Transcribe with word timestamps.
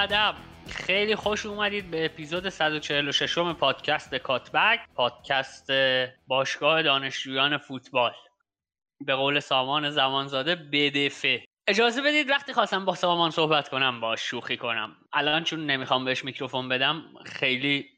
ادب. 0.00 0.34
خیلی 0.70 1.14
خوش 1.14 1.46
اومدید 1.46 1.90
به 1.90 2.04
اپیزود 2.04 2.48
146 2.48 3.38
پادکست 3.38 4.14
کاتبک 4.14 4.80
پادکست 4.94 5.72
باشگاه 6.26 6.82
دانشجویان 6.82 7.58
فوتبال. 7.58 8.12
به 9.00 9.14
قول 9.14 9.40
سامان 9.40 9.90
زمانزاده 9.90 10.54
بدفه. 10.54 11.44
اجازه 11.66 12.02
بدید 12.02 12.30
وقتی 12.30 12.52
خواستم 12.52 12.84
با 12.84 12.94
سامان 12.94 13.30
صحبت 13.30 13.68
کنم 13.68 14.00
با 14.00 14.16
شوخی 14.16 14.56
کنم. 14.56 14.96
الان 15.12 15.44
چون 15.44 15.66
نمی‌خوام 15.66 16.04
بهش 16.04 16.24
میکروفون 16.24 16.68
بدم 16.68 17.02
خیلی 17.26 17.88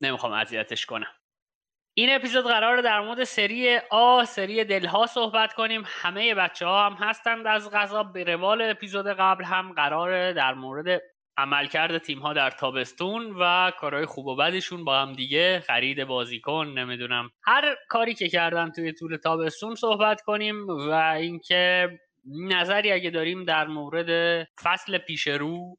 نمی‌خوام 0.00 0.32
اذیتش 0.32 0.86
کنم. 0.86 1.12
این 1.94 2.14
اپیزود 2.14 2.44
قرار 2.44 2.80
در 2.80 3.00
مورد 3.00 3.24
سری 3.24 3.78
آ 3.90 4.24
سری 4.24 4.64
دلها 4.64 5.06
صحبت 5.06 5.52
کنیم. 5.52 5.82
همه 5.86 6.34
بچه 6.34 6.66
ها 6.66 6.86
هم 6.86 6.92
هستند 6.92 7.46
از 7.46 7.70
غذا 7.70 8.02
به 8.02 8.24
روال 8.24 8.62
اپیزود 8.62 9.06
قبل 9.06 9.44
هم 9.44 9.72
قرار 9.72 10.32
در 10.32 10.54
مورد 10.54 11.02
عملکرد 11.40 11.98
تیم 11.98 12.18
ها 12.18 12.32
در 12.32 12.50
تابستون 12.50 13.36
و 13.40 13.70
کارهای 13.78 14.06
خوب 14.06 14.26
و 14.26 14.36
بدشون 14.36 14.84
با 14.84 15.00
هم 15.00 15.12
دیگه 15.12 15.60
خرید 15.66 16.04
بازیکن 16.04 16.66
نمی‌دونم. 16.66 17.30
هر 17.42 17.76
کاری 17.88 18.14
که 18.14 18.28
کردن 18.28 18.70
توی 18.70 18.92
طول 18.92 19.16
تابستون 19.16 19.74
صحبت 19.74 20.20
کنیم 20.20 20.68
و 20.68 20.92
اینکه 20.92 21.88
نظری 22.26 22.92
اگه 22.92 23.10
داریم 23.10 23.44
در 23.44 23.66
مورد 23.66 24.42
فصل 24.62 24.98
پیش 24.98 25.26
رو 25.26 25.76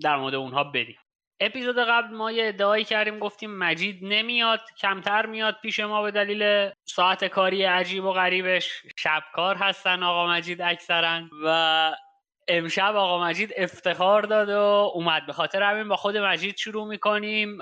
در 0.00 0.16
مورد 0.16 0.34
اونها 0.34 0.64
بدیم. 0.64 0.98
اپیزود 1.40 1.78
قبل 1.78 2.14
ما 2.14 2.32
یه 2.32 2.48
ادعایی 2.48 2.84
کردیم 2.84 3.18
گفتیم 3.18 3.58
مجید 3.58 3.98
نمیاد 4.02 4.60
کمتر 4.78 5.26
میاد 5.26 5.56
پیش 5.62 5.80
ما 5.80 6.02
به 6.02 6.10
دلیل 6.10 6.70
ساعت 6.84 7.24
کاری 7.24 7.62
عجیب 7.62 8.04
و 8.04 8.12
غریبش. 8.12 8.82
شبکار 8.98 9.56
هستن 9.56 10.02
آقا 10.02 10.26
مجید 10.26 10.62
اکثرا 10.62 11.22
و 11.44 11.92
امشب 12.48 12.96
آقا 12.96 13.24
مجید 13.24 13.52
افتخار 13.56 14.22
داد 14.22 14.48
و 14.48 14.90
اومد. 14.94 15.26
به 15.26 15.32
خاطر 15.32 15.62
همین 15.62 15.88
با 15.88 15.96
خود 15.96 16.16
مجید 16.16 16.56
شروع 16.56 16.86
می‌کنیم 16.88 17.58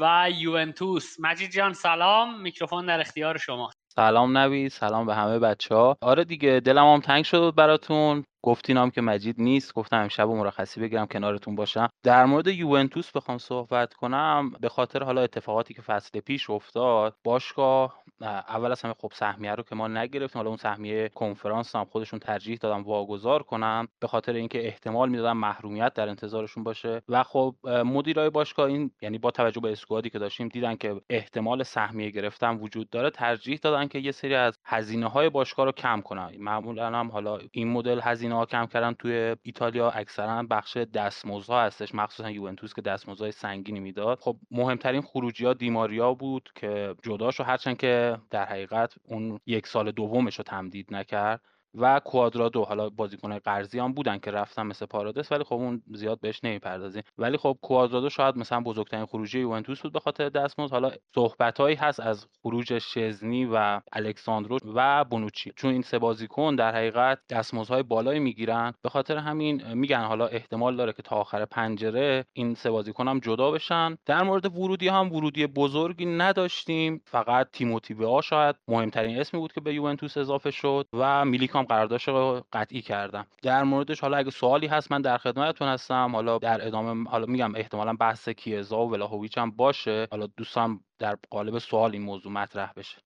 و 0.00 0.28
یوونتوس. 0.34 1.16
مجید 1.20 1.50
جان 1.50 1.72
سلام. 1.72 2.40
میکروفون 2.40 2.86
در 2.86 3.00
اختیار 3.00 3.38
شما. 3.38 3.70
سلام 3.88 4.38
نوی 4.38 4.68
سلام 4.68 5.06
به 5.06 5.14
همه 5.14 5.38
بچه 5.38 5.74
ها 5.74 5.96
آره 6.02 6.24
دیگه 6.24 6.60
دلم 6.64 6.92
هم 6.92 7.00
تنگ 7.00 7.24
شد 7.24 7.54
براتون. 7.56 8.24
گفتینام 8.42 8.90
که 8.90 9.00
مجید 9.00 9.36
نیست 9.38 9.74
گفتم 9.74 9.96
امشب 9.96 10.28
مرخصی 10.28 10.80
بگیرم 10.80 11.06
کنارتون 11.06 11.54
باشم. 11.54 11.88
در 12.02 12.24
مورد 12.26 12.46
یوونتوس 12.46 13.10
بخوام 13.10 13.38
صحبت 13.38 13.94
کنم. 13.94 14.52
به 14.60 14.68
خاطر 14.68 15.02
حالا 15.02 15.22
اتفاقاتی 15.22 15.74
که 15.74 15.82
فصل 15.82 16.20
پیش 16.20 16.50
افتاد 16.50 17.16
باشگاه 17.24 18.02
اول 18.48 18.72
از 18.72 18.82
همه 18.82 18.94
خب 18.98 19.12
سهمیه 19.14 19.54
رو 19.54 19.62
که 19.62 19.74
ما 19.74 19.88
نگرفتیم 19.88 20.38
حالا 20.38 20.48
اون 20.48 20.56
سهمیه 20.56 21.08
کنفرانس 21.08 21.76
هم 21.76 21.84
خودشون 21.84 22.18
ترجیح 22.18 22.58
دادم 22.60 22.82
واگذار 22.82 23.42
کنم 23.42 23.88
به 24.00 24.06
خاطر 24.06 24.32
اینکه 24.32 24.66
احتمال 24.66 25.08
می‌دادم 25.08 25.36
محرومیت 25.36 25.94
در 25.94 26.08
انتظارشون 26.08 26.64
باشه. 26.64 27.02
و 27.08 27.22
خب 27.22 27.54
مدیرای 27.64 28.30
باشگاه 28.30 28.66
این 28.66 28.90
یعنی 29.02 29.18
با 29.18 29.30
توجه 29.30 29.60
به 29.60 29.72
اسکوادی 29.72 30.10
که 30.10 30.18
داشتیم 30.18 30.48
دیدن 30.48 30.76
که 30.76 31.00
احتمال 31.10 31.62
سهمیه 31.62 32.10
گرفتن 32.10 32.56
وجود 32.56 32.90
داره 32.90 33.10
ترجیح 33.10 33.58
دادن 33.62 33.88
که 33.88 33.98
یه 33.98 34.12
سری 34.12 34.34
از 34.34 34.58
هزینه 34.64 35.08
های 35.08 35.30
باشگاه 35.30 35.66
رو 35.66 35.72
کم 35.72 36.00
کنن. 36.00 36.30
معمولا 36.38 36.86
هم 36.86 37.10
حالا 37.10 37.38
این 37.52 37.68
مدل 37.68 38.00
هزینه 38.02 38.31
ها 38.34 38.46
کم 38.46 38.66
کردن 38.66 38.92
توی 38.92 39.36
ایتالیا 39.42 39.90
اکثرا 39.90 40.42
بخش 40.42 40.76
دستمزدها 40.76 41.62
هستش 41.62 41.94
مخصوصا 41.94 42.30
یوونتوس 42.30 42.74
که 42.74 42.82
دستمزدهای 42.82 43.32
سنگینی 43.32 43.80
می‌داد. 43.80 44.18
خب 44.20 44.36
مهمترین 44.50 45.02
خروجی 45.02 45.46
ها 45.46 45.52
دیماریا 45.54 46.14
بود 46.14 46.50
که 46.54 46.94
جداش 47.02 47.40
هرچند 47.40 47.76
که 47.76 48.18
در 48.30 48.44
حقیقت 48.44 48.94
اون 49.04 49.40
یک 49.46 49.66
سال 49.66 49.90
دومش 49.90 50.36
رو 50.38 50.44
تمدید 50.44 50.94
نکرد. 50.94 51.40
و 51.74 52.00
کوادرادو. 52.04 52.64
حالا 52.64 52.90
بازیکنهای 52.90 53.40
قرضی 53.40 53.78
هم 53.78 53.92
بودن 53.92 54.18
که 54.18 54.30
رفتن 54.30 54.62
مثل 54.62 54.86
پارادس 54.86 55.32
ولی 55.32 55.44
خب 55.44 55.54
اون 55.54 55.82
زیاد 55.94 56.20
بهش 56.20 56.44
نمی‌پردازیم. 56.44 57.02
ولی 57.18 57.36
خب 57.36 57.58
کوادرادو 57.62 58.10
شاید 58.10 58.36
مثلا 58.36 58.60
بزرگترین 58.60 59.06
خروجی 59.06 59.40
یوونتوس 59.40 59.80
بود 59.82 59.92
به 59.92 60.00
خاطر 60.00 60.28
دستمزد. 60.28 60.72
حالا 60.72 60.90
صحبتهایی 61.14 61.76
هست 61.76 62.00
از 62.00 62.26
خروج 62.42 62.78
شزنی 62.78 63.44
و 63.44 63.80
الکساندرو 63.92 64.58
و 64.74 65.04
بونوچی. 65.04 65.52
چون 65.56 65.72
این 65.72 65.82
سه 65.82 65.98
بازیکن 65.98 66.54
در 66.54 66.74
حقیقت 66.74 67.18
دستمزدهای 67.30 67.82
بالایی 67.82 68.20
می‌گیرن. 68.20 68.74
به 68.82 68.88
خاطر 68.88 69.16
همین 69.16 69.74
میگن 69.74 70.04
حالا 70.04 70.26
احتمال 70.26 70.76
داره 70.76 70.92
که 70.92 71.02
تا 71.02 71.16
آخر 71.16 71.44
پنجره 71.44 72.24
این 72.32 72.54
سه 72.54 72.70
بازیکن 72.70 73.08
هم 73.08 73.18
جدا 73.18 73.50
بشن. 73.50 73.96
در 74.06 74.22
مورد 74.22 74.58
ورودی 74.58 74.88
هم 74.88 75.12
ورودی 75.12 75.46
بزرگی 75.46 76.06
نداشتیم. 76.06 77.02
فقط 77.06 77.48
تیموتی 77.52 77.96
شاید 78.22 78.56
مهمترین 78.68 79.20
اسمی 79.20 79.40
بود 79.40 79.52
که 79.52 79.60
به 79.60 79.74
یوونتوس 79.74 80.16
اضافه 80.16 80.50
شد 80.50 80.86
و 80.92 81.24
میلیک 81.24 81.56
هم 81.62 81.68
قراردادش 81.68 82.08
رو 82.08 82.44
قطعی 82.52 82.82
کردم. 82.82 83.26
در 83.42 83.62
موردش 83.62 84.00
حالا 84.00 84.16
اگه 84.16 84.30
سوالی 84.30 84.66
هست 84.66 84.92
من 84.92 85.00
در 85.00 85.18
خدمتتون 85.18 85.68
هستم. 85.68 86.10
حالا 86.14 86.38
در 86.38 86.66
ادامه 86.66 87.10
حالا 87.10 87.26
میگم 87.26 87.54
احتمالا 87.54 87.92
بحث 87.92 88.28
کیزا 88.28 88.78
و 88.78 88.90
ولاهویچ 88.90 89.38
هم 89.38 89.50
باشه. 89.50 90.08
حالا 90.10 90.26
دوستم 90.26 90.80
در 90.98 91.16
قالب 91.30 91.58
سوال 91.58 91.92
این 91.92 92.02
موضوع 92.02 92.32
مطرح 92.32 92.72
بشه. 92.76 92.98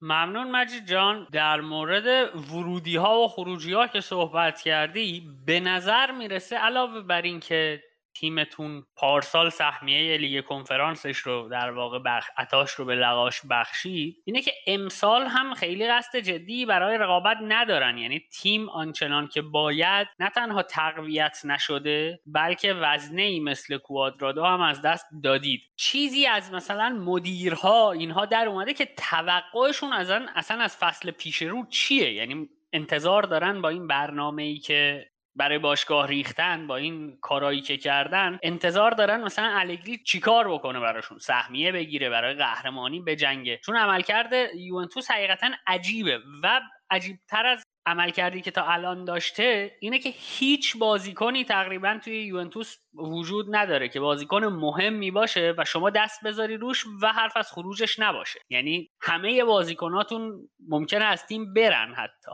ممنون 0.00 0.50
مجید 0.50 0.86
جان. 0.86 1.26
در 1.32 1.60
مورد 1.60 2.36
ورودی 2.52 2.96
ها 2.96 3.18
و 3.18 3.28
خروجی 3.28 3.72
ها 3.72 3.86
که 3.86 4.00
صحبت 4.00 4.60
کردی 4.60 5.28
به 5.46 5.60
نظر 5.60 6.10
می‌رسه 6.10 6.56
علاوه 6.56 7.00
بر 7.00 7.22
اینکه 7.22 7.82
تیمتون 8.14 8.86
پارسال 8.96 9.50
سهمیه 9.50 10.16
لیگ 10.16 10.44
کنفرانسش 10.44 11.16
رو 11.16 11.48
در 11.48 11.70
واقع 11.70 11.98
بخ... 11.98 12.28
عطاش 12.36 12.70
رو 12.70 12.84
به 12.84 12.94
لقاش 12.94 13.40
بخشید 13.50 14.16
اینه 14.24 14.42
که 14.42 14.52
امسال 14.66 15.26
هم 15.26 15.54
خیلی 15.54 15.88
قصد 15.88 16.18
جدی 16.18 16.66
برای 16.66 16.98
رقابت 16.98 17.36
ندارن. 17.42 17.98
یعنی 17.98 18.20
تیم 18.32 18.68
آنچنان 18.68 19.28
که 19.28 19.42
باید 19.42 20.08
نه 20.20 20.30
تنها 20.30 20.62
تقویت 20.62 21.40
نشده 21.44 22.20
بلکه 22.26 22.74
وزنه 22.74 23.22
ای 23.22 23.40
مثل 23.40 23.78
کوادرادو 23.78 24.44
هم 24.44 24.60
از 24.60 24.82
دست 24.82 25.06
دادید. 25.22 25.60
چیزی 25.76 26.26
از 26.26 26.52
مثلا 26.52 26.88
مدیرها 26.88 27.92
اینها 27.92 28.26
در 28.26 28.46
اومده 28.48 28.74
که 28.74 28.88
توقعشون 28.96 29.92
از 29.92 30.10
اصلا 30.10 30.62
از 30.62 30.76
فصل 30.76 31.10
پیش 31.10 31.42
رو 31.42 31.66
چیه؟ 31.66 32.12
یعنی 32.12 32.48
انتظار 32.72 33.22
دارن 33.22 33.62
با 33.62 33.68
این 33.68 33.86
برنامه 33.86 34.42
ای 34.42 34.58
که 34.58 35.11
برای 35.36 35.58
باشگاه 35.58 36.06
ریختن 36.06 36.66
با 36.66 36.76
این 36.76 37.18
کارایی 37.20 37.60
که 37.60 37.76
کردن 37.76 38.38
انتظار 38.42 38.90
دارن 38.90 39.24
مثلا 39.24 39.58
الگری 39.58 39.98
چیکار 39.98 40.52
بکنه 40.52 40.80
براشون؟ 40.80 41.18
سهمیه 41.18 41.72
بگیره 41.72 42.10
برای 42.10 42.34
قهرمانی 42.34 43.00
به 43.00 43.16
جنگه. 43.16 43.60
چون 43.64 43.76
عملکرد 43.76 44.32
یوونتوس 44.54 45.10
حقیقتا 45.10 45.50
عجیبه 45.66 46.18
و 46.42 46.60
عجیبتر 46.90 47.46
از 47.46 47.62
عملکردی 47.86 48.40
که 48.40 48.50
تا 48.50 48.62
الان 48.64 49.04
داشته 49.04 49.76
اینه 49.80 49.98
که 49.98 50.10
هیچ 50.16 50.76
بازیکنی 50.78 51.44
تقریبا 51.44 51.98
توی 52.04 52.24
یوونتوس 52.24 52.76
وجود 52.94 53.46
نداره 53.56 53.88
که 53.88 54.00
بازیکن 54.00 54.44
مهمی 54.44 55.10
باشه 55.10 55.54
و 55.58 55.64
شما 55.64 55.90
دست 55.90 56.24
بذاری 56.24 56.56
روش 56.56 56.84
و 57.02 57.12
حرف 57.12 57.36
از 57.36 57.52
خروجش 57.52 57.98
نباشه. 57.98 58.40
یعنی 58.50 58.90
همه 59.00 59.44
بازیکناتون 59.44 60.48
ممکنه 60.68 61.04
از 61.04 61.26
تیم 61.26 61.54
برن 61.54 61.94
حتی. 61.94 62.32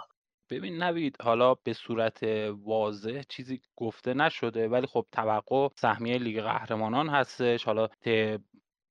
ببین 0.50 0.82
نوید 0.82 1.16
حالا 1.22 1.54
به 1.54 1.72
صورت 1.72 2.22
واضح 2.64 3.22
چیزی 3.28 3.60
گفته 3.76 4.14
نشده 4.14 4.68
ولی 4.68 4.86
خب 4.86 5.06
توقع 5.12 5.68
سهمیه 5.76 6.18
لیگ 6.18 6.40
قهرمانان 6.40 7.08
هستش. 7.08 7.64
حالا 7.64 7.88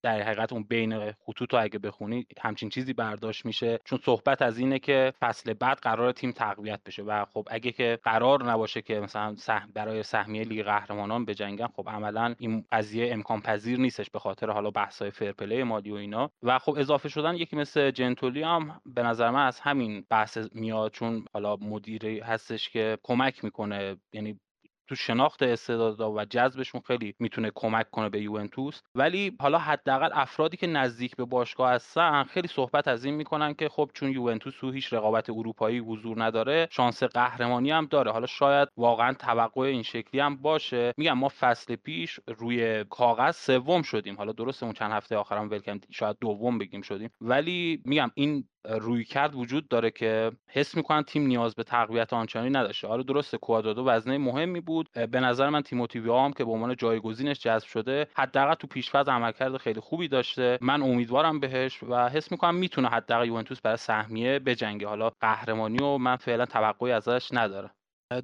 در 0.08 0.22
حقیقت 0.22 0.54
اون 0.54 0.64
بین 0.64 1.12
خطوط 1.12 1.54
رو 1.54 1.62
اگه 1.62 1.80
بخونی 1.80 2.26
همچین 2.42 2.70
چیزی 2.70 2.94
برداشت 2.94 3.46
میشه. 3.46 3.80
چون 3.86 4.00
صحبت 4.04 4.42
از 4.42 4.58
اینه 4.58 4.80
که 4.80 5.14
فصل 5.20 5.54
بعد 5.54 5.78
قرار 5.78 6.12
تیم 6.12 6.32
تقویت 6.32 6.80
بشه 6.86 7.04
و 7.04 7.26
خب 7.26 7.48
اگه 7.52 7.72
که 7.72 8.00
قرار 8.04 8.52
نباشه 8.52 8.82
که 8.82 9.00
مثلا 9.00 9.36
برای 9.74 10.04
سهمیه 10.04 10.44
لیگ 10.44 10.66
قهرمانان 10.66 11.26
بجنگن 11.26 11.68
خب 11.68 11.90
عملا 11.90 12.36
این 12.40 12.66
قضیه 12.72 13.14
امکان 13.14 13.42
پذیر 13.42 13.80
نیستش 13.80 14.10
به 14.10 14.20
خاطر 14.20 14.50
حالا 14.50 14.72
بحث‌های 14.72 15.12
فرپلی 15.12 15.64
مالی 15.64 15.92
و 15.92 15.96
اینا. 15.96 16.32
و 16.44 16.60
خب 16.60 16.76
اضافه 16.78 17.10
شدن 17.10 17.36
یکی 17.36 17.56
مثل 17.56 17.92
جنتولی 17.92 18.44
هم 18.44 18.82
به 18.86 19.04
نظر 19.04 19.30
من 19.30 19.48
از 19.48 19.60
همین 19.60 20.06
بحث 20.10 20.38
میاد 20.54 20.92
چون 20.92 21.26
حالا 21.34 21.56
مدیری 21.56 22.20
هستش 22.20 22.70
که 22.70 22.98
کمک 23.04 23.44
می‌کنه 23.44 23.98
یعنی 24.14 24.40
تو 24.88 24.96
شناخت 24.96 25.44
استعدادها 25.44 26.12
و 26.12 26.26
جذبشون 26.26 26.82
خیلی 26.82 27.16
می‌تونه 27.20 27.52
کمک 27.56 27.90
کنه 27.92 28.10
به 28.10 28.22
یوونتوس. 28.22 28.82
ولی 28.96 29.38
حالا 29.40 29.58
حداقل 29.58 30.10
افرادی 30.14 30.58
که 30.58 30.68
نزدیک 30.68 31.16
به 31.16 31.26
باشگاه 31.26 31.72
هستن 31.72 32.24
خیلی 32.24 32.48
صحبت 32.48 32.88
از 32.88 33.06
این 33.06 33.16
می‌کنن 33.16 33.54
که 33.54 33.70
خب 33.70 33.90
چون 33.94 34.12
یوونتوس 34.12 34.54
تو 34.60 34.72
هیچ 34.72 34.94
رقابت 34.94 35.30
اروپایی 35.30 35.80
حضور 35.80 36.24
نداره 36.24 36.68
شانس 36.72 37.04
قهرمانی 37.04 37.72
هم 37.72 37.86
داره. 37.86 38.12
حالا 38.12 38.26
شاید 38.26 38.70
واقعا 38.78 39.14
توقع 39.14 39.62
این 39.62 39.84
شکلی 39.84 40.22
هم 40.22 40.36
باشه. 40.36 40.94
میگم 40.98 41.14
ما 41.18 41.30
فصل 41.40 41.76
پیش 41.76 42.20
روی 42.28 42.84
کاغذ 42.84 43.36
سوم 43.36 43.82
شدیم. 43.82 44.18
حالا 44.18 44.32
درسته 44.32 44.64
اون 44.66 44.74
چند 44.74 44.92
هفته 44.92 45.16
آخرام 45.16 45.50
ولکم 45.50 45.80
شاید 45.92 46.18
دوم 46.22 46.58
بگیم 46.58 46.82
شدیم. 46.82 47.10
ولی 47.22 47.82
میگم 47.86 48.12
این 48.16 48.48
روی 48.70 49.04
کرد 49.04 49.36
وجود 49.36 49.68
داره 49.68 49.92
که 49.92 50.32
حس 50.48 50.76
می‌کنن 50.76 51.04
تیم 51.04 51.28
نیاز 51.28 51.56
به 51.56 51.64
تقویت 51.64 52.14
آنچنانی 52.14 52.50
نداشته. 52.50 52.88
آره 52.88 53.04
درسته 53.04 53.38
کوادرادو 53.38 53.86
وزنه 53.86 54.18
مهمی 54.18 54.60
بود. 54.60 54.90
به 54.92 55.20
نظر 55.20 55.50
من 55.50 55.62
تیموتی 55.62 56.00
هم 56.00 56.34
که 56.34 56.46
به 56.46 56.52
عنوان 56.52 56.76
جایگزینش 56.76 57.40
جذب 57.40 57.68
شده 57.68 58.08
حداقل 58.16 58.54
تو 58.54 58.68
پیشفرض 58.68 59.10
عملکرد 59.10 59.58
خیلی 59.58 59.80
خوبی 59.80 60.08
داشته. 60.08 60.58
من 60.62 60.82
امیدوارم 60.82 61.40
بهش 61.40 61.84
و 61.84 62.10
حس 62.10 62.32
می‌کنم 62.32 62.56
می‌تونه 62.56 62.90
حداقل 62.90 63.28
یوونتوس 63.28 63.62
برای 63.62 63.78
سهمیه 63.78 64.40
بجنگه. 64.40 64.88
حالا 64.88 65.12
قهرمانی 65.22 65.84
و 65.84 65.98
من 65.98 66.16
فعلا 66.16 66.46
توقعی 66.46 66.92
ازش 66.92 67.30
ندارم. 67.34 67.72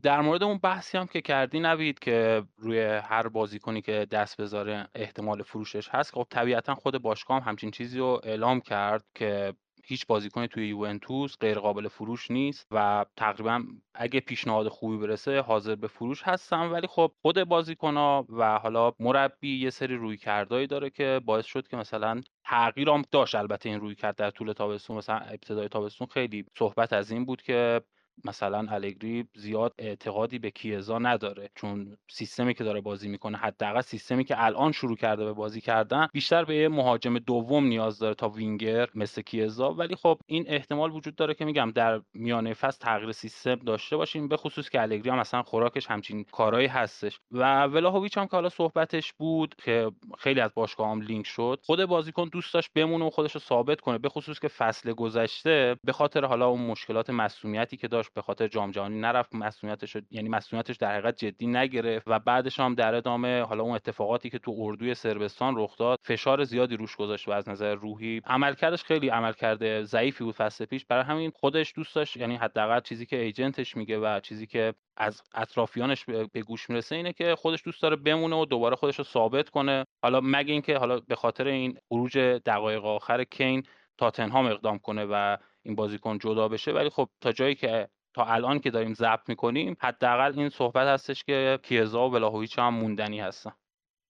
در 0.04 0.22
مورد 0.22 0.44
اون 0.44 0.58
بحثی 0.58 0.98
هم 0.98 1.08
که 1.08 1.22
کردی 1.22 1.60
نوید 1.60 2.00
که 2.00 2.44
روی 2.58 2.82
هر 2.82 3.28
بازیکنی 3.28 3.82
که 3.82 4.08
دست 4.12 4.42
بذاره 4.42 4.88
احتمال 4.96 5.44
فروشش 5.44 5.90
هست 5.90 6.14
خب 6.14 6.28
طبیعتا 6.30 6.76
خود 6.76 6.98
باشگاه 6.98 7.42
هم 7.42 7.50
همچین 7.50 7.72
چیزی 7.72 8.00
رو 8.00 8.22
اعلام 8.24 8.62
کرد 8.62 9.06
که 9.16 9.54
هیچ 9.86 10.08
بازیکنی 10.08 10.48
توی 10.48 10.68
یوونتوس 10.68 11.38
غیر 11.38 11.60
قابل 11.60 11.88
فروش 11.88 12.32
نیست 12.32 12.68
و 12.72 13.06
تقریبا 13.18 13.64
اگه 13.94 14.20
پیشنهاد 14.20 14.68
خوبی 14.68 14.98
برسه 14.98 15.42
حاضر 15.42 15.76
به 15.76 15.88
فروش 15.88 16.24
هستن 16.24 16.70
ولی 16.70 16.88
خب 16.88 17.12
خود 17.22 17.44
بازیکنها 17.44 18.26
و 18.30 18.60
حالا 18.60 18.94
مربی 19.00 19.60
یه 19.60 19.70
سری 19.70 19.96
روی 19.96 20.18
کردایی 20.18 20.68
داره 20.68 20.90
که 20.90 21.22
باعث 21.26 21.46
شد 21.46 21.68
که 21.68 21.78
مثلا 21.78 22.22
تغییر 22.46 22.90
هم 22.90 23.02
داشت. 23.12 23.36
البته 23.36 23.70
این 23.70 23.80
روی 23.80 23.96
کرد 23.96 24.16
در 24.16 24.32
طول 24.32 24.54
تابستون 24.54 24.98
مثلا 24.98 25.18
ابتدای 25.18 25.68
تابستون 25.68 26.08
خیلی 26.08 26.46
صحبت 26.58 26.94
از 26.94 27.12
این 27.12 27.26
بود 27.26 27.42
که 27.42 27.82
مثلا 28.26 28.66
الگری 28.70 29.28
زیاد 29.36 29.74
اعتقادی 29.78 30.40
به 30.40 30.52
کیزا 30.52 31.00
نداره. 31.00 31.50
چون 31.56 31.98
سیستمی 32.10 32.54
که 32.54 32.64
داره 32.64 32.82
بازی 32.82 33.10
می‌کنه 33.10 33.38
حداقل 33.38 33.82
سیستمی 33.82 34.24
که 34.24 34.44
الان 34.44 34.72
شروع 34.72 34.96
کرده 34.96 35.26
به 35.26 35.34
بازی 35.34 35.62
کردن 35.62 36.08
بیشتر 36.14 36.46
به 36.46 36.56
یه 36.56 36.68
مهاجم 36.68 37.20
دوم 37.20 37.66
نیاز 37.66 38.00
داره 38.00 38.16
تا 38.16 38.30
وینگر 38.30 38.88
مثل 38.96 39.22
کیزا. 39.22 39.74
ولی 39.74 39.96
خب 39.96 40.20
این 40.26 40.46
احتمال 40.48 40.92
وجود 40.92 41.16
داره 41.16 41.34
که 41.34 41.46
میگم 41.46 41.72
در 41.76 42.02
میانه 42.14 42.54
فصل 42.54 42.78
تغییر 42.80 43.12
سیستم 43.12 43.56
داشته 43.56 43.98
باشیم 43.98 44.28
به 44.28 44.38
خصوص 44.38 44.70
که 44.70 44.82
الگری 44.82 45.10
هم 45.10 45.20
مثلا 45.20 45.44
خوراکش 45.44 45.88
همچین 45.88 46.24
کارهایی 46.24 46.68
هستش. 46.68 47.20
و 47.32 47.64
ولاهویچ 47.64 48.18
هم 48.18 48.26
که 48.26 48.32
حالا 48.32 48.50
صحبتش 48.50 49.14
بود 49.14 49.56
که 49.64 49.92
خیلی 50.18 50.40
از 50.40 50.52
باشگاه 50.56 50.92
هم 50.92 51.02
لینک 51.02 51.28
شد 51.28 51.60
خود 51.64 51.86
بازیکن 51.86 52.30
دوست 52.30 52.54
داشت 52.54 52.70
بمونه 52.76 53.06
و 53.06 53.10
خودش 53.10 53.32
رو 53.32 53.40
ثابت 53.40 53.82
کنه. 53.82 53.98
به 53.98 54.10
خصوص 54.10 54.40
که 54.40 54.48
فصل 54.48 54.94
گذشته 54.94 55.76
به 55.84 55.92
خاطر 55.92 56.26
حالا 56.26 56.48
اون 56.48 56.62
مشکلات 56.62 57.10
مسئولیتی 57.10 57.78
که 57.78 57.88
به 58.10 58.22
خاطر 58.22 58.48
جام 58.48 58.72
جهانی 58.72 59.00
نرفت 59.00 59.36
مسئولیتش 59.36 59.98
یعنی 60.12 60.30
مسئولیتش 60.30 60.76
در 60.76 60.92
حقیقت 60.92 61.18
جدی 61.18 61.48
نگرفت 61.48 62.08
و 62.08 62.20
بعدش 62.20 62.60
هم 62.60 62.76
در 62.76 62.96
ادامه 62.96 63.42
حالا 63.42 63.64
اون 63.64 63.76
اتفاقاتی 63.76 64.30
که 64.30 64.40
تو 64.40 64.56
اردوی 64.60 64.94
سربستان 64.94 65.54
رخ 65.58 65.78
داد 65.78 66.00
فشار 66.04 66.44
زیادی 66.44 66.78
روش 66.78 66.96
گذاشت 66.96 67.28
و 67.28 67.32
از 67.32 67.50
نظر 67.50 67.76
روحی 67.76 68.22
عملکردش 68.26 68.84
خیلی 68.84 69.10
عملکرد 69.10 69.84
ضعیفی 69.84 70.24
بود 70.24 70.36
فصل 70.36 70.66
پیش. 70.66 70.86
برای 70.86 71.04
همین 71.04 71.32
خودش 71.36 71.74
دوست 71.76 71.96
داشت 71.96 72.18
یعنی 72.18 72.36
حداقل 72.36 72.80
چیزی 72.80 73.06
که 73.06 73.20
ایجنتش 73.20 73.78
میگه 73.78 73.98
و 73.98 74.20
چیزی 74.20 74.48
که 74.48 74.74
از 74.98 75.22
اطرافیانش 75.34 76.06
به 76.06 76.42
گوش 76.42 76.70
می‌رسه 76.70 76.96
اینه 76.96 77.14
که 77.14 77.36
خودش 77.36 77.64
دوست 77.66 77.82
داره 77.82 77.96
بمونه 77.96 78.36
و 78.36 78.46
دوباره 78.46 78.76
خودش 78.76 78.98
رو 78.98 79.04
ثابت 79.04 79.50
کنه. 79.50 79.86
حالا 80.04 80.22
مگه 80.24 80.54
اینکه 80.54 80.78
حالا 80.78 81.00
به 81.00 81.16
خاطر 81.16 81.48
این 81.48 81.78
خروج 81.90 82.18
دقایق 82.18 82.86
آخر 82.86 83.24
کین 83.24 83.64
تاتنهام 83.98 84.46
اقدام 84.46 84.80
کنه 84.80 85.06
و 85.10 85.38
این 85.66 85.76
بازیکن 85.76 86.18
جدا 86.18 86.48
بشه. 86.48 86.72
ولی 86.72 86.90
خب 86.90 87.10
تا 87.22 87.32
جایی 87.32 87.56
که 87.56 87.90
تا 88.16 88.26
الان 88.26 88.60
که 88.60 88.72
داریم 88.72 88.94
ضبط 88.94 89.30
می‌کنیم 89.30 89.78
حداقل 89.82 90.40
این 90.40 90.50
صحبت 90.50 90.88
هستش 90.88 91.24
که 91.24 91.60
کیزا 91.64 92.10
و 92.10 92.14
ولاهویچ 92.14 92.60
هم 92.60 92.74
موندنی 92.74 93.20
هستن. 93.20 93.52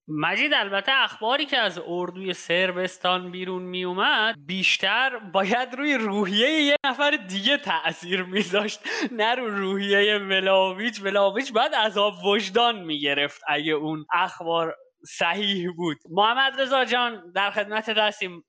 مجید 0.07 0.53
البته 0.53 0.91
اخباری 0.95 1.45
که 1.45 1.57
از 1.57 1.81
اردوی 1.87 2.33
سربستان 2.33 3.31
بیرون 3.31 3.63
میومد 3.63 4.35
بیشتر 4.45 5.19
باید 5.33 5.73
روی 5.77 5.93
روحیه 5.93 6.49
یه 6.49 6.75
نفر 6.85 7.11
دیگه 7.11 7.57
تاثیر 7.57 8.23
میذاشت 8.23 8.79
نه 9.11 9.35
رو 9.35 9.47
روحیه 9.57 10.17
ولاویچ 10.17 11.01
ولاویچ 11.03 11.53
باید 11.53 11.75
عذاب 11.75 12.13
وجدان 12.25 12.79
می‌گرفت 12.79 13.41
اگه 13.47 13.71
اون 13.73 14.05
اخبار 14.13 14.75
صحیح 15.07 15.71
بود. 15.75 15.97
محمد 16.09 16.61
رضا 16.61 16.85
جان 16.85 17.31
در 17.35 17.51
خدمت 17.51 17.89
هستیم. 17.89 18.43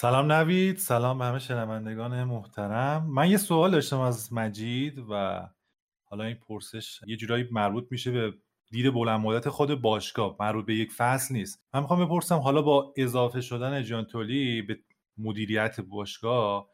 سلام 0.00 0.32
نوید 0.32 0.76
سلام 0.76 1.18
به 1.18 1.24
همه 1.24 1.38
شنوندگان 1.38 2.24
محترم. 2.24 3.06
من 3.10 3.30
یه 3.30 3.36
سوال 3.36 3.70
داشتم 3.70 4.00
از 4.00 4.32
مجید 4.32 4.98
و 5.10 5.42
حالا 6.04 6.24
این 6.24 6.36
پرسش 6.48 7.00
یه 7.06 7.16
جورایی 7.16 7.44
مربوط 7.50 7.84
میشه 7.90 8.10
به 8.10 8.34
دید 8.70 8.94
بلند 8.94 9.20
مدت 9.20 9.48
خود 9.48 9.80
باشگاه 9.80 10.36
مربوط 10.40 10.66
به 10.66 10.74
یک 10.74 10.92
فصل 10.92 11.34
نیست. 11.34 11.62
من 11.74 11.80
می‌خوام 11.80 12.06
بپرسم 12.06 12.36
حالا 12.36 12.62
با 12.62 12.94
اضافه 12.96 13.40
شدن 13.40 13.82
جانتولی 13.82 14.62
به 14.62 14.78
مدیریت 15.16 15.80
باشگاه 15.80 16.68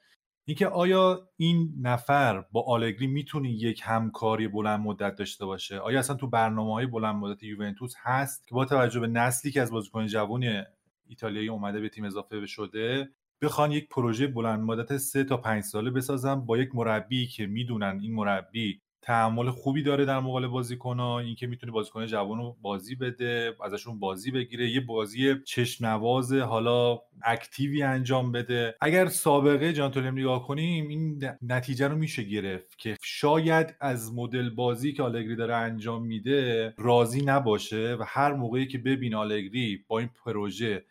اینکه 0.46 0.66
آیا 0.66 1.28
این 1.36 1.74
نفر 1.80 2.44
با 2.52 2.62
آلگری 2.62 3.06
می‌تونه 3.06 3.50
یک 3.50 3.80
همکاری 3.84 4.48
بلند 4.48 4.80
مدت 4.80 5.14
داشته 5.14 5.46
باشه؟ 5.46 5.78
آیا 5.78 5.98
اصلا 5.98 6.16
تو 6.16 6.26
برنامه 6.26 6.74
های 6.74 6.86
بلند 6.86 7.14
مدت 7.14 7.42
یوونتوس 7.42 7.94
هست 8.02 8.46
که 8.46 8.54
با 8.54 8.64
توجه 8.64 9.00
به 9.00 9.06
نسلی 9.06 9.52
که 9.52 9.62
از 9.62 9.70
بازیکن 9.70 10.06
جوانی 10.06 10.62
ایتالیایی 11.08 11.48
اومده 11.48 11.80
به 11.80 11.88
تیم 11.88 12.04
اضافه 12.04 12.46
شده 12.46 13.08
بخوان 13.42 13.72
یک 13.72 13.88
پروژه 13.88 14.26
بلند 14.26 14.60
مدت 14.60 14.96
سه 14.96 15.24
تا 15.24 15.36
پنج 15.36 15.62
ساله 15.62 15.90
بسازن 15.90 16.34
با 16.34 16.58
یک 16.58 16.74
مربی 16.74 17.26
که 17.26 17.46
می‌دونن 17.46 17.98
این 18.02 18.14
مربی 18.14 18.80
تحمل 19.02 19.50
خوبی 19.50 19.82
داره 19.82 20.04
در 20.04 20.20
مقابل 20.20 20.46
بازیکن‌ها 20.46 21.20
اینکه 21.20 21.46
می‌تونه 21.46 21.72
بازیکن 21.72 22.06
جوان 22.06 22.38
رو 22.38 22.56
بازی 22.62 22.94
بده 22.94 23.56
ازشون 23.64 23.98
بازی 24.00 24.30
بگیره 24.30 24.70
یه 24.70 24.80
بازی 24.80 25.34
چشم 25.44 25.86
نواز 25.86 26.32
حالا 26.32 27.00
اکتیوی 27.24 27.82
انجام 27.82 28.32
بده. 28.32 28.74
اگر 28.80 29.06
سابقه 29.06 29.72
جانتولیم 29.72 30.18
نگاه 30.18 30.46
کنیم 30.46 30.88
این 30.88 31.24
نتیجه 31.42 31.88
رو 31.88 31.96
میشه 31.96 32.22
گرفت 32.22 32.78
که 32.78 32.96
شاید 33.02 33.74
از 33.80 34.14
مدل 34.14 34.50
بازی 34.50 34.92
که 34.92 35.02
آلگری 35.02 35.36
داره 35.36 35.54
انجام 35.54 36.06
میده 36.06 36.74
راضی 36.78 37.24
نباشه 37.24 37.96
و 38.00 38.04
هر 38.06 38.32
موقعی 38.32 38.66
که 38.66 38.78
ببین 38.78 39.14
آلگری 39.14 39.84
با 39.88 39.98
این 39.98 40.10
پروژه 40.24 40.84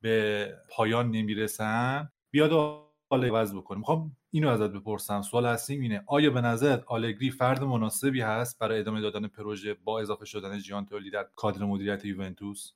به 0.00 0.54
پایان 0.70 1.10
نمی‌رسن. 1.10 2.10
بیاد 2.30 2.50
حالا 3.10 3.26
عوض 3.26 3.54
بکنه. 3.54 3.78
می‌خوام 3.78 4.16
اینو 4.30 4.48
ازت 4.48 4.70
بپرسم. 4.70 5.22
سوال 5.22 5.46
هستیم 5.46 5.80
اینه 5.80 6.02
آیا 6.06 6.30
به 6.30 6.40
نظرت 6.40 6.84
آلگری 6.86 7.30
فرد 7.30 7.64
مناسبی 7.64 8.20
هست 8.20 8.58
برای 8.58 8.80
ادامه 8.80 9.00
دادن 9.00 9.26
پروژه 9.28 9.74
با 9.84 10.00
اضافه 10.00 10.24
شدن 10.24 10.58
جیانتولی 10.58 11.10
در 11.10 11.26
کادر 11.36 11.64
مدیریت 11.64 12.04
یوونتوس؟ 12.04 12.72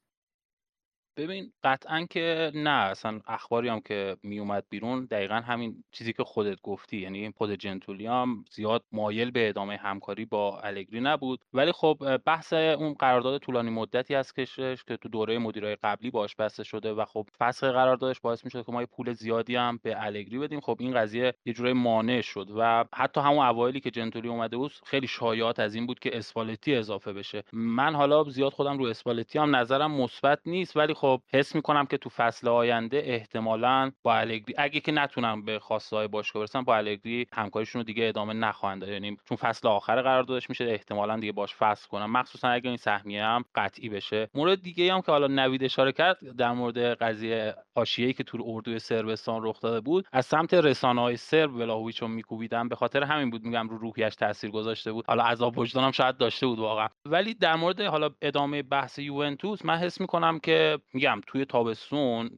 ببین 1.21 1.53
قطعا 1.65 2.07
که 2.11 2.53
نه 2.55 2.71
اصلا 2.71 3.21
اخباری 3.27 3.69
هم 3.69 3.81
که 3.81 4.17
میومد 4.23 4.65
بیرون 4.71 5.05
دقیقا 5.05 5.35
همین 5.35 5.85
چیزی 5.93 6.13
که 6.13 6.25
خودت 6.25 6.63
گفتی 6.63 6.97
یعنی 6.97 7.19
این 7.19 7.33
پود 7.33 7.53
جنتولی 7.53 8.07
هم 8.07 8.45
زیاد 8.51 8.85
مایل 8.93 9.31
به 9.31 9.49
ادامه 9.49 9.77
همکاری 9.77 10.25
با 10.25 10.61
الگری 10.61 11.01
نبود. 11.01 11.41
ولی 11.53 11.73
خب 11.73 12.17
بحث 12.27 12.53
اون 12.53 12.95
قرارداد 12.95 13.41
طولانی 13.41 13.71
مدتی 13.71 14.15
از 14.15 14.33
کشش 14.33 14.85
که 14.85 14.97
تو 14.97 15.09
دوره 15.09 15.39
مدیرای 15.39 15.77
قبلی 15.83 16.11
باش 16.11 16.37
بسته 16.37 16.65
شده 16.65 16.93
و 16.93 17.05
خب 17.05 17.29
فسخ 17.39 17.65
قراردادش 17.65 18.21
باعث 18.21 18.45
می‌شد 18.45 18.67
که 18.67 18.73
ما 18.73 18.81
یه 18.81 18.87
پول 18.87 19.13
زیادی 19.13 19.57
هم 19.57 19.81
به 19.83 20.05
الگری 20.05 20.39
بدیم. 20.39 20.61
خب 20.61 20.77
این 20.81 20.95
قضیه 20.95 21.35
یه 21.47 21.53
جورای 21.53 21.73
مانع 21.73 22.21
شد 22.21 22.49
و 22.57 22.85
حتی 22.95 23.21
همون 23.21 23.47
اوایلی 23.47 23.81
که 23.81 23.91
جنتولی 23.91 24.29
اومده 24.29 24.57
بود 24.57 24.73
خیلی 24.85 25.07
شایعات 25.07 25.61
از 25.61 25.75
این 25.75 25.87
بود 25.87 25.99
که 25.99 26.19
اسپالتی 26.19 26.75
اضافه 26.75 27.13
بشه. 27.13 27.43
من 27.53 27.95
حالا 27.95 28.25
زیاد 28.25 28.53
خودم 28.53 28.79
رو 28.79 28.85
اسپالتی 28.85 29.39
هم 29.39 29.57
نظرم 29.57 29.93
مثبت 29.93 30.39
نیست 30.47 30.77
ولی 30.77 30.95
خب 30.95 31.10
خب 31.11 31.23
حس 31.33 31.55
می‌کنم 31.55 31.87
که 31.87 31.97
تو 31.97 32.11
فصل 32.11 32.49
آینده 32.49 33.03
احتمالا 33.05 33.91
با 34.03 34.17
الگری 34.17 34.55
اگه 34.59 34.81
که 34.81 34.93
نتونم 34.93 35.45
به 35.45 35.59
خواسته 35.59 35.97
های 35.97 36.09
باشگاه 36.09 36.43
برسن 36.43 36.63
با 36.63 36.77
الگری 36.77 37.27
همکاریشون 37.33 37.81
رو 37.81 37.85
دیگه 37.85 38.09
ادامه 38.09 38.33
نخواهند 38.33 38.81
داد. 38.81 38.91
یعنی 38.91 39.17
چون 39.29 39.37
فصل 39.37 39.69
آخر 39.69 40.03
قرار 40.03 40.23
دادش 40.23 40.49
میشه 40.51 40.65
احتمالا 40.65 41.17
دیگه 41.17 41.33
باش 41.33 41.55
فصل 41.55 41.89
کنم. 41.89 42.11
مخصوصا 42.13 42.49
اگه 42.49 42.69
این 42.69 42.77
سهمیه 42.77 43.25
هم 43.25 43.45
قطعی 43.55 43.89
بشه. 43.89 44.29
مورد 44.35 44.63
دیگه 44.63 44.95
هم 44.95 45.01
که 45.01 45.13
حالا 45.13 45.27
نوید 45.27 45.65
اشاره 45.65 45.93
کرد 45.93 46.19
در 46.39 46.53
مورد 46.53 46.79
قضیه 46.79 47.55
حاشیه‌ای 47.81 48.13
که 48.13 48.25
تو 48.25 48.39
اردوی 48.47 48.79
سربستان 48.79 49.41
رخ 49.45 49.61
داده 49.61 49.81
بود 49.81 50.07
از 50.13 50.27
سمت 50.27 50.55
رسانه 50.55 51.01
های 51.01 51.17
سرب 51.17 51.55
ولاهویچ 51.55 52.03
رو 52.03 52.09
میکوبیدن 52.09 52.69
به 52.69 52.77
خاطر 52.77 53.03
همین 53.03 53.31
بود 53.31 53.45
میگم 53.45 53.69
رو 53.69 53.79
روحیش 53.79 54.15
تاثیر 54.15 54.51
گذاشته 54.51 54.93
بود. 54.93 55.05
حالا 55.07 55.23
عذاب 55.23 55.59
وجدانم 55.59 55.91
شاید 55.91 56.17
داشته 56.17 56.47
بود 56.47 56.59
واقعا. 56.59 56.89
ولی 57.05 57.35
در 57.35 57.57
مورد 57.57 57.81
حالا 57.81 58.11
ادامه 58.23 58.63
بحث 58.63 58.99
یوونتوس 58.99 59.65
من 59.65 59.77
حس 59.77 60.01
می‌کنم 60.01 60.39
که 60.39 60.79
میگم 60.95 61.21
توی 61.27 61.45
تابستون 61.45 62.31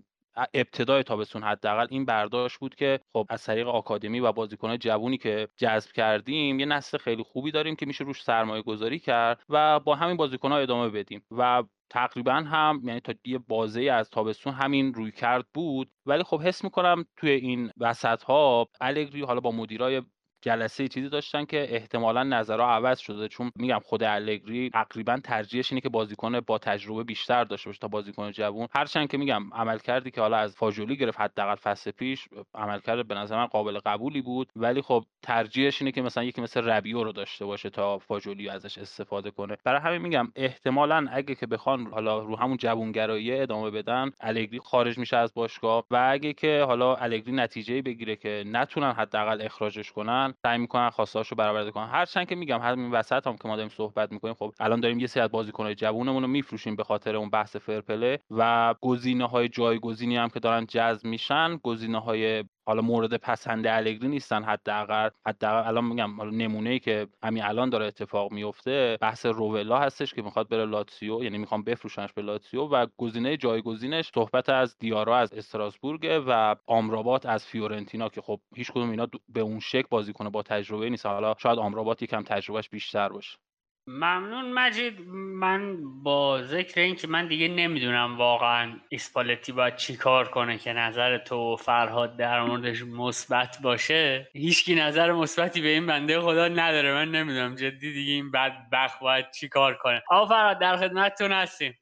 ابتدای 0.54 1.02
تابستون 1.02 1.42
حداقل 1.42 1.86
این 1.90 2.04
برداشت 2.04 2.58
بود 2.58 2.74
که 2.74 3.00
خب 3.12 3.26
از 3.28 3.44
طریق 3.44 3.68
آکادمی 3.68 4.20
و 4.20 4.32
بازیکنان 4.32 4.78
جوونی 4.78 5.18
که 5.18 5.48
جذب 5.56 5.92
کردیم 5.92 6.60
یه 6.60 6.66
نسل 6.66 6.98
خیلی 6.98 7.22
خوبی 7.22 7.50
داریم 7.50 7.76
که 7.76 7.86
میشه 7.86 8.04
روش 8.04 8.22
سرمایه 8.22 8.62
گذاری 8.62 8.98
کرد 8.98 9.42
و 9.48 9.80
با 9.80 9.94
همین 9.94 10.16
بازیکنها 10.16 10.58
ادامه 10.58 10.88
بدیم 10.88 11.22
و 11.30 11.62
تقریبا 11.90 12.32
هم 12.32 12.80
یعنی 12.84 13.00
تا 13.00 13.12
یه 13.24 13.38
بازه 13.38 13.82
از 13.82 14.10
تابستون 14.10 14.52
همین 14.52 14.94
روی 14.94 15.12
کرد 15.12 15.46
بود. 15.54 15.90
ولی 16.06 16.22
خب 16.22 16.40
حس 16.40 16.64
می‌کنم 16.64 17.04
توی 17.16 17.30
این 17.30 17.70
وسط 17.76 18.22
ها 18.22 18.68
الگری 18.80 19.22
حالا 19.22 19.40
با 19.40 19.50
مدیرای 19.50 20.02
جلسه 20.42 20.88
چیزی 20.88 21.08
داشتن 21.08 21.44
که 21.44 21.66
احتمالا 21.74 22.22
نظرها 22.22 22.74
عوض 22.74 22.98
شده. 22.98 23.28
چون 23.28 23.52
میگم 23.56 23.78
خود 23.84 24.02
الگری 24.02 24.70
تقریبا 24.70 25.20
ترجیحش 25.24 25.72
اینه 25.72 25.80
که 25.80 25.88
بازیکن 25.88 26.40
با 26.40 26.58
تجربه 26.58 27.04
بیشتر 27.04 27.44
داشته 27.44 27.68
باشه 27.68 27.78
تا 27.78 27.88
بازیکن 27.88 28.30
جوون. 28.30 28.68
هرچند 28.74 29.10
که 29.10 29.18
میگم 29.18 29.54
عمل 29.54 29.78
کردی 29.78 30.10
که 30.10 30.20
حالا 30.20 30.36
از 30.36 30.56
فاجولی 30.56 30.96
گرفت 30.96 31.20
حداقل 31.20 31.54
فصل 31.54 31.90
پیش 31.90 32.28
عملکرد 32.54 33.08
به 33.08 33.14
نظر 33.14 33.36
من 33.36 33.46
قابل 33.46 33.78
قبولی 33.78 34.22
بود. 34.22 34.48
ولی 34.56 34.82
خب 34.82 35.04
ترجیحش 35.22 35.82
اینه 35.82 35.92
که 35.92 36.02
مثلا 36.02 36.24
یکی 36.24 36.40
مثل 36.40 36.60
ربیو 36.60 37.04
رو 37.04 37.12
داشته 37.12 37.44
باشه 37.44 37.70
تا 37.70 37.98
فاجولی 37.98 38.48
ازش 38.48 38.78
استفاده 38.78 39.30
کنه. 39.30 39.56
برای 39.64 39.80
همین 39.80 40.02
میگم 40.02 40.32
احتمالا 40.36 41.06
اگه 41.12 41.34
که 41.34 41.46
بخوان 41.46 41.86
حالا 41.86 42.18
رو 42.18 42.36
همون 42.36 42.56
جوونگرایی 42.56 43.32
ادامه 43.32 43.70
بدن 43.70 44.10
الگری 44.20 44.58
خارج 44.58 44.98
میشه 44.98 45.16
از 45.16 45.34
باشگاه. 45.34 45.84
و 45.90 46.08
اگه 46.10 46.32
که 46.32 46.64
حالا 46.66 46.94
الگری 46.94 47.32
نتیجه 47.32 47.82
بگیره 47.82 48.16
که 48.16 48.44
نتونن 48.46 48.92
حداقل 48.92 49.42
اخراجش 49.42 49.92
کنن 49.92 50.31
میرن 50.32 50.38
سعی 50.42 50.58
می‌کنن 50.58 50.90
خواستهاشو 50.90 51.36
برآورده 51.36 51.70
کنن. 51.70 51.88
هرچند 51.88 52.28
که 52.28 52.34
میگم 52.34 52.60
همین 52.60 52.90
وسط 52.90 53.26
هم 53.26 53.36
که 53.36 53.48
ما 53.48 53.56
داریم 53.56 53.68
صحبت 53.76 54.12
می‌کنیم 54.12 54.34
خب 54.34 54.54
الان 54.60 54.80
داریم 54.80 54.98
یه 54.98 55.06
سری 55.06 55.22
از 55.22 55.30
بازیکن‌های 55.30 55.74
جوونمون 55.74 56.22
رو 56.22 56.28
میفروشیم 56.28 56.76
به 56.76 56.84
خاطر 56.84 57.16
اون 57.16 57.30
بحث 57.30 57.56
فرپله 57.56 58.20
و 58.30 58.74
گزینه 58.80 59.28
های 59.28 59.48
جایگزینی 59.48 60.16
هم 60.16 60.28
که 60.28 60.40
دارن 60.40 60.66
جذب 60.66 61.06
میشن 61.06 61.56
گزینه 61.62 62.00
های 62.00 62.44
حالا 62.66 62.82
مورد 62.82 63.16
پسند 63.16 63.66
الگری 63.66 64.08
نیستن 64.08 64.42
حداقل 64.44 65.10
حداقل 65.26 65.68
الان 65.68 65.84
میگم 65.84 66.16
حالا 66.16 66.30
نمونه 66.30 66.70
ای 66.70 66.78
که 66.78 67.08
همین 67.24 67.42
الان 67.44 67.70
داره 67.70 67.86
اتفاق 67.86 68.32
میفته 68.32 68.98
بحث 69.00 69.26
روولا 69.26 69.78
هستش 69.78 70.14
که 70.14 70.22
می‌خواد 70.22 70.48
بره 70.48 70.64
لاتسیو 70.64 71.24
یعنی 71.24 71.38
می‌خوام 71.38 71.62
بفروشنش 71.62 72.12
به 72.12 72.22
لاتسیو 72.22 72.62
و 72.62 72.86
گزینه 72.96 73.36
جایگزینش 73.36 74.10
صحبت 74.14 74.48
از 74.48 74.76
دیارا 74.78 75.18
از 75.18 75.32
استراسبورگ 75.32 76.24
و 76.26 76.56
آمرابات 76.66 77.26
از 77.26 77.46
فیورنتینا 77.46 78.08
که 78.08 78.20
خب 78.20 78.40
هیچ 78.56 78.72
کدوم 78.72 78.90
اینا 78.90 79.06
به 79.28 79.40
اون 79.40 79.60
شکل 79.60 79.88
بازیکن 79.90 80.28
با 80.28 80.42
تجربه 80.42 80.90
نیست. 80.90 81.06
حالا 81.06 81.34
شاید 81.38 81.58
آمرابات 81.58 82.02
یکم 82.02 82.22
تجربهش 82.22 82.68
بیشتر 82.68 83.08
باشه. 83.08 83.38
ممنون 83.86 84.52
مجید. 84.52 85.00
من 85.10 85.76
با 86.02 86.42
ذکر 86.42 86.80
این 86.80 86.96
که 86.96 87.08
من 87.08 87.28
دیگه 87.28 87.48
نمی‌دونم 87.48 88.18
واقعا 88.18 88.80
اسپالتی 88.90 89.52
باید 89.52 89.76
چی 89.76 89.96
کار 89.96 90.28
کنه 90.28 90.58
که 90.58 90.72
نظر 90.72 91.18
تو 91.18 91.56
فرهاد 91.56 92.16
در 92.16 92.42
موردش 92.42 92.82
مثبت 92.82 93.58
باشه 93.62 94.28
هیچکی 94.32 94.74
نظر 94.74 95.12
مثبتی 95.12 95.60
به 95.60 95.68
این 95.68 95.86
بنده 95.86 96.20
خدا 96.20 96.48
نداره. 96.48 96.92
من 96.94 97.10
نمی‌دونم 97.10 97.54
جدی 97.54 97.92
دیگه 97.92 98.12
این 98.12 98.30
بدبخت 98.30 99.00
باید 99.00 99.30
چی 99.30 99.48
کار 99.48 99.74
کنه. 99.74 100.02
آقا 100.08 100.26
فرهاد 100.26 100.58
در 100.58 100.76
خدمتتون 100.76 101.32
هستیم. 101.32 101.78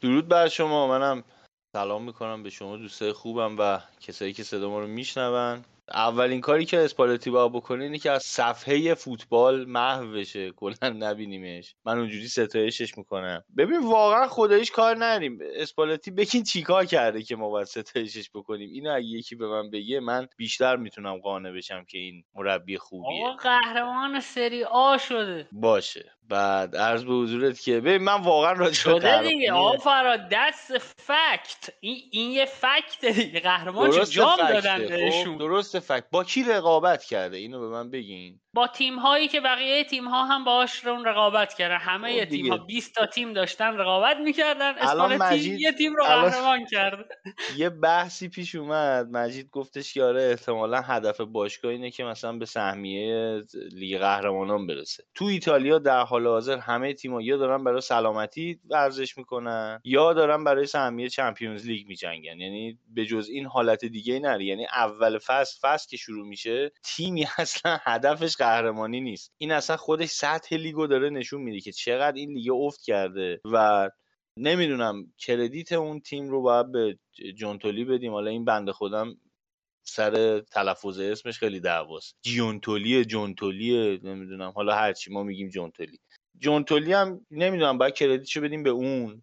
درود 0.00 0.28
بر 0.28 0.48
شما. 0.48 0.86
منم 0.86 1.24
سلام 1.72 2.02
می‌کنم 2.02 2.42
به 2.42 2.50
شما. 2.50 2.76
دوستای 2.76 3.12
خوبم 3.12 3.56
و 3.58 3.80
کسایی 4.00 4.32
که 4.32 4.42
صدا 4.42 4.70
ما 4.70 4.80
رو 4.80 4.86
میشنون. 4.86 5.64
اولین 5.94 6.40
کاری 6.40 6.64
که 6.64 6.78
اسپالتی 6.78 7.30
باید 7.30 7.52
بکنه 7.52 7.84
اینه 7.84 7.98
که 7.98 8.10
از 8.10 8.22
صفحه 8.22 8.94
فوتبال 8.94 9.64
محو 9.64 10.12
بشه. 10.12 10.50
کلا 10.50 10.74
نبینیمش. 10.82 11.74
من 11.84 11.98
اونجوری 11.98 12.28
ستایشش 12.28 12.98
می‌کنم. 12.98 13.44
ببین 13.56 13.78
واقعا 13.78 14.28
خداییش 14.28 14.70
کار 14.70 14.96
نریم. 14.96 15.38
اسپالتی 15.54 16.10
بکین 16.10 16.42
چیکار 16.42 16.84
کرده 16.84 17.22
که 17.22 17.36
ما 17.36 17.48
باید 17.48 17.66
ستایشش 17.66 18.30
بکنیم؟ 18.34 18.70
اینو 18.72 18.94
اگه 18.94 19.06
یکی 19.06 19.34
به 19.34 19.48
من 19.48 19.70
بگه 19.70 20.00
من 20.00 20.28
بیشتر 20.36 20.76
می‌تونم 20.76 21.16
قانع 21.16 21.52
بشم 21.52 21.84
که 21.84 21.98
این 21.98 22.24
مربی 22.34 22.78
خوبیه. 22.78 23.24
آقا 23.26 23.36
قهرمان 23.36 24.20
سری 24.20 24.64
آ 24.64 24.96
شده. 24.98 25.48
باشه. 25.52 26.15
بعد 26.28 26.76
عرض 26.76 27.04
به 27.04 27.12
حضورت 27.12 27.60
که 27.60 27.80
ببین 27.80 28.02
من 28.02 28.22
واقعا 28.22 28.52
راجع 28.52 28.72
شده 28.72 29.22
دیگه. 29.22 29.52
آقا 29.52 29.76
فراد 29.76 30.28
دست 30.32 30.78
فکت. 30.78 31.70
این, 31.80 32.02
این 32.10 32.30
یه 32.30 32.44
فکت 32.44 33.04
دیگه. 33.04 33.40
قهرمان 33.40 34.04
جام 34.04 34.36
دادن 34.36 35.10
خب 35.10 35.38
درست 35.38 35.78
فکت. 35.78 36.04
با 36.10 36.24
کی 36.24 36.42
رقابت 36.42 37.04
کرده؟ 37.04 37.36
اینو 37.36 37.60
به 37.60 37.68
من 37.68 37.90
بگین. 37.90 38.40
با 38.56 38.66
تیم 38.66 38.98
هایی 38.98 39.28
که 39.28 39.40
بقیه 39.40 39.84
تیم 39.84 40.08
ها 40.08 40.24
هم 40.24 40.44
باش 40.44 40.84
رو 40.84 41.02
رقابت 41.04 41.54
کردن. 41.54 41.76
همه 41.76 42.26
تیم 42.26 42.50
ها 42.52 42.56
20 42.56 42.94
تا 42.94 43.06
تیم 43.06 43.32
داشتن 43.32 43.76
رقابت 43.76 44.16
می‌کردن. 44.16 44.74
الان 44.78 45.16
مجید 45.16 45.60
یه 45.60 45.72
تیم 45.72 45.94
رو 45.96 46.04
قهرمان 46.04 46.64
کرد. 46.64 47.08
یه 47.58 47.70
بحثی 47.70 48.28
پیش 48.28 48.54
اومد. 48.54 49.06
مجید 49.10 49.50
گفتش 49.50 49.94
که 49.94 50.02
آره 50.02 50.22
احتمالا 50.22 50.80
هدف 50.80 51.20
باشگاه 51.20 51.72
اینه 51.72 51.90
که 51.90 52.04
مثلا 52.04 52.32
به 52.32 52.46
سهمیه 52.46 53.42
لیگ 53.72 53.98
قهرمانان 53.98 54.66
برسه. 54.66 55.04
تو 55.14 55.24
ایتالیا 55.24 55.78
در 55.78 56.00
حال 56.00 56.26
حاضر 56.26 56.58
همه 56.58 56.94
تیم‌ها 56.94 57.22
یا 57.22 57.36
دارن 57.36 57.64
برای 57.64 57.80
سلامتی 57.80 58.60
ورزش 58.70 59.18
می‌کنن 59.18 59.80
یا 59.84 60.12
دارن 60.12 60.44
برای 60.44 60.66
سهمیه 60.66 61.08
Champions 61.08 61.66
League 61.66 61.86
میجنگن. 61.88 62.40
یعنی 62.40 62.78
به 62.94 63.06
جز 63.06 63.28
این 63.28 63.46
حالت 63.46 63.84
دیگه 63.84 64.18
نداره. 64.18 64.44
یعنی 64.44 64.66
اول 64.66 65.18
فصل 65.18 65.58
فصل 65.62 65.88
که 65.88 65.96
شروع 65.96 66.26
میشه 66.26 66.72
تیمی 66.84 67.26
اصلا 67.38 67.78
هدفش 67.82 68.36
قهرمانی 68.46 69.00
نیست. 69.00 69.32
این 69.38 69.52
اصلا 69.52 69.76
خودش 69.76 70.08
سطح 70.08 70.56
لیگو 70.56 70.86
داره 70.86 71.10
نشون 71.10 71.42
میده 71.42 71.60
که 71.60 71.72
چقدر 71.72 72.16
این 72.16 72.30
لیگ 72.30 72.52
افت 72.52 72.80
کرده 72.82 73.40
و 73.52 73.90
نمی‌دونم 74.38 75.12
کردیت 75.18 75.72
اون 75.72 76.00
تیم 76.00 76.28
رو 76.28 76.42
باید 76.42 76.72
به 76.72 76.98
جونتولی 77.36 77.84
بدیم. 77.84 78.12
حالا 78.12 78.30
این 78.30 78.44
بنده 78.44 78.72
خودم 78.72 79.14
سر 79.82 80.40
تلفظ 80.40 80.98
اسمش 80.98 81.38
خیلی 81.38 81.60
دعواست. 81.60 82.16
جیونتولی 82.22 83.04
جونتولی 83.04 84.00
نمی‌دونم. 84.04 84.50
حالا 84.50 84.74
هرچی 84.74 85.12
ما 85.12 85.22
میگیم 85.22 85.48
جونتولی 85.48 85.98
جونتولی 86.38 86.92
هم 86.92 87.26
نمی‌دونم 87.30 87.78
باید 87.78 87.94
کردیتشو 87.94 88.40
بدیم 88.40 88.62
به 88.62 88.70
اون. 88.70 89.22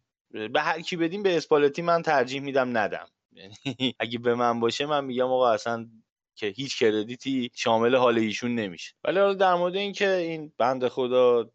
به 0.53 0.61
هر 0.61 0.81
کی 0.81 0.95
بدیم 0.97 1.23
به 1.23 1.37
اسپالتی 1.37 1.81
من 1.81 2.01
ترجیح 2.01 2.41
میدم 2.41 2.77
ندم. 2.77 3.07
یعنی 3.37 3.95
اگه 3.99 4.19
به 4.19 4.35
من 4.35 4.59
باشه 4.59 4.85
من 4.85 5.05
میگم 5.05 5.25
آقا 5.25 5.51
اصلا 5.51 5.89
که 6.35 6.47
هیچ 6.47 6.79
کردیتی 6.79 7.51
شامل 7.55 7.95
حال 7.95 8.17
ایشون 8.17 8.55
نمیشه. 8.55 8.93
ولی 9.03 9.19
حالا 9.19 9.33
در 9.33 9.55
مورد 9.55 9.75
اینکه 9.75 10.09
این 10.09 10.53
بند 10.57 10.87
خدا 10.87 11.51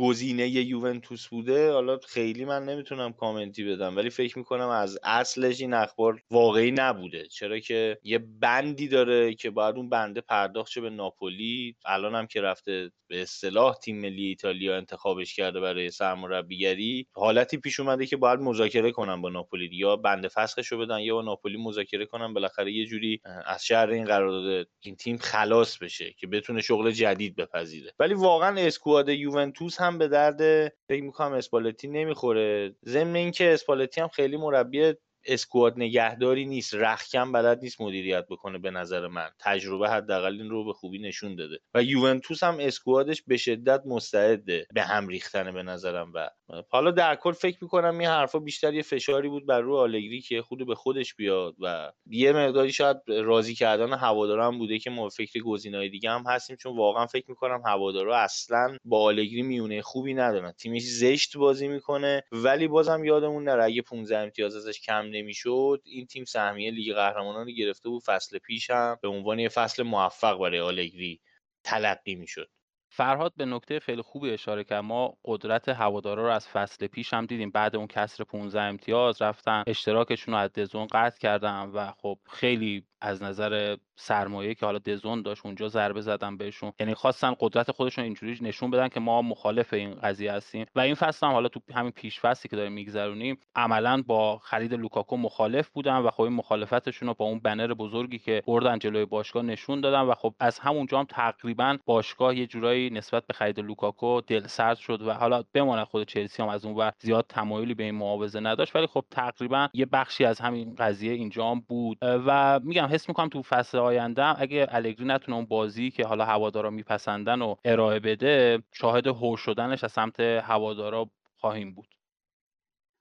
گزینه 0.00 0.48
یوونتوس 0.48 1.28
بوده 1.28 1.72
حالا 1.72 1.98
خیلی 2.08 2.44
من 2.44 2.64
نمی‌تونم 2.64 3.12
کامنتی 3.12 3.64
بدم 3.64 3.96
ولی 3.96 4.10
فکر 4.10 4.38
می‌کنم 4.38 4.68
از 4.68 4.98
اصلش 5.02 5.60
این 5.60 5.74
اخبار 5.74 6.22
واقعی 6.30 6.70
نبوده. 6.70 7.26
چرا 7.26 7.58
که 7.58 7.98
یه 8.02 8.18
بندی 8.18 8.88
داره 8.88 9.34
که 9.34 9.50
باید 9.50 9.76
اون 9.76 9.88
بنده 9.88 10.20
پرداخت 10.20 10.78
به 10.78 10.90
ناپولی. 10.90 11.76
الان 11.84 12.14
هم 12.14 12.26
که 12.26 12.40
رفته 12.40 12.90
به 13.08 13.22
اصطلاح 13.22 13.74
تیم 13.78 14.00
ملی 14.00 14.26
ایتالیا 14.26 14.76
انتخابش 14.76 15.34
کرده 15.34 15.60
برای 15.60 15.90
سرمربیگری 15.90 17.06
حالتی 17.12 17.56
پیش 17.56 17.80
اومده 17.80 18.06
که 18.06 18.16
باید 18.16 18.40
مذاکره 18.40 18.92
کنن 18.92 19.22
با 19.22 19.28
ناپولی 19.28 19.70
یا 19.72 19.96
بنده 19.96 20.28
فسخشو 20.28 20.78
بدن 20.78 20.98
یا 20.98 21.14
با 21.14 21.22
ناپولی 21.22 21.56
مذاکره 21.56 22.06
کنن. 22.06 22.34
بالاخره 22.34 22.72
یه 22.72 22.86
جوری 22.86 23.20
از 23.46 23.66
شر 23.66 23.88
این 23.88 24.04
قرارداد 24.04 24.68
این 24.80 24.96
تیم 24.96 25.16
خلاص 25.18 25.78
بشه 25.78 26.14
که 26.18 26.26
بتونه 26.26 26.60
شغل 26.60 26.90
جدید 26.90 27.36
بپذیره. 27.36 27.92
ولی 27.98 28.14
واقعا 28.14 28.60
اسکواد 28.60 29.08
یوونتوس 29.08 29.80
هم 29.80 29.89
به 29.98 30.08
درد 30.08 30.68
فکر 30.88 31.02
می‌کنم 31.02 31.32
اسپالتی 31.32 31.88
نمی‌خوره. 31.88 32.76
ضمن 32.84 33.16
اینکه 33.16 33.54
اسپالتی 33.54 34.00
هم 34.00 34.08
خیلی 34.08 34.36
مربی 34.36 34.94
اسکواد 35.26 35.74
نگهداری 35.76 36.46
نیست. 36.46 36.74
رخکم 36.74 37.32
بلد 37.32 37.62
نیست 37.62 37.80
مدیریت 37.80 38.26
بکنه 38.30 38.58
به 38.58 38.70
نظر 38.70 39.06
من. 39.08 39.30
تجربه 39.40 39.90
حداقل 39.90 40.32
این 40.40 40.50
رو 40.50 40.64
به 40.64 40.72
خوبی 40.72 40.98
نشون 40.98 41.36
داده. 41.36 41.58
و 41.74 41.82
یوونتوس 41.82 42.42
هم 42.42 42.56
اسکوادش 42.60 43.22
به 43.26 43.36
شدت 43.36 43.82
مستعده 43.86 44.66
به 44.74 44.82
هم 44.82 45.08
ریختن 45.08 45.52
به 45.54 45.62
نظرم 45.62 46.12
و 46.14 46.30
حالا 46.68 46.90
در 46.90 47.16
کل 47.16 47.32
فکر 47.32 47.58
می‌کنم 47.62 47.98
این 47.98 48.08
حرفا 48.08 48.38
بیشتر 48.38 48.74
یه 48.74 48.82
فشاری 48.82 49.28
بود 49.28 49.46
بر 49.46 49.60
روی 49.60 49.78
آلگری 49.78 50.20
که 50.20 50.42
خود 50.42 50.66
به 50.66 50.74
خودش 50.74 51.14
بیاد 51.14 51.54
و 51.60 51.92
یه 52.06 52.32
مقداری 52.32 52.72
شاید 52.72 52.96
راضی 53.08 53.54
کردن 53.54 53.92
هوادارا 53.92 54.46
هم 54.46 54.58
بوده 54.58 54.78
که 54.78 54.90
ما 54.90 55.08
فکر 55.08 55.40
گزینه‌های 55.40 55.88
دیگه 55.88 56.10
هم 56.10 56.24
هستیم 56.26 56.56
چون 56.56 56.76
واقعا 56.76 57.06
فکر 57.06 57.24
می‌کنم 57.28 57.62
هوادارا 57.66 58.16
اصلا 58.18 58.76
با 58.84 59.02
آلگری 59.02 59.42
میونه 59.42 59.82
خوبی 59.82 60.14
ندارن. 60.14 60.52
تیمش 60.52 60.82
زشت 60.82 61.36
بازی 61.36 61.68
می‌کنه 61.68 62.22
ولی 62.32 62.68
بازم 62.68 63.04
یادمون 63.04 63.44
نره 63.44 63.64
اگه 63.64 63.82
15 63.82 64.18
امتیاز 64.18 64.56
ازش 64.56 64.80
کم 64.80 65.06
نمی‌شد 65.06 65.82
این 65.84 66.06
تیم 66.06 66.24
سهمیه 66.24 66.70
لیگ 66.70 66.94
قهرمانان 66.94 67.46
رو 67.46 67.52
گرفته 67.52 67.88
بود 67.88 68.02
فصل 68.06 68.38
پیش 68.38 68.70
هم 68.70 68.98
به 69.02 69.08
عنوان 69.08 69.38
یه 69.38 69.48
فصل 69.48 69.82
موفق 69.82 70.38
برای 70.38 70.60
آلگری 70.60 71.20
تلقی 71.64 72.14
می‌شد. 72.14 72.50
فرهاد 72.92 73.32
به 73.36 73.44
نکته 73.44 73.80
خیلی 73.80 74.02
خوبی 74.02 74.30
اشاره 74.30 74.64
کرد. 74.64 74.84
ما 74.84 75.14
قدرت 75.24 75.68
هوادارا 75.68 76.22
رو 76.22 76.32
از 76.32 76.48
فصل 76.48 76.86
پیش 76.86 77.14
هم 77.14 77.26
دیدیم. 77.26 77.50
بعد 77.50 77.76
اون 77.76 77.86
کسر 77.86 78.24
15 78.24 78.60
امتیاز 78.62 79.22
رفتن 79.22 79.62
اشتراکشون 79.66 80.34
رو 80.34 80.40
از 80.40 80.52
DAZN 80.52 80.86
قطع 80.86 81.18
کردن 81.18 81.70
و 81.74 81.92
خب 81.92 82.18
خیلی 82.30 82.86
از 83.00 83.22
نظر 83.22 83.76
سرمایه 83.96 84.54
که 84.54 84.66
حالا 84.66 84.78
DAZN 84.78 85.22
داشت 85.22 85.46
اونجا 85.46 85.68
ضربه 85.68 86.00
زدن 86.00 86.36
بهشون. 86.36 86.72
یعنی 86.80 86.94
خواستن 86.94 87.34
قدرت 87.40 87.70
خودشون 87.70 88.04
اینجوری 88.04 88.38
نشون 88.42 88.70
بدن 88.70 88.88
که 88.88 89.00
ما 89.00 89.22
مخالف 89.22 89.72
این 89.72 89.94
قضیه 89.94 90.32
هستیم. 90.32 90.66
و 90.76 90.80
این 90.80 90.94
فصل 90.94 91.26
هم 91.26 91.32
حالا 91.32 91.48
تو 91.48 91.60
همین 91.74 91.90
پیش 91.90 92.20
فصلی 92.20 92.48
که 92.48 92.56
داریم 92.56 92.72
میگذرونیم 92.72 93.38
عملا 93.54 94.02
با 94.06 94.38
خرید 94.38 94.74
لوکاکو 94.74 95.16
مخالف 95.16 95.68
بودن 95.68 95.96
و 95.96 96.10
خب 96.10 96.20
این 96.20 96.32
مخالفتشون 96.32 97.08
رو 97.08 97.14
با 97.14 97.24
اون 97.24 97.38
بنر 97.38 97.74
بزرگی 97.74 98.18
که 98.18 98.42
بردن 98.46 98.78
جلوی 98.78 99.04
باشگاه 99.04 99.42
نشون 99.42 99.80
دادن 99.80 100.00
و 100.00 100.14
خب 100.14 100.34
از 100.40 100.58
همونجا 100.58 100.98
هم 100.98 101.04
تقریبا 101.04 101.78
باشگاه 101.86 102.36
یه 102.36 102.46
جورایی 102.46 102.90
نسبت 102.90 103.26
به 103.26 103.34
خرید 103.34 103.60
لوکاکو 103.60 104.20
دل 104.20 104.46
سرد 104.46 104.76
شد 104.76 105.02
و 105.02 105.12
حالا 105.12 105.42
بماند 105.52 105.86
خود 105.86 106.08
چلسی 106.08 106.42
هم 106.42 106.48
از 106.48 106.64
اون 106.64 106.74
ور 106.74 106.90
زیاد 106.98 107.26
تمایلی 107.28 107.74
به 107.74 107.84
این 107.84 107.94
معاوضه 107.94 108.40
نداشت. 108.40 108.76
ولی 108.76 108.86
خب 108.86 109.04
تقریبا 109.10 109.68
یه 109.74 109.86
بخشی 109.86 110.24
از 110.24 110.40
همین 110.40 110.74
قضیه 110.74 111.12
اینجا 111.12 111.54
بود. 111.68 111.98
و 112.02 112.60
میگم 112.64 112.88
حس 112.90 113.08
می‌کنم 113.08 113.28
تو 113.28 113.42
فصل 113.42 113.78
آینده 113.78 114.40
اگه 114.40 114.66
الگری 114.70 115.04
نتونه 115.04 115.36
اون 115.36 115.46
بازی 115.46 115.90
که 115.90 116.06
حالا 116.06 116.24
هوادارا 116.24 116.70
میپسندن 116.70 117.42
و 117.42 117.54
ارائه 117.64 118.00
بده 118.00 118.62
شاهد 118.72 119.06
هور 119.06 119.38
شدنش 119.38 119.84
از 119.84 119.92
سمت 119.92 120.20
هوادارا 120.20 121.10
خواهیم 121.40 121.74
بود. 121.74 121.88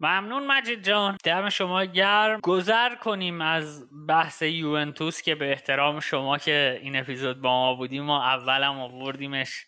ممنون 0.01 0.47
مجید 0.47 0.83
جان. 0.83 1.17
دم 1.23 1.49
شما 1.49 1.85
گرم. 1.85 2.39
گذر 2.43 2.95
کنیم 2.95 3.41
از 3.41 3.89
بحث 4.07 4.41
یوونتوس 4.41 5.21
که 5.21 5.35
به 5.35 5.51
احترام 5.51 5.99
شما 5.99 6.37
که 6.37 6.79
این 6.81 6.95
اپیزود 6.95 7.41
با 7.41 7.49
ما 7.49 7.75
بودیم 7.75 8.03
ما 8.03 8.23
اولم 8.23 8.79
آوردیمش. 8.79 9.65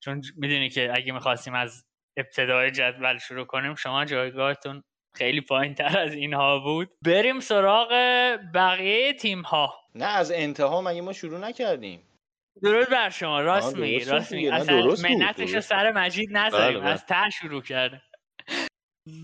چون 0.00 0.22
می‌دونی 0.36 0.70
که 0.70 0.92
اگه 0.94 1.12
می‌خواستیم 1.12 1.54
از 1.54 1.84
ابتدای 2.16 2.70
جدول 2.70 3.18
شروع 3.18 3.44
کنیم 3.44 3.74
شما 3.74 4.04
جایگاهتون 4.04 4.82
خیلی 5.14 5.40
پایین 5.40 5.74
تر 5.74 5.98
از 5.98 6.14
اینها 6.14 6.58
بود. 6.58 6.88
بریم 7.04 7.40
سراغ 7.40 7.88
بقیه 8.54 9.12
تیم 9.12 9.42
ها 9.42 9.74
نه 9.94 10.04
از 10.04 10.32
انتها 10.32 10.80
مگه 10.80 11.00
ما 11.00 11.12
شروع 11.12 11.38
نکردیم؟ 11.38 12.02
درود 12.62 12.88
بر 12.88 13.10
شما 13.10 13.40
راست 13.40 13.76
میگی 13.76 14.04
راست 14.04 14.32
میگی. 14.32 14.48
اصلا 14.48 14.96
منتش 15.10 15.58
سر 15.58 15.92
مجید 15.92 16.28
نذاریم. 16.32 16.80
بله، 16.80 16.88
از 16.88 17.04
بله. 17.08 17.22
ته 17.22 17.30
شروع 17.30 17.62
کرده 17.62 18.02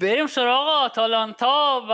بریم 0.01 0.27
سراغ 0.27 0.69
آتالانتا 0.69 1.87
و 1.89 1.93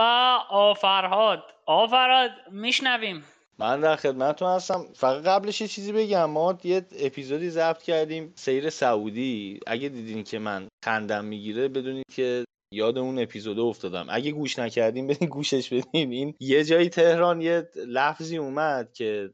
آفرهاد. 0.49 1.43
آفرهاد 1.65 2.31
میشنویم. 2.51 3.23
من 3.59 3.81
در 3.81 3.95
خدمتتون 3.95 4.49
هستم. 4.49 4.85
فقط 4.95 5.23
قبلش 5.23 5.61
یه 5.61 5.67
چیزی 5.67 5.91
بگم. 5.93 6.29
ما 6.29 6.57
یه 6.63 6.85
اپیزودی 6.99 7.49
ضبط 7.49 7.83
کردیم 7.83 8.33
سیر 8.35 8.69
سعودی. 8.69 9.59
اگه 9.67 9.89
دیدین 9.89 10.23
که 10.23 10.39
من 10.39 10.67
خندم 10.85 11.25
می‌گیره 11.25 11.67
بدونید 11.67 12.05
که 12.15 12.43
یاد 12.71 12.97
اون 12.97 13.19
اپیزود 13.19 13.59
افتادم. 13.59 14.07
اگه 14.09 14.31
گوش 14.31 14.59
نکردیم 14.59 15.07
بدین 15.07 15.29
گوشش 15.29 15.73
بدین 15.73 16.11
این 16.11 16.33
یه 16.39 16.63
جایی 16.63 16.89
تهران 16.89 17.41
یه 17.41 17.69
لفظی 17.87 18.37
اومد 18.37 18.93
که 18.93 19.29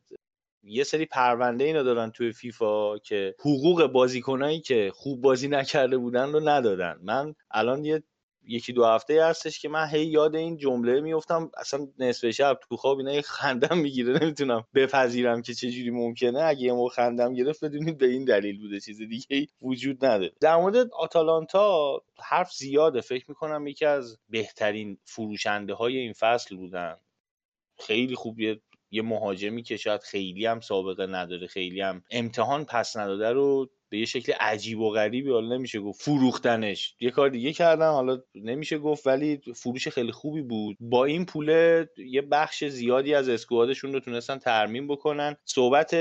یه 0.63 0.83
سری 0.83 1.05
پرونده 1.05 1.63
اینا 1.63 1.83
دارن 1.83 2.11
توی 2.11 2.31
فیفا 2.31 2.97
که 2.97 3.35
حقوق 3.39 3.85
بازیکنایی 3.85 4.61
که 4.61 4.91
خوب 4.93 5.21
بازی 5.21 5.47
نکرده 5.47 5.97
بودن 5.97 6.31
رو 6.31 6.49
ندادن 6.49 6.99
من 7.03 7.35
الان 7.51 7.85
یه 7.85 8.03
یکی 8.47 8.73
دو 8.73 8.85
هفته 8.85 9.25
هستش 9.25 9.59
که 9.59 9.69
من 9.69 9.87
هی 9.87 10.05
یاد 10.05 10.35
این 10.35 10.57
جمله 10.57 11.01
میفتم 11.01 11.51
اصلا 11.57 11.87
نصف 11.99 12.29
شب 12.29 12.59
تو 12.69 12.77
خواب 12.77 12.97
اینا 12.97 13.21
خندم 13.21 13.77
می‌گیره 13.77 14.23
نمی‌تونم 14.23 14.63
بپذیرم 14.75 15.41
که 15.41 15.53
چجوری 15.53 15.89
ممکنه. 15.89 16.39
اگه 16.41 16.61
یه 16.61 16.73
موقع 16.73 16.89
خندم 16.89 17.33
گرفت 17.33 17.65
بدونید 17.65 17.97
به 17.97 18.07
این 18.07 18.25
دلیل 18.25 18.61
بوده 18.61 18.79
چیز 18.79 19.01
دیگه 19.01 19.47
وجود 19.61 20.05
نداره. 20.05 20.31
در 20.41 20.55
مورد 20.55 20.93
آتالانتا 20.93 22.01
حرف 22.23 22.53
زیاده. 22.53 23.01
فکر 23.01 23.25
می‌کنم 23.27 23.67
یکی 23.67 23.85
از 23.85 24.17
بهترین 24.29 24.97
فروشنده 25.05 25.73
های 25.73 25.97
این 25.97 26.13
فصل 26.13 26.55
بودن. 26.55 26.97
خیلی 27.79 28.15
خوب 28.15 28.39
یه 28.91 29.01
مهاجمی 29.01 29.63
که 29.63 29.77
شاید 29.77 30.01
خیلی 30.01 30.45
هم 30.45 30.59
سابقه 30.59 31.05
نداره 31.05 31.47
خیلی 31.47 31.81
هم 31.81 32.03
امتحان 32.11 32.65
پس 32.65 32.97
نداده 32.97 33.31
رو 33.31 33.69
به 33.89 33.97
یه 33.99 34.05
شکل 34.05 34.33
عجیب 34.39 34.79
و 34.79 34.89
غریبی 34.89 35.31
حالا 35.31 35.55
نمیشه 35.55 35.79
گفت 35.79 36.01
فروختنش. 36.01 36.95
یه 36.99 37.11
کار 37.11 37.29
دیگه 37.29 37.53
کردن 37.53 37.89
حالا 37.89 38.21
نمیشه 38.35 38.77
گفت 38.77 39.07
ولی 39.07 39.41
فروش 39.55 39.87
خیلی 39.87 40.11
خوبی 40.11 40.41
بود. 40.41 40.77
با 40.79 41.05
این 41.05 41.25
پوله 41.25 41.89
یه 41.97 42.21
بخش 42.21 42.63
زیادی 42.63 43.13
از 43.13 43.29
اسکوادشون 43.29 43.93
رو 43.93 43.99
تونستن 43.99 44.37
ترمیم 44.37 44.87
بکنن. 44.87 45.35
صحبت 45.45 45.95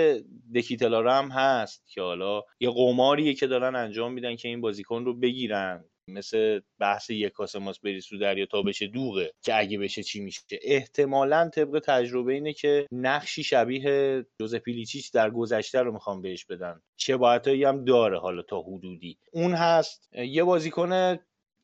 دکیتلارا 0.55 1.15
هم 1.15 1.29
هست 1.29 1.85
که 1.89 2.03
حالا 2.03 2.43
یه 2.61 2.71
قماریه 2.71 3.35
که 3.35 3.47
دارن 3.47 3.77
انجام 3.77 4.13
میدن 4.13 4.37
که 4.37 4.49
این 4.49 4.61
بازیکن 4.61 5.05
رو 5.05 5.15
بگیرن. 5.15 5.85
مثل 6.09 6.61
بحث 6.79 7.11
یک 7.11 7.33
کاسه 7.33 7.59
ماست 7.59 7.83
بری 7.83 8.01
سو 8.01 8.19
دریا 8.19 8.47
تا 8.47 8.63
بشه 8.63 8.87
دوغه 8.87 9.33
که 9.43 9.59
اگه 9.59 9.79
بشه 9.79 10.03
چی 10.03 10.21
میشه. 10.21 10.43
احتمالا 10.63 11.51
طبق 11.55 11.83
تجربه 11.85 12.33
اینه 12.33 12.53
که 12.53 12.87
نقشی 12.93 13.43
شبیه 13.43 14.27
جوزه 14.41 14.59
پیلیچیچ 14.59 15.13
در 15.13 15.31
گذشته 15.31 15.81
رو 15.81 15.93
می‌خوام 15.93 16.23
بهش 16.23 16.45
بدن. 16.45 16.81
شباهتایی 16.97 17.65
هم 17.65 17.85
داره 17.85 18.19
حالا 18.19 18.43
تا 18.43 18.61
حدودی. 18.61 19.19
اون 19.33 19.55
هست 19.55 20.09
یه 20.15 20.45
بازیکن 20.45 21.19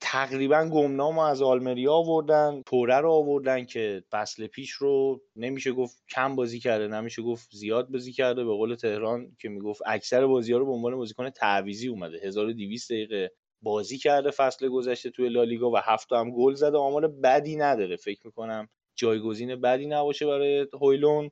تقریبا 0.05 0.69
گمنام 0.73 1.19
از 1.19 1.43
آلمریا 1.43 1.93
آوردن 1.93 2.63
توره 2.67 2.97
رو 2.97 3.11
آوردن 3.11 3.65
که 3.65 4.05
فصل 4.11 4.47
پیش 4.47 4.71
رو 4.71 5.23
نمیشه 5.37 5.73
گفت 5.73 6.03
کم 6.11 6.37
بازی 6.37 6.61
کرده 6.61 6.89
نمیشه 6.89 7.23
گفت 7.23 7.49
زیاد 7.53 7.89
بازی 7.89 8.13
کرده. 8.13 8.45
به 8.45 8.51
قول 8.51 8.75
تهران 8.75 9.37
که 9.41 9.49
می‌گفت 9.49 9.83
اکثر 9.87 10.27
بازی 10.27 10.53
ها 10.53 10.59
رو 10.59 10.67
به 10.67 10.73
عنوان 10.73 10.97
بازیکن 10.97 11.31
تعویزی 11.31 11.89
اومده. 11.89 12.21
1200 12.27 12.93
دقیقه. 12.93 13.33
بازی 13.63 13.99
کرده 13.99 14.31
فصل 14.31 14.69
گذشته 14.69 15.11
توی 15.11 15.29
لالیگا 15.29 15.71
و 15.71 15.77
هفت 15.77 16.13
هم 16.13 16.31
گل 16.31 16.55
زده. 16.55 16.79
آمار 16.79 17.09
بدی 17.09 17.57
نداره. 17.57 17.97
فکر 17.97 18.21
می‌کنم 18.25 18.69
جایگزین 18.97 19.61
بدی 19.61 19.87
نباشه 19.87 20.27
برای 20.27 20.67
هویلون 20.73 21.31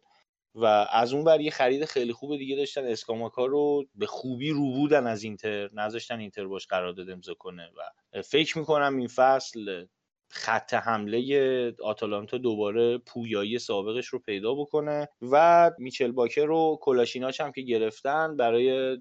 و 0.54 0.64
از 0.92 1.12
اون 1.12 1.24
بر 1.24 1.40
یه 1.40 1.50
خرید 1.50 1.84
خیلی 1.84 2.12
خوب 2.12 2.36
دیگه 2.36 2.56
داشتن. 2.56 2.84
اسکاماکا 2.84 3.46
رو 3.46 3.84
به 3.94 4.06
خوبی 4.06 4.50
رو 4.50 4.72
بودن 4.72 5.06
از 5.06 5.22
اینتر. 5.22 5.70
نذاشتن 5.72 6.18
اینتر 6.18 6.46
باش 6.46 6.66
قرارداد 6.66 7.10
امضا 7.10 7.34
کنه. 7.34 7.70
و 7.76 8.22
فکر 8.22 8.58
می‌کنم 8.58 8.96
این 8.96 9.08
فصل 9.08 9.86
خط 10.32 10.74
حمله 10.74 11.72
آتالانتا 11.84 12.38
دوباره 12.38 12.98
پویایی 12.98 13.58
سابقش 13.58 14.06
رو 14.06 14.18
پیدا 14.18 14.54
بکنه. 14.54 15.08
و 15.22 15.70
میچل 15.78 16.12
باکر 16.12 16.44
رو 16.44 16.78
کلاشیناچ 16.82 17.40
هم 17.40 17.52
که 17.52 17.60
گرفتن 17.60 18.36
برای 18.36 18.98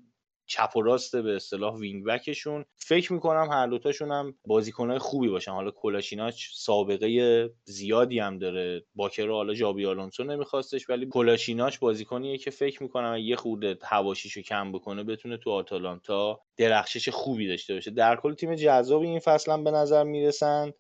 چپ 0.50 0.76
و 0.76 0.82
راست 0.82 1.16
به 1.16 1.36
اصطلاح 1.36 1.76
wing 1.76 2.06
back 2.06 2.36
شون 2.36 2.66
فکر 2.78 3.14
می‌کنم 3.14 3.50
هر 3.52 3.68
دوتاشون 3.68 4.12
هم 4.12 4.36
بازیکنهای 4.48 5.00
خوبی 5.00 5.30
باشن. 5.30 5.52
حالا 5.52 5.72
کلاشیناچ 5.72 6.46
سابقه 6.54 7.50
زیادی 7.66 8.20
هم 8.20 8.38
داره. 8.38 8.86
باکر 8.96 9.30
حالا 9.30 9.54
جابی 9.54 9.86
آلونسو 9.86 10.24
نمیخواستش 10.24 10.90
ولی 10.90 11.08
کلاشیناچ 11.12 11.80
بازیکنیه 11.80 12.38
که 12.38 12.52
فکر 12.52 12.84
می‌کنم 12.84 13.18
یه 13.18 13.36
خورده 13.36 13.78
حواشیشو 13.84 14.42
کم 14.42 14.72
بکنه 14.72 15.04
بتونه 15.04 15.38
تو 15.38 15.50
آتالانتا 15.52 16.42
درخشش 16.58 17.10
خوبی 17.10 17.48
داشته 17.48 17.74
باشه. 17.74 17.92
در 17.92 18.16
کل 18.16 18.34
تیم 18.34 18.56
جذابی 18.56 19.08
این 19.08 19.20
فصل 19.20 19.52
هم 19.52 19.64
به 19.64 19.72
نظر 19.72 20.04
می‌رسن. 20.04 20.72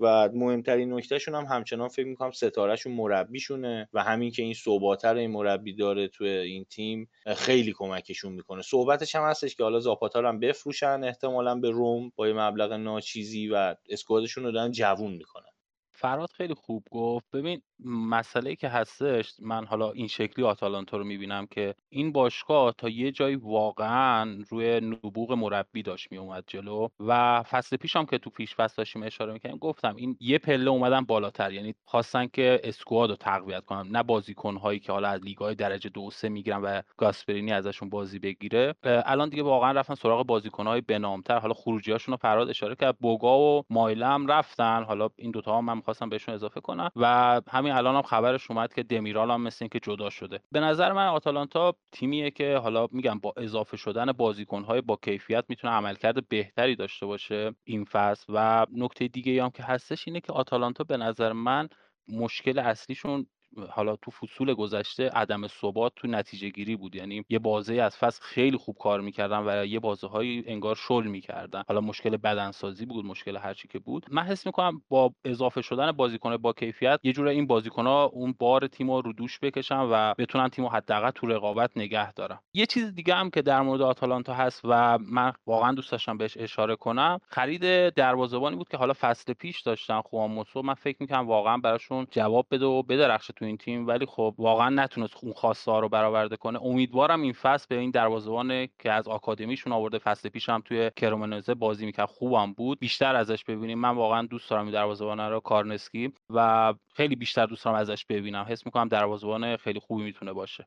و 0.00 0.28
مهمترین 0.34 0.92
نکتهشون 0.94 1.34
هم 1.34 1.44
همچنان 1.44 1.88
فکر 1.88 2.06
می‌کنم 2.06 2.30
ستارهشون 2.30 2.92
مربیشونه 2.92 3.88
و 3.92 4.02
همین 4.02 4.30
که 4.30 4.42
این 4.42 4.54
صحباتر 4.54 5.14
این 5.14 5.30
مربی 5.30 5.74
داره 5.74 6.08
توی 6.08 6.28
این 6.28 6.64
تیم 6.64 7.08
خیلی 7.36 7.72
کمکشون 7.72 8.32
می‌کنه. 8.32 8.62
صحبتش 8.62 9.14
هم 9.14 9.22
هستش 9.22 9.54
که 9.54 9.62
حالا 9.62 9.80
زاپاتا 9.80 10.28
هم 10.28 10.40
بفروشن 10.40 11.04
احتمالا 11.04 11.54
به 11.54 11.70
روم 11.70 12.12
با 12.16 12.28
یه 12.28 12.34
مبلغ 12.34 12.72
ناچیزی 12.72 13.48
و 13.48 13.74
اسکوادشون 13.88 14.44
رو 14.44 14.52
دارن 14.52 14.70
جوون 14.70 15.12
می‌کنن. 15.12 15.44
فراد 15.92 16.30
خیلی 16.30 16.54
خوب 16.54 16.84
گفت. 16.90 17.26
ببین 17.32 17.62
مسئله 17.84 18.56
که 18.56 18.68
هستش 18.68 19.34
من 19.42 19.66
حالا 19.66 19.90
این 19.90 20.06
شکلی 20.06 20.44
آتالانتا 20.44 20.96
رو 20.96 21.04
می‌بینم 21.04 21.46
که 21.46 21.74
این 21.88 22.12
باشگاه 22.12 22.74
تا 22.78 22.88
یه 22.88 23.12
جایی 23.12 23.36
واقعا 23.36 24.38
روی 24.50 24.80
نبوغ 24.80 25.32
مربی 25.32 25.82
داشت 25.82 26.12
میومد 26.12 26.44
جلو 26.46 26.88
و 27.00 27.42
فصل 27.42 27.76
پیش 27.76 27.96
هم 27.96 28.06
که 28.06 28.18
تو 28.18 28.30
پیش 28.30 28.54
فصل 28.54 28.74
داشتیم 28.76 29.02
اشاره 29.02 29.32
می‌کنیم 29.32 29.56
گفتم 29.56 29.96
این 29.96 30.16
یه 30.20 30.38
پله 30.38 30.70
اومدن 30.70 31.00
بالاتر. 31.00 31.52
یعنی 31.52 31.74
خواستن 31.84 32.26
که 32.26 32.60
اسکواد 32.64 33.10
رو 33.10 33.16
تقویت 33.16 33.64
کنن 33.64 33.88
نه 33.90 34.02
بازیکن 34.02 34.56
هایی 34.56 34.80
که 34.80 34.92
حالا 34.92 35.08
از 35.08 35.20
لیگ 35.24 35.38
های 35.38 35.54
درجه 35.54 35.90
دو 35.90 36.10
سه 36.10 36.28
می‌گیرن 36.28 36.62
و 36.62 36.82
گاسپرینی 36.96 37.52
ازشون 37.52 37.88
بازی 37.90 38.18
بگیره. 38.18 38.74
الان 38.84 39.28
دیگه 39.28 39.42
واقعا 39.42 39.72
رفتن 39.72 39.94
سراغ 39.94 40.26
بازیکن 40.26 40.66
های 40.66 40.80
بنامتر. 40.80 41.38
حالا 41.38 41.54
خروجی 41.54 41.92
هاشون 41.92 42.12
رو 42.12 42.16
فراد 42.16 42.48
اشاره 42.50 42.74
کرد 42.74 42.98
بوگا 42.98 43.38
و 43.38 43.62
مایله 43.70 44.06
هم 44.06 44.26
رفتن. 44.26 44.82
حالا 44.84 45.08
این 45.16 45.30
دوتا 45.30 45.58
هم 45.58 45.64
من 45.64 45.80
خواستم 45.80 46.08
بهشون 46.08 46.34
اضافه 46.34 46.60
کنم 46.60 46.90
و 46.96 47.40
همین 47.50 47.72
الان 47.74 47.96
هم 47.96 48.02
خبرش 48.02 48.50
اومد 48.50 48.74
که 48.74 48.82
دمیرال 48.82 49.30
هم 49.30 49.42
مثل 49.42 49.58
اینکه 49.60 49.80
جدا 49.80 50.10
شده. 50.10 50.40
به 50.52 50.60
نظر 50.60 50.92
من 50.92 51.06
آتالانتا 51.06 51.74
تیمیه 51.92 52.30
که 52.30 52.56
حالا 52.56 52.86
میگم 52.92 53.18
با 53.18 53.34
اضافه 53.36 53.76
شدن 53.76 54.12
بازیکنهای 54.12 54.80
با 54.80 54.98
کیفیت 55.02 55.44
می‌تونه 55.48 55.72
عملکرد 55.72 56.28
بهتری 56.28 56.76
داشته 56.76 57.06
باشه 57.06 57.54
این 57.64 57.84
فصل 57.84 58.32
و 58.36 58.66
نکته 58.72 59.08
دیگه 59.08 59.44
هم 59.44 59.50
که 59.50 59.62
هستش 59.62 60.08
اینه 60.08 60.20
که 60.20 60.32
آتالانتا 60.32 60.84
به 60.84 60.96
نظر 60.96 61.32
من 61.32 61.68
مشکل 62.08 62.58
اصلیشون 62.58 63.26
حالا 63.70 63.96
تو 63.96 64.10
فصول 64.10 64.54
گذشته 64.54 65.08
عدم 65.08 65.46
ثبات 65.46 65.92
تو 65.96 66.08
نتیجه 66.08 66.48
گیری 66.48 66.76
بود. 66.76 66.96
یعنی 66.96 67.24
یه 67.28 67.38
بازه 67.38 67.74
از 67.74 67.96
فصل 67.96 68.22
خیلی 68.22 68.56
خوب 68.56 68.76
کار 68.80 69.00
می‌کردن 69.00 69.42
و 69.46 69.66
یه 69.66 69.80
بازه 69.80 70.06
های 70.06 70.44
انگار 70.46 70.74
شل 70.74 71.06
می‌کردن. 71.06 71.62
حالا 71.68 71.80
مشکل 71.80 72.16
بدنسازی 72.16 72.86
بود 72.86 73.04
مشکل 73.04 73.36
هرچی 73.36 73.68
که 73.68 73.78
بود. 73.78 74.06
من 74.10 74.22
حس 74.22 74.46
می‌کنم 74.46 74.82
با 74.88 75.12
اضافه 75.24 75.62
شدن 75.62 75.92
بازیکن 75.92 76.36
با 76.36 76.52
کیفیت 76.52 77.00
یه 77.02 77.12
جوره 77.12 77.30
این 77.30 77.48
ها 77.76 78.04
اون 78.04 78.34
بار 78.38 78.66
تیم 78.66 78.90
رو 78.90 79.12
دوش 79.12 79.38
بکشن 79.40 79.80
و 79.80 80.14
بتونن 80.18 80.48
تیم 80.48 80.66
حداقل 80.66 81.10
تو 81.10 81.26
رقابت 81.26 81.70
نگه 81.76 82.12
دارن. 82.12 82.38
یه 82.54 82.66
چیز 82.66 82.94
دیگه 82.94 83.14
هم 83.14 83.30
که 83.30 83.42
در 83.42 83.62
مورد 83.62 83.80
آتالانتا 83.80 84.34
هست 84.34 84.60
و 84.64 84.98
من 84.98 85.32
واقعا 85.46 85.72
دوست 85.72 85.92
داشتم 85.92 86.18
بهش 86.18 86.36
اشاره 86.36 86.76
کنم. 86.76 87.20
خرید 87.26 87.94
دروازه‌بانی 87.94 88.56
بود 88.56 88.68
که 88.68 88.76
حالا 88.76 88.92
فصل 89.00 89.32
پیش 89.32 89.60
داشتن 89.60 90.00
خواموسو 90.00 90.62
من 90.62 90.74
فکر 90.74 90.96
می‌کنم 91.00 91.26
واقعا 91.26 91.56
براشون 91.56 92.06
جواب 92.10 92.46
بده 92.50 92.64
و 92.66 92.82
بدرخشه 92.82 93.32
این 93.44 93.56
تیم 93.56 93.86
ولی 93.86 94.06
خب 94.06 94.34
واقعا 94.38 94.68
نتونست 94.68 95.14
اون 95.22 95.32
خواسته 95.32 95.70
ها 95.70 95.80
رو 95.80 95.88
برآورده 95.88 96.36
کنه. 96.36 96.62
امیدوارم 96.62 97.22
این 97.22 97.32
فصل 97.32 97.66
به 97.68 97.76
این 97.76 97.90
دروازه‌بان 97.90 98.68
که 98.78 98.92
از 98.92 99.08
آکادمیشون 99.08 99.72
آورده 99.72 99.98
فصل 99.98 100.28
پیش 100.28 100.48
هم 100.48 100.62
توی 100.64 100.90
کرمنزه 100.96 101.54
بازی 101.54 101.86
می‌کرد 101.86 102.08
خوبم 102.08 102.52
بود. 102.52 102.78
بیشتر 102.78 103.16
ازش 103.16 103.44
ببینیم. 103.44 103.78
من 103.78 103.90
واقعا 103.96 104.26
دوست 104.26 104.50
دارم 104.50 104.64
این 104.64 104.72
دروازه‌بان 104.72 105.20
رو 105.20 105.40
کارنسکی 105.40 106.12
و 106.30 106.74
خیلی 106.94 107.16
بیشتر 107.16 107.46
دوست 107.46 107.64
دارم 107.64 107.76
ازش 107.76 108.04
ببینم. 108.06 108.46
حس 108.48 108.66
می‌کنم 108.66 108.88
دروازه‌بان 108.88 109.56
خیلی 109.56 109.80
خوبی 109.80 110.02
می‌تونه 110.02 110.32
باشه. 110.32 110.66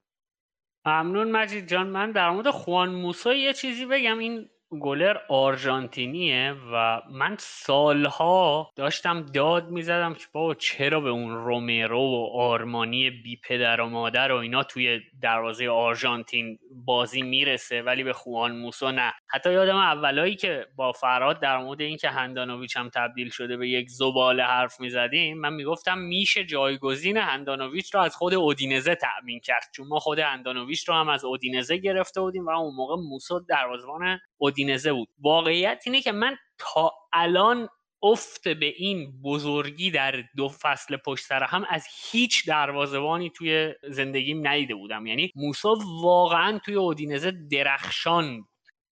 ممنون 0.85 1.31
مجید 1.31 1.67
جان. 1.67 1.87
من 1.87 2.11
در 2.11 2.29
مورد 2.29 2.49
خوان 2.49 2.89
موسا 2.89 3.33
یه 3.33 3.53
چیزی 3.53 3.85
بگم. 3.85 4.19
این 4.19 4.49
گلر 4.71 5.17
آرژانتینیه 5.29 6.55
و 6.73 7.01
من 7.11 7.35
سالها 7.39 8.71
داشتم 8.75 9.21
داد 9.21 9.69
می‌زدم 9.69 10.13
که 10.13 10.25
بابا 10.31 10.53
چرا 10.53 11.01
به 11.01 11.09
اون 11.09 11.35
رومرو 11.45 11.99
و 12.01 12.29
آرمانی 12.33 13.09
بی 13.09 13.35
پدر 13.43 13.81
و 13.81 13.89
مادر 13.89 14.31
و 14.31 14.35
اینا 14.35 14.63
توی 14.63 14.99
دروازه 15.21 15.69
آرژانتین 15.69 16.59
بازی 16.85 17.21
می‌رسه 17.21 17.81
ولی 17.81 18.03
به 18.03 18.13
خوان 18.13 18.55
موسا 18.55 18.91
نه. 18.91 19.13
حتی 19.27 19.53
یادم 19.53 19.75
اولایی 19.75 20.35
که 20.35 20.65
با 20.75 20.91
فراد 20.91 21.39
در 21.39 21.57
مورد 21.57 21.81
اینکه 21.81 22.09
هندانویچ 22.09 22.77
هم 22.77 22.89
تبدیل 22.89 23.29
شده 23.29 23.57
به 23.57 23.69
یک 23.69 23.89
زباله 23.89 24.43
حرف 24.43 24.79
می‌زدیم 24.79 25.37
من 25.37 25.53
می‌گفتم 25.53 25.97
میشه 25.97 26.45
جایگزین 26.45 27.17
هندانویچ 27.17 27.95
رو 27.95 28.01
از 28.01 28.15
خود 28.15 28.33
اودینزه 28.33 28.95
تأمین 28.95 29.39
کرد 29.39 29.63
چون 29.75 29.87
ما 29.87 29.99
خود 29.99 30.19
هندانویچ 30.19 30.89
رو 30.89 30.95
هم 30.95 31.09
از 31.09 31.25
اودینزه 31.25 31.77
گرفته 31.77 32.21
بودیم 32.21 32.45
و 32.45 32.49
اون 32.49 32.75
موقع 32.75 32.95
موسو 32.95 33.39
دروازه‌بان 33.39 34.19
اودینزه 34.57 34.93
بود. 34.93 35.09
واقعیت 35.19 35.83
اینه 35.85 36.01
که 36.01 36.11
من 36.11 36.37
تا 36.57 36.91
الان 37.13 37.69
افت 38.03 38.47
به 38.47 38.65
این 38.65 39.21
بزرگی 39.23 39.91
در 39.91 40.23
دو 40.37 40.49
فصل 40.49 40.97
پشت 40.97 41.25
سر 41.25 41.43
هم 41.43 41.65
از 41.69 41.87
هیچ 42.11 42.47
دروازبانی 42.47 43.29
توی 43.29 43.73
زندگیم 43.89 44.47
ندیده 44.47 44.75
بودم. 44.75 45.05
یعنی 45.05 45.31
موسا 45.35 45.75
واقعا 46.01 46.59
توی 46.65 46.75
اودینزه 46.75 47.31
درخشان 47.51 48.43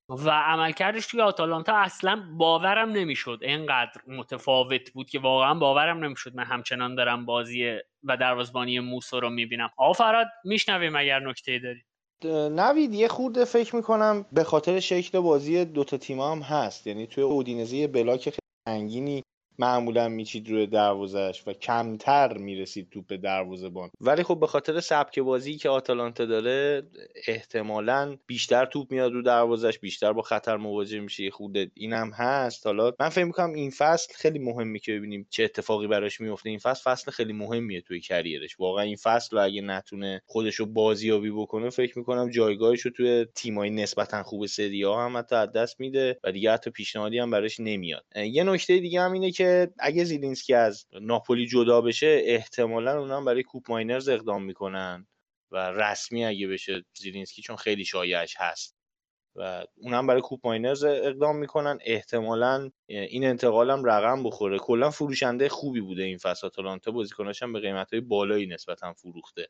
و 0.10 0.30
عملکردش 0.30 1.08
توی 1.08 1.22
آتالانتا 1.22 1.76
اصلا 1.76 2.24
باورم 2.38 2.90
نمی‌شد. 2.90 3.40
اینقدر 3.42 4.02
متفاوت 4.08 4.92
بود 4.92 5.10
که 5.10 5.20
واقعا 5.20 5.54
باورم 5.54 6.06
نمی‌شد 6.06 6.36
من 6.36 6.44
همچنان 6.44 6.96
دارم 6.96 7.26
بازی 7.26 7.80
و 8.04 8.18
دروازبانی 8.18 8.80
موسا 8.80 9.20
رو 9.20 9.30
می‌بینم. 9.30 9.70
آقا 9.78 9.94
فراد 9.94 10.28
میشنویم 10.44 10.96
اگر 10.96 11.20
نکته 11.20 11.60
داری. 11.60 11.84
نوید 12.52 12.94
یه 12.94 13.08
خورده 13.08 13.46
فکر 13.46 13.76
می‌کنم 13.76 14.26
به 14.32 14.44
خاطر 14.44 14.80
شکل 14.80 15.20
بازی 15.20 15.66
دوتا 15.66 15.98
تیم 15.98 16.20
هم 16.20 16.40
هست. 16.40 16.88
یعنی 16.88 17.08
توی 17.08 17.24
اودینزه 17.24 17.88
بلاک 17.88 18.24
خیلی 18.24 18.40
انگینی 18.68 19.24
معمولا 19.60 20.10
میچید 20.10 20.50
روی 20.50 20.68
دروازش 20.68 21.44
و 21.48 21.54
کمتر 21.54 22.38
می‌رسید 22.38 22.90
توپ 22.90 23.08
به 23.08 23.18
دروازه 23.18 23.70
ولی 24.02 24.24
خب 24.24 24.40
به 24.40 24.48
خاطر 24.48 24.80
سبک 24.80 25.20
بازی 25.20 25.58
که 25.58 25.70
آتالانتا 25.70 26.26
داره 26.26 26.84
احتمالا 27.28 28.18
بیشتر 28.28 28.66
توپ 28.66 28.92
میاد 28.92 29.12
رو 29.12 29.22
دروازش 29.22 29.80
بیشتر 29.80 30.14
با 30.14 30.22
خطر 30.22 30.58
مواجه 30.58 31.00
میشه 31.00 31.30
خود 31.30 31.58
اینم 31.74 32.12
هست. 32.12 32.68
حالا 32.68 32.92
من 33.00 33.10
فکر 33.10 33.24
می‌کنم 33.26 33.54
این 33.54 33.72
فصل 33.72 34.14
خیلی 34.16 34.40
مهمه 34.40 34.80
که 34.80 34.94
ببینیم 34.94 35.28
چه 35.30 35.44
اتفاقی 35.44 35.88
براش 35.88 36.22
میفته 36.22 36.50
این 36.50 36.60
فصل 36.60 36.92
فصل 36.92 37.12
خیلی 37.12 37.34
مهمیه 37.34 37.82
توی 37.82 38.00
کریرش. 38.00 38.60
واقعا 38.60 38.84
این 38.84 38.96
فصل 38.96 39.38
رو 39.38 39.44
اگه 39.44 39.62
نتونه 39.62 40.22
خودش 40.26 40.56
رو 40.56 40.66
بازیابی 40.66 41.32
بکنه 41.32 41.70
فکر 41.70 42.00
می‌کنم 42.00 42.30
جایگاهش 42.30 42.82
رو 42.82 42.92
توی 42.92 43.26
تیمای 43.36 43.70
نسبتا 43.70 44.24
خوب 44.24 44.46
سری 44.46 44.84
هم 44.84 45.18
حتی 45.18 45.36
از 45.36 45.52
دست 45.52 45.80
میده 45.80 46.20
و 46.24 46.32
دیگه 46.32 46.52
حتی 46.52 46.72
پیشنهادی 46.72 47.20
هم 47.20 47.32
براش 47.32 47.60
نمیاد. 47.60 48.06
یه 48.16 48.44
نکته 48.44 48.80
دیگه 48.80 49.02
هم 49.02 49.12
اینه 49.12 49.32
که 49.32 49.45
اگه 49.80 50.04
زیلینسکی 50.04 50.54
از 50.54 50.86
ناپولی 51.02 51.48
جدا 51.48 51.82
بشه 51.82 52.22
احتمالا 52.26 53.00
اونا 53.00 53.22
برای 53.22 53.44
کوپ 53.44 53.72
ماینرز 53.72 54.10
اقدام 54.10 54.44
می‌کنن 54.44 55.08
و 55.52 55.58
رسمی 55.72 56.26
اگه 56.26 56.48
بشه 56.48 56.86
زیلینسکی 56.98 57.42
چون 57.42 57.56
خیلی 57.56 57.86
شایعش 57.86 58.36
هست. 58.40 58.76
و 59.38 59.66
اونم 59.78 60.08
برای 60.08 60.22
کوپ 60.22 60.48
ماینرز 60.48 60.84
اقدام 60.84 61.38
می‌کنن. 61.38 61.80
احتمالا 61.86 62.72
این 62.88 63.26
انتقالم 63.26 63.86
رقم 63.86 64.24
بخوره. 64.24 64.60
کلا 64.60 64.90
فروشنده 64.90 65.50
خوبی 65.50 65.82
بوده 65.82 66.04
این 66.04 66.18
فصل 66.18 66.48
آتالانتا. 66.48 66.92
بازیکناش 66.92 67.44
هم 67.44 67.54
به 67.54 67.60
قیمت 67.60 67.94
های 67.94 68.02
بالایی 68.02 68.48
نسبتا 68.48 68.94
فروخته. 68.94 69.48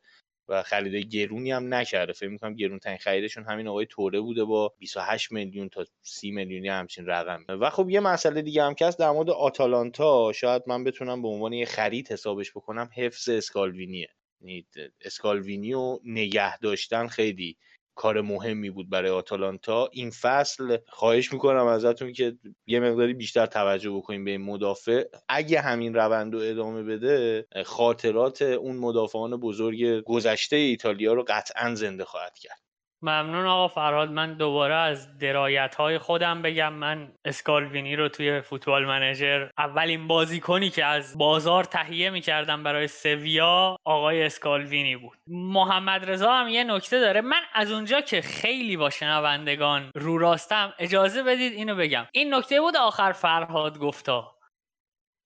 و 0.50 0.64
خرید 0.64 0.96
گرونی 0.96 1.52
هم 1.52 1.74
نکرده. 1.74 2.14
فکر 2.14 2.30
می‌کنم 2.30 2.54
گرون 2.54 2.80
ترین 2.80 2.98
خریدشون 2.98 3.44
همین 3.44 3.68
آقای 3.68 3.86
توره 3.90 4.20
بوده 4.20 4.44
با 4.44 4.74
28 4.80 5.32
میلیون 5.32 5.70
تا 5.70 5.86
30 6.02 6.32
میلیونی 6.32 6.68
همچین 6.68 7.06
رقم. 7.06 7.46
و 7.50 7.70
خب 7.70 7.90
یه 7.90 8.00
مسئله 8.00 8.42
دیگه 8.42 8.64
هم 8.64 8.74
که 8.74 8.90
در 9.00 9.12
مورد 9.12 9.30
آتالانتا 9.30 10.32
شاید 10.34 10.64
من 10.68 10.84
بتونم 10.84 11.22
به 11.22 11.28
عنوان 11.28 11.54
یه 11.54 11.66
خرید 11.66 12.12
حسابش 12.12 12.52
بکنم 12.52 12.90
حفظ 12.96 13.30
اسکالوینیه. 13.30 14.08
یعنی 14.42 14.68
اسکالوینی 15.02 15.74
و 15.74 16.00
نگه 16.04 16.58
داشتن 16.58 17.08
خیلی 17.08 17.58
کار 17.96 18.22
مهمی 18.22 18.70
بود 18.70 18.90
برای 18.90 19.12
آتالانتا. 19.12 19.90
این 19.94 20.10
فصل 20.10 20.78
خواهش 20.88 21.34
می‌کنم 21.34 21.66
ازتون 21.66 22.14
که 22.14 22.38
یه 22.68 22.80
مقداری 22.80 23.14
بیشتر 23.14 23.46
توجه 23.46 23.92
بکنیم 23.92 24.26
به 24.26 24.32
این 24.32 24.42
مدافع. 24.42 25.04
اگه 25.30 25.62
همین 25.62 25.94
روند 25.94 26.34
رو 26.34 26.40
ادامه 26.40 26.84
بده 26.84 27.48
خاطرات 27.66 28.42
اون 28.42 28.78
مدافعان 28.78 29.38
بزرگ 29.38 30.04
گذشته 30.04 30.56
ایتالیا 30.56 31.14
رو 31.14 31.26
قطعا 31.28 31.76
زنده 31.76 32.06
خواهد 32.06 32.38
کرد. 32.38 32.65
ممنون 33.06 33.46
آقا 33.46 33.68
فرهاد. 33.68 34.12
من 34.12 34.34
دوباره 34.34 34.76
از 34.76 35.18
درایت 35.18 35.76
های 35.76 35.98
خودم 35.98 36.42
بگم. 36.42 36.74
من 36.74 37.12
اسکالوینی 37.26 37.96
رو 37.96 38.10
توی 38.10 38.42
فوتبال 38.42 38.86
منیجر 38.86 39.48
اولین 39.58 40.08
بازیکنی 40.08 40.70
که 40.70 40.86
از 40.86 41.18
بازار 41.18 41.64
تهیه 41.64 42.10
می‌کردم 42.10 42.64
برای 42.64 42.88
سویا 42.88 43.78
آقای 43.86 44.24
اسکالوینی 44.24 44.96
بود. 44.96 45.18
محمد 45.28 46.10
رضا 46.10 46.34
هم 46.34 46.48
یه 46.48 46.64
نکته 46.64 47.00
داره. 47.00 47.22
من 47.22 47.42
از 47.54 47.72
اونجا 47.72 48.02
که 48.02 48.22
خیلی 48.22 48.78
با 48.78 48.90
شنوندگان 48.90 49.92
رو 49.96 50.18
راستم 50.18 50.74
اجازه 50.80 51.24
بدید 51.24 51.54
اینو 51.54 51.76
بگم. 51.76 52.06
این 52.12 52.34
نکته 52.34 52.62
بود 52.62 52.78
آخر 52.78 53.12
فرهاد 53.12 53.80
گفتا. 53.80 54.35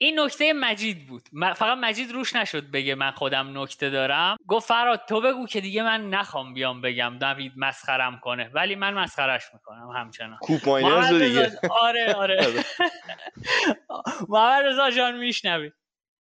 این 0.01 0.19
نکته 0.19 0.53
مجید 0.53 1.07
بود. 1.07 1.21
فقط 1.55 1.77
مجید 1.81 2.11
روش 2.11 2.35
نشد 2.35 2.71
بگه 2.71 2.95
من 2.95 3.11
خودم 3.11 3.61
نکته 3.61 3.89
دارم. 3.89 4.37
گفت 4.47 4.67
فراد 4.67 5.01
تو 5.09 5.21
بگو 5.21 5.45
که 5.47 5.61
دیگه 5.61 5.83
من 5.83 6.09
نخوام 6.09 6.53
بیام 6.53 6.81
بگم 6.81 7.17
نوید 7.21 7.53
مسخرم 7.57 8.19
کنه. 8.19 8.49
ولی 8.53 8.75
من 8.75 8.93
مسخرش 8.93 9.43
می‌کنم 9.53 9.89
همچنان. 9.95 10.37
کوپ 10.41 10.69
ماینرز 10.69 11.13
دیگه. 11.13 11.51
آره 11.81 12.13
آره, 12.13 12.37
آره. 12.47 12.65
محمد 14.29 14.65
رضا 14.65 14.91
جان 14.91 15.17
میشنوی. 15.17 15.71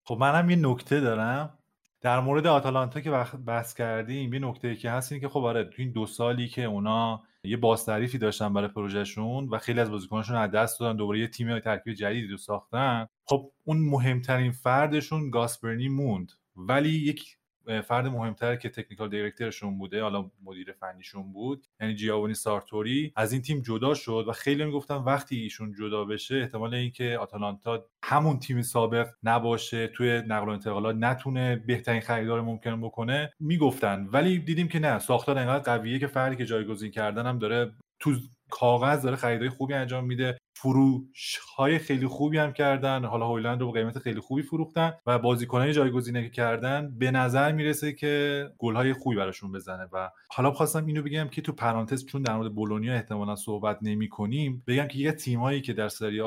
خب 0.04 0.16
منم 0.20 0.50
یه 0.50 0.56
نکته 0.56 1.00
دارم. 1.00 1.58
در 2.00 2.20
مورد 2.20 2.46
آتالانتا 2.46 3.00
که 3.00 3.10
بحث 3.46 3.74
کردیم 3.74 4.32
یه 4.34 4.40
نکته 4.40 4.76
که 4.76 4.90
هست 4.90 5.12
اینه 5.12 5.22
که 5.22 5.28
خب 5.28 5.44
آره 5.44 5.64
تو 5.64 5.74
این 5.78 5.92
دو 5.92 6.06
سالی 6.06 6.48
که 6.48 6.64
اونا 6.64 7.22
یه 7.48 7.56
بازتعریفی 7.56 8.18
داشتن 8.18 8.52
برای 8.52 8.68
پروژهشون 8.68 9.48
و 9.48 9.58
خیلی 9.58 9.80
از 9.80 9.90
بازیکناشون 9.90 10.36
از 10.36 10.50
دست 10.50 10.80
دادن 10.80 10.96
دوباره 10.96 11.20
یه 11.20 11.28
تیم 11.28 11.58
ترکیب 11.58 11.94
جدیدی 11.94 12.26
رو 12.26 12.36
ساختن. 12.36 13.06
خب 13.24 13.50
اون 13.64 13.78
مهمترین 13.78 14.52
فردشون 14.52 15.30
گاسپرنی 15.30 15.88
موند. 15.88 16.32
ولی 16.56 16.88
یک 16.90 17.37
فرد 17.68 18.06
مهمتر 18.06 18.56
که 18.56 18.68
تکنیکال 18.68 19.08
دیرکترشون 19.08 19.78
بوده 19.78 20.02
حالا 20.02 20.30
مدیر 20.44 20.72
فنیشون 20.72 21.32
بود 21.32 21.66
یعنی 21.80 21.94
جیاونی 21.94 22.34
سارتوری 22.34 23.12
از 23.16 23.32
این 23.32 23.42
تیم 23.42 23.62
جدا 23.62 23.94
شد 23.94 24.24
و 24.28 24.32
خیلی 24.32 24.64
می‌گفتن 24.64 24.96
وقتی 24.96 25.36
ایشون 25.36 25.74
جدا 25.78 26.04
بشه 26.04 26.36
احتمال 26.36 26.74
اینکه 26.74 27.18
آتالانتا 27.20 27.84
همون 28.04 28.38
تیم 28.38 28.62
سابق 28.62 29.08
نباشه 29.22 29.86
توی 29.86 30.22
نقل 30.26 30.46
و 30.46 30.50
انتقالات 30.50 30.96
نتونه 30.96 31.56
بهترین 31.56 32.00
خریدار 32.00 32.40
ممکن 32.40 32.80
بکنه 32.80 33.32
می‌گفتن. 33.40 34.08
ولی 34.12 34.38
دیدیم 34.38 34.68
که 34.68 34.78
نه 34.78 34.98
ساختار 34.98 35.38
انقدر 35.38 35.76
قویه 35.76 35.98
که 35.98 36.06
فردی 36.06 36.36
که 36.36 36.44
جایگزین 36.44 36.90
کردن 36.90 37.26
هم 37.26 37.38
داره 37.38 37.72
تو 38.00 38.14
کاغذ 38.50 39.02
داره 39.02 39.16
خریدای 39.16 39.48
خوبی 39.48 39.74
انجام 39.74 40.04
میده. 40.04 40.38
فروش 40.62 41.38
های 41.56 41.78
خیلی 41.78 42.06
خوبی 42.06 42.38
هم 42.38 42.52
کردن. 42.52 43.04
حالا 43.04 43.28
هویلند 43.28 43.60
رو 43.60 43.66
با 43.66 43.72
قیمت 43.72 43.98
خیلی 43.98 44.20
خوبی 44.20 44.42
فروختن 44.42 44.92
و 45.06 45.18
بازیکنای 45.18 45.72
جایگزینه 45.72 46.22
که 46.22 46.30
کردن 46.30 46.98
به 46.98 47.10
نظر 47.10 47.52
می‌رسه 47.52 47.92
که 47.92 48.44
گل 48.58 48.76
های 48.76 48.92
خوبی 48.92 49.16
براشون 49.16 49.52
بزنه. 49.52 49.88
و 49.92 50.10
حالا 50.30 50.50
خواستم 50.50 50.86
اینو 50.86 51.02
بگم 51.02 51.28
که 51.28 51.42
تو 51.42 51.52
پرانتز 51.52 52.06
چون 52.06 52.22
در 52.22 52.36
مورد 52.36 52.54
بولونیا 52.54 52.94
احتمالا 52.94 53.36
صحبت 53.36 53.78
نمی 53.82 54.08
کنیم 54.08 54.62
بگم 54.66 54.86
که 54.86 54.98
یه 54.98 55.12
تیمایی 55.12 55.60
که 55.60 55.72
در 55.72 55.88
سری 55.88 56.22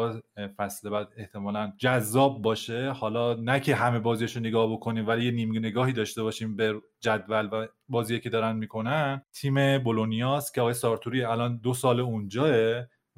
فصل 0.58 0.90
بعد 0.90 1.08
احتمالا 1.18 1.74
جذاب 1.78 2.42
باشه 2.42 2.90
حالا 2.92 3.34
نه 3.34 3.60
که 3.60 3.76
همه 3.76 4.00
بازیشو 4.00 4.40
نگاه 4.40 4.72
بکنیم 4.72 5.08
ولی 5.08 5.26
یه 5.26 5.32
نیم 5.32 5.58
نگاهی 5.58 5.94
داشته 5.94 6.24
باشیم 6.24 6.56
به 6.56 6.82
جدول 7.00 7.50
و 7.52 7.68
بازی 7.90 8.20
که 8.20 8.30
دارن 8.30 8.56
می‌کنن. 8.56 9.22
تیم 9.34 9.78
بولونیاس 9.84 10.52
که 10.52 10.62
آقای 10.62 10.74
سارتوری 10.74 11.24
الان 11.24 11.58
دو 11.58 11.74
سال 11.74 12.00
اونجاه 12.00 12.52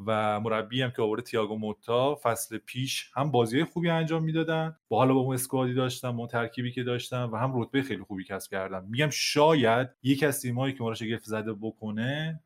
و 0.06 0.40
مربی 0.40 0.82
هم 0.82 0.92
که 0.92 1.02
آورده 1.02 1.22
تییاگو 1.22 1.58
موتا 1.58 2.16
فصل 2.24 2.58
پیش 2.58 3.12
هم 3.16 3.32
بازی 3.32 3.64
خوبی 3.64 3.90
انجام 3.90 4.24
می‌دادن. 4.24 4.76
با 4.90 4.98
حالا 4.98 5.14
با 5.14 5.20
اون 5.20 5.34
اسکوادی 5.34 5.74
داشتن 5.74 6.18
با 6.18 6.28
ترکیبی 6.28 6.72
که 6.72 6.84
داشتن 6.84 7.24
و 7.24 7.38
هم 7.38 7.62
رتبه 7.62 7.82
خیلی 7.82 8.04
خوبی 8.04 8.24
کسب 8.24 8.52
کردن 8.52 8.86
میگم 8.86 9.10
شاید 9.10 9.90
یک 10.04 10.24
از 10.24 10.42
تیمایی 10.42 10.74
که 10.74 10.84
ما 10.84 10.90
رو 10.90 10.96
شگفت 10.96 11.24
زده 11.24 11.54
بکنه 11.54 12.44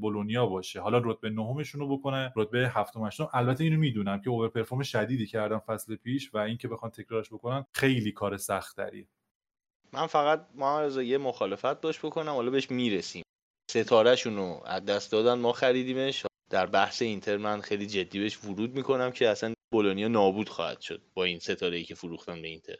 بولونیا 0.00 0.46
باشه. 0.46 0.80
حالا 0.80 1.02
رتبه 1.04 1.30
نهمشون 1.30 1.80
رو 1.80 1.96
بکنه 1.96 2.32
رتبه 2.36 2.68
هفتم 2.74 3.06
هشتم. 3.06 3.28
البته 3.32 3.64
اینو 3.64 3.78
می‌دونم 3.78 4.20
که 4.20 4.30
اوور 4.30 4.48
پرفورم 4.48 4.82
شدیدی 4.82 5.26
کردن 5.26 5.58
فصل 5.58 5.96
پیش 5.96 6.34
و 6.34 6.38
اینکه 6.38 6.68
بخوان 6.68 6.90
تکرارش 6.90 7.28
بکنن 7.28 7.66
خیلی 7.72 8.12
کار 8.12 8.36
سخت 8.36 8.78
من 9.92 10.06
فقط 10.06 10.46
ما 10.54 10.86
یه 10.86 11.18
مخالفت 11.18 11.80
داشت 11.80 12.00
بکنم 12.06 12.32
حالا 12.32 12.50
بهش 12.50 12.70
می‌رسیم. 12.70 13.22
ستارهشون 13.70 14.36
رو 14.36 14.62
از 14.64 14.84
دست 14.84 15.12
دادن 15.12 15.34
ما 15.34 15.52
خریدیمش. 15.52 16.26
در 16.50 16.66
بحث 16.66 17.02
اینتر 17.02 17.36
من 17.36 17.60
خیلی 17.60 17.86
جدی 17.86 18.18
بهش 18.18 18.44
ورود 18.44 18.74
می‌کنم 18.74 19.10
که 19.10 19.28
اصلا 19.28 19.54
بولونیا 19.72 20.08
نابود 20.08 20.48
خواهد 20.48 20.80
شد 20.80 21.02
با 21.14 21.24
این 21.24 21.38
ستاره 21.38 21.76
ای 21.76 21.84
که 21.84 21.94
فروختن 21.94 22.42
به 22.42 22.48
اینتر. 22.48 22.76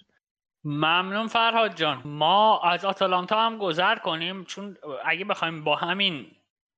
ممنون 0.65 1.27
فرهاد 1.27 1.75
جان. 1.75 2.03
ما 2.05 2.61
از 2.61 2.85
آتالانتا 2.85 3.41
هم 3.47 3.59
گذر 3.59 3.97
کنیم 3.97 4.45
چون 4.45 4.77
اگه 5.05 5.25
بخوایم 5.25 5.65
با 5.65 5.77
همین 5.77 6.27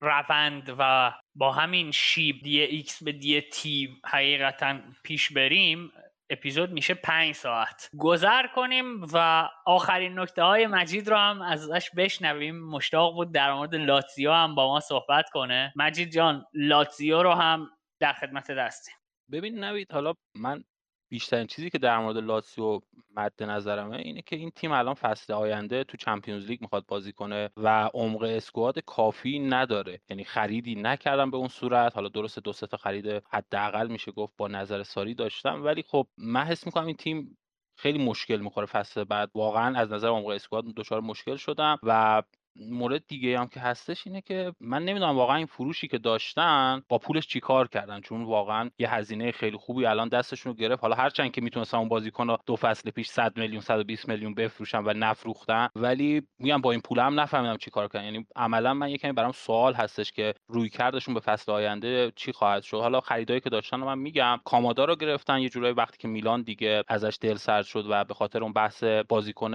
روند 0.02 0.74
و 0.78 1.12
با 1.34 1.52
همین 1.52 1.90
شیب 1.90 2.42
dx 2.42 3.02
به 3.02 3.12
dt 3.12 3.96
حقیقتا 4.06 4.78
پیش 5.02 5.32
بریم 5.32 5.92
اپیزود 6.32 6.70
میشه 6.70 6.94
پنج 6.94 7.34
ساعت. 7.34 7.88
گذر 7.98 8.46
کنیم 8.46 9.02
و 9.12 9.48
آخرین 9.66 10.18
نکته 10.18 10.42
های 10.42 10.66
مجید 10.66 11.08
رو 11.08 11.16
هم 11.16 11.42
ازش 11.42 11.90
بشنویم. 11.96 12.60
مشتاق 12.60 13.14
بود 13.14 13.32
در 13.32 13.54
مورد 13.54 13.74
لاتزیو 13.74 14.32
هم 14.32 14.54
با 14.54 14.68
ما 14.68 14.80
صحبت 14.80 15.30
کنه. 15.30 15.72
مجید 15.76 16.10
جان 16.10 16.44
لاتزیو 16.54 17.22
رو 17.22 17.32
هم 17.32 17.70
در 18.00 18.12
خدمتت 18.12 18.50
هستیم. 18.50 18.94
ببین 19.32 19.64
نوید 19.64 19.92
حالا 19.92 20.14
من 20.36 20.64
بیشترین 21.12 21.46
چیزی 21.46 21.70
که 21.70 21.78
در 21.78 21.98
مورد 21.98 22.16
لاتسیو 22.16 22.80
مد 23.16 23.42
نظرمه 23.42 23.96
اینه 23.96 24.22
که 24.22 24.36
این 24.36 24.50
تیم 24.50 24.72
الان 24.72 24.94
فصل 24.94 25.32
آینده 25.32 25.84
تو 25.84 25.96
Champions 25.96 26.46
League 26.46 26.60
می‌خواد 26.60 26.86
بازی 26.86 27.12
کنه 27.12 27.50
و 27.56 27.90
عمق 27.94 28.22
squad 28.22 28.78
کافی 28.78 29.38
نداره. 29.38 30.00
یعنی 30.10 30.24
خریدی 30.24 30.74
نکردن 30.74 31.30
به 31.30 31.36
اون 31.36 31.48
صورت. 31.48 31.94
حالا 31.94 32.08
درست 32.08 32.38
دو 32.38 32.52
تا 32.52 32.76
خرید 32.76 33.22
حداقل 33.32 33.86
میشه 33.86 34.12
گفت 34.12 34.34
با 34.36 34.48
نظر 34.48 34.82
ساری 34.82 35.14
داشتن. 35.14 35.64
ولی 35.64 35.82
خب 35.82 36.06
من 36.18 36.44
حس 36.44 36.66
می‌کنم 36.66 36.86
این 36.86 36.96
تیم 36.96 37.38
خیلی 37.76 38.04
مشکل 38.04 38.40
می‌خوره 38.40 38.66
فصل 38.66 39.04
بعد. 39.04 39.30
واقعا 39.34 39.78
از 39.78 39.92
نظر 39.92 40.08
عمق 40.08 40.26
اسکواد 40.26 40.64
دچار 40.64 41.00
مشکل 41.00 41.36
شدم 41.36 41.78
و 41.82 42.22
مورد 42.56 43.06
دیگه 43.06 43.38
هم 43.38 43.48
که 43.48 43.60
هستش 43.60 44.06
اینه 44.06 44.20
که 44.20 44.52
من 44.60 44.84
نمی‌دونم 44.84 45.16
واقعا 45.16 45.36
این 45.36 45.46
فروشی 45.46 45.88
که 45.88 45.98
داشتن 45.98 46.82
با 46.88 46.98
پولش 46.98 47.26
چیکار 47.26 47.68
کردن؟ 47.68 48.00
چون 48.00 48.24
واقعا 48.24 48.70
یه 48.78 48.94
هزینه 48.94 49.32
خیلی 49.32 49.56
خوبی 49.56 49.86
الان 49.86 50.08
دستشون 50.08 50.52
رو 50.52 50.58
گرفت. 50.58 50.82
حالا 50.82 50.94
هرچند 50.94 51.32
که 51.32 51.40
می‌تونستن 51.40 51.78
اون 51.78 51.88
بازیکن 51.88 52.36
دو 52.46 52.56
فصل 52.56 52.90
پیش 52.90 53.08
100 53.08 53.38
میلیون 53.38 53.60
120 53.60 54.08
میلیون 54.08 54.34
بفروشن 54.34 54.78
و 54.78 54.92
نفروختن 54.92 55.68
ولی 55.76 56.22
میگم 56.38 56.60
با 56.60 56.70
این 56.70 56.80
پول 56.80 56.98
هم 56.98 57.20
نفهمیدم 57.20 57.56
چیکار 57.56 57.88
کردن 57.88 58.04
یعنی 58.04 58.26
عملا 58.36 58.74
من 58.74 58.88
یکمی 58.88 59.12
برام 59.12 59.32
سوال 59.32 59.74
هستش 59.74 60.12
که 60.12 60.34
روی 60.48 60.68
کردشون 60.68 61.14
به 61.14 61.20
فصل 61.20 61.52
آینده 61.52 62.12
چی 62.16 62.32
خواهد 62.32 62.62
شد؟ 62.62 62.76
حالا 62.76 63.00
خریدایی 63.00 63.40
که 63.40 63.50
داشتن 63.50 63.76
من 63.76 63.98
میگم 63.98 64.38
کامادا 64.44 64.84
رو 64.84 64.96
گرفتن 64.96 65.38
یه 65.38 65.48
جورایی 65.48 65.74
وقتی 65.74 65.98
که 65.98 66.08
میلان 66.08 66.42
دیگه 66.42 66.84
ازش 66.88 67.18
دل 67.20 67.34
سرد 67.34 67.64
شد 67.64 67.86
و 67.90 68.04
به 68.04 68.14
خاطر 68.14 68.42
اون 68.42 68.52
بحث 68.52 68.84
بازیکن 68.84 69.52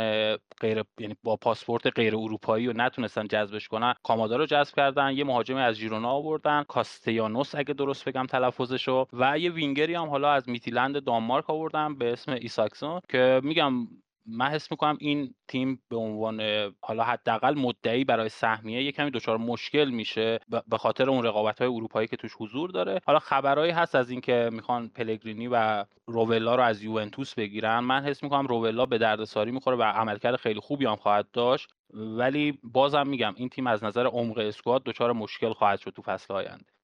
غیر 0.59 0.83
یعنی 0.99 1.15
با 1.23 1.35
پاسپورت 1.35 1.87
غیر 1.95 2.15
اروپایی 2.15 2.67
و 2.67 2.73
نتونستن 2.87 3.27
جذبش 3.27 3.67
کنن. 3.67 3.93
کامادا 4.03 4.35
رو 4.37 4.45
جذب 4.45 4.75
کردن 4.75 5.11
یه 5.11 5.23
مهاجمی 5.23 5.59
از 5.59 5.75
ژیرونا 5.75 6.09
آوردن. 6.09 6.63
کاستیانوس 6.63 7.55
اگه 7.55 7.73
درست 7.73 8.09
بگم 8.09 8.25
تلفظشو. 8.25 9.07
و 9.13 9.39
یه 9.39 9.51
وینگری 9.51 9.95
هم 9.95 10.09
حالا 10.09 10.31
از 10.31 10.49
میتیلند 10.49 11.03
دانمارک 11.03 11.49
آوردن 11.49 11.95
به 11.95 12.11
اسم 12.11 12.31
ایساکسون 12.31 13.01
که 13.09 13.41
میگم 13.43 13.87
من 14.27 14.47
حس 14.47 14.71
می‌کنم 14.71 14.97
این 14.99 15.33
تیم 15.47 15.81
به 15.89 15.95
عنوان 15.97 16.41
حالا 16.81 17.03
حداقل 17.03 17.59
مدعی 17.59 18.03
برای 18.03 18.29
سهمیه 18.29 18.83
یه 18.83 18.91
کمی 18.91 19.11
دچار 19.11 19.37
مشکل 19.37 19.89
میشه 19.89 20.39
به 20.67 20.77
خاطر 20.77 21.09
اون 21.09 21.23
رقابت 21.23 21.59
های 21.59 21.67
اروپایی 21.67 22.07
که 22.07 22.17
توش 22.17 22.31
حضور 22.39 22.69
داره. 22.69 22.99
حالا 23.05 23.19
خبرهایی 23.19 23.71
هست 23.71 23.95
از 23.95 24.09
اینکه 24.09 24.49
می‌خوان 24.53 24.89
پلگرینی 24.89 25.47
و 25.47 25.85
روولا 26.07 26.55
رو 26.55 26.63
از 26.63 26.83
یوونتوس 26.83 27.33
بگیرن. 27.33 27.79
من 27.79 28.03
حس 28.03 28.23
می‌کنم 28.23 28.47
روولا 28.47 28.85
به 28.85 28.97
درد 28.97 29.24
ساری 29.24 29.51
می‌خوره 29.51 29.77
و 29.77 29.83
عملکرد 29.83 30.35
خیلی 30.35 30.59
خوبی 30.59 30.85
هم 30.85 30.95
خواهد 30.95 31.31
داشت. 31.31 31.69
ولی 31.93 32.59
بازم 32.63 33.07
میگم 33.07 33.33
این 33.37 33.49
تیم 33.49 33.67
از 33.67 33.83
نظر 33.83 34.05
عمق 34.05 34.37
squad 34.37 34.83
دچار 34.83 35.11
مشکل 35.11 35.53
خواهد 35.53 35.79
شد 35.79 35.91
تو 35.91 36.01
فصل 36.01 36.33
آینده. 36.33 36.76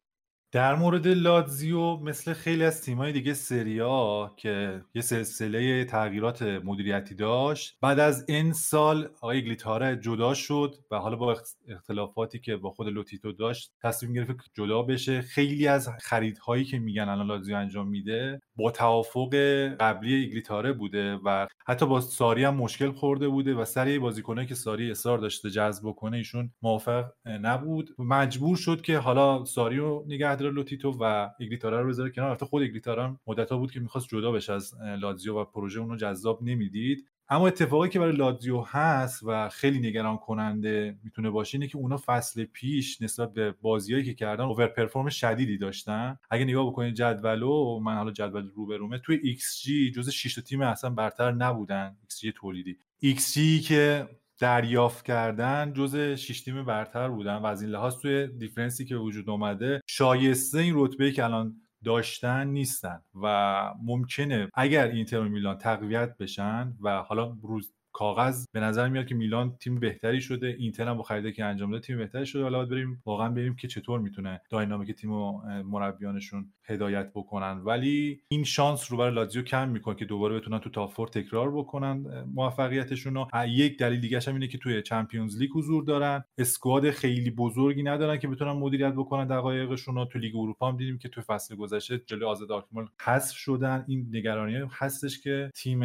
در 0.54 0.76
مورد 0.76 1.08
لاتزیو 1.08 1.98
مثل 1.98 2.34
خیلی 2.34 2.64
از 2.64 2.82
تیمای 2.82 3.12
دیگه 3.12 3.34
سریا 3.34 4.32
که 4.38 4.82
یه 4.94 5.02
سلسله 5.02 5.86
تغییرات 5.86 6.42
مدیریتی 6.42 7.16
داشت 7.16 7.78
بعد 7.82 8.00
از 8.00 8.26
این 8.28 8.54
سال 8.54 9.10
آقای 9.16 9.42
ایگلیتاره 9.42 9.96
جدا 9.96 10.34
شد 10.34 10.76
و 10.92 10.96
حالا 10.96 11.16
با 11.16 11.36
اختلافاتی 11.68 12.40
که 12.40 12.58
با 12.58 12.70
خود 12.72 12.88
لوتیتو 12.88 13.32
داشت 13.32 13.72
تصمیم 13.84 14.14
گرفت 14.14 14.52
جدا 14.54 14.82
بشه. 14.82 15.22
خیلی 15.22 15.68
از 15.68 15.90
خریدهایی 16.02 16.66
که 16.66 16.80
میگن 16.80 17.10
الان 17.10 17.28
لاتزیو 17.28 17.56
انجام 17.56 17.88
میده 17.88 18.42
با 18.56 18.72
توافق 18.72 19.36
قبلی 19.80 20.14
ایگلیتاره 20.14 20.74
بوده 20.74 21.16
و 21.26 21.48
حتی 21.68 21.86
با 21.86 22.02
ساری 22.02 22.44
هم 22.44 22.56
مشکل 22.56 22.92
خورده 22.92 23.28
بوده 23.28 23.56
و 23.56 23.66
سری 23.66 24.00
بازیکنه 24.00 24.46
که 24.46 24.56
ساری 24.56 24.92
اصرار 24.92 25.18
داشته 25.18 25.50
جذب 25.50 25.92
کنه 25.92 26.18
ایشون 26.18 26.52
موافق 26.62 27.06
نبود. 27.26 27.96
مجبور 28.00 28.58
شد 28.58 28.82
که 28.82 28.98
حالا 28.98 29.46
ساری 29.46 29.78
رو 29.78 30.06
نگه 30.08 30.36
داره 30.36 30.52
لوتیتو 30.52 30.98
و 31.02 31.30
ایگلیتاره 31.40 31.82
رو 31.82 31.88
بذاره 31.88 32.10
کنار. 32.10 32.36
خود 32.36 32.62
ایگلیتاره 32.62 33.16
مدت 33.28 33.54
بود 33.54 33.72
که 33.72 33.80
می‌خواست 33.80 34.08
جدا 34.08 34.32
بشه 34.32 34.54
از 34.54 34.74
لاتزیو 35.00 35.40
و 35.40 35.46
پروژه 35.46 35.80
اونو 35.80 35.96
جذاب 35.96 36.44
نمی‌دید. 36.44 37.10
اما 37.30 37.48
اتفاقی 37.48 37.90
که 37.90 38.00
برای 38.00 38.16
لاتزیو 38.16 38.62
هست 38.62 39.24
و 39.24 39.50
خیلی 39.50 39.80
نگران 39.80 40.18
کننده 40.18 40.98
می‌تونه 41.04 41.30
باشه 41.30 41.56
اینه 41.56 41.68
که 41.68 41.78
اونا 41.78 42.02
فصل 42.06 42.44
پیش 42.44 43.02
نسبت 43.02 43.34
به 43.34 43.52
بازیایی 43.62 44.04
که 44.04 44.14
کردن 44.14 44.44
overperform 44.44 45.10
شدیدی 45.10 45.58
داشتن. 45.58 46.20
اگه 46.30 46.46
نگاه 46.46 46.68
بکنید 46.68 46.94
جدولو 46.94 47.80
من 47.80 47.96
حالا 47.96 48.12
جدول 48.12 48.50
روبرومه 48.56 48.98
توی 48.98 49.20
ایکس 49.24 49.62
جی 49.62 49.92
جز 49.92 50.10
6 50.10 50.36
تیم 50.36 50.62
اصلا 50.62 50.90
برتر 50.90 51.32
نبودن 51.32 51.98
ایکس 52.02 52.20
جی 52.20 52.32
تولیدی. 52.32 52.78
ایکس 53.00 53.34
جی 53.34 53.60
که 53.60 54.08
دریافت 54.40 55.06
کردن 55.06 55.74
جز 55.74 55.96
6 55.96 56.42
تیم 56.42 56.66
برتر 56.66 57.10
بودن 57.10 57.36
و 57.36 57.46
از 57.46 57.62
این 57.62 57.72
لحاظ 57.72 57.96
توی 57.96 58.28
difference 58.28 58.80
ی 58.80 58.86
که 58.86 58.96
وجود 58.96 59.30
اومده 59.30 59.82
شایسته 59.88 60.60
این 60.60 60.74
رتبه 60.78 61.12
که 61.12 61.24
الان 61.24 61.56
داشتن 61.84 62.48
نیستن 62.48 63.02
و 63.24 63.74
ممکنه 63.82 64.50
اگر 64.54 64.88
اینتر 64.88 65.22
میلان 65.22 65.58
تقویت 65.58 66.18
بشن 66.18 66.74
و 66.82 66.98
حالا 66.98 67.38
رو 67.44 67.74
کاغذ 67.94 68.46
به 68.52 68.60
نظر 68.60 68.90
میاد 68.90 69.06
که 69.06 69.16
میلان 69.16 69.58
تیم 69.58 69.80
بهتری 69.80 70.22
شده 70.22 70.56
اینتر 70.60 70.88
هم 70.88 70.98
با 70.98 71.04
خریدی 71.04 71.32
که 71.32 71.46
انجام 71.46 71.72
داده 71.72 71.86
تیم 71.86 71.98
بهتری 71.98 72.26
شده. 72.26 72.44
حالا 72.44 72.66
بریم 72.66 73.02
واقعا 73.06 73.30
بریم 73.30 73.56
که 73.56 73.68
چطور 73.68 74.00
می‌تونه 74.00 74.42
dynamic 74.50 74.92
تیم 74.92 75.12
و 75.12 75.42
مربیانشون 75.64 76.54
هدایت 76.66 77.12
بکنن. 77.16 77.58
ولی 77.58 78.22
این 78.28 78.44
شانس 78.44 78.92
رو 78.92 78.98
برای 78.98 79.14
لاتزیو 79.14 79.42
کم 79.42 79.70
می‌کنه 79.70 79.96
که 79.96 80.06
دوباره 80.06 80.40
بتونن 80.40 80.60
تو 80.60 80.70
top 80.70 81.10
تکرار 81.10 81.52
بکنن 81.52 82.24
موفقیتشون 82.34 83.14
رو. 83.14 83.28
یک 83.48 83.80
دلیل 83.80 84.00
دیگه 84.00 84.20
هم 84.28 84.34
اینه 84.34 84.48
که 84.48 84.58
توی 84.58 84.82
Champions 84.82 85.38
League 85.38 85.50
حضور 85.56 85.84
دارن. 85.84 86.24
squad 86.38 86.92
خیلی 86.92 87.32
بزرگی 87.32 87.84
ندارن 87.84 88.18
که 88.18 88.28
بتونن 88.28 88.52
مدیریت 88.52 88.94
بکنن 88.94 89.28
دقایقشون 89.28 89.96
رو. 89.96 90.06
تو 90.06 90.20
لیگ 90.20 90.36
اروپا 90.36 90.72
هم 90.72 90.78
دیدیم 90.78 90.98
که 90.98 91.10
تو 91.10 91.22
فصل 91.22 91.56
گذشته 91.56 92.02
جلوی 92.06 92.26
آزد 92.26 92.52
آلکمار 92.52 92.88
حذف 93.02 93.36
شدن. 93.36 93.86
این 93.88 94.10
نگرانی 94.12 94.68
هستش 94.72 95.22
که 95.22 95.52
تیم 95.56 95.82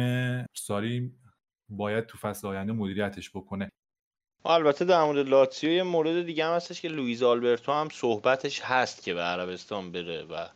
ساری 0.53 1.11
باید 1.69 2.05
تو 2.05 2.17
فصل 2.17 2.47
آینده 2.47 2.73
مدیریتش 2.73 3.29
بکنه. 3.29 3.69
البته 4.45 4.85
در 4.85 5.03
مورد 5.03 5.27
لاتسیو 5.27 5.71
یه 5.71 5.83
مورد 5.83 6.25
دیگه 6.25 6.45
هم 6.45 6.53
هستش 6.53 6.81
که 6.81 6.87
لوئیز 6.87 7.23
آلبرتو 7.23 7.71
هم 7.71 7.89
صحبتش 7.89 8.61
هست 8.61 9.03
که 9.03 9.13
به 9.13 9.21
عربستان 9.21 9.91
بره 9.91 10.23
و 10.23 10.47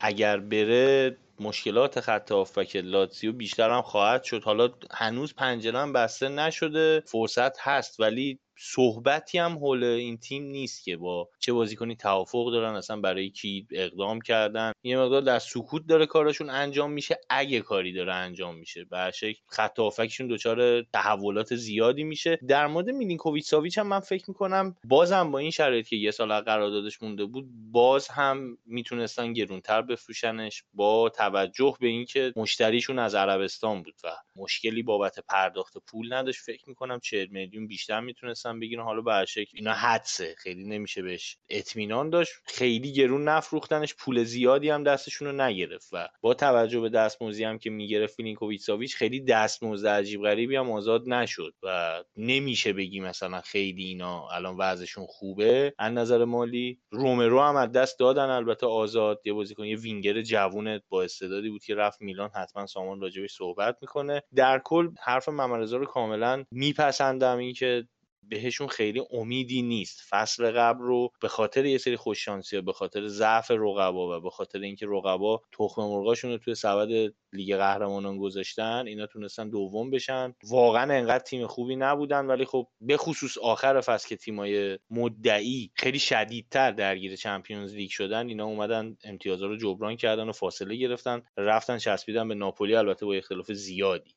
اگر 0.00 0.40
بره 0.40 1.16
مشکلات 1.40 2.00
خط 2.00 2.32
هافبک 2.32 2.76
لاتسیو 2.76 3.32
بیشتر 3.32 3.70
هم 3.70 3.82
خواهد 3.82 4.24
شد. 4.24 4.42
حالا 4.42 4.68
هنوز 4.90 5.34
پنجره 5.34 5.92
بسته 5.92 6.28
نشده 6.28 7.02
فرصت 7.06 7.58
هست 7.60 8.00
ولی 8.00 8.38
صحبتی 8.58 9.38
هم 9.38 9.52
حول 9.52 9.84
این 9.84 10.18
تیم 10.18 10.42
نیست 10.42 10.84
که 10.84 10.96
با 10.96 11.28
چه 11.38 11.52
بازیکنی 11.52 11.96
توافق 11.96 12.50
دارن 12.50 12.74
اصلا 12.74 13.00
برای 13.00 13.30
کی 13.30 13.66
اقدام 13.70 14.20
کردن. 14.20 14.72
یه 14.82 14.98
مقدار 14.98 15.22
در 15.22 15.38
سکوت 15.38 15.86
داره 15.86 16.06
کارشون 16.06 16.50
انجام 16.50 16.92
میشه. 16.92 17.18
اگه 17.30 17.60
کاری 17.60 17.92
داره 17.92 18.14
انجام 18.14 18.56
میشه 18.56 18.84
به 18.84 19.10
شکل 19.14 19.40
خط 19.46 19.78
هافبکشون 19.78 20.28
دچار 20.28 20.82
تحولات 20.82 21.54
زیادی 21.54 22.04
میشه. 22.04 22.38
در 22.48 22.66
مورد 22.66 22.90
میلینکوویچ 22.90 23.44
ساویچ 23.44 23.78
هم 23.78 23.86
من 23.86 24.00
فکر 24.00 24.24
می‌کنم 24.28 24.76
بازم 24.84 25.30
با 25.30 25.38
این 25.38 25.50
شرایط 25.50 25.88
که 25.88 25.96
یه 25.96 26.10
سال 26.10 26.40
قراردادش 26.40 27.02
مونده 27.02 27.24
بود 27.24 27.46
باز 27.72 28.08
هم 28.08 28.58
می‌تونستن 28.66 29.32
گرونتر 29.32 29.82
بفروشنش 29.82 30.62
با 30.74 31.08
توجه 31.08 31.76
به 31.80 31.86
اینکه 31.86 32.32
مشتریشون 32.36 32.98
از 32.98 33.14
عربستان 33.14 33.82
بود 33.82 33.94
و 34.04 34.08
مشکلی 34.36 34.82
بابت 34.82 35.18
پرداخت 35.28 35.78
پول 35.86 36.12
نداشت. 36.12 36.40
فکر 36.40 36.68
می‌کنم 36.68 37.00
40 37.00 37.26
میلیون 37.30 37.66
بیشتر 37.66 38.00
می‌تونست 38.00 38.45
می‌تونستن 38.46 38.60
بگیرن 38.60 38.82
حالا 38.82 39.00
به 39.00 39.24
شکل 39.24 39.50
اینا 39.54 39.72
حدسه 39.72 40.34
خیلی 40.38 40.64
نمیشه 40.64 41.02
بهش 41.02 41.36
اطمینان 41.48 42.10
داشت. 42.10 42.32
خیلی 42.44 42.92
گرون 42.92 43.28
نفروختنش 43.28 43.94
پول 43.94 44.24
زیادی 44.24 44.70
هم 44.70 44.82
دستشون 44.82 45.28
رو 45.28 45.34
نگرفت 45.42 45.88
و 45.92 46.08
با 46.20 46.34
توجه 46.34 46.80
به 46.80 46.88
دستمزدی 46.88 47.44
هم 47.44 47.58
که 47.58 47.70
می‌گرفت 47.70 48.14
میلینکوویچ 48.14 48.60
ساویچ 48.60 48.96
خیلی 48.96 49.20
دستمزد 49.20 49.86
عجیب 49.86 50.22
غریبی 50.22 50.56
هم 50.56 50.70
آزاد 50.70 51.08
نشد 51.08 51.54
و 51.62 52.02
نمیشه 52.16 52.72
بگی 52.72 53.00
مثلا 53.00 53.40
خیلی 53.40 53.84
اینا 53.84 54.28
الان 54.28 54.56
وضعشون 54.58 55.06
خوبه. 55.08 55.74
از 55.78 55.92
نظر 55.92 56.24
مالی 56.24 56.78
رومرو 56.90 57.40
هم 57.40 57.56
از 57.56 57.72
دست 57.72 57.98
دادن 57.98 58.30
البته 58.30 58.66
آزاد. 58.66 59.20
یه 59.24 59.32
بازیکن 59.32 59.64
یه 59.64 59.76
وینگر 59.76 60.22
جوون 60.22 60.80
با 60.88 61.02
استعدادی 61.02 61.50
بود 61.50 61.64
که 61.64 61.74
رفت 61.74 62.02
میلان 62.02 62.30
حتما 62.34 62.66
سامان 62.66 63.00
راجبش 63.00 63.32
صحبت 63.32 63.76
می‌کنه. 63.80 64.22
در 64.34 64.58
کل 64.64 64.88
حرف 65.02 65.28
محمد 65.28 65.72
رو 65.72 65.86
کاملا 65.86 66.44
میپسندم. 66.50 67.38
اینکه 67.38 67.88
بهشون 68.28 68.68
خیلی 68.68 69.02
امیدی 69.10 69.62
نیست. 69.62 70.00
فصل 70.10 70.50
قبل 70.50 70.84
رو 70.84 71.12
به 71.20 71.28
خاطر 71.28 71.64
یه 71.64 71.78
سری 71.78 71.96
خوششانسی 71.96 72.60
به 72.60 72.72
خاطر 72.72 73.08
ضعف 73.08 73.50
رقبا 73.50 74.18
و 74.18 74.20
به 74.20 74.30
خاطر 74.30 74.58
اینکه 74.60 74.86
رقبا 74.86 75.42
تخم 75.52 75.82
مرغاشون 75.82 76.30
رو 76.30 76.38
توی 76.38 76.54
سبد 76.54 77.12
لیگ 77.32 77.56
قهرمانان 77.56 78.18
گذاشتن 78.18 78.84
اینا 78.86 79.06
تونستن 79.06 79.48
دوم 79.50 79.90
بشن. 79.90 80.34
واقعا 80.48 80.94
انقدر 80.94 81.24
تیم 81.24 81.46
خوبی 81.46 81.76
نبودن 81.76 82.26
ولی 82.26 82.44
خب 82.44 82.68
به 82.80 82.96
خصوص 82.96 83.38
آخر 83.38 83.80
فصل 83.80 84.08
که 84.08 84.16
تیمای 84.16 84.78
مدعی 84.90 85.70
خیلی 85.74 85.98
شدیدتر 85.98 86.70
درگیر 86.70 87.16
چمپیونز 87.16 87.74
لیگ 87.74 87.90
شدن 87.90 88.28
اینا 88.28 88.44
اومدن 88.44 88.96
امتیازها 89.04 89.48
رو 89.48 89.56
جبران 89.56 89.96
کردن 89.96 90.28
و 90.28 90.32
فاصله 90.32 90.76
گرفتن. 90.76 91.22
رفتن 91.36 91.78
چسبیدن 91.78 92.28
به 92.28 92.34
ناپولی 92.34 92.74
البته 92.76 93.06
با 93.06 93.14
اختلاف 93.14 93.52
زیادی. 93.52 94.14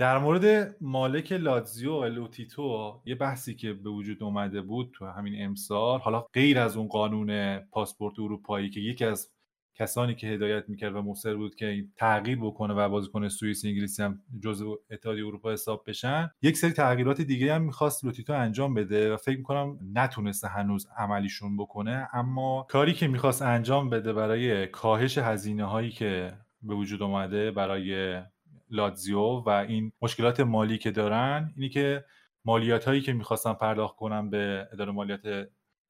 در 0.00 0.18
مورد 0.18 0.76
مالک 0.80 1.32
لاتزیو 1.32 1.92
و 1.92 2.04
لوتیتو 2.04 3.00
یه 3.04 3.14
بحثی 3.14 3.54
که 3.54 3.72
به 3.72 3.90
وجود 3.90 4.22
اومده 4.22 4.62
بود 4.62 4.90
تو 4.94 5.06
همین 5.06 5.44
امسال 5.44 6.00
حالا 6.00 6.20
غیر 6.32 6.58
از 6.58 6.76
اون 6.76 6.88
قانون 6.88 7.58
پاسپورت 7.58 8.18
اروپایی 8.18 8.70
که 8.70 8.80
یکی 8.80 9.04
از 9.04 9.30
کسانی 9.74 10.14
که 10.14 10.26
هدایت 10.26 10.68
می‌کرد 10.68 10.96
و 10.96 11.02
مصر 11.02 11.34
بود 11.34 11.54
که 11.54 11.84
تغییر 11.96 12.38
بکنه 12.38 12.74
و 12.74 12.88
بازیکن 12.88 13.28
سوئیس 13.28 13.64
انگلیسی 13.64 14.02
هم 14.02 14.20
جزء 14.42 14.74
اتحادیه 14.90 15.26
اروپا 15.26 15.52
حساب 15.52 15.84
بشن 15.86 16.30
یک 16.42 16.56
سری 16.56 16.72
تغییرات 16.72 17.20
دیگه 17.20 17.54
هم 17.54 17.62
می‌خواست 17.62 18.04
لوتیتو 18.04 18.32
انجام 18.32 18.74
بده 18.74 19.14
و 19.14 19.16
فکر 19.16 19.36
می‌کنم 19.36 19.78
نتونسته 19.94 20.48
هنوز 20.48 20.88
عملیشون 20.98 21.56
بکنه 21.56 22.08
اما 22.12 22.66
کاری 22.68 22.92
که 22.92 23.08
می‌خواست 23.08 23.42
انجام 23.42 23.90
بده 23.90 24.12
برای 24.12 24.66
کاهش 24.66 25.18
هزینه 25.18 25.64
هایی 25.64 25.90
که 25.90 26.32
به 26.62 26.74
وجود 26.74 27.02
اومده 27.02 27.50
برای 27.50 28.20
لاتزیو 28.70 29.20
و 29.20 29.48
این 29.48 29.92
مشکلات 30.02 30.40
مالی 30.40 30.78
که 30.78 30.90
دارن 30.90 31.52
اینی 31.56 31.68
که 31.68 32.04
مالیات 32.44 32.84
هایی 32.84 33.00
که 33.00 33.12
می‌خواستن 33.12 33.52
پرداخت 33.52 33.96
کنن 33.96 34.30
به 34.30 34.68
اداره 34.72 34.92
مالیات 34.92 35.48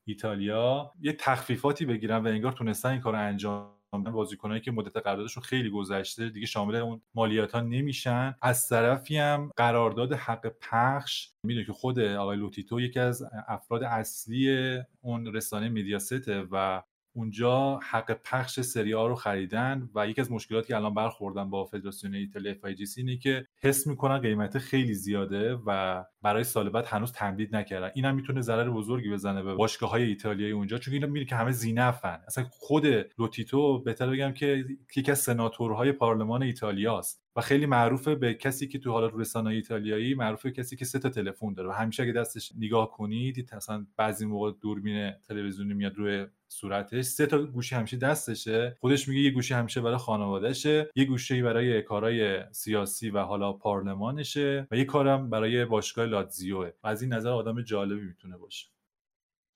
ایتالیا 0.08 0.92
یه 1.00 1.12
تخفیفاتی 1.12 1.86
بگیرن 1.86 2.24
و 2.24 2.28
انگار 2.28 2.52
تونستن 2.52 2.88
این 2.88 3.00
کار 3.00 3.16
انجام 3.16 3.70
بازیکنایی 4.12 4.60
که 4.60 4.70
مدت 4.70 4.96
قراردادشون 4.96 5.42
خیلی 5.42 5.70
گذشته 5.70 6.28
دیگه 6.28 6.46
شامل 6.46 6.74
اون 6.74 7.02
مالیات 7.14 7.52
ها 7.52 7.60
نمیشن. 7.60 8.34
از 8.42 8.68
طرفی 8.68 9.16
هم 9.16 9.50
قرارداد 9.56 10.12
حق 10.12 10.52
پخش. 10.60 11.28
می‌دونی 11.42 11.66
که 11.66 11.72
خود 11.72 11.98
آقای 11.98 12.36
لوتیتو 12.36 12.80
یکی 12.80 13.00
از 13.00 13.22
افراد 13.48 13.82
اصلی 13.82 14.78
اون 15.00 15.34
رسانه 15.34 15.68
مدیاسته 15.68 16.46
و 16.50 16.82
اونجا 17.12 17.80
حق 17.82 18.12
پخش 18.24 18.60
سری 18.60 18.92
رو 18.92 19.14
خریدن 19.14 19.88
و 19.94 20.08
یکی 20.08 20.20
از 20.20 20.32
مشکلاتی 20.32 20.68
که 20.68 20.76
الان 20.76 20.94
برخوردن 20.94 21.50
با 21.50 21.64
فدراسیون 21.64 22.14
ایتالیا 22.14 22.52
اف 22.52 22.64
اینه 22.96 23.16
که 23.16 23.46
حس 23.62 23.86
می‌کنن 23.86 24.18
قیمت 24.18 24.58
خیلی 24.58 24.94
زیاده 24.94 25.54
و 25.66 26.04
برای 26.22 26.44
سال 26.44 26.70
بعد 26.70 26.86
هنوز 26.86 27.12
تمدید 27.12 27.56
نکردن. 27.56 27.90
اینم 27.94 28.14
می‌تونه 28.14 28.40
ضرر 28.40 28.70
بزرگی 28.70 29.10
بزنه 29.10 29.42
به 29.42 29.54
باشگاه 29.54 29.90
های 29.90 30.02
ایتالیایی 30.02 30.52
اونجا 30.52 30.78
چون 30.78 30.94
اینا 30.94 31.06
می‌بینی 31.06 31.26
که 31.26 31.36
همه 31.36 31.52
زینفن. 31.52 32.20
اصلا 32.26 32.44
خود 32.50 32.86
لوتیتو 33.18 33.82
بهتر 33.82 34.10
بگم 34.10 34.32
که 34.32 34.64
یکی 34.96 35.10
از 35.10 35.18
سناتورهای 35.18 35.92
پارلمان 35.92 36.42
ایتالیاست 36.42 37.24
و 37.36 37.40
خیلی 37.40 37.66
معروفه 37.66 38.14
به 38.14 38.34
کسی 38.34 38.68
که 38.68 38.78
تو 38.78 38.92
حالا 38.92 39.06
رسانه 39.06 39.50
ایتالیایی 39.50 40.14
معروفه 40.14 40.50
کسی 40.50 40.76
که 40.76 40.84
سه 40.84 40.98
تا 40.98 41.08
تلفن 41.08 41.52
داره 41.52 41.68
و 41.68 41.72
همیشه 41.72 42.02
اگه 42.02 42.12
دستش 42.12 42.52
نگاه 42.58 42.90
کنید 42.90 43.54
مثلا 43.54 43.86
بعضی 43.96 44.26
موقع 44.26 44.52
دوربین 44.62 45.10
تلویزیونی 45.28 45.74
میاد 45.74 45.96
روی 45.96 46.26
صورتش. 46.52 47.04
سه 47.04 47.26
تا 47.26 47.42
گوشی 47.42 47.74
همیشه 47.74 47.96
دستشه. 47.96 48.76
خودش 48.80 49.08
میگه 49.08 49.20
یه 49.20 49.30
گوشی 49.30 49.54
همیشه 49.54 49.80
برای 49.80 49.96
خانوادهشه. 49.96 50.90
یه 50.96 51.04
گوشی 51.04 51.42
برای 51.42 51.82
کارهای 51.82 52.44
سیاسی 52.52 53.10
و 53.10 53.18
حالا 53.18 53.52
پارلمانشه 53.52 54.68
و 54.70 54.76
یه 54.76 54.84
کارم 54.84 55.30
برای 55.30 55.64
باشگاه 55.64 56.06
لاتزیوه. 56.06 56.70
و 56.82 56.88
از 56.88 57.02
این 57.02 57.12
نظر 57.12 57.30
آدم 57.30 57.62
جالبی 57.62 58.06
می‌تونه 58.06 58.36
باشه. 58.36 58.66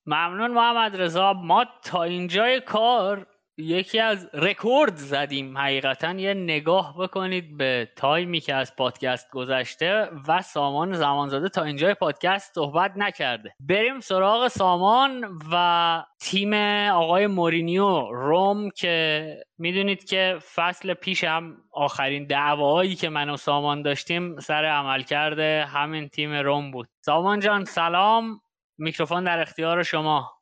ممنون 0.05 0.51
محمد 0.51 1.01
رضا 1.01 1.33
ما 1.33 1.65
تا 1.83 2.03
اینجای 2.03 2.61
کار 2.61 3.27
یکی 3.57 3.99
از 3.99 4.29
رکورد 4.33 4.95
زدیم 4.95 5.57
حقیقتا. 5.57 6.11
یه 6.11 6.33
نگاه 6.33 6.95
بکنید 6.99 7.57
به 7.57 7.89
تایمی 7.95 8.39
که 8.39 8.55
از 8.55 8.75
پادکست 8.75 9.31
گذشته 9.31 10.09
و 10.27 10.41
سامان 10.41 10.93
زمانزاده 10.93 11.49
تا 11.49 11.63
اینجای 11.63 11.93
پادکست 11.93 12.53
صحبت 12.55 12.91
نکرده. 12.95 13.55
بریم 13.59 13.99
سراغ 13.99 14.47
سامان 14.47 15.39
و 15.51 16.03
تیم 16.19 16.53
آقای 16.89 17.27
مورینیو 17.27 18.11
روم 18.11 18.69
که 18.69 19.27
می‌دونید 19.57 20.03
که 20.03 20.37
فصل 20.55 20.93
پیش 20.93 21.23
هم 21.23 21.57
آخرین 21.71 22.25
دعوایی 22.25 22.95
که 22.95 23.09
من 23.09 23.29
و 23.29 23.37
سامان 23.37 23.81
داشتیم 23.81 24.39
سر 24.39 24.65
عمل 24.65 25.01
کرده 25.01 25.65
همین 25.65 26.09
تیم 26.09 26.33
روم 26.33 26.71
بود. 26.71 26.87
سامان 27.01 27.39
جان 27.39 27.65
سلام. 27.65 28.41
میکروفون 28.77 29.23
در 29.23 29.41
اختیار 29.41 29.83
شما. 29.83 30.34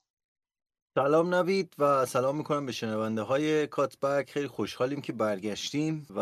سلام 0.95 1.33
نوید 1.33 1.73
و 1.79 2.05
سلام 2.05 2.37
می‌کنم 2.37 2.65
به 2.65 2.71
شنونده 2.71 3.21
های 3.21 3.67
کاتبک. 3.67 4.29
خیلی 4.31 4.47
خوشحالیم 4.47 5.01
که 5.01 5.13
برگشتیم 5.13 6.07
و 6.15 6.19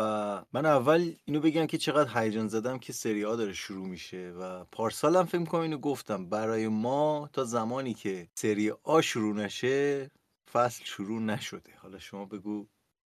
من 0.52 0.66
اول 0.66 1.14
اینو 1.24 1.40
بگم 1.40 1.66
که 1.66 1.78
چقدر 1.78 2.22
هیجان 2.22 2.48
زدم 2.48 2.78
که 2.78 2.92
سری 2.92 3.22
ها 3.22 3.36
داره 3.36 3.52
شروع 3.52 3.88
میشه 3.88 4.30
و 4.38 4.64
پارسالم 4.64 5.24
فکر 5.24 5.44
کنم 5.44 5.60
اینو 5.60 5.78
گفتم. 5.78 6.26
برای 6.26 6.68
ما 6.68 7.30
تا 7.32 7.44
زمانی 7.44 7.94
که 7.94 8.28
سری 8.34 8.70
آ 8.70 9.00
شروع 9.00 9.34
نشه 9.36 10.10
فصل 10.52 10.84
شروع 10.84 11.20
نشده. 11.20 11.72
حالا 11.76 11.98
شما 11.98 12.24
بگو 12.24 12.66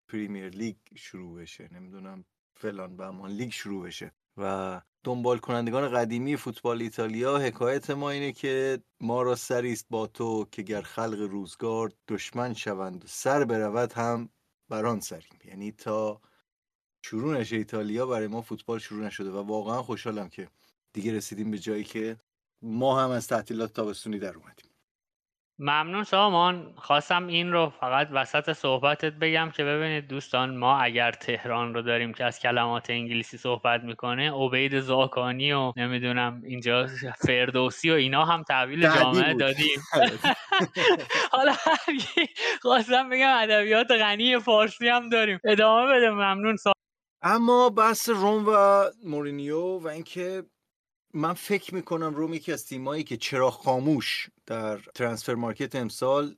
پریمیر 0.09 0.49
لیگ 0.49 0.77
شروع 0.97 1.41
بشه. 1.41 1.69
نمی‌دونم 1.73 2.25
فلان 2.55 2.97
بهمان 2.97 3.31
لیگ 3.31 3.51
شروع 3.51 3.87
بشه. 3.87 4.13
و 4.37 4.81
دنبال 5.05 5.39
کنندگان 5.39 5.89
قدیمی 5.89 6.37
فوتبال 6.37 6.83
ایتالیا 6.83 7.39
حکایت 7.39 7.91
ما 7.91 8.11
اینه 8.11 8.33
که 8.33 8.83
ما 9.01 9.23
را 9.23 9.35
سریست 9.35 9.87
با 9.91 10.07
تو 10.07 10.45
که 10.51 10.63
گر 10.63 10.83
خلق 10.83 11.19
روزگار 11.31 11.93
دشمن 12.09 12.55
شوند 12.55 13.05
و 13.05 13.09
سر 13.09 13.45
برود 13.45 13.93
هم 13.93 14.29
بران 14.69 15.01
سریم. 15.01 15.39
یعنی 15.45 15.73
تا 15.73 16.21
شروع 17.05 17.39
نشه 17.39 17.57
ایتالیا 17.57 18.07
برای 18.07 18.27
ما 18.27 18.43
فوتبال 18.43 18.79
شروع 18.79 19.05
نشده 19.05 19.31
و 19.31 19.37
واقعا 19.37 19.83
خوشحالم 19.83 20.29
که 20.29 20.49
دیگه 20.93 21.13
رسیدیم 21.13 21.51
به 21.51 21.59
جایی 21.59 21.85
که 21.85 22.17
ما 22.63 23.01
هم 23.01 23.11
از 23.11 23.27
تعطیلات 23.27 23.73
تابستونی 23.73 24.19
در 24.19 24.35
اومدیم. 24.35 24.72
ممنون 25.63 26.05
سامان. 26.05 26.75
خواستم 26.77 27.27
این 27.27 27.53
رو 27.53 27.71
فقط 27.81 28.09
وسط 28.13 28.53
صحبتت 28.53 29.13
بگم 29.13 29.51
که 29.57 29.65
ببینید 29.65 30.09
دوستان 30.09 30.57
ما 30.57 30.79
اگر 30.79 31.13
تهران 31.13 31.75
رو 31.75 31.83
داریم 31.83 32.13
که 32.15 32.25
از 32.25 32.39
کلمات 32.41 32.91
انگلیسی 32.91 33.39
صحبت 33.39 33.85
می‌کنه 33.85 34.33
عبید 34.33 34.81
زاکانی 34.81 35.53
و 35.53 35.73
نمی‌دونم 35.77 36.43
اینجا 36.47 36.87
فردوسی 37.27 37.91
و 37.91 37.95
اینا 37.95 38.25
هم 38.25 38.43
تحویل 38.43 38.89
جامعه 38.89 39.35
دادیم. 39.35 39.81
حالا 41.33 41.55
خواستم 42.63 43.11
بگم 43.11 43.37
ادبیات 43.43 43.91
غنی 43.91 44.39
فارسی 44.39 44.89
هم 44.89 45.09
داریم. 45.09 45.39
ادامه 45.45 45.93
بده. 45.93 46.11
ممنون 46.11 46.57
سامان 46.57 46.75
اما 47.23 47.71
بحث 47.71 48.09
روم 48.09 48.45
و 48.49 48.85
مورینیو 49.05 49.79
و 49.79 49.89
اینکه 49.89 50.43
من 51.15 51.33
فکر 51.33 51.75
می‌کنم 51.75 52.15
روم 52.15 52.35
یکی 52.35 52.53
از 52.53 52.67
تیمایی 52.67 53.05
که 53.05 53.17
چراغ 53.17 53.51
خاموش 53.51 54.29
در 54.47 54.79
transfer 54.79 55.35
market 55.35 55.77
امسال 55.77 56.37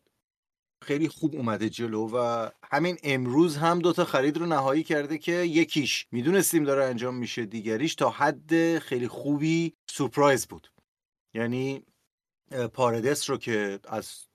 خیلی 0.84 1.08
خوب 1.08 1.34
اومده 1.34 1.70
جلو 1.70 2.10
و 2.12 2.48
همین 2.64 2.98
امروز 3.02 3.56
هم 3.56 3.78
دوتا 3.78 4.04
خرید 4.04 4.36
رو 4.36 4.46
نهایی 4.46 4.82
کرده 4.82 5.18
که 5.18 5.32
یکیش 5.32 6.06
می‌دونستیم 6.12 6.64
داره 6.64 6.84
انجام 6.84 7.14
میشه 7.14 7.46
دیگریش 7.46 7.94
تا 7.94 8.10
حد 8.10 8.78
خیلی 8.78 9.08
خوبی 9.08 9.74
سورپرایز 9.90 10.46
بود. 10.46 10.72
یعنی 11.34 11.82
پاردس 12.72 13.30
رو 13.30 13.36
که 13.36 13.80
از 13.88 14.26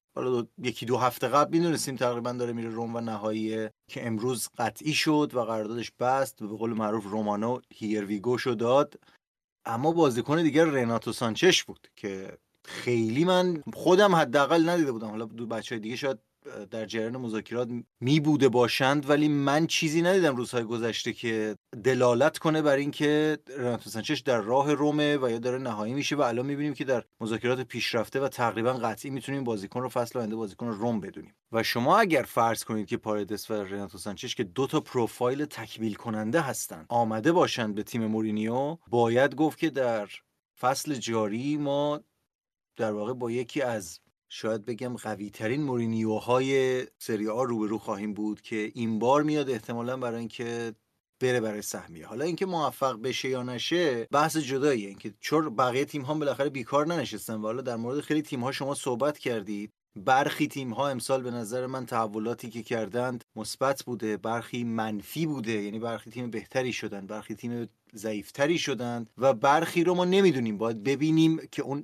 یکی 0.57 0.85
دو 0.85 0.97
هفته 0.97 1.27
قبل 1.27 1.57
می‌دونستیم 1.57 1.95
تقریبا 1.95 2.31
داره 2.31 2.53
میره 2.53 2.69
روم 2.69 2.95
و 2.95 2.99
نهایی 2.99 3.69
که 3.87 4.07
امروز 4.07 4.49
قطعی 4.57 4.93
شد 4.93 5.31
و 5.33 5.45
قراردادش 5.45 5.91
بست 5.91 6.41
و 6.41 6.47
به 6.47 6.57
قول 6.57 6.73
معروف 6.73 7.03
رومانو 7.03 7.59
here 7.73 8.02
we 8.02 8.16
go 8.16 8.30
شو 8.30 8.51
داد. 8.51 8.99
اما 9.65 9.91
بازیکن 9.91 10.43
دیگر 10.43 10.65
رناتو 10.65 11.13
سانچش 11.13 11.63
بود 11.63 11.87
که 11.95 12.37
خیلی 12.65 13.25
من 13.25 13.63
خودم 13.73 14.15
حداقل 14.15 14.69
ندیده 14.69 14.91
بودم. 14.93 15.09
حالا 15.09 15.25
دو 15.25 15.47
بچه 15.47 15.79
دیگه 15.79 15.95
شاید 15.95 16.19
در 16.71 16.85
جریان 16.85 17.17
مذاکرات 17.17 17.69
می 18.01 18.19
بوده 18.19 18.49
باشند 18.49 19.09
ولی 19.09 19.27
من 19.27 19.67
چیزی 19.67 20.01
ندیدم 20.01 20.35
روزهای 20.35 20.63
گذشته 20.63 21.13
که 21.13 21.55
دلالت 21.83 22.37
کنه 22.37 22.61
بر 22.61 22.75
اینکه 22.75 23.37
رناتو 23.57 23.89
سانچش 23.89 24.19
در 24.19 24.41
راه 24.41 24.73
رومه 24.73 25.17
و 25.17 25.29
یا 25.29 25.39
داره 25.39 25.57
نهایی 25.57 25.93
میشه 25.93 26.15
و 26.15 26.21
الان 26.21 26.45
می‌بینیم 26.45 26.73
که 26.73 26.83
در 26.83 27.03
مذاکرات 27.21 27.61
پیشرفته 27.61 28.19
و 28.19 28.27
تقریبا 28.27 28.73
قطعی 28.73 29.11
می‌تونیم 29.11 29.43
بازیکن 29.43 29.81
رو 29.81 29.89
فصل 29.89 30.19
آینده 30.19 30.35
بازیکن 30.35 30.67
روم 30.67 30.99
بدونیم. 30.99 31.33
و 31.51 31.63
شما 31.63 31.97
اگر 31.97 32.23
فرض 32.23 32.63
کنید 32.63 32.87
که 32.87 32.97
پاردس 32.97 33.51
و 33.51 33.53
رناتو 33.53 33.97
سانچش 33.97 34.35
که 34.35 34.43
دو 34.43 34.67
تا 34.67 34.79
پروفایل 34.79 35.45
تکمیل 35.45 35.93
کننده 35.93 36.41
هستند 36.41 36.85
آمده 36.89 37.31
باشند 37.31 37.75
به 37.75 37.83
تیم 37.83 38.05
مورینیو 38.05 38.77
باید 38.87 39.35
گفت 39.35 39.59
که 39.59 39.69
در 39.69 40.09
فصل 40.59 40.95
جاری 40.95 41.57
ما 41.57 41.99
در 42.77 42.91
واقع 42.91 43.13
با 43.13 43.31
یکی 43.31 43.61
از 43.61 43.99
شاید 44.29 44.65
بگم 44.65 44.95
قوی 44.95 45.29
ترین 45.29 45.63
مورینیوهای 45.63 46.83
سری 46.97 47.27
آ 47.27 47.43
روبرو 47.43 47.77
خواهیم 47.77 48.13
بود 48.13 48.41
که 48.41 48.71
این 48.73 48.99
بار 48.99 49.23
میاد 49.23 49.49
احتمالا 49.49 49.97
برای 49.97 50.19
اینکه 50.19 50.73
بره 51.19 51.39
برای 51.39 51.61
سهمیه. 51.61 52.07
حالا 52.07 52.25
اینکه 52.25 52.45
موفق 52.45 53.01
بشه 53.01 53.29
یا 53.29 53.43
نشه 53.43 54.07
بحث 54.11 54.37
جداییه. 54.37 54.87
اینکه 54.87 55.13
چون 55.19 55.55
بقیه 55.55 55.85
تیم 55.85 56.01
ها 56.01 56.13
بالاخره 56.13 56.49
بیکار 56.49 56.87
ننشستن 56.87 57.33
و 57.33 57.41
حالا 57.41 57.61
در 57.61 57.75
مورد 57.75 57.99
خیلی 57.99 58.21
تیم 58.21 58.43
ها 58.43 58.51
شما 58.51 58.75
صحبت 58.75 59.17
کردید. 59.17 59.71
برخی 59.95 60.47
تیم 60.47 60.73
ها 60.73 60.89
امسال 60.89 61.21
به 61.21 61.31
نظر 61.31 61.65
من 61.65 61.85
تحولاتی 61.85 62.49
که 62.49 62.63
کردند 62.63 63.23
مثبت 63.35 63.83
بوده 63.83 64.17
برخی 64.17 64.63
منفی 64.63 65.25
بوده. 65.25 65.51
یعنی 65.51 65.79
برخی 65.79 66.11
تیم 66.11 66.29
بهتری 66.29 66.73
شدن 66.73 67.07
برخی 67.07 67.35
تیم 67.35 67.69
ضعیفتری 67.95 68.57
شدند 68.57 69.09
و 69.17 69.33
برخی 69.33 69.83
رو 69.83 69.95
ما 69.95 70.05
نمی‌دونیم. 70.05 70.57
باید 70.57 70.83
ببینیم 70.83 71.39
که 71.51 71.61
اون 71.61 71.83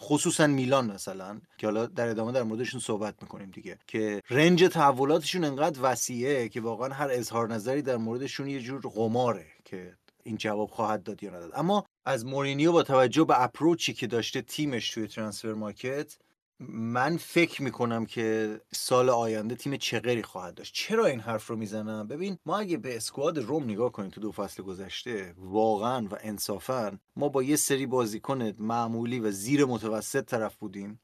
خصوصا 0.00 0.46
میلان 0.46 0.92
مثلا 0.92 1.40
که 1.58 1.66
حالا 1.66 1.86
در 1.86 2.08
ادامه 2.08 2.32
در 2.32 2.42
موردشون 2.42 2.80
صحبت 2.80 3.14
می‌کنیم 3.22 3.50
دیگه 3.50 3.78
که 3.86 4.22
رنج 4.30 4.64
تحولاتشون 4.64 5.44
انقدر 5.44 5.80
وسیعه 5.82 6.48
که 6.48 6.60
واقعا 6.60 6.88
هر 6.88 7.08
اظهار 7.10 7.48
نظری 7.54 7.82
در 7.82 7.96
موردشون 7.96 8.48
یه 8.48 8.60
جور 8.60 8.80
قماره 8.80 9.46
که 9.64 9.96
این 10.22 10.36
جواب 10.36 10.70
خواهد 10.70 11.02
داد 11.02 11.22
یا 11.22 11.30
نداد. 11.30 11.52
اما 11.54 11.84
از 12.04 12.26
مورینیو 12.26 12.72
با 12.72 12.82
توجه 12.82 13.24
به 13.24 13.42
اپروچی 13.42 13.92
که 13.92 14.06
داشته 14.06 14.42
تیمش 14.42 14.90
توی 14.90 15.06
ترانسفر 15.06 15.52
مارکت 15.52 16.16
من 16.68 17.16
فکر 17.16 17.62
می‌کنم 17.62 18.06
که 18.06 18.60
سال 18.72 19.10
آینده 19.10 19.54
تیم 19.54 19.76
چقری 19.76 20.22
خواهد 20.22 20.54
داشت. 20.54 20.74
چرا 20.74 21.06
این 21.06 21.20
حرف 21.20 21.46
رو 21.46 21.56
می‌زنم؟ 21.56 22.08
ببین 22.08 22.38
ما 22.46 22.58
اگه 22.58 22.76
به 22.76 22.96
اسکواد 22.96 23.38
روم 23.38 23.64
نگاه 23.64 23.92
کنیم 23.92 24.10
تو 24.10 24.20
دو 24.20 24.32
فصل 24.32 24.62
گذشته 24.62 25.34
واقعا 25.38 26.06
و 26.10 26.16
انصافا 26.20 26.98
ما 27.16 27.28
با 27.28 27.42
یه 27.42 27.56
سری 27.56 27.86
بازیکن 27.86 28.52
معمولی 28.58 29.20
و 29.20 29.30
زیر 29.30 29.64
متوسط 29.64 30.24
طرف 30.24 30.56
بودیم. 30.56 31.00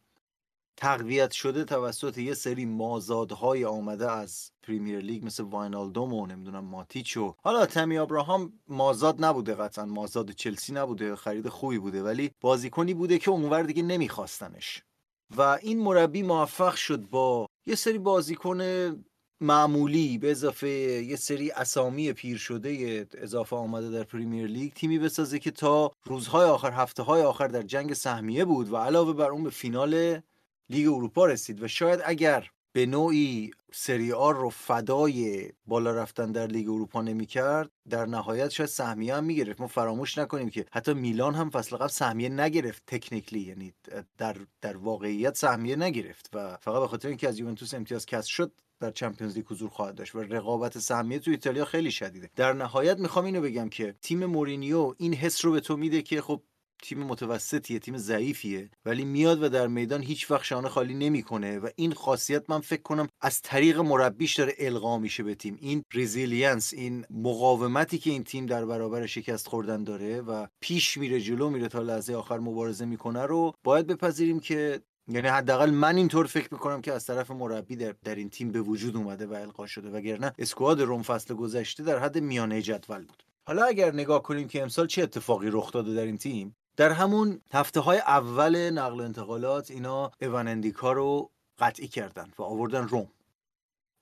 تقویت 0.77 1.31
شده 1.31 1.65
توسط 1.65 2.19
یه 2.19 2.35
سری 2.35 2.65
مازادهای 2.65 3.65
آمده 3.65 4.11
از 4.13 4.51
پریمیر 4.63 4.99
لیگ 4.99 5.27
مثل 5.27 5.43
واینالدوم 5.43 6.13
و 6.13 6.27
نمی‌دونم 6.27 6.65
ماتیچو. 6.65 7.35
حالا 7.43 7.67
تمی 7.67 7.99
ابراهام 7.99 8.53
مازاد 8.69 9.25
نبوده 9.25 9.55
قطعا. 9.55 9.87
مازاد 9.87 10.31
چلسی 10.31 10.73
نبوده 10.73 11.17
خرید 11.17 11.49
خوبی 11.49 11.79
بوده 11.79 12.03
ولی 12.03 12.31
بازیکنی 12.41 12.95
بوده 12.95 13.19
که 13.19 13.31
اونور 13.31 13.63
دیگه 13.63 13.83
نمیخواستنش. 13.83 14.83
و 15.37 15.41
این 15.63 15.81
مربی 15.81 16.23
موفق 16.23 16.75
شد 16.75 17.01
با 17.01 17.47
یه 17.67 17.75
سری 17.75 17.99
بازیکن 17.99 18.61
معمولی 19.41 20.19
به 20.19 20.31
اضافه 20.31 20.69
یه 20.69 21.17
سری 21.17 21.51
اسامی 21.51 22.13
پیر 22.13 22.39
شده 22.39 23.07
اضافه 23.15 23.57
آمده 23.57 23.91
در 23.91 24.03
پریمیر 24.03 24.47
لیگ 24.47 24.73
تیمی 24.73 24.99
بسازه 24.99 25.39
که 25.39 25.51
تا 25.51 25.93
روزهای 26.05 26.47
آخر 26.47 26.73
هفته 26.73 27.03
های 27.03 27.23
آخر 27.23 27.49
در 27.49 27.63
جنگ 27.63 27.93
سهمیه 27.93 28.45
بود 28.45 28.73
و 28.73 28.77
علاوه 28.77 29.13
بر 29.13 29.31
اون 29.31 29.45
به 29.45 29.51
فینال 29.51 30.21
لیگ 30.71 30.89
اروپا 30.89 31.27
رسید. 31.27 31.63
و 31.63 31.69
شاید 31.69 32.01
اگر 32.05 32.51
به 32.77 32.87
نوعی 32.87 33.51
سری 33.73 34.13
آ 34.13 34.35
رو 34.35 34.51
فدای 34.51 35.51
بالا 35.67 35.93
رفتن 35.93 36.33
در 36.33 36.47
لیگ 36.47 36.69
اروپا 36.69 37.03
نمی‌کرد 37.03 37.71
در 37.89 38.07
نهایت 38.07 38.49
شاید 38.49 38.69
سهمیه 38.69 39.15
هم 39.15 39.25
می‌گرفت. 39.25 39.61
ما 39.61 39.67
فراموش 39.67 40.19
نکنیم 40.19 40.51
که 40.51 40.67
حتی 40.73 40.95
میلان 40.95 41.35
هم 41.35 41.51
فصل 41.51 41.77
قبل 41.77 41.89
سهمیه 41.89 42.29
نگرفت 42.29 42.83
technically 42.87 43.41
یعنی 43.41 43.73
در 44.19 44.37
در 44.61 44.77
واقعیت 44.77 45.37
سهمیه 45.37 45.77
نگرفت 45.77 46.31
و 46.33 46.57
فقط 46.57 46.81
به 46.81 46.89
خاطر 46.89 47.09
اینکه 47.09 47.29
از 47.29 47.39
یوونتوس 47.39 47.75
امتیاز 47.75 48.07
کسب 48.07 48.29
شد 48.29 48.53
در 48.81 48.91
Champions 48.91 49.37
League 49.37 49.47
حضور 49.47 49.69
خواهد 49.69 49.95
داشت 49.95 50.15
و 50.15 50.21
رقابت 50.21 50.79
سهمیه 50.79 51.19
تو 51.19 51.31
ایتالیا 51.31 51.65
خیلی 51.65 51.91
شدیده. 51.91 52.31
در 52.37 52.53
نهایت 52.53 52.99
می‌خوام 52.99 53.25
اینو 53.25 53.41
بگم 53.41 53.69
که 53.69 53.95
تیم 54.03 54.27
مورینیو 54.27 54.95
این 54.99 55.15
حس 55.15 55.45
رو 55.45 55.53
به 55.53 55.61
تو 55.61 55.77
میده 55.77 56.03
که 56.03 56.21
خب 56.21 56.43
تیم 56.83 57.03
متوسطیه 57.03 57.79
تیم 57.79 57.97
ضعیفیه 57.97 58.71
ولی 58.85 59.05
میاد 59.05 59.43
و 59.43 59.49
در 59.49 59.67
میدان 59.67 60.03
هیچ 60.03 60.31
وقت 60.31 60.45
شانه 60.45 60.69
خالی 60.69 60.95
نمی‌کنه 60.95 61.59
و 61.59 61.69
این 61.77 61.93
خاصیت 61.93 62.51
من 62.51 62.61
فکر 62.61 62.83
کنم 62.83 63.09
از 63.21 63.43
طریق 63.43 63.81
مربیش 63.81 64.35
داره 64.35 64.55
القا 64.59 64.99
میشه 64.99 65.23
به 65.23 65.35
تیم. 65.35 65.59
این 65.61 65.83
resilience 65.93 66.75
این 66.75 67.05
مقاومتی 67.11 67.99
که 67.99 68.11
این 68.11 68.25
تیم 68.25 68.47
در 68.47 68.65
برابر 68.65 69.07
شکست 69.07 69.49
خوردن 69.49 69.85
داره 69.85 70.21
و 70.21 70.47
پیش 70.61 70.97
میره 70.97 71.21
جلو 71.21 71.51
میره 71.51 71.69
تا 71.69 71.83
لحظه 71.83 72.15
آخر 72.15 72.39
مبارزه 72.39 72.85
می‌کنه 72.85 73.23
رو 73.23 73.53
باید 73.65 73.87
بپذیریم 73.87 74.41
که 74.41 74.81
یعنی 75.09 75.29
حداقل 75.29 75.71
من 75.71 75.97
اینطور 75.97 76.27
فکر 76.27 76.49
می‌کنم 76.53 76.81
که 76.81 76.93
از 76.93 77.07
طرف 77.07 77.31
مربی 77.31 77.77
در, 77.77 77.95
در 78.05 78.15
این 78.15 78.31
تیم 78.31 78.53
به 78.53 78.61
وجود 78.61 78.97
اومده 78.97 79.27
و 79.27 79.33
القا 79.33 79.67
شده 79.67 79.91
وگرنه 79.91 80.33
squad 80.39 80.81
روم 80.81 81.03
فصل 81.03 81.35
گذشته 81.35 81.83
در 81.83 81.99
حد 81.99 82.19
میانه 82.19 82.63
جدول 82.63 83.05
بود. 83.05 83.23
حالا 83.47 83.65
اگر 83.65 83.95
نگاه 83.95 84.23
کنیم 84.23 84.49
که 84.49 84.63
امسال 84.63 84.87
چه 84.87 85.03
اتفاقی 85.03 85.49
رخ 85.51 85.73
داده 85.73 85.95
در 85.95 86.05
این 86.05 86.17
تیم؟ 86.17 86.57
در 86.77 86.93
همون 86.93 87.41
هفته 87.53 87.81
های 87.81 87.99
اول 87.99 88.71
نقل 88.71 89.01
و 89.01 89.03
انتقالات 89.03 89.71
اوان 89.71 90.11
اندیکا 90.23 90.93
رو 90.93 91.31
قطعی 91.59 91.89
کردن 91.89 92.31
و 92.39 92.43
آوردن 92.43 92.89
روم. 92.89 93.09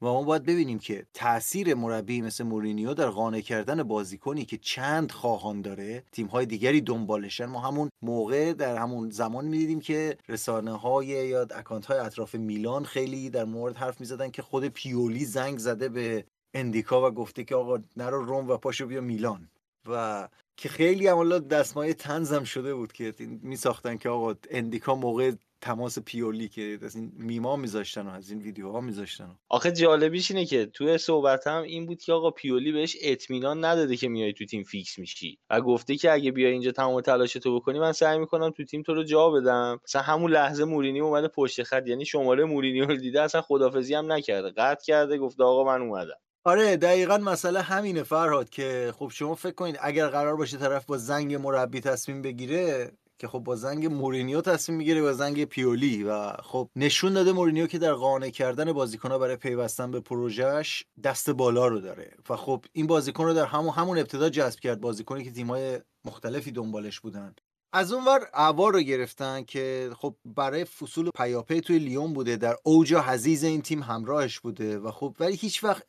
و 0.02 0.06
ما 0.06 0.22
باید 0.22 0.42
ببینیم 0.42 0.78
که 0.78 1.06
تاثیر 1.14 1.74
مربی 1.74 2.20
مثل 2.20 2.44
مورینیو 2.44 2.94
در 2.94 3.08
قانع 3.08 3.40
کردن 3.40 3.82
بازیکنی 3.82 4.44
که 4.44 4.56
چند 4.58 5.12
خواهان 5.12 5.62
داره 5.62 6.04
تیم 6.12 6.26
های 6.26 6.46
دیگری 6.46 6.80
دنبالشن. 6.80 7.46
ما 7.46 7.60
همون 7.60 7.90
موقع 8.02 8.52
در 8.52 8.76
همون 8.76 9.10
زمان 9.10 9.44
می‌دیدیم 9.44 9.80
که 9.80 10.18
رسانه 10.28 10.72
های 10.72 11.06
یا 11.06 11.46
اکانت 11.50 11.86
های 11.86 11.98
اطراف 11.98 12.34
میلان 12.34 12.84
خیلی 12.84 13.30
در 13.30 13.44
مورد 13.44 13.76
حرف 13.76 14.00
می‌زدن 14.00 14.30
که 14.30 14.42
خود 14.42 14.68
پیولی 14.68 15.24
زنگ 15.24 15.58
زده 15.58 15.88
به 15.88 16.24
اندیکا 16.54 17.08
و 17.08 17.10
گفته 17.10 17.44
که 17.44 17.54
آقا 17.54 17.78
نرو 17.96 18.24
روم 18.24 18.48
و 18.48 18.56
پاشو 18.56 18.86
بیا 18.86 19.00
میلان. 19.00 19.48
و 19.86 20.28
که 20.57 20.68
خیلی 20.68 21.07
هم 21.07 21.38
دستمایه 21.38 21.94
تنزم 21.94 22.44
شده 22.44 22.74
بود 22.74 22.92
که 22.92 23.14
می 23.18 23.57
ساختن 23.57 23.96
که 23.96 24.09
آقا 24.09 24.34
اندیکا 24.50 24.94
موقع 24.94 25.32
تماس 25.61 25.98
پیولی 25.98 26.48
که 26.48 26.78
از 26.82 26.96
این 26.96 27.12
میما 27.16 27.57
میذاشتن 27.57 28.07
و 28.07 28.11
از 28.11 28.30
این 28.30 28.42
ویدیوها 28.42 28.80
میذاشتن. 28.80 29.38
آخه 29.48 29.72
جالبیش 29.72 30.30
اینه 30.30 30.46
که 30.46 30.66
توی 30.66 30.98
صحبت 30.98 31.46
هم 31.46 31.62
این 31.62 31.86
بود 31.86 32.02
که 32.02 32.12
آقا 32.12 32.30
پیولی 32.30 32.72
بهش 32.72 32.96
اطمینان 33.02 33.64
نداده 33.64 33.96
که 33.96 34.09
میای 34.09 34.32
تو 34.32 34.44
تیم 34.46 34.62
فیکس 34.62 34.98
میشی 34.98 35.38
و 35.50 35.61
گفته 35.61 35.96
که 35.96 36.12
اگه 36.12 36.30
بیای 36.32 36.52
اینجا 36.52 36.72
تمام 36.72 37.00
تلاش 37.00 37.32
تو 37.32 37.61
بکنی 37.61 37.78
من 37.78 37.92
سعی 37.92 38.18
می‌کنم 38.18 38.50
تو 38.50 38.64
تیم 38.64 38.82
تو 38.82 38.94
رو 38.94 39.05
جا 39.05 39.30
بدم. 39.30 39.80
مثلا 39.84 40.02
همون 40.02 40.30
لحظه 40.32 40.64
مورینی 40.64 41.00
اومده 41.00 41.28
پشت 41.28 41.62
خط 41.62 41.86
یعنی 41.86 42.05
شماره 42.05 42.44
مورینی 42.44 42.80
رو 42.80 42.96
دیده 42.96 43.22
اصلا 43.22 43.42
خدافزی 43.42 43.94
هم 43.94 44.12
نکرده. 44.12 44.50
قطع 44.50 44.84
کرده 44.84 45.18
گفته 45.18 45.44
آقا 45.44 45.64
من 45.64 45.82
اومدم. 45.82 46.23
آره 46.47 46.76
دقیقا 46.76 47.18
مسئله 47.18 47.62
همینه 47.62 48.03
فرهاد 48.03 48.49
که 48.51 48.95
خب 48.99 49.11
شما 49.14 49.34
فکر 49.34 49.55
کنید 49.55 49.78
اگر 49.80 50.09
قرار 50.09 50.36
باشه 50.36 50.57
طرف 50.57 50.84
با 50.86 50.99
زنگ 50.99 51.34
مربی 51.34 51.80
تصمیم 51.80 52.22
بگیره 52.22 52.92
که 53.18 53.28
خب 53.28 53.38
با 53.38 53.57
زنگ 53.57 53.86
مورینیو 53.86 54.40
تصمیم 54.40 54.78
می‌گیره 54.78 55.03
با 55.03 55.12
زنگ 55.12 55.45
پیولی 55.45 56.05
و 56.05 56.32
خب 56.32 56.70
نشون 56.76 57.12
داده 57.12 57.32
مورینیو 57.32 57.66
که 57.66 57.78
در 57.78 57.92
قانع 57.92 58.30
کردن 58.30 58.72
بازیکنها 58.72 59.18
برای 59.18 59.36
پیوستن 59.36 59.90
به 59.90 60.01
پروژهش 60.01 60.84
دست 61.05 61.30
بالا 61.30 61.66
رو 61.66 61.80
داره 61.80 62.16
و 62.28 62.36
خب 62.36 62.64
این 62.72 62.86
بازیکن 62.86 63.24
رو 63.24 63.34
در 63.34 63.47
همون 63.47 63.70
همون 63.74 63.99
ابتدا 63.99 64.28
جذب 64.28 64.61
کرد 64.61 64.80
بازیکنی 64.80 65.24
که 65.24 65.30
تیمای 65.32 65.80
مختلفی 66.05 66.53
دنبالش 66.53 67.01
بودن. 67.01 67.34
از 67.76 67.92
اونور 67.92 68.20
اعوار 68.34 68.72
رو 68.72 68.80
گرفتن 68.80 69.44
که 69.44 69.90
خب 69.96 70.14
برای 70.24 70.64
فصول 70.64 71.10
پیاپی 71.10 71.60
توی 71.60 71.78
لیون 71.78 72.12
بوده 72.12 72.36
در 72.36 72.56
اوج 72.62 72.94
حزیز 72.94 73.44
این 73.44 73.62
تیم 73.62 73.82
همراهش 73.82 74.40
بوده 74.40 74.78
و 74.78 74.90
خب 74.90 75.16
ولی 75.20 75.36
هیچ 75.36 75.64
وقت 75.64 75.82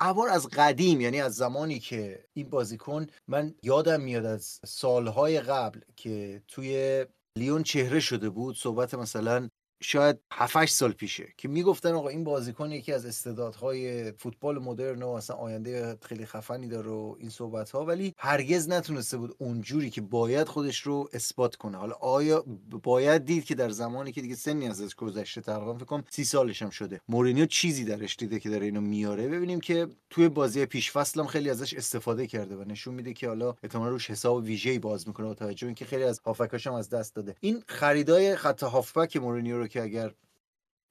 اعوار 0.00 0.28
از 0.28 0.48
قدیم 0.48 1.00
یعنی 1.00 1.20
از 1.20 1.34
زمانی 1.34 1.78
که 1.78 2.24
این 2.32 2.50
بازیکن 2.50 3.06
من 3.28 3.54
یادم 3.62 4.00
میاد 4.00 4.24
از 4.24 4.60
سالهای 4.66 5.40
قبل 5.40 5.80
که 5.96 6.42
توی 6.48 7.04
لیون 7.38 7.62
چهره 7.62 8.00
شده 8.00 8.30
بود 8.30 8.56
صحبت 8.56 8.94
مثلا 8.94 9.48
شاید 9.80 10.18
7 10.32 10.66
سال 10.66 10.92
پیشه 10.92 11.28
که 11.36 11.48
می‌گفتن 11.48 11.92
آقا 11.92 12.08
این 12.08 12.24
بازیکن 12.24 12.70
یکی 12.70 12.92
از 12.92 13.06
استعدادهای 13.06 14.12
فوتبال 14.12 14.58
مدرن 14.58 15.02
و 15.02 15.08
اصلا 15.08 15.36
آینده 15.36 15.96
خیلی 16.02 16.26
خفنی 16.26 16.68
داره 16.68 16.90
و 16.90 17.16
این 17.18 17.30
صحبت 17.30 17.70
ها 17.70 17.84
ولی 17.84 18.14
هرگز 18.18 18.68
نتونسته 18.68 19.16
بود 19.16 19.34
اونجوری 19.38 19.90
که 19.90 20.00
باید 20.00 20.48
خودش 20.48 20.80
رو 20.80 21.08
اثبات 21.12 21.56
کنه. 21.56 21.76
حالا 21.76 21.94
آیا 21.94 22.44
باید 22.82 23.24
دید 23.24 23.44
که 23.44 23.54
در 23.54 23.70
زمانی 23.70 24.12
که 24.12 24.20
دیگه 24.20 24.34
سنی 24.34 24.68
ازش 24.68 24.94
گذشته 24.94 25.40
تقریبا 25.40 25.74
فکر 25.74 25.84
کنم 25.84 26.04
30 26.10 26.24
سالش 26.24 26.62
هم 26.62 26.70
شده. 26.70 27.00
مورینیو 27.08 27.46
چیزی 27.46 27.84
درش 27.84 28.16
دیده 28.16 28.40
که 28.40 28.50
داره 28.50 28.64
اینو 28.66 28.80
میاره. 28.80 29.28
ببینیم 29.28 29.60
که 29.60 29.86
توی 30.10 30.28
بازی 30.28 30.66
پیش 30.66 30.92
فصل 30.92 31.20
هم 31.20 31.26
خیلی 31.26 31.50
ازش 31.50 31.74
استفاده 31.74 32.26
کرده 32.26 32.56
و 32.56 32.64
نشون 32.64 32.94
میده 32.94 33.12
که 33.12 33.28
حالا 33.28 33.54
احتمال 33.62 33.90
روش 33.90 34.10
حساب 34.10 34.44
ویژه‌ای 34.44 34.78
باز 34.78 35.08
می‌کنه 35.08 35.26
با 35.26 35.34
توجه 35.34 35.66
اینکه 35.66 35.84
خیلی 35.84 36.04
از 36.04 36.20
هافکاش 36.26 36.66
هم 36.66 36.74
از 36.74 36.88
دست 36.88 37.14
داده. 37.14 37.34
این 37.40 37.62
خریدای 37.66 38.36
خط 38.36 38.62
هافبک 38.62 39.16
مورینیو 39.16 39.65
که 39.68 39.82
اگر 39.82 40.14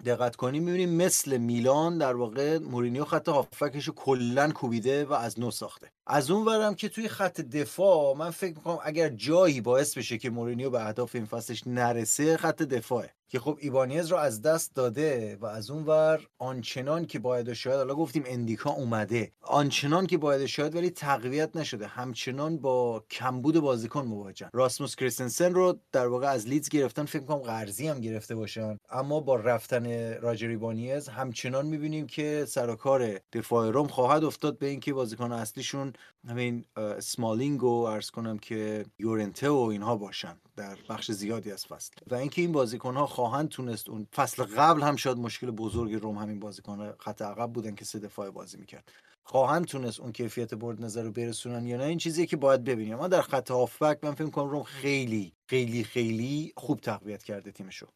دقت 0.06 0.36
کنیم 0.36 0.64
می‌بینیم 0.64 0.90
مثل 0.90 1.38
میلان 1.38 1.98
در 1.98 2.16
واقع 2.16 2.58
مورینیو 2.58 3.06
خط 3.06 3.30
هافکش 3.30 3.86
رو 3.86 3.94
کلا 3.94 4.52
کوبیده 4.52 5.06
و 5.06 5.14
از 5.14 5.40
نو 5.40 5.52
ساخته. 5.52 5.92
از 6.08 6.32
اون 6.32 6.46
ورم 6.46 6.76
که 6.76 6.90
توی 6.90 7.08
خط 7.08 7.42
دفاع 7.42 8.16
من 8.16 8.32
فکر 8.32 8.56
می‌کنم 8.56 8.80
اگر 8.84 9.10
جایی 9.10 9.62
باعث 9.62 9.98
بشه 9.98 10.18
که 10.18 10.30
مورینیو 10.30 10.70
به 10.70 10.86
اهداف 10.86 11.16
این 11.16 11.26
فصلش 11.26 11.64
نرسه 11.68 12.38
خط 12.38 12.62
دفاعه. 12.62 13.12
که 13.30 13.40
خب 13.40 13.58
ایبانیز 13.62 14.08
رو 14.08 14.18
از 14.18 14.42
دست 14.42 14.76
داده 14.76 15.38
و 15.42 15.46
از 15.46 15.70
اون 15.70 15.84
ور 15.84 16.28
آنچنان 16.38 17.06
که 17.06 17.20
باید 17.20 17.54
شاید 17.54 17.78
حالا 17.78 17.96
گفتیم 17.96 18.24
اندیکا 18.26 18.70
اومده. 18.70 19.32
آنچنان 19.42 20.08
که 20.08 20.18
باید 20.18 20.46
شاید 20.46 20.76
ولی 20.76 20.90
تقویت 20.90 21.56
نشده. 21.56 21.88
همچنان 21.88 22.58
با 22.58 23.04
کمبود 23.12 23.60
بازیکن 23.60 24.06
مواجهن 24.06 24.50
راسموس 24.54 24.96
کریستنسن 24.96 25.54
رو 25.54 25.80
در 25.92 26.08
واقع 26.08 26.28
از 26.28 26.48
لیدز 26.48 26.70
گرفتن 26.70 27.06
فکر 27.06 27.24
کنم 27.24 27.38
قرضی 27.38 27.88
هم 27.88 28.00
گرفته 28.00 28.36
باشن. 28.36 28.78
اما 28.90 29.20
با 29.20 29.36
رفتن 29.36 30.14
راجر 30.22 30.50
ایبانیز 30.50 31.08
همچنان 31.08 31.66
می‌بینیم 31.66 32.08
که 32.08 32.46
سر 32.48 32.66
و 32.66 32.76
کار 32.76 33.20
دفاع 33.34 33.72
روم 33.72 33.88
خواهد 33.88 34.24
افتاد 34.24 34.58
به 34.58 34.68
اینکه 34.68 34.94
بازیکن 34.94 35.32
اصلیشون 35.32 35.94
همین 36.28 36.66
سمالینگ 37.00 37.64
و 37.64 37.68
ارز 37.68 38.10
کنم 38.10 38.38
که 38.38 38.86
یورنته 39.00 39.50
و 39.50 39.58
اینها 39.58 39.96
باشن 39.96 40.38
در 40.56 40.78
بخش 40.90 41.12
زیادی 41.12 41.52
از 41.52 41.66
فصل. 41.66 41.92
و 42.08 42.16
اینکه 42.16 42.42
این 42.42 42.52
بازیکن 42.52 42.96
ها 42.96 43.08
خواهند 43.08 43.50
تونست 43.50 43.90
اون 43.90 44.08
فصل 44.16 44.44
قبل 44.44 44.82
هم 44.82 44.96
شاید 44.96 45.18
مشکل 45.18 45.52
بزرگ 45.52 45.94
روم 45.94 46.18
همین 46.18 46.40
بازیکن 46.40 46.92
خط 47.00 47.22
عقب 47.22 47.54
بودن 47.54 47.76
که 47.76 47.86
سه 47.86 48.00
دفاع 48.00 48.30
بازی 48.30 48.58
می‌کرد. 48.58 48.92
خواهند 49.24 49.66
تونست 49.66 50.00
اون 50.00 50.12
کیفیت 50.12 50.54
برد 50.54 50.82
نظر 50.82 51.04
رو 51.04 51.12
برسونن 51.12 51.68
یا 51.68 51.78
نه 51.78 51.84
این 51.84 51.98
چیزی 51.98 52.28
که 52.28 52.38
باید 52.38 52.64
ببینیم. 52.64 52.94
اما 52.94 53.08
در 53.08 53.22
خط 53.22 53.52
هافبک 53.52 54.04
من 54.04 54.12
فکر 54.12 54.30
کنم 54.30 54.50
روم 54.50 54.64
خیلی 54.64 55.34
خیلی 55.50 55.84
خیلی 55.84 56.54
خوب 56.58 56.80
تقویت 56.80 57.24
کرده 57.24 57.52
تیمشو. 57.52 57.88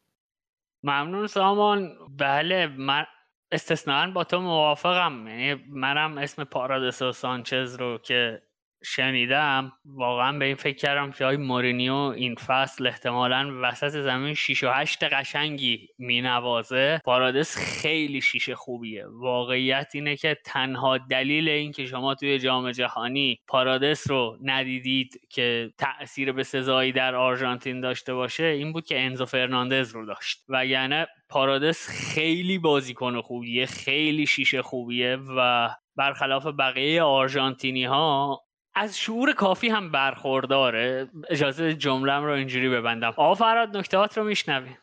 ممنون 0.82 1.26
سامان. 1.26 1.98
بله 2.18 2.66
من 2.66 3.04
استثنان 3.52 4.12
با 4.12 4.24
تو 4.24 4.40
موافقم. 4.40 5.26
یعنی 5.28 5.54
منم 5.68 6.18
اسم 6.18 6.44
پارادس 6.44 7.02
و 7.02 7.12
سانچز 7.12 7.74
رو 7.76 7.98
که 7.98 8.42
شنیدم. 8.84 9.72
واقعا 9.84 10.38
به 10.38 10.44
این 10.44 10.54
فکر 10.54 10.76
کردم 10.76 11.10
که 11.10 11.24
های 11.24 11.36
مورینیو 11.36 11.94
این 11.94 12.34
فصل 12.34 12.86
احتمالا 12.86 13.58
وسط 13.62 13.88
زمین 13.88 14.34
6 14.34 14.64
و 14.64 14.70
8 14.70 15.04
قشنگی 15.04 15.88
مینوازه. 15.98 17.00
پارادس 17.04 17.56
خیلی 17.56 18.20
شیشه 18.20 18.54
خوبیه. 18.54 19.04
واقعیت 19.06 19.90
اینه 19.94 20.16
که 20.16 20.36
تنها 20.44 20.98
دلیل 20.98 21.48
این 21.48 21.72
که 21.72 21.86
شما 21.86 22.14
توی 22.14 22.38
جام 22.38 22.70
جهانی 22.70 23.40
پارادس 23.48 24.10
رو 24.10 24.38
ندیدید 24.42 25.20
که 25.30 25.72
تاثیر 25.78 26.32
به 26.32 26.42
سزایی 26.42 26.92
در 26.92 27.14
آرژانتین 27.14 27.80
داشته 27.80 28.14
باشه 28.14 28.44
این 28.44 28.72
بود 28.72 28.86
که 28.86 29.00
انزو 29.00 29.26
فرناندز 29.26 29.90
رو 29.90 30.06
داشت. 30.06 30.44
وگرنه 30.48 31.06
پارادس 31.28 31.88
خیلی 31.88 32.58
بازیکن 32.58 33.20
خوبیه 33.20 33.66
خیلی 33.66 34.26
شیشه 34.26 34.62
خوبیه 34.62 35.18
و 35.36 35.70
برخلاف 35.96 36.46
بقیه 36.46 37.02
آرژانتینی 37.02 37.84
ها 37.84 38.40
از 38.80 38.98
شعور 38.98 39.32
کافی 39.32 39.68
هم 39.68 39.92
برخورداره. 39.92 41.10
اجازه 41.28 41.74
جملم 41.74 42.24
رو 42.24 42.32
اینجوری 42.32 42.68
ببندم. 42.68 43.08
آقا 43.08 43.34
فراد 43.34 43.76
نکتهات 43.76 44.18
رو 44.18 44.24
میشنویم 44.24 44.78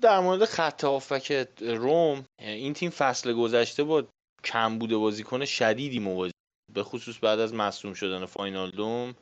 در 0.00 0.20
مورد 0.20 0.44
خط 0.44 0.84
هافبک 0.84 1.48
روم 1.60 2.24
این 2.38 2.72
تیم 2.72 2.90
فصل 2.90 3.32
گذشته 3.32 3.84
با 3.84 4.04
کم 4.44 4.78
بوده 4.78 4.96
بازیکن 4.96 5.44
شدیدی 5.44 5.98
مواجه 5.98 6.32
به 6.74 6.82
خصوص 6.82 7.18
بعد 7.22 7.38
از 7.40 7.54
مصوم 7.54 7.94
شدن 7.94 8.26
فاینالدوم 8.26 9.14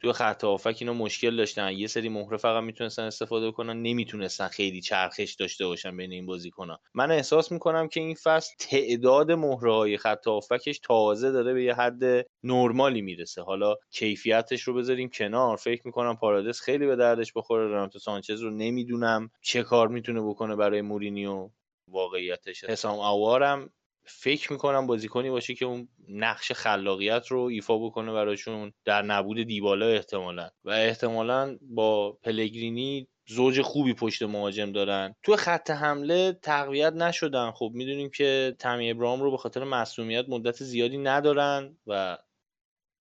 توی 0.00 0.12
خط 0.12 0.44
هافک 0.44 0.76
اینا 0.80 0.92
مشکل 0.92 1.36
داشتن. 1.36 1.72
یه 1.72 1.86
سری 1.86 2.08
مهره 2.08 2.36
فقط 2.36 2.62
می‌تونستن 2.62 3.02
استفاده 3.02 3.52
کنن 3.52 3.82
نمی‌تونستن 3.82 4.48
خیلی 4.48 4.80
چرخش 4.80 5.34
داشته 5.34 5.66
باشن 5.66 5.96
بین 5.96 6.12
این 6.12 6.26
بازیکن‌ها. 6.26 6.80
من 6.94 7.10
احساس 7.10 7.52
می‌کنم 7.52 7.88
که 7.88 8.00
این 8.00 8.14
فصل 8.14 8.54
تعداد 8.58 9.32
مهره 9.32 9.72
های 9.74 9.98
خط 9.98 10.26
هافکش 10.26 10.78
تازه 10.78 11.30
داره 11.30 11.54
به 11.54 11.64
یه 11.64 11.74
حد 11.74 12.26
نرمالی 12.42 13.02
می‌رسه. 13.02 13.42
حالا 13.42 13.74
کیفیتش 13.90 14.62
رو 14.62 14.74
بذاریم 14.74 15.08
کنار. 15.08 15.56
فکر 15.56 15.82
می‌کنم 15.84 16.16
پارادس 16.16 16.60
خیلی 16.60 16.86
به 16.86 16.96
دردش 16.96 17.32
بخوره. 17.36 17.68
رناتو 17.68 17.98
سانچز 17.98 18.40
رو 18.40 18.50
نمی‌دونم 18.50 19.30
چه 19.42 19.62
کار 19.62 19.88
می‌تونه 19.88 20.20
بکنه 20.20 20.56
برای 20.56 20.80
مورینیو. 20.82 21.50
واقعیتش. 21.88 22.64
حسام 22.64 22.98
اوارم 22.98 23.70
فکر 24.06 24.52
می‌کنم 24.52 24.86
بازیکنی 24.86 25.30
باشه 25.30 25.54
که 25.54 25.64
اون 25.64 25.88
نقش 26.08 26.52
خلاقیت 26.52 27.26
رو 27.26 27.40
ایفا 27.40 27.78
بکنه 27.78 28.12
براشون 28.12 28.72
در 28.84 29.02
نبود 29.02 29.42
دیبالا 29.42 29.86
احتمالا. 29.86 30.50
و 30.64 30.70
احتمالا 30.70 31.58
با 31.62 32.12
پلگرینی 32.12 33.08
زوج 33.28 33.62
خوبی 33.62 33.94
پشت 33.94 34.22
مهاجم 34.22 34.72
دارن. 34.72 35.14
تو 35.22 35.36
خط 35.36 35.70
حمله 35.70 36.32
تقویت 36.32 36.92
نشدن. 36.92 37.50
خب 37.50 37.70
می‌دونیم 37.74 38.10
که 38.10 38.56
تمی 38.58 38.90
ابراهام 38.90 39.22
رو 39.22 39.30
به 39.30 39.36
خاطر 39.36 39.64
مصومیت 39.64 40.24
مدت 40.28 40.62
زیادی 40.62 40.98
ندارن 40.98 41.78
و 41.86 42.18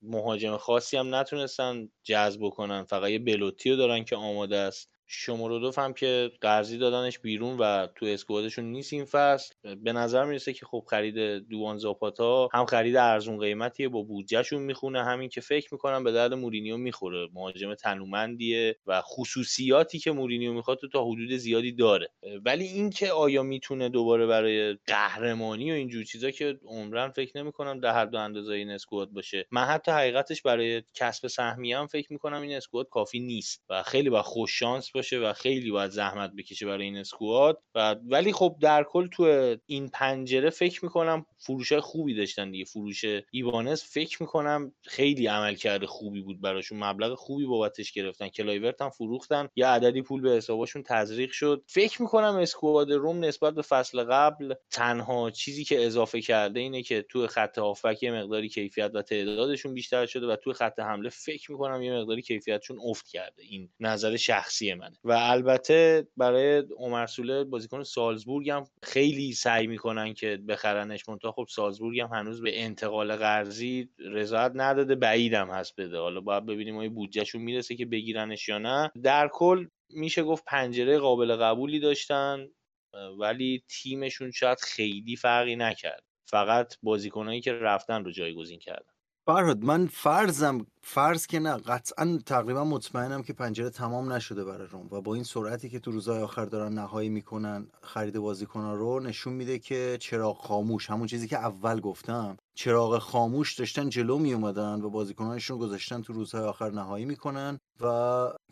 مهاجم 0.02 0.58
خاصی 0.58 0.98
هم 0.98 1.16
نتونستن 1.16 1.90
جذب 2.04 2.40
بکنن. 2.42 2.84
فقط 2.84 3.10
یه 3.10 3.20
بلوتی 3.20 3.70
رو 3.70 3.76
دارن 3.76 4.04
که 4.04 4.16
آماده 4.16 4.58
است. 4.58 4.95
شمارودوف 5.08 5.80
هم 5.80 5.94
که 5.94 6.32
قرضی 6.42 6.78
دادنش 6.78 7.20
بیرون 7.20 7.58
و 7.58 7.88
تو 7.96 8.06
اسکوادشون 8.06 8.66
نیست 8.66 8.94
این 8.94 9.06
فصل 9.06 9.76
به 9.76 9.94
نظر 9.94 10.26
می‌رسه 10.26 10.54
که 10.54 10.66
خب 10.66 10.84
خرید 10.90 11.16
دوان 11.50 11.78
زاپاتا 11.78 12.50
هم 12.54 12.66
خرید 12.66 12.96
ارزون 12.96 13.40
قیمتیه 13.40 13.90
با 13.90 14.02
بودجهشون 14.02 14.62
می‌خونه. 14.62 15.04
همین 15.04 15.30
که 15.30 15.42
فکر 15.42 15.74
می‌کنم 15.74 16.04
به 16.04 16.12
درد 16.12 16.34
مورینیو 16.34 16.78
می‌خوره. 16.78 17.28
مهاجم 17.34 17.74
تنومندیه 17.74 18.76
و 18.86 19.02
خصوصیاتی 19.02 20.00
که 20.00 20.12
مورینیو 20.12 20.54
می‌خواد 20.54 20.78
تو 20.78 20.90
تا 20.90 21.06
حدود 21.06 21.32
زیادی 21.32 21.72
داره. 21.72 22.10
ولی 22.46 22.66
اینکه 22.66 23.12
آیا 23.12 23.44
می‌تونه 23.44 23.90
دوباره 23.90 24.26
برای 24.26 24.78
قهرمانی 24.88 25.72
و 25.72 25.74
اینجور 25.74 26.04
چیزا 26.04 26.32
که 26.32 26.60
عمرن 26.66 27.10
فکر 27.10 27.38
نمی‌کنم 27.38 27.80
در 27.80 28.06
دو 28.06 28.18
اندازه 28.18 28.54
این 28.54 28.70
اسکواد 28.70 29.10
باشه. 29.10 29.46
من 29.52 29.64
حتی 29.64 29.92
حقیقتش 29.92 30.42
برای 30.42 30.84
کسب 30.94 31.28
سهمیه 31.28 31.78
هم 31.78 31.88
فکر 31.88 32.14
می‌کنم 32.14 32.42
این 32.42 32.58
اسکواد 32.58 32.90
کافی 32.90 33.20
نیست 33.20 33.64
و 33.70 33.84
خیلی 33.84 34.10
با 34.10 34.22
خوش 34.22 34.60
شانس 34.60 34.95
باشه 34.96 35.20
و 35.20 35.34
خیلی 35.34 35.72
باید 35.72 35.92
زحمت 35.92 36.32
بکشه 36.38 36.66
برای 36.66 36.86
این 36.86 36.98
اسکواد. 36.98 37.62
و 37.76 37.96
ولی 38.06 38.34
خب 38.34 38.56
در 38.62 38.84
کل 38.84 39.08
تو 39.08 39.56
این 39.66 39.90
پنجره 39.90 40.50
فکر 40.50 40.86
می‌کنم 40.86 41.26
فروش 41.38 41.74
خوبی 41.74 42.16
داشتن 42.16 42.52
دیگه. 42.52 42.66
فروش 42.66 43.06
ایبانیز 43.32 43.94
فکر 43.94 44.24
می‌کنم 44.24 44.74
خیلی 44.84 45.28
عملکرد 45.28 45.86
خوبی 45.86 46.22
بود 46.22 46.42
براشون. 46.42 46.84
مبلغ 46.84 47.14
خوبی 47.16 47.46
بابتش 47.46 47.92
گرفتن. 47.92 48.28
کلایورت 48.30 48.82
هم 48.82 48.90
فروختن. 48.90 49.48
یه 49.56 49.68
عددی 49.68 50.02
پول 50.02 50.22
به 50.22 50.32
حسابشون 50.32 50.84
تزریق 50.84 51.32
شد. 51.32 51.64
فکر 51.68 52.02
می‌کنم 52.02 52.36
squad 52.36 52.92
روم 52.92 53.26
نسبت 53.26 53.54
به 53.54 53.62
فصل 53.62 54.04
قبل 54.04 54.54
تنها 54.72 55.32
چیزی 55.32 55.64
که 55.64 55.86
اضافه 55.86 56.22
کرده 56.22 56.60
اینه 56.60 56.84
که 56.84 57.06
تو 57.10 57.28
خط 57.28 57.58
هافک 57.58 58.04
یه 58.04 58.12
مقداری 58.12 58.50
کیفیت 58.50 58.92
و 58.94 59.02
تعدادشون 59.02 59.74
بیشتر 59.74 60.06
شده 60.06 60.28
و 60.28 60.36
تو 60.36 60.54
خط 60.54 60.80
حمله 60.80 61.10
فکر 61.10 61.52
می‌کنم 61.52 61.82
یه 61.82 61.94
مقداری 61.94 62.22
کیفیتشون 62.22 62.80
افت 62.84 63.08
کرده. 63.08 63.44
این 63.44 63.70
نظر 63.80 64.16
شخصی 64.16 64.74
منه. 64.86 64.98
و 65.04 65.12
البته 65.12 66.08
برای 66.18 66.64
عمر 66.78 67.06
سوله 67.06 67.44
بازیکن 67.44 67.84
سالزبورگ 67.84 68.50
هم 68.50 68.68
خیلی 68.84 69.34
سعی 69.34 69.68
می‌کنن 69.68 70.14
که 70.14 70.38
بخرنش 70.48 71.10
منتها. 71.10 71.32
خب 71.32 71.48
سالزبورگ 71.50 72.00
هم 72.00 72.10
هنوز 72.14 72.42
به 72.42 72.64
انتقال 72.64 73.16
قرضی 73.16 73.90
رضایت 74.00 74.52
نداده 74.56 74.96
بعیدم 74.96 75.50
هست 75.50 75.76
بده. 75.78 76.00
حالا 76.00 76.22
باید 76.22 76.46
ببینیم 76.46 76.78
آیا 76.78 76.90
بودجهشون 76.90 77.42
می‌رسه 77.42 77.76
که 77.76 77.86
بگیرنش 77.86 78.50
یا 78.50 78.58
نه. 78.58 78.92
در 79.04 79.28
کل 79.28 79.68
میشه 79.90 80.24
گفت 80.24 80.44
پنجره 80.48 81.00
قابل 81.00 81.36
قبولی 81.36 81.80
داشتن 81.80 82.48
ولی 83.20 83.64
تیمشون 83.70 84.32
شاید 84.32 84.58
خیلی 84.62 85.16
فرقی 85.16 85.56
نکرد. 85.56 86.04
فقط 86.30 86.74
بازیکنهایی 86.84 87.42
که 87.42 87.54
رفتن 87.54 88.06
رو 88.06 88.12
جایگزین 88.12 88.60
کردن. 88.60 88.94
فرهاد 89.26 89.64
من 89.64 89.88
فرضم 89.88 90.68
فرض 90.88 91.28
که 91.28 91.40
نه 91.40 91.58
قطعا 91.58 92.20
تقریبا 92.26 92.64
مطمئنم 92.64 93.24
که 93.24 93.34
پنجره 93.34 93.70
تمام 93.70 94.14
نشده 94.14 94.44
برای 94.44 94.68
روم 94.68 94.88
و 94.92 95.02
با 95.02 95.16
این 95.16 95.24
سرعتی 95.24 95.70
که 95.70 95.80
تو 95.80 95.92
روزهای 95.92 96.22
آخر 96.22 96.46
دارن 96.46 96.74
نهایی 96.74 97.10
می‌کنن 97.10 97.68
خرید 97.82 98.20
بازیکن‌ها 98.20 98.74
رو 98.74 99.00
نشون 99.00 99.34
میده 99.34 99.60
که 99.60 99.98
چراغ 100.00 100.38
خاموش. 100.38 100.90
همون 100.90 101.08
چیزی 101.08 101.28
که 101.28 101.38
اول 101.38 101.80
گفتم 101.80 102.38
چراغ 102.56 102.98
خاموش 102.98 103.56
داشتن 103.56 103.90
جلو 103.90 104.18
می 104.18 104.34
اومدن 104.34 104.82
و 104.82 104.90
بازیکنانشون 104.90 105.58
گذاشتن 105.58 106.02
تو 106.02 106.14
روزهای 106.14 106.44
آخر 106.44 106.70
نهایی 106.70 107.06
می‌کنن 107.06 107.60
و 107.82 107.86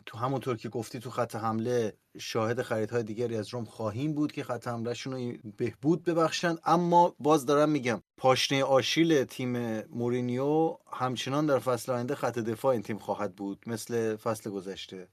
تو 0.06 0.18
همونطور 0.18 0.56
که 0.56 0.68
گفتی 0.68 0.98
تو 0.98 1.10
خط 1.10 1.36
حمله 1.36 1.96
شاهد 2.18 2.62
خریدهای 2.62 3.02
دیگری 3.02 3.36
از 3.36 3.54
روم 3.54 3.64
خواهیم 3.64 4.14
بود 4.14 4.32
که 4.32 4.44
خط 4.44 4.68
حملهشون 4.68 5.12
رو 5.12 5.32
بهبود 5.56 6.04
ببخشن. 6.04 6.56
اما 6.64 7.14
باز 7.18 7.46
دارم 7.46 7.68
میگم 7.68 8.02
پاشنه 8.16 8.64
آشیل 8.64 9.24
تیم 9.24 9.80
مورینیو 9.80 10.76
همچنان 10.92 11.46
در 11.46 11.58
فصل 11.58 11.92
آینده 11.92 12.14
خط 12.24 12.38
دفاع 12.38 12.72
این 12.72 12.82
تیم 12.82 12.98
خواهد 12.98 13.36
بود 13.36 13.64
مثل 13.66 14.16
فصل 14.16 14.50
گذشته. 14.50 15.08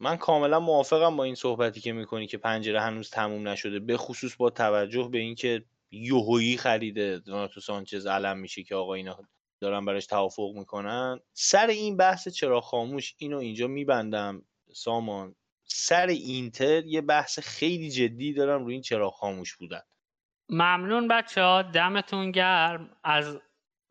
من 0.00 0.16
کاملا 0.16 0.60
موافقم 0.60 1.16
با 1.16 1.24
این 1.24 1.34
صحبتی 1.34 1.80
که 1.80 1.92
می‌کنی 1.92 2.26
که 2.26 2.38
پنجره 2.38 2.80
هنوز 2.80 3.10
تموم 3.10 3.48
نشده 3.48 3.80
به 3.80 3.96
خصوص 3.96 4.36
با 4.36 4.50
توجه 4.50 5.08
به 5.12 5.18
اینکه 5.18 5.64
یوهویی 5.90 6.56
خریده 6.56 7.18
دوناتو 7.18 7.60
سانچز 7.60 8.06
علم 8.06 8.38
میشه 8.38 8.62
که 8.62 8.74
آقا 8.74 8.94
اینا 8.94 9.18
دارن 9.60 9.84
براش 9.84 10.06
توافق 10.06 10.52
می‌کنن. 10.54 11.20
سر 11.32 11.66
این 11.66 11.96
بحث 11.96 12.28
چرا 12.28 12.60
خاموش 12.60 13.14
اینو 13.18 13.38
اینجا 13.38 13.66
میبندم. 13.66 14.42
سامان 14.72 15.34
سر 15.64 16.06
اینتر 16.06 16.86
یه 16.86 17.00
بحث 17.00 17.38
خیلی 17.38 17.90
جدی 17.90 18.32
دارم 18.32 18.64
روی 18.64 18.72
این 18.72 18.82
چرا 18.82 19.10
خاموش 19.10 19.56
بودن. 19.56 19.82
ممنون 20.48 21.08
بچه 21.08 21.42
ها 21.42 21.62
دمتون 21.62 22.30
گرم. 22.30 22.96
از 23.04 23.38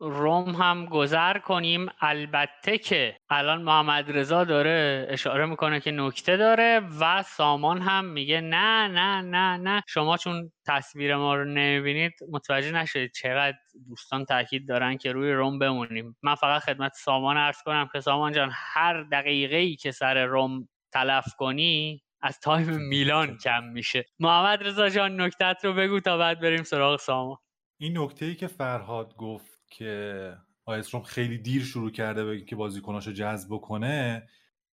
روم 0.00 0.50
هم 0.50 0.86
گذر 0.86 1.38
کنیم. 1.38 1.86
البته 2.00 2.78
که 2.78 3.16
الان 3.30 3.62
محمد 3.62 4.18
رضا 4.18 4.44
داره 4.44 5.06
اشاره 5.10 5.46
می‌کنه 5.46 5.80
که 5.80 5.90
نکته 5.90 6.36
داره 6.36 6.80
و 7.00 7.22
سامان 7.22 7.80
هم 7.80 8.04
میگه 8.04 8.40
نه 8.40 8.88
نه 8.88 9.20
نه 9.20 9.56
نه. 9.56 9.82
شما 9.88 10.16
چون 10.16 10.52
تصویر 10.66 11.16
ما 11.16 11.34
رو 11.34 11.44
نمی‌بینید 11.44 12.12
متوجه 12.30 12.72
نشدید 12.72 13.12
چقدر 13.12 13.56
دوستان 13.88 14.24
تاکید 14.24 14.68
دارن 14.68 14.96
که 14.96 15.12
روی 15.12 15.32
روم 15.32 15.58
بمونیم. 15.58 16.16
من 16.22 16.34
فقط 16.34 16.62
خدمت 16.62 16.92
سامان 16.92 17.36
عرض 17.36 17.62
کنم 17.64 17.88
که 17.92 18.00
سامان 18.00 18.32
جان 18.32 18.50
هر 18.52 19.02
دقیقه 19.02 19.56
ای 19.56 19.76
که 19.76 19.90
سر 19.90 20.24
روم 20.24 20.68
تلف 20.92 21.34
کنی 21.38 22.02
از 22.22 22.40
time 22.40 22.76
میلان 22.88 23.38
کم 23.38 23.64
میشه. 23.64 24.04
محمد 24.18 24.62
رضا 24.62 24.88
جان 24.88 25.20
نکتت 25.20 25.56
رو 25.64 25.72
بگو 25.72 26.00
تا 26.00 26.18
بعد 26.18 26.40
بریم 26.40 26.62
سراغ 26.62 27.00
سامان. 27.00 27.36
این 27.80 27.98
نکته 27.98 28.26
ای 28.26 28.34
که 28.34 28.46
فرهاد 28.46 29.16
گفت 29.16 29.57
که 29.70 30.36
آیس 30.64 30.94
خیلی 30.94 31.38
دیر 31.38 31.64
شروع 31.64 31.90
کرده 31.90 32.24
به 32.24 32.40
که 32.40 32.56
بازیکناشو 32.56 33.12
جذب 33.12 33.56
کنه 33.56 34.28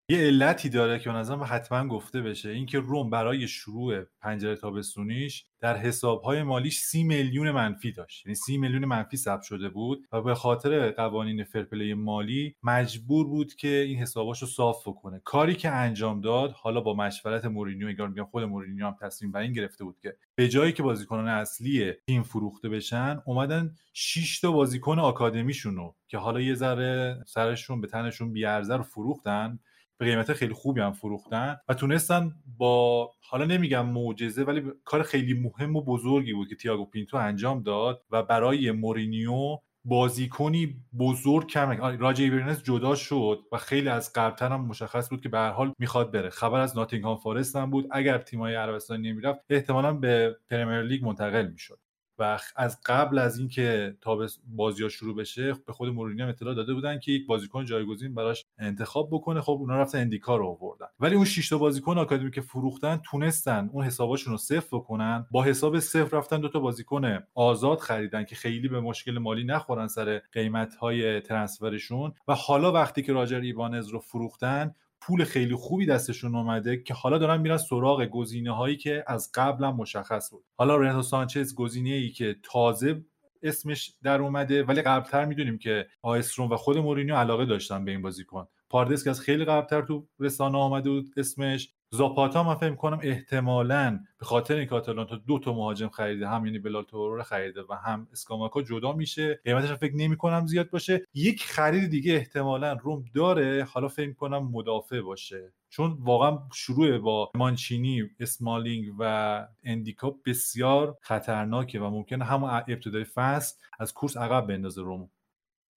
یه 0.10 0.18
علتی 0.18 0.70
داره 0.70 1.00
که 1.00 1.12
نظرم 1.12 1.44
حتما 1.44 1.88
گفته 1.88 2.22
بشه 2.22 2.50
اینکه 2.50 2.80
روم 2.80 3.10
برای 3.10 3.48
شروع 3.48 4.04
پنجره 4.22 4.56
تابستونیش 4.56 5.46
در 5.60 5.78
حسابهای 5.78 6.44
مالیش 6.44 6.80
سی 6.80 7.04
میلیون 7.04 7.52
منفی 7.52 7.92
داشت. 7.92 8.26
یعنی 8.26 8.36
سی 8.36 8.58
میلیون 8.58 8.86
منفی 8.86 9.18
ثبت 9.18 9.42
شده 9.42 9.70
بود 9.70 10.08
و 10.12 10.22
به 10.22 10.36
خاطر 10.36 10.92
قوانین 10.92 11.44
fair 11.44 11.69
play 11.69 11.94
مالی 11.94 12.56
مجبور 12.64 13.28
بود 13.28 13.54
که 13.54 13.68
این 13.68 13.98
حساباش 13.98 14.42
رو 14.42 14.48
صاف 14.48 14.88
بکنه. 14.88 15.22
کاری 15.24 15.56
که 15.56 15.70
انجام 15.70 16.22
داد 16.22 16.52
حالا 16.52 16.82
با 16.82 16.94
مشورت 16.94 17.46
مورینیو 17.46 17.88
اگر 17.88 18.08
میگم 18.08 18.26
خود 18.26 18.44
مورینیو 18.44 18.86
هم 18.86 18.96
تصمیم 19.02 19.32
بر 19.32 19.40
این 19.40 19.54
گرفته 19.54 19.84
بود 19.84 20.00
که 20.00 20.18
به 20.36 20.48
جایی 20.48 20.74
که 20.74 20.84
بازیکنان 20.84 21.28
اصلی 21.28 21.94
تیم 22.08 22.24
فروخته 22.24 22.70
بشن 22.70 23.22
اومدن 23.26 23.76
6 23.94 24.40
تا 24.40 24.52
بازیکن 24.52 25.00
آکادمیشونو 25.00 25.94
که 26.08 26.18
حالا 26.18 26.42
یه 26.42 26.54
ذره 26.54 27.24
سرشون 27.28 27.82
به 27.82 27.88
تنشون 27.88 28.34
بیارزه 28.34 28.76
رو 28.76 28.84
فروختن 28.84 29.60
به 29.98 30.06
قیمت 30.06 30.34
خیلی 30.34 30.54
خوبی 30.54 30.82
هم 30.82 30.92
فروختن 30.92 31.58
و 31.70 31.74
تونستن 31.74 32.36
با 32.58 33.12
حالا 33.30 33.46
نمیگم 33.46 33.86
معجزه 33.86 34.44
ولی 34.44 34.62
کار 34.84 35.04
خیلی 35.04 35.34
مهم 35.34 35.76
و 35.76 35.82
بزرگی 35.82 36.34
بود 36.34 36.48
که 36.48 36.56
تییاگو 36.56 36.86
پینتو 36.86 37.18
انجام 37.18 37.64
داد 37.64 38.02
و 38.12 38.24
برای 38.24 38.72
مورینیو 38.72 39.58
بازیکنی 39.88 40.76
بزرگ 41.00 41.48
کم 41.48 41.98
راجر 42.00 42.24
ایبانیز 42.24 42.64
جدا 42.64 42.96
شد 42.96 43.40
و 43.52 43.58
خیلی 43.58 43.90
از 43.90 44.14
قبلتر 44.14 44.50
هم 44.50 44.66
مشخص 44.66 45.10
بود 45.10 45.22
که 45.22 45.30
به 45.30 45.38
هر 45.38 45.52
حال 45.52 45.74
می‌خواد 45.80 46.12
بره. 46.12 46.30
خبر 46.30 46.60
از 46.60 46.78
ناتینگهام 46.78 47.18
فارست 47.18 47.56
هم 47.56 47.72
بود. 47.72 47.88
اگر 47.92 48.18
تیمای 48.18 48.56
عربستانی 48.56 49.10
نمی‌رفت 49.12 49.40
احتمالا 49.50 49.94
به 49.94 50.38
پرمیر 50.50 50.82
لیگ 50.82 51.06
منتقل 51.06 51.48
می‌شد. 51.52 51.80
و 52.20 52.40
از 52.56 52.80
قبل 52.86 53.18
از 53.18 53.40
اینکه 53.40 53.98
تا 54.02 54.28
بازی 54.48 54.84
ها 54.84 54.90
شروع 54.90 55.16
بشه 55.16 55.54
به 55.68 55.74
خود 55.74 55.90
مورینیو 55.90 56.24
هم 56.24 56.30
اطلاع 56.30 56.54
داده 56.54 56.74
بودن 56.74 57.00
که 57.00 57.12
یک 57.12 57.28
بازیکن 57.28 57.66
جایگزین 57.66 58.16
براش 58.16 58.46
انتخاب 58.60 59.10
بکنه. 59.12 59.42
خب 59.42 59.52
اونا 59.52 59.78
رفتن 59.78 60.00
اندیکا 60.00 60.36
رو 60.36 60.48
آوردن. 60.48 60.88
ولی 61.00 61.16
اون 61.16 61.26
6 61.26 61.50
تا 61.50 61.58
بازیکن 61.58 61.98
آکادمی 61.98 62.32
که 62.32 62.42
فروختن 62.42 62.98
تونستن 62.98 63.70
اون 63.74 63.86
حساباشون 63.86 64.32
رو 64.32 64.38
صفر 64.38 64.78
بکنن. 64.78 65.26
با 65.32 65.44
حساب 65.44 65.80
صفر 65.80 66.18
رفتن 66.18 66.40
دو 66.40 66.50
تا 66.50 66.60
بازیکن 66.60 67.20
آزاد 67.34 67.80
خریدن 67.80 68.24
که 68.24 68.36
خیلی 68.36 68.68
به 68.68 68.80
مشکل 68.80 69.18
مالی 69.18 69.44
نخورن 69.44 69.88
سر 69.88 70.22
قیمت 70.32 70.76
های 70.76 71.22
ترنسفرشون. 71.22 72.14
و 72.28 72.36
حالا 72.36 72.72
وقتی 72.72 73.02
که 73.02 73.14
راجر 73.14 73.40
ایوانز 73.40 73.88
رو 73.88 74.00
فروختن 74.00 74.76
پول 75.06 75.24
خیلی 75.24 75.56
خوبی 75.56 75.86
دستشون 75.86 76.36
اومده 76.36 76.78
که 76.78 76.94
حالا 76.94 77.18
دارن 77.18 77.42
میرن 77.42 77.58
سراغ 77.58 78.06
گزینه 78.06 78.56
هایی 78.56 78.78
که 78.78 79.04
از 79.08 79.32
قبلا 79.34 79.72
مشخص 79.72 80.32
بود. 80.32 80.46
حالا 80.56 80.78
رناتو 80.78 81.02
سانچز 81.02 81.56
گزینه 81.56 81.90
ای 81.90 82.10
که 82.10 82.36
تازه 82.44 83.06
اسمش 83.44 83.94
در 84.04 84.22
اومده 84.22 84.64
ولی 84.64 84.82
قبلتر 84.82 85.26
می‌دونیم 85.26 85.58
که 85.58 85.88
آیسترون 86.02 86.50
و 86.50 86.58
خود 86.58 86.78
مورینیو 86.78 87.16
علاقه 87.16 87.46
داشتن 87.46 87.86
به 87.86 87.92
این 87.92 88.02
بازیکن. 88.02 88.48
پاردس 88.70 89.04
که 89.04 89.10
از 89.10 89.22
خیلی 89.22 89.46
قبلتر 89.46 89.82
تو 89.82 90.08
رسانه 90.20 90.58
آمده 90.58 90.90
بود 90.90 91.14
اسمش. 91.18 91.74
زاپاتا 91.90 92.44
من 92.44 92.56
فکر 92.56 92.76
کنم 92.76 93.00
احتمالا 93.02 94.00
به 94.20 94.26
خاطر 94.26 94.56
اینکه 94.56 94.76
آتالانتا 94.76 95.16
دو 95.16 95.40
تا 95.40 95.54
مهاجم 95.54 95.90
خریده 95.90 96.28
هم 96.28 96.46
یعنی 96.46 96.60
بلال 96.60 96.86
رو 96.92 97.24
خریده 97.24 97.62
و 97.70 97.74
هم 97.74 98.08
اسکاماکا 98.12 98.62
جدا 98.62 98.94
میشه 98.94 99.42
قیمتش 99.44 99.72
فکر 99.72 99.96
نمی 99.96 100.18
کنم 100.18 100.48
زیاد 100.48 100.70
باشه. 100.70 101.06
یک 101.14 101.44
خرید 101.44 101.90
دیگه 101.90 102.14
احتمالا 102.14 102.74
روم 102.74 103.06
داره 103.14 103.68
حالا 103.72 103.88
فکر 103.88 104.14
کنم 104.14 104.52
مدافع 104.52 105.02
باشه. 105.02 105.54
چون 105.70 105.98
واقعا 106.00 106.40
شروع 106.54 106.98
با 106.98 107.32
مانچینی 107.36 108.04
اسمالینگ 108.20 108.94
و 109.00 109.48
اندیکا 109.64 110.16
بسیار 110.26 110.98
خطرناکه 111.02 111.80
و 111.80 111.90
ممکنه 111.90 112.26
همون 112.26 112.50
ابتدای 112.50 113.04
فصل 113.04 113.56
از 113.80 113.94
کورس 113.94 114.18
عقب 114.18 114.48
بندازه 114.48 114.82
روم. 114.82 115.10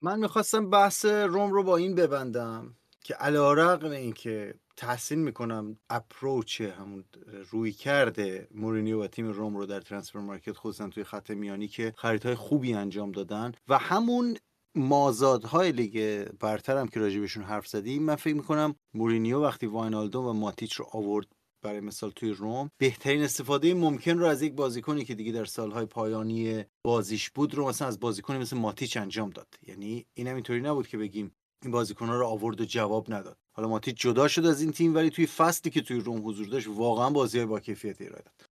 من 0.02 0.18
می‌خواستم 0.20 0.70
بحث 0.70 1.04
روم 1.04 1.50
رو 1.50 1.62
با 1.62 1.76
این 1.76 1.94
ببندم 1.94 2.74
که 3.04 3.14
علی 3.14 3.52
رغم 3.52 3.90
این 3.90 4.12
که 4.12 4.54
تحسین 4.78 5.18
می‌کنم 5.18 5.76
approach 5.90 6.60
همون 6.60 7.04
رویکرد 7.50 8.48
مورینیو 8.54 9.02
و 9.02 9.06
تیم 9.06 9.28
روم 9.28 9.56
رو 9.56 9.66
در 9.66 9.80
transfer 9.80 10.18
market 10.18 10.52
خصوصا 10.52 10.88
توی 10.88 11.04
خط 11.04 11.30
میانی 11.30 11.68
که 11.68 11.92
خریدهای 11.96 12.34
خوبی 12.34 12.74
انجام 12.74 13.12
دادن 13.12 13.52
و 13.68 13.78
همون 13.78 14.36
مازادهای 14.74 15.72
لیگ 15.72 16.24
برتر 16.40 16.76
هم 16.76 16.88
که 16.88 17.00
راجبشون 17.00 17.44
حرف 17.44 17.66
زدیم 17.68 18.02
من 18.02 18.14
فکر 18.14 18.34
می‌کنم 18.34 18.74
مورینیو 18.94 19.42
وقتی 19.42 19.66
واینالدوم 19.66 20.20
و 20.20 20.32
ماتیچ 20.32 20.74
رو 20.74 20.86
آورد 20.92 21.26
برای 21.62 21.80
مثال 21.80 22.10
توی 22.10 22.30
روم 22.30 22.70
بهترین 22.78 23.22
استفاده 23.22 23.74
ممکن 23.74 24.18
رو 24.18 24.26
از 24.26 24.42
یک 24.42 24.52
بازیکنی 24.52 25.04
که 25.04 25.14
دیگه 25.14 25.32
در 25.32 25.44
سالهای 25.44 25.86
پایانی 25.86 26.64
بازیش 26.84 27.30
بود 27.30 27.54
رو 27.54 27.68
مثلا 27.68 27.88
از 27.88 28.00
بازیکنی 28.00 28.38
مثل 28.38 28.56
ماتیچ 28.56 28.96
انجام 28.96 29.30
داد. 29.30 29.54
یعنی 29.66 30.06
این 30.14 30.28
اینطوری 30.28 30.60
نبود 30.60 30.88
که 30.88 30.98
بگیم 30.98 31.32
این 31.62 31.70
بازیکنها 31.70 32.16
رو 32.16 32.26
آورد 32.26 32.60
و 32.60 32.64
جواب 32.64 33.12
نداد. 33.12 33.36
حالا 33.58 33.68
ماتیچ 33.68 33.96
جدا 34.00 34.28
شد 34.28 34.46
از 34.46 34.60
این 34.62 34.72
تیم 34.72 34.94
ولی 34.94 35.10
توی 35.10 35.26
فصلی 35.26 35.70
که 35.70 35.80
توی 35.80 36.00
روم 36.00 36.28
حضور 36.28 36.46
داشت 36.46 36.68
واقعا 36.68 37.10
بازی 37.10 37.44
با 37.44 37.60
کیفیت 37.60 38.02
ارائه 38.02 38.22
داد 38.22 38.48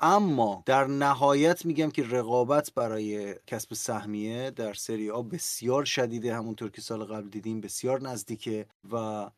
اما 0.00 0.62
در 0.66 0.86
نهایت 0.86 1.66
میگم 1.66 1.90
که 1.90 2.02
رقابت 2.02 2.74
برای 2.74 3.34
کسب 3.46 3.74
سهمیه 3.74 4.50
در 4.50 4.74
سری 4.74 5.10
آ 5.10 5.22
بسیار 5.22 5.84
شدیده 5.84 6.34
همونطور 6.34 6.70
که 6.70 6.80
سال 6.80 7.04
قبل 7.04 7.28
دیدیم 7.28 7.60
بسیار 7.60 8.00
نزدیکه 8.00 8.66
و 8.92 9.30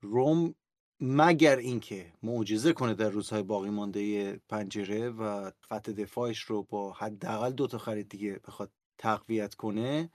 روم 0.00 0.54
مگر 1.00 1.56
اینکه 1.56 2.12
معجزه 2.22 2.72
کنه 2.72 2.94
در 2.94 3.08
روزهای 3.08 3.42
باقی 3.42 3.70
مانده 3.70 4.32
پنجره 4.48 5.10
و 5.10 5.50
خط 5.60 5.90
دفاعش 5.90 6.40
رو 6.40 6.62
با 6.62 6.92
حداقل 6.92 7.50
دو 7.50 7.66
تا 7.66 7.78
خرید 7.78 8.08
دیگه 8.08 8.40
بخواد 8.46 8.70
تقویت 8.98 9.54
کنه 9.54 10.10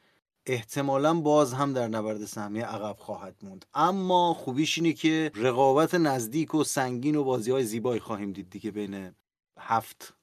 احتمالا 0.47 1.13
باز 1.13 1.53
هم 1.53 1.73
در 1.73 1.87
نبرد 1.87 2.25
سهمیه 2.25 2.65
عقب 2.65 2.95
خواهد 2.99 3.35
موند. 3.43 3.65
اما 3.73 4.33
خوبیش 4.33 4.77
اینه 4.77 4.93
که 4.93 5.31
رقابت 5.35 5.95
نزدیک 5.95 6.55
و 6.55 6.63
سنگین 6.63 7.15
و 7.15 7.23
بازی 7.23 7.51
های 7.51 7.63
زیبایی 7.63 7.99
خواهیم 7.99 8.31
دید 8.31 8.49
دیگه 8.49 8.71
بین 8.71 9.15
هفت 9.59 10.13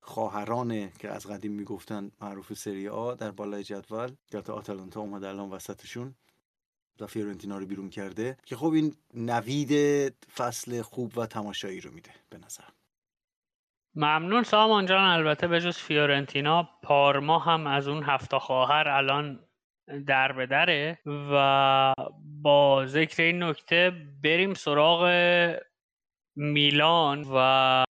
خواهرانه 0.00 0.92
که 0.98 1.10
از 1.10 1.26
قدیم 1.26 1.52
می‌گفتن 1.52 2.10
معروف 2.20 2.52
سری 2.52 2.88
آ 2.88 3.14
در 3.14 3.30
بالای 3.30 3.64
جدول. 3.64 4.10
تا 4.44 4.54
آتالانتا 4.54 5.00
اومده 5.00 5.28
الان 5.28 5.50
وسطشون. 5.50 6.14
و 7.00 7.06
فیورنتینا 7.06 7.58
رو 7.58 7.66
بیرون 7.66 7.90
کرده. 7.90 8.36
که 8.46 8.56
خب 8.56 8.72
این 8.72 8.94
نوید 9.14 9.72
فصل 10.36 10.82
خوب 10.82 11.18
و 11.18 11.26
تماشایی 11.26 11.80
رو 11.80 11.90
میده 11.90 12.10
به 12.30 12.38
نظر. 12.38 12.64
ممنون 13.94 14.42
سامان 14.42 14.86
جان. 14.86 15.04
البته 15.04 15.46
به 15.46 15.60
جز 15.60 15.76
فیورنتینا 15.76 16.68
پارما 16.82 17.38
هم 17.38 17.66
از 17.66 17.88
اون 17.88 18.02
هفته 18.02 18.38
خواهر 18.38 18.88
الان 18.88 19.40
در 20.06 20.32
به 20.32 20.46
دره 20.46 20.98
و 21.06 21.94
با 22.42 22.86
ذکر 22.86 23.22
این 23.22 23.42
نکته 23.42 23.92
بریم 24.24 24.54
سراغ 24.54 25.10
میلان 26.36 27.26
و 27.34 27.84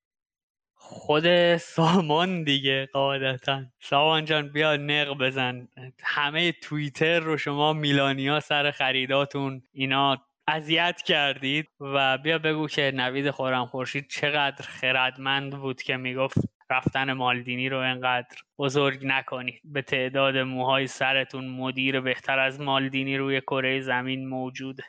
خود 0.75 1.57
سامان 1.57 2.45
دیگه 2.45 2.89
قاعدتا. 2.93 3.63
سامان 3.81 4.25
جان 4.25 4.49
بیا 4.49 4.77
نق 4.77 5.19
بزن. 5.19 5.69
همه 6.03 6.53
توییتر 6.53 7.21
رو 7.21 7.37
شما 7.37 7.73
میلانیا 7.73 8.41
سر 8.41 8.71
خریداتون 8.71 9.63
اینا 9.73 10.19
اذیت 10.49 11.03
کردید 11.03 11.69
و 11.81 12.19
بیا 12.19 12.39
بگو 12.39 12.69
که 12.69 12.93
نوید 12.95 13.31
خورم 13.31 13.67
خورشید 13.67 14.09
چقدر 14.11 14.65
خردمند 14.67 15.57
بود 15.57 15.83
که 15.83 15.97
می‌گفت 15.97 16.39
رفتن 16.71 17.13
مالدینی 17.13 17.69
رو 17.69 17.79
انقدر 17.79 18.37
بزرگ 18.59 19.01
نکنید. 19.07 19.61
به 19.65 19.83
تعداد 19.83 20.37
موهای 20.37 20.87
سرتون 20.87 21.49
مدیر 21.49 22.01
بهتر 22.01 22.39
از 22.39 22.61
مالدینی 22.61 23.17
روی 23.17 23.41
کره 23.41 23.81
زمین 23.81 24.29
موجوده 24.29 24.85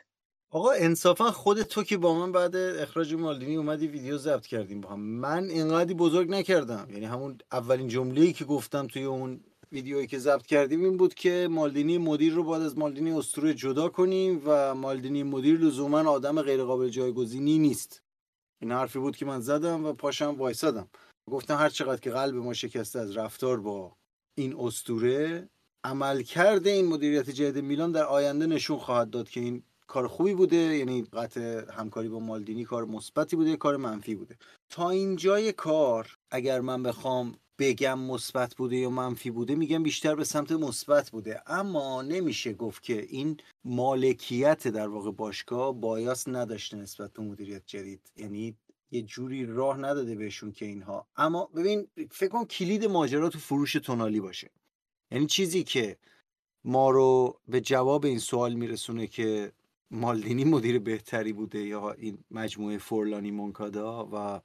آقا 0.50 0.70
انصافا 0.70 1.30
خود 1.30 1.62
تو 1.62 1.82
که 1.82 1.96
با 1.96 2.14
من 2.14 2.32
بعد 2.32 2.56
اخراج 2.56 3.14
مالدینی 3.14 3.56
اومدی 3.56 3.86
ویدیو 3.86 4.18
ضبط 4.18 4.46
کردیم 4.46 4.80
با 4.80 4.88
هم. 4.88 5.00
من 5.00 5.44
اینقدری 5.44 5.94
بزرگ 5.94 6.30
نکردم. 6.30 6.86
یعنی 6.90 7.04
همون 7.04 7.38
اولین 7.52 7.88
جمله‌ای 7.88 8.32
که 8.32 8.44
گفتم 8.44 8.86
توی 8.86 9.04
اون 9.04 9.40
ویدیویی 9.72 10.06
که 10.06 10.18
ضبط 10.18 10.46
کردیم 10.46 10.84
این 10.84 10.96
بود 10.96 11.14
که 11.14 11.48
مالدینی 11.50 11.98
مدیر 11.98 12.32
رو 12.32 12.44
بعد 12.44 12.62
از 12.62 12.78
مالدینی 12.78 13.12
اسطوره 13.12 13.54
جدا 13.54 13.88
کنیم 13.88 14.42
و 14.46 14.74
مالدینی 14.74 15.22
مدیر 15.22 15.58
لزوما 15.58 16.10
آدم 16.10 16.42
غیرقابل 16.42 16.88
جایگزینی 16.88 17.58
نیست. 17.58 18.02
این 18.60 18.72
حرفی 18.72 18.98
بود 18.98 19.16
که 19.16 19.26
من 19.26 19.40
زدم 19.40 19.84
و 19.84 19.92
پاشم 19.92 20.34
وایسادم. 20.38 20.88
گفتم 21.30 21.56
هر 21.56 21.68
چقدر 21.68 22.00
که 22.00 22.10
قلب 22.10 22.34
ما 22.34 22.54
شکسته 22.54 22.98
از 22.98 23.16
رفتار 23.16 23.60
با 23.60 23.96
این 24.34 24.56
استوره 24.58 25.48
عملکرد 25.84 26.66
این 26.66 26.86
مدیریت 26.86 27.30
جدید 27.30 27.64
میلان 27.64 27.92
در 27.92 28.04
آینده 28.04 28.46
نشون 28.46 28.78
خواهد 28.78 29.10
داد 29.10 29.28
که 29.28 29.40
این 29.40 29.62
کار 29.86 30.06
خوبی 30.08 30.34
بوده 30.34 30.56
یعنی 30.56 31.02
قطع 31.02 31.72
همکاری 31.72 32.08
با 32.08 32.20
مالدینی 32.20 32.64
کار 32.64 32.84
مثبتی 32.84 33.36
بوده 33.36 33.56
کار 33.56 33.76
منفی 33.76 34.14
بوده. 34.14 34.36
تا 34.70 34.90
اینجای 34.90 35.52
کار 35.52 36.16
اگر 36.30 36.60
من 36.60 36.82
بخوام 36.82 37.34
بگم 37.58 37.98
مثبت 37.98 38.54
بوده 38.54 38.76
یا 38.76 38.90
منفی 38.90 39.30
بوده 39.30 39.54
میگم 39.54 39.82
بیشتر 39.82 40.14
به 40.14 40.24
سمت 40.24 40.52
مثبت 40.52 41.10
بوده. 41.10 41.42
اما 41.46 42.02
نمیشه 42.02 42.52
گفت 42.52 42.82
که 42.82 43.02
این 43.02 43.36
مالکیت 43.64 44.68
در 44.68 44.88
واقع 44.88 45.10
باشگاه 45.10 45.80
بایاس 45.80 46.28
نداشته 46.28 46.76
نسبت 46.76 47.12
به 47.12 47.22
مدیریت 47.22 47.62
جدید. 47.66 48.10
یعنی 48.16 48.56
یه 48.94 49.02
جوری 49.02 49.46
راه 49.46 49.76
نداده 49.76 50.14
بهشون 50.14 50.52
که 50.52 50.64
اینها. 50.66 51.06
اما 51.16 51.44
ببین 51.46 51.88
فکر 52.10 52.28
کنم 52.28 52.44
کلید 52.44 52.84
ماجرا 52.84 53.28
تو 53.28 53.38
فروش 53.38 53.72
تونالی 53.72 54.20
باشه. 54.20 54.50
یعنی 55.10 55.26
چیزی 55.26 55.64
که 55.64 55.98
ما 56.64 56.90
رو 56.90 57.40
به 57.48 57.60
جواب 57.60 58.04
این 58.04 58.18
سوال 58.18 58.54
میرسونه 58.54 59.06
که 59.06 59.52
مالدینی 59.90 60.44
مدیر 60.44 60.78
بهتری 60.78 61.32
بوده 61.32 61.58
یا 61.58 61.92
این 61.92 62.18
مجموعه 62.30 62.78
فورلانی 62.78 63.30
مونکادا 63.30 64.08
و 64.12 64.40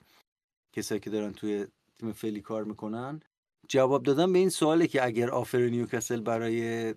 کسایی 0.75 1.01
که 1.01 1.09
دارن 1.09 1.33
توی 1.33 1.67
تیم 1.99 2.11
فعلی 2.11 2.41
کار 2.41 2.63
می‌کنن 2.63 3.19
جواب 3.67 4.03
دادن 4.03 4.33
به 4.33 4.39
این 4.39 4.49
سواله 4.49 4.87
که 4.87 5.05
اگر 5.05 5.29
آفر 5.29 5.59
نیوکاسل 5.59 6.21
برای 6.21 6.95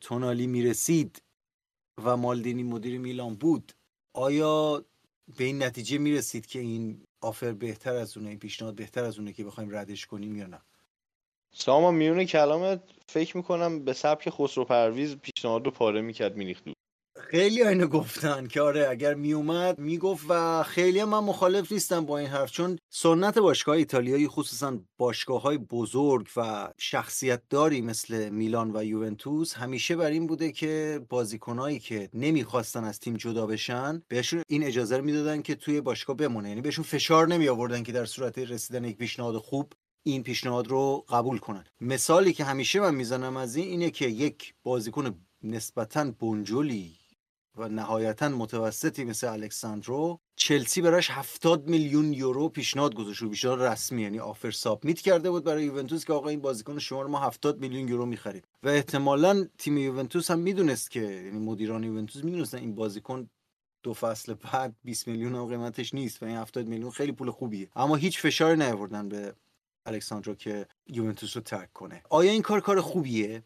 تونالی 0.00 0.46
می‌رسید 0.46 1.22
و 2.04 2.16
مالدینی 2.16 2.62
مدیر 2.62 2.98
میلان 2.98 3.34
بود 3.34 3.72
آیا 4.14 4.84
به 5.38 5.44
این 5.44 5.62
نتیجه 5.62 5.98
می‌رسید 5.98 6.46
که 6.46 6.58
این 6.58 7.04
آفر 7.20 7.52
بهتر 7.52 7.94
از 7.94 8.16
اونه 8.16 8.28
این 8.28 8.38
پیشنهاد 8.38 8.74
بهتر 8.74 9.04
از 9.04 9.18
اونه 9.18 9.32
که 9.32 9.44
بخوایم 9.44 9.76
ردش 9.76 10.06
کنیم 10.06 10.36
یا 10.36 10.46
نه؟ 10.46 10.62
سامان 11.50 11.94
میونه 11.94 12.26
کلامت 12.26 12.82
فکر 13.08 13.36
می‌کنم 13.36 13.84
به 13.84 13.92
سبک 13.92 14.30
خسرو 14.30 14.64
پرویز 14.64 15.16
پیشنهاد 15.16 15.64
رو 15.64 15.70
پاره 15.70 16.00
می‌کرد 16.00 16.36
میریخت. 16.36 16.64
خیلی 17.30 17.62
اینو 17.62 17.86
گفتن 17.86 18.46
که 18.46 18.60
آره 18.60 18.88
اگر 18.88 19.14
میومد 19.14 19.78
می‌گفت 19.78 20.26
و 20.28 20.62
خیلی 20.62 21.04
من 21.04 21.18
مخالف 21.18 21.72
نیستم 21.72 22.06
با 22.06 22.18
این 22.18 22.28
حرف 22.28 22.50
چون 22.50 22.78
سنت 22.90 23.38
باشگاه 23.38 23.76
ایتالیایی 23.76 24.28
خصوصا 24.28 24.78
باشگاه 24.98 25.42
های 25.42 25.58
بزرگ 25.58 26.28
و 26.36 26.72
شخصیت 26.78 27.42
داری 27.50 27.80
مثل 27.80 28.28
میلان 28.28 28.76
و 28.76 28.84
یوونتوس 28.84 29.54
همیشه 29.54 29.96
بر 29.96 30.10
این 30.10 30.26
بوده 30.26 30.52
که 30.52 31.00
بازیکنایی 31.08 31.78
که 31.78 32.08
نمی‌خواستن 32.14 32.84
از 32.84 33.00
تیم 33.00 33.16
جدا 33.16 33.46
بشن 33.46 34.02
بهشون 34.08 34.42
این 34.48 34.64
اجازه 34.64 34.96
رو 34.96 35.04
می‌دادن 35.04 35.42
که 35.42 35.54
توی 35.54 35.80
باشگاه 35.80 36.16
بمونه 36.16 36.48
یعنی 36.48 36.60
بهشون 36.60 36.84
فشار 36.84 37.28
نمی 37.28 37.48
آوردن 37.48 37.82
که 37.82 37.92
در 37.92 38.04
صورت 38.04 38.38
رسیدن 38.38 38.84
یک 38.84 38.96
پیشنهاد 38.96 39.36
خوب 39.36 39.72
این 40.02 40.22
پیشنهاد 40.22 40.68
رو 40.68 41.04
قبول 41.08 41.38
کنن. 41.38 41.64
مثالی 41.80 42.32
که 42.32 42.44
همیشه 42.44 42.80
من 42.80 42.94
می‌زنم 42.94 43.36
از 43.36 43.56
این 43.56 43.68
اینه 43.68 43.90
که 43.90 44.06
یک 44.06 44.54
بازیکن 44.62 45.14
نسبتا 45.42 46.10
بنجلی 46.20 47.05
و 47.56 47.68
نهایتا 47.68 48.28
متوسطی 48.28 49.04
مثل 49.04 49.28
الکساندرو 49.28 50.20
چلسی 50.36 50.80
براش 50.80 51.10
70 51.10 51.68
میلیون 51.68 52.12
یورو 52.12 52.48
پیشنهاد 52.48 52.94
گذاشت. 52.94 53.22
و 53.22 53.28
پیشنهاد 53.28 53.62
رسمی 53.62 54.02
یعنی 54.02 54.18
آفر 54.18 54.50
سابمیت 54.50 55.00
کرده 55.00 55.30
بود 55.30 55.44
برای 55.44 55.64
یوونتوس 55.64 56.04
که 56.04 56.12
آقا 56.12 56.28
این 56.28 56.40
بازیکن 56.40 56.78
شما 56.78 57.02
رو 57.02 57.08
ما 57.08 57.20
70 57.20 57.60
میلیون 57.60 57.88
یورو 57.88 58.06
می‌خریم. 58.06 58.42
و 58.62 58.68
احتمالا 58.68 59.46
تیم 59.58 59.78
یوونتوس 59.78 60.30
هم 60.30 60.38
می‌دونست 60.38 60.90
که 60.90 61.00
یعنی 61.00 61.38
مدیران 61.38 61.84
یوونتوس 61.84 62.24
می‌دونستن 62.24 62.58
این 62.58 62.74
بازیکن 62.74 63.30
دو 63.82 63.94
فصل 63.94 64.34
بعد 64.34 64.76
20 64.84 65.08
میلیون 65.08 65.34
هم 65.34 65.46
قیمتش 65.46 65.94
نیست 65.94 66.22
و 66.22 66.26
این 66.26 66.36
70 66.36 66.66
میلیون 66.66 66.90
خیلی 66.90 67.12
پول 67.12 67.30
خوبیه. 67.30 67.68
اما 67.76 67.96
هیچ 67.96 68.20
فشاری 68.20 68.58
نیاوردن 68.58 69.08
به 69.08 69.34
الکساندرو 69.86 70.34
که 70.34 70.66
یوونتوس 70.86 71.36
رو 71.36 71.42
ترک 71.42 71.72
کنه. 71.72 72.02
آیا 72.10 72.30
این 72.30 72.42
کار 72.42 72.60
کار 72.60 72.80
خوبیه؟ 72.80 73.42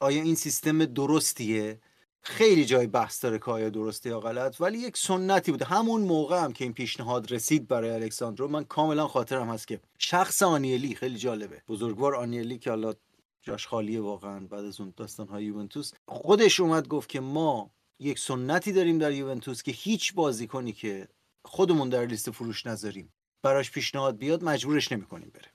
آیا 0.00 0.22
این 0.22 0.34
سیستم 0.34 0.84
درستیه؟ 0.84 1.80
خیلی 2.24 2.64
جای 2.64 2.86
بحث 2.86 3.24
داره 3.24 3.38
که 3.38 3.50
آیا 3.50 3.70
درسته 3.70 4.10
یا 4.10 4.20
غلط 4.20 4.60
ولی 4.60 4.78
یک 4.78 4.96
سنتی 4.96 5.50
بوده. 5.50 5.64
همون 5.64 6.00
موقع 6.00 6.44
هم 6.44 6.52
که 6.52 6.64
این 6.64 6.72
پیشنهاد 6.72 7.32
رسید 7.32 7.68
برای 7.68 7.90
الکساندرو 7.90 8.48
من 8.48 8.64
کاملا 8.64 9.08
خاطرم 9.08 9.50
هست 9.50 9.68
که 9.68 9.80
شخص 9.98 10.42
آنیلی 10.42 10.94
خیلی 10.94 11.18
جالبه. 11.18 11.62
بزرگوار 11.68 12.14
آنیلی 12.14 12.58
که 12.58 12.70
حالا 12.70 12.94
جاش 13.42 13.66
خالیه 13.66 14.00
واقعا 14.00 14.40
بعد 14.40 14.64
از 14.64 14.80
اون 14.80 14.92
داستان 14.96 15.28
های 15.28 15.44
یوونتوس. 15.44 15.92
خودش 16.08 16.60
اومد 16.60 16.88
گفت 16.88 17.08
که 17.08 17.20
ما 17.20 17.70
یک 17.98 18.18
سنتی 18.18 18.72
داریم 18.72 18.98
در 18.98 19.12
یوونتوس 19.12 19.62
که 19.62 19.72
هیچ 19.72 20.14
بازیکنی 20.14 20.72
که 20.72 21.08
خودمون 21.44 21.88
در 21.88 22.06
لیست 22.06 22.30
فروش 22.30 22.66
نذاریم 22.66 23.12
براش 23.42 23.70
پیشنهاد 23.70 24.18
بیاد 24.18 24.44
مجبورش 24.44 24.92
نمی‌کنیم 24.92 25.30
بره. 25.34 25.52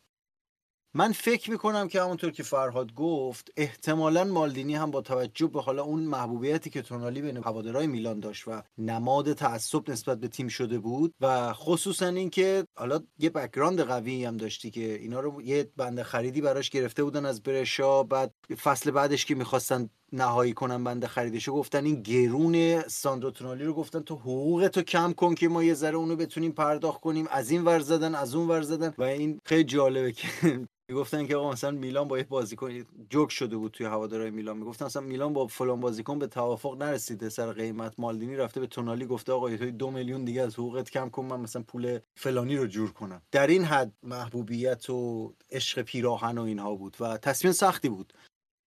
من 0.97 1.11
فکر 1.11 1.51
می‌کنم 1.51 1.87
که 1.87 2.01
همونطور 2.01 2.31
که 2.31 2.43
فرهاد 2.43 2.93
گفت 2.93 3.51
احتمالا 3.57 4.23
مالدینی 4.23 4.75
هم 4.75 4.91
با 4.91 5.01
توجه 5.01 5.47
به 5.47 5.61
حالا 5.61 5.83
اون 5.83 6.03
محبوبیتی 6.03 6.69
که 6.69 6.81
تونالی 6.81 7.21
بین 7.21 7.37
هوادارهای 7.37 7.87
میلان 7.87 8.19
داشت 8.19 8.47
و 8.47 8.61
نماد 8.77 9.33
تعصب 9.33 9.91
نسبت 9.91 10.19
به 10.19 10.27
تیم 10.27 10.47
شده 10.47 10.79
بود 10.79 11.13
و 11.21 11.53
خصوصا 11.53 12.07
اینکه 12.07 12.65
حالا 12.75 12.99
یه 13.19 13.29
background 13.29 13.81
قوی 13.81 14.25
هم 14.25 14.37
داشتی 14.37 14.71
که 14.71 14.95
اینا 14.95 15.19
رو 15.19 15.41
یه 15.41 15.71
بند 15.77 16.03
خریدی 16.03 16.41
براش 16.41 16.69
گرفته 16.69 17.03
بودن 17.03 17.25
از 17.25 17.43
برشا 17.43 18.03
بعد 18.03 18.33
فصل 18.63 18.91
بعدش 18.91 19.25
که 19.25 19.35
می‌خواستن 19.35 19.89
نهایی 20.13 20.53
کنن 20.53 20.83
بند 20.83 21.07
خریدشو 21.07 21.53
گفتن 21.53 21.85
این 21.85 22.01
گرون 22.01 22.81
ساندرو 22.81 23.31
تونالی 23.31 23.63
رو 23.63 23.73
گفتن 23.73 23.99
تو 23.99 24.15
حقوق 24.15 24.67
تو 24.67 24.81
کم 24.81 25.13
کن 25.13 25.35
که 25.35 25.47
ما 25.47 25.63
یه 25.63 25.73
ذره 25.73 25.95
اونو 25.95 26.15
بتونیم 26.15 26.51
پرداخت 26.51 27.01
کنیم. 27.01 27.27
از 27.31 27.51
این 27.51 27.63
ور 27.63 27.79
زدن 27.79 28.15
از 28.15 28.35
اون 28.35 28.47
ور 28.47 28.61
زدن. 28.61 28.93
و 28.97 29.03
این 29.03 29.39
خیلی 29.45 29.63
جالبه 29.63 30.11
که 30.11 30.27
می‌گفتن 30.89 31.27
که 31.27 31.35
آقا 31.35 31.51
مثلا 31.51 31.71
میلان 31.71 32.07
با 32.07 32.17
یه 32.17 32.23
بازیکن 32.23 32.85
جوک 33.09 33.31
شده 33.31 33.57
بود 33.57 33.71
توی 33.71 33.85
هوادارهای 33.85 34.31
میلان. 34.31 34.57
می‌گفتن 34.57 34.85
مثلا 34.85 35.01
میلان 35.01 35.33
با 35.33 35.47
فلان 35.47 35.79
بازیکن 35.79 36.19
به 36.19 36.27
توافق 36.27 36.77
نرسیده. 36.77 37.29
سر 37.29 37.51
قیمت 37.53 37.93
مالدینی 37.97 38.35
رفته 38.35 38.59
به 38.59 38.67
تونالی 38.67 39.05
گفته 39.05 39.31
آقا 39.31 39.57
تو 39.57 39.71
دو 39.71 39.91
میلیون 39.91 40.25
دیگه 40.25 40.41
از 40.41 40.53
حقوقت 40.53 40.89
کم 40.89 41.09
کن 41.09 41.25
من 41.25 41.39
مثلا 41.39 41.63
پول 41.67 41.99
فلانی 42.15 42.57
رو 42.57 42.67
جور 42.67 42.91
کنم. 42.91 43.21
در 43.31 43.47
این 43.47 43.63
حد 43.63 43.91
محبوبیت 44.03 44.89
و 44.89 45.33
عشق 45.51 45.81
پیراهن 45.81 46.37
و 46.37 46.41
اینها 46.41 46.75
بود 46.75 46.97
و 46.99 47.17
تصمیم 47.17 47.53
سختی 47.53 47.89
بود. 47.89 48.13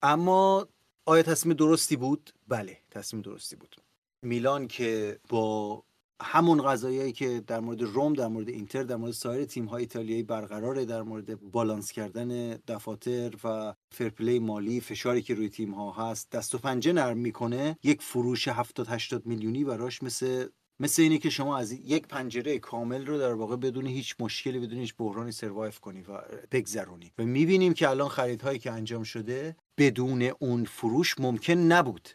اما 0.02 0.68
آیا 1.06 1.22
تصمیم 1.22 1.56
درستی 1.56 1.96
بود؟ 1.96 2.30
بله 2.48 2.78
تصمیم 2.90 3.22
درستی 3.22 3.56
بود. 3.56 3.76
میلان 4.22 4.68
که 4.68 5.18
با 5.28 5.84
همون 6.22 6.62
قضایایی 6.62 7.12
که 7.12 7.42
در 7.46 7.60
مورد 7.60 7.82
روم 7.82 8.12
در 8.12 8.26
مورد 8.26 8.48
اینتر 8.48 8.82
در 8.82 8.96
مورد 8.96 9.12
سایر 9.12 9.44
تیم 9.44 9.64
های 9.64 9.82
ایتالیایی 9.82 10.22
برقراره 10.22 10.84
در 10.84 11.02
مورد 11.02 11.40
بالانس 11.40 11.92
کردن 11.92 12.56
دفاتر 12.68 13.34
و 13.44 13.74
فرپلی 13.90 14.38
مالی 14.38 14.80
فشاری 14.80 15.22
که 15.22 15.34
روی 15.34 15.48
تیم 15.48 15.74
ها 15.74 15.92
هست 15.92 16.30
دست 16.30 16.54
و 16.54 16.58
پنجه 16.58 16.92
نرم 16.92 17.18
می‌کنه 17.18 17.78
یک 17.82 18.02
فروش 18.02 18.48
70 18.48 18.88
80 18.88 19.26
میلیونی 19.26 19.64
براش 19.64 20.02
مثل 20.02 20.48
مثل 20.80 21.02
اینه 21.02 21.18
که 21.18 21.30
شما 21.30 21.58
از 21.58 21.72
یک 21.72 22.06
پنجره 22.06 22.58
کامل 22.58 23.06
رو 23.06 23.18
در 23.18 23.32
واقع 23.32 23.56
بدون 23.56 23.86
هیچ 23.86 24.14
مشکلی 24.20 24.58
بدون 24.58 24.78
هیچ 24.78 24.94
بحرانی 24.98 25.32
survive 25.32 25.72
کنی 25.72 26.02
و 26.02 26.20
بگذرونی. 26.52 27.12
و 27.18 27.24
می‌بینیم 27.24 27.74
که 27.74 27.88
الان 27.88 28.08
خریدهایی 28.08 28.58
که 28.58 28.70
انجام 28.72 29.02
شده 29.02 29.56
بدون 29.78 30.22
اون 30.22 30.64
فروش 30.64 31.18
ممکن 31.18 31.52
نبود. 31.52 32.08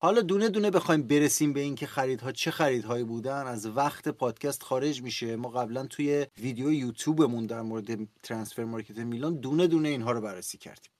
حالا 0.00 0.20
دونه 0.20 0.48
دونه 0.48 0.70
بخوایم 0.70 1.02
برسیم 1.02 1.52
به 1.52 1.60
اینکه 1.60 1.86
خریدها 1.86 2.32
چه 2.32 2.50
خریدهایی 2.50 3.04
بودن 3.04 3.46
از 3.46 3.66
وقت 3.66 4.08
پادکست 4.08 4.62
خارج 4.62 5.02
میشه. 5.02 5.36
ما 5.36 5.48
قبلا 5.48 5.86
توی 5.86 6.26
ویدیو 6.40 6.72
یوتیوبمون 6.72 7.46
در 7.46 7.62
مورد 7.62 8.08
transfer 8.22 8.64
market 8.64 8.98
میلان 8.98 9.34
دونه 9.34 9.66
دونه 9.66 9.88
اینها 9.88 10.12
رو 10.12 10.20
بررسی 10.20 10.58
کردیم. 10.58 10.90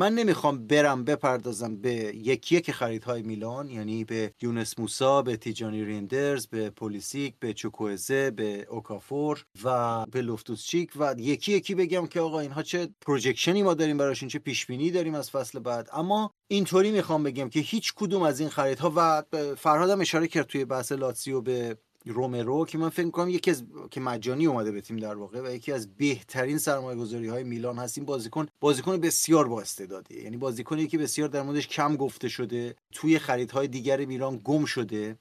من 0.00 0.14
نمی‌خوام 0.14 0.66
برم 0.66 1.04
بپردازم 1.04 1.76
به 1.76 1.92
یکی 2.16 2.56
یک 2.56 2.70
خریدهای 2.70 3.22
میلان 3.22 3.70
یعنی 3.70 4.04
به 4.04 4.34
یونس 4.42 4.78
موسا 4.78 5.22
به 5.22 5.36
تیجانی 5.36 5.84
ریندرز 5.84 6.46
به 6.46 6.70
پولیسیک 6.70 7.34
به 7.40 7.52
چوکوئزه 7.52 8.30
به 8.30 8.66
اوکافور 8.70 9.44
و 9.64 10.06
به 10.06 10.22
لوفتوسچیک 10.22 10.92
و 10.96 11.14
یکی 11.18 11.52
یکی 11.52 11.74
بگم 11.74 12.06
که 12.06 12.20
آقا 12.20 12.40
اینها 12.40 12.62
چه 12.62 12.88
projection 13.00 13.56
ی 13.56 13.62
ما 13.62 13.74
داریم 13.74 13.98
براشون 13.98 14.28
چه 14.28 14.38
پیش 14.38 14.66
بینی 14.66 14.90
داریم 14.90 15.14
از 15.14 15.30
فصل 15.30 15.58
بعد. 15.58 15.88
اما 15.92 16.34
اینطوری 16.48 16.90
می‌خوام 16.90 17.22
بگم 17.22 17.48
که 17.48 17.60
هیچ 17.60 17.94
کدوم 17.96 18.22
از 18.22 18.40
این 18.40 18.48
خریدها 18.48 18.92
و 18.96 19.22
فرهادم 19.56 20.00
اشاره 20.00 20.28
کرد 20.28 20.46
توی 20.46 20.64
بحث 20.64 20.92
لاتسیو 20.92 21.40
به 21.40 21.76
رومرو 22.06 22.64
که 22.64 22.78
من 22.78 22.88
فکر 22.88 23.04
می‌کنم 23.04 23.28
یکی 23.28 23.50
از 23.50 23.64
که 23.90 24.00
مجانی 24.00 24.46
اومده 24.46 24.72
به 24.72 24.80
تیم 24.80 24.96
در 24.96 25.14
واقع 25.14 25.40
و 25.40 25.54
یکی 25.54 25.72
از 25.72 25.96
بهترین 25.96 26.58
سرمایه 26.58 26.98
گذاری 26.98 27.28
های 27.28 27.44
میلان 27.44 27.78
هست. 27.78 27.98
این 27.98 28.06
بازیکن 28.06 28.46
بازیکن 28.60 28.96
بسیار 28.96 29.48
با 29.48 29.60
استعدادیه. 29.60 30.22
یعنی 30.22 30.36
بازیکنی 30.36 30.86
که 30.86 30.98
بسیار 30.98 31.28
در 31.28 31.42
موردش 31.42 31.68
کم 31.68 31.96
گفته 31.96 32.28
شده 32.28 32.74
توی 32.92 33.18
خریدهای 33.18 33.68
دیگر 33.68 34.04
میلان 34.04 34.40
گم 34.44 34.64
شده 34.64 35.18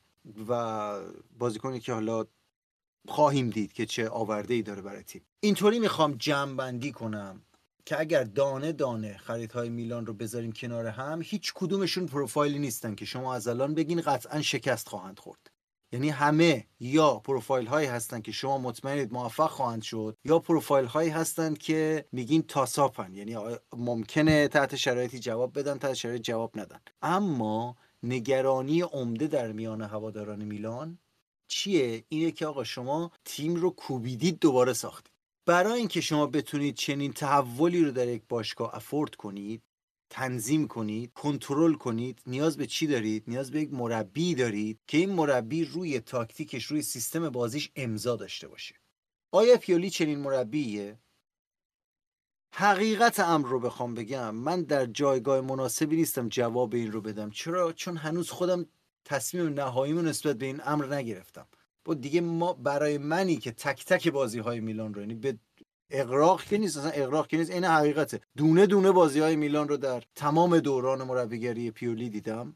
و 0.49 0.99
بازیکنی 1.39 1.79
که 1.79 1.93
حالا 1.93 2.25
خواهیم 3.07 3.49
دید 3.49 3.73
که 3.73 3.85
چه 3.85 4.09
آورده 4.09 4.53
ای 4.53 4.61
داره 4.61 4.81
برای 4.81 5.03
تیم. 5.03 5.21
اینطوری 5.39 5.79
می‌خوام 5.79 6.13
جمع 6.13 6.55
بندی 6.55 6.91
کنم 6.91 7.41
که 7.85 7.99
اگر 7.99 8.23
دانه 8.23 8.71
دانه 8.71 9.17
خریدهای 9.17 9.69
میلان 9.69 10.05
رو 10.05 10.13
بذاریم 10.13 10.51
کنار 10.51 10.87
هم 10.87 11.21
هیچ 11.23 11.53
کدومشون 11.55 12.05
پروفایلی 12.05 12.59
نیستن 12.59 12.95
که 12.95 13.05
شما 13.05 13.33
از 13.33 13.47
الان 13.47 13.73
بگین 13.73 14.01
قطعا 14.01 14.41
شکست 14.41 14.89
خواهند 14.89 15.19
خورد. 15.19 15.48
یعنی 15.91 16.09
همه 16.09 16.65
یا 16.79 17.15
پروفایل 17.15 17.67
هایی 17.67 17.87
هستن 17.87 18.21
که 18.21 18.31
شما 18.31 18.57
مطمئنید 18.57 19.13
موفق 19.13 19.49
خواهند 19.49 19.81
شد 19.81 20.17
یا 20.25 20.39
پروفایل 20.39 20.85
هایی 20.85 21.09
هستند 21.09 21.57
که 21.57 22.05
میگین 22.11 22.41
تاساپن 22.41 23.15
یعنی 23.15 23.37
ممکنه 23.77 24.47
تحت 24.47 24.75
شرایطی 24.75 25.19
جواب 25.19 25.59
بدن 25.59 25.77
تحت 25.77 25.93
شرایط 25.93 26.21
جواب 26.21 26.59
ندن. 26.59 26.79
اما 27.01 27.75
نگرانی 28.03 28.81
عمده 28.81 29.27
در 29.27 29.51
میان 29.51 29.81
هواداران 29.81 30.43
میلان 30.43 30.99
چیه؟ 31.47 32.03
اینه 32.09 32.31
که 32.31 32.45
آقا 32.45 32.63
شما 32.63 33.11
تیم 33.25 33.55
رو 33.55 33.69
کوبیدید 33.69 34.39
دوباره 34.39 34.73
ساختید. 34.73 35.13
برای 35.45 35.79
اینکه 35.79 36.01
شما 36.01 36.27
بتونید 36.27 36.75
چنین 36.75 37.13
تحولی 37.13 37.83
رو 37.83 37.91
در 37.91 38.07
یک 38.07 38.23
باشگاه 38.29 38.75
افورد 38.75 39.15
کنید 39.15 39.61
تنظیم 40.09 40.67
کنید 40.67 41.13
کنترل 41.13 41.73
کنید 41.73 42.21
نیاز 42.27 42.57
به 42.57 42.67
چی 42.67 42.87
دارید؟ 42.87 43.23
نیاز 43.27 43.51
به 43.51 43.61
یک 43.61 43.73
مربی 43.73 44.35
دارید 44.35 44.79
که 44.87 44.97
این 44.97 45.09
مربی 45.09 45.65
روی 45.65 45.99
تاکتیکش 45.99 46.65
روی 46.65 46.81
سیستم 46.81 47.29
بازیش 47.29 47.71
امضا 47.75 48.15
داشته 48.15 48.47
باشه. 48.47 48.75
آیا 49.31 49.57
پیولی 49.57 49.89
چنین 49.89 50.19
مربیه؟ 50.19 50.99
حقیقت 52.53 53.19
امر 53.19 53.47
رو 53.47 53.59
بخوام 53.59 53.93
بگم. 53.93 54.35
من 54.35 54.61
در 54.61 54.85
جایگاه 54.85 55.41
مناسبی 55.41 55.95
نیستم 55.95 56.29
جواب 56.29 56.73
این 56.75 56.91
رو 56.91 57.01
بدم. 57.01 57.29
چرا؟ 57.29 57.73
چون 57.73 57.97
هنوز 57.97 58.29
خودم 58.29 58.65
تصمیم 59.05 59.47
نهاییمو 59.47 60.01
نسبت 60.01 60.37
به 60.37 60.45
این 60.45 60.61
امر 60.65 60.95
نگرفتم. 60.95 61.47
با 61.85 61.93
دیگه 61.93 62.21
ما 62.21 62.53
برای 62.53 62.97
منی 62.97 63.37
که 63.37 63.51
تک 63.51 63.85
تک 63.85 64.07
بازی 64.07 64.39
های 64.39 64.59
میلان 64.59 64.93
رو 64.93 65.01
یعنی 65.01 65.15
به 65.15 65.37
اقراق 65.89 66.43
که 66.43 66.57
نیست 66.57 66.77
اصلا 66.77 66.91
اقراق 66.91 67.27
که 67.27 67.37
نیست 67.37 67.51
این 67.51 67.63
حقیقته. 67.63 68.19
دونه 68.37 68.65
دونه 68.65 68.91
بازی 68.91 69.19
های 69.19 69.35
میلان 69.35 69.67
رو 69.67 69.77
در 69.77 70.03
تمام 70.15 70.59
دوران 70.59 71.03
مربیگری 71.03 71.71
پیولی 71.71 72.09
دیدم 72.09 72.55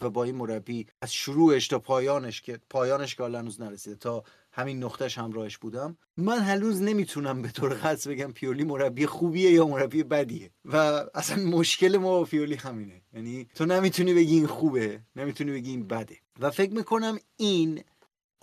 و 0.00 0.10
با 0.10 0.24
این 0.24 0.34
مربی 0.34 0.86
از 1.02 1.12
شروعش 1.12 1.68
تا 1.68 1.78
پایانش 1.78 2.42
که 2.42 2.58
پایانش 2.70 3.14
که 3.14 3.24
هنوز 3.24 3.60
نرسیده 3.60 3.96
تا 3.96 4.24
همین 4.52 4.84
نقطهش 4.84 5.18
همراهش 5.18 5.58
بودم 5.58 5.96
من 6.16 6.38
هنوز 6.38 6.82
نمی‌تونم 6.82 7.42
به 7.42 7.48
طور 7.48 7.74
خاص 7.74 8.06
بگم 8.06 8.32
پیولی 8.32 8.64
مربی 8.64 9.06
خوبیه 9.06 9.50
یا 9.50 9.66
مربی 9.66 10.02
بدیه. 10.02 10.50
و 10.64 10.76
اصلا 11.14 11.44
مشکل 11.44 11.96
ما 11.96 12.18
با 12.18 12.24
پیولی 12.24 12.54
همینه. 12.54 13.02
یعنی 13.14 13.48
تو 13.54 13.66
نمی‌تونی 13.66 14.14
بگی 14.14 14.34
این 14.34 14.46
خوبه 14.46 15.00
نمی‌تونی 15.16 15.52
بگی 15.52 15.70
این 15.70 15.86
بده. 15.86 16.16
و 16.40 16.50
فکر 16.50 16.72
می‌کنم 16.72 17.18
این 17.36 17.84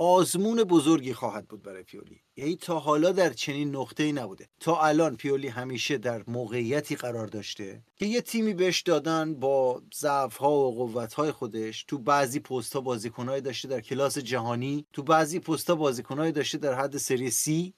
آزمون 0.01 0.63
بزرگی 0.63 1.13
خواهد 1.13 1.47
بود 1.47 1.63
برای 1.63 1.83
پیولی. 1.83 2.21
یعنی 2.35 2.55
تا 2.55 2.79
حالا 2.79 3.11
در 3.11 3.33
چنین 3.33 3.75
نقطه 3.75 4.03
ای 4.03 4.11
نبوده. 4.11 4.49
تا 4.59 4.81
الان 4.81 5.15
پیولی 5.15 5.47
همیشه 5.47 5.97
در 5.97 6.23
موقعیتی 6.27 6.95
قرار 6.95 7.27
داشته 7.27 7.83
که 7.95 8.05
یه 8.05 8.21
تیمی 8.21 8.53
بهش 8.53 8.81
دادن 8.81 9.33
با 9.35 9.81
ضعف 9.95 10.41
و 10.41 10.71
قوت 10.71 11.13
های 11.13 11.31
خودش. 11.31 11.83
تو 11.83 11.97
بعضی 11.97 12.39
پست 12.39 12.75
ها 12.75 13.39
داشته 13.39 13.67
در 13.67 13.81
کلاس 13.81 14.17
جهانی. 14.17 14.85
تو 14.93 15.03
بعضی 15.03 15.39
پست 15.39 15.69
ها 15.69 16.31
داشته 16.31 16.57
در 16.57 16.73
حد 16.73 16.97
سری 16.97 17.29
سی. 17.29 17.73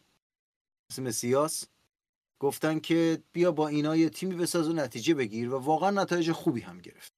مثل 0.91 1.11
سیاس. 1.11 1.65
گفتن 2.39 2.80
که 2.80 3.24
بیا 3.32 3.51
با 3.51 3.67
اینا 3.67 3.95
یه 3.95 4.09
تیمی 4.09 4.36
بساز 4.36 4.67
و 4.69 4.74
نتیجه 4.74 5.13
بگیر 5.13 5.53
و 5.53 5.59
واقعا 5.59 5.91
نتایج 5.91 6.32
خوبی 6.32 6.61
هم 6.61 6.80
گرفت. 6.80 7.13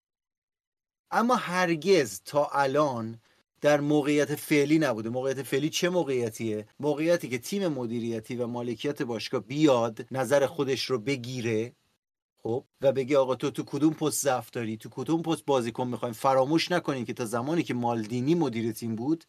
اما 1.12 1.36
هرگز 1.36 2.22
تا 2.26 2.46
الان 2.46 3.20
در 3.64 3.82
موقعیت 3.82 4.36
فعلی 4.36 4.80
نبوده. 4.80 5.10
موقعیت 5.10 5.44
فعلی 5.44 5.70
چه 5.70 5.90
موقعیتیه؟ 5.90 6.66
موقعیتی 6.80 7.30
که 7.30 7.38
تیم 7.38 7.68
مدیریتی 7.68 8.36
و 8.36 8.48
مالکیت 8.48 9.02
باشگاه 9.02 9.42
بیاد 9.42 10.06
نظر 10.12 10.46
خودش 10.46 10.86
رو 10.86 11.00
بگیره 11.00 11.76
خب 12.44 12.66
و 12.82 12.92
بگه 12.92 13.18
آقا 13.18 13.36
تو 13.36 13.52
تو 13.52 13.64
کدوم 13.64 13.94
پست 13.94 14.24
ضعف 14.24 14.52
داری؟ 14.52 14.78
تو 14.78 14.90
کدوم 14.92 15.22
پست 15.22 15.46
بازیکن 15.46 15.88
می‌خوایم؟ 15.88 16.14
فراموش 16.14 16.72
نکنیم 16.72 17.06
که 17.06 17.14
تا 17.14 17.26
زمانی 17.26 17.64
که 17.64 17.74
مالدینی 17.74 18.36
مدیر 18.36 18.72
تیم 18.72 18.96
بود 18.96 19.24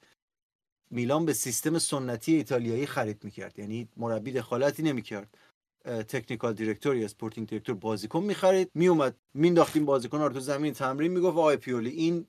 میلان 0.91 1.27
به 1.27 1.33
سیستم 1.33 1.79
سنتی 1.79 2.35
ایتالیایی 2.35 2.87
خرید 2.87 3.25
می‌کرد. 3.25 3.59
یعنی 3.59 3.89
مربی 3.97 4.33
دخالتی 4.33 4.83
نمی‌کرد. 4.83 5.39
technical 5.85 6.53
director 6.53 6.97
یا 6.97 7.05
sporting 7.05 7.49
director 7.49 7.75
بازیکن 7.75 8.23
می‌خرید. 8.23 8.71
میومد 8.75 9.17
مینداختیم 9.35 9.85
بازیکن 9.85 10.19
رو 10.19 10.29
تو 10.29 10.41
زمین 10.41 10.73
تمرین 10.73 11.13
می‌گفت 11.13 11.37
آقای 11.37 11.57
پیولی 11.57 11.91
این 11.91 12.27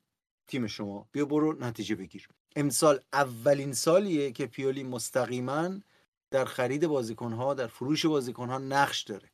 تیم 0.47 0.67
شما. 0.67 1.07
بیا 1.11 1.25
برو 1.25 1.53
نتیجه 1.59 1.95
بگیر. 1.95 2.27
امسال 2.55 2.99
اولین 3.13 3.73
سالیه 3.73 4.31
که 4.31 4.45
پیولی 4.45 4.83
مستقیما 4.83 5.69
در 6.31 6.45
خرید 6.45 6.87
بازیکنها 6.87 7.53
در 7.53 7.67
فروش 7.67 8.05
بازیکنها 8.05 8.57
نقش 8.57 9.01
داره. 9.03 9.29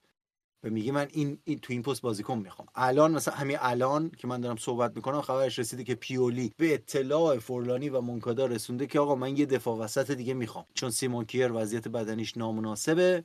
و 0.64 0.70
میگه 0.70 0.92
من 0.92 1.08
این, 1.12 1.40
این 1.44 1.60
تو 1.60 1.74
این 1.74 1.82
پست 1.82 2.02
بازیکن 2.02 2.38
می‌خوام. 2.38 2.68
الان 2.76 3.12
مثلا 3.12 3.34
همین 3.34 3.58
الان 3.60 4.12
که 4.18 4.28
من 4.28 4.42
دارم 4.42 4.56
صحبت 4.56 4.96
می‌کنم 4.96 5.22
خبرش 5.22 5.60
رسیده 5.60 5.84
که 5.84 5.96
پیولی 5.96 6.54
به 6.58 6.74
اطلاع 6.74 7.40
فورلانی 7.40 7.90
و 7.90 8.02
مونکادا 8.02 8.46
رسونده 8.46 8.88
که 8.88 9.00
آقا 9.00 9.16
من 9.16 9.38
یه 9.38 9.46
دفاع 9.46 9.78
وسط 9.78 10.12
دیگه 10.12 10.34
می‌خوام. 10.34 10.66
چون 10.74 10.90
سیمون 10.90 11.26
کیر 11.26 11.52
وضعیت 11.52 11.88
بدنیش 11.88 12.38
نامناسبه. 12.38 13.24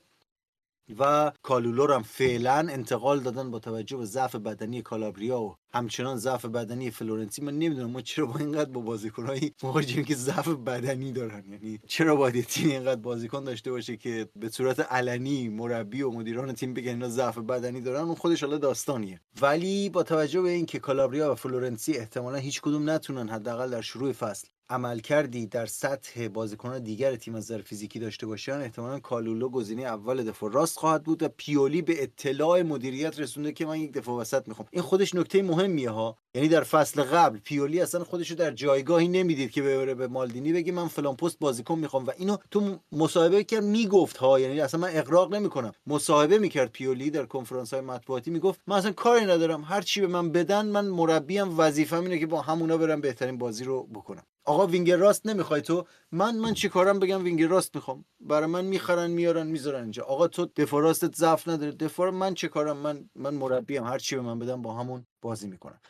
و 0.99 1.32
کالولو 1.42 1.80
رو 1.80 1.92
هم 1.93 2.03
فعلا 2.03 2.59
انتقال 2.70 3.20
دادن 3.20 3.51
با 3.51 3.59
توجه 3.59 3.97
به 3.97 4.05
ضعف 4.05 4.37
بدنی 4.37 4.82
کالابریا 4.82 5.41
و 5.41 5.57
همچنان 5.72 6.16
ضعف 6.16 6.45
بدنی 6.45 6.91
فلورنسی 6.91 7.43
من 7.43 7.59
نمی‌دونم 7.59 7.91
ما 7.91 8.01
چرا 8.01 8.26
با 8.26 8.39
اینقدر 8.39 8.70
با 8.70 8.80
بازیکنایی 8.80 9.55
مواجهیم 9.62 10.05
که 10.05 10.14
ضعف 10.14 10.49
بدنی 10.49 11.12
دارن. 11.12 11.45
یعنی 11.51 11.80
چرا 11.87 12.16
باید 12.16 12.45
تیم 12.45 12.70
اینقدر 12.70 13.01
بازیکن 13.01 13.45
داشته 13.45 13.70
باشه 13.70 13.97
که 13.97 14.28
به 14.37 14.49
صورت 14.49 14.80
علنی 14.80 15.49
مربی 15.49 16.03
و 16.03 16.11
مدیران 16.11 16.53
تیم 16.53 16.74
بگن 16.74 16.89
اینا 16.89 17.09
ضعف 17.09 17.39
بدنی 17.39 17.80
دارن؟ 17.80 18.01
اون 18.01 18.14
خودش 18.14 18.45
حالا 18.45 18.59
داستانیه. 18.59 19.20
ولی 19.43 19.89
با 19.89 20.03
توجه 20.03 20.43
به 20.43 20.51
اینکه 20.51 20.78
کالابریا 20.78 21.32
و 21.32 21.34
فلورنسی 21.34 21.93
احتمالا 21.93 22.39
هیچ 22.39 22.61
کدوم 22.61 22.91
نتونن 22.91 23.28
حداقل 23.28 23.70
در 23.70 23.80
شروع 23.80 24.12
فصل 24.12 24.49
عملکردی 24.70 25.47
در 25.46 25.66
سطح 25.66 26.28
بازیکنان 26.28 26.82
دیگر 26.82 27.16
تیم 27.16 27.34
از 27.34 27.44
نظر 27.44 27.62
فیزیکی 27.62 27.98
داشته 27.98 28.26
باشن 28.26 28.60
احتمالا 28.60 29.00
کالولو 29.00 29.48
گزینه 29.48 29.82
اول 29.82 30.24
دفاع 30.24 30.52
راست 30.52 30.78
خواهد 30.78 31.02
بود 31.02 31.22
و 31.22 31.28
پیولی 31.36 31.82
به 31.82 32.02
اطلاع 32.02 32.62
مدیریت 32.62 33.20
رسونده 33.20 33.52
که 33.52 33.66
من 33.66 33.80
یک 33.80 33.92
دفاع 33.92 34.20
وسط 34.20 34.48
می‌خوام. 34.48 34.68
این 34.70 34.82
خودش 34.82 35.14
نکته 35.14 35.42
مهمیه 35.42 35.90
ها. 35.90 36.16
یعنی 36.34 36.48
در 36.48 36.62
فصل 36.62 37.02
قبل 37.02 37.38
پیولی 37.38 37.80
اصلا 37.80 38.04
خودش 38.04 38.30
رو 38.30 38.36
در 38.36 38.50
جایگاهی 38.50 39.08
نمی‌دید 39.08 39.50
که 39.50 39.62
ببره 39.62 39.94
به 39.94 40.08
مالدینی 40.08 40.52
بگه 40.52 40.72
من 40.72 40.88
فلان 40.88 41.16
پست 41.16 41.38
بازیکن 41.38 41.78
می‌خوام 41.78 42.06
و 42.06 42.10
اینو 42.16 42.36
تو 42.50 42.78
مصاحبه 42.92 43.44
کرد 43.44 43.64
می‌گفت 43.64 44.16
ها 44.16 44.40
یعنی 44.40 44.60
اصلا 44.60 44.80
من 44.80 44.90
اغراق 44.92 45.34
نمی‌کنم. 45.34 45.72
مصاحبه 45.86 46.38
می‌کرد 46.38 46.72
پیولی 46.72 47.10
در 47.10 47.26
کنفرانس 47.26 47.74
های 47.74 47.82
مطبوعاتی 47.82 48.30
می‌گفت 48.30 48.60
من 48.66 48.76
اصلا 48.76 48.92
کاری 48.92 49.24
ندارم 49.24 49.64
هر 49.64 49.82
چی 49.82 50.00
به 50.00 50.06
من 50.06 50.32
بدن 50.32 50.66
من 50.66 50.86
مربیم 50.86 51.58
وظیفه‌م 51.58 52.02
اینه 52.02 52.18
که 52.18 52.26
با 52.26 52.40
همونا 52.40 52.76
برم 52.76 53.00
بهترین 53.00 53.38
بازی 53.38 53.64
رو 53.64 53.82
بکنم. 53.82 54.22
آقا 54.47 54.66
وینگر 54.66 54.97
راست 54.97 55.26
نمی‌خوای 55.26 55.62
تو؟ 55.62 55.86
من 56.12 56.36
من 56.36 56.55
چی 56.55 56.68
کارم 56.68 56.99
بگم 56.99 57.24
وینگر 57.24 57.47
راست 57.49 57.74
می‌خوام؟ 57.74 58.05
برای 58.20 58.47
من 58.47 58.64
می‌خرن 58.64 59.11
میارن 59.11 59.47
می‌ذارن 59.47 59.82
اینجا. 59.82 60.05
آقا 60.05 60.28
تو 60.28 60.47
دفاع 60.47 60.82
راستت 60.82 61.16
ضعف 61.16 61.49
نداره. 61.49 61.72
دفاع 61.72 62.11
من 62.11 62.34
چه 62.34 62.49
کارم؟ 62.49 62.76
من 62.76 63.11
من 63.14 63.34
مربیم. 63.34 63.84
هر 63.84 63.99
چی 63.99 64.16
به 64.16 64.22
من 64.22 64.38
بدم 64.38 64.62
با 64.62 64.74
همون 64.74 65.07
بازی 65.22 65.49
می‌کنم. 65.49 65.80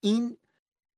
این 0.00 0.36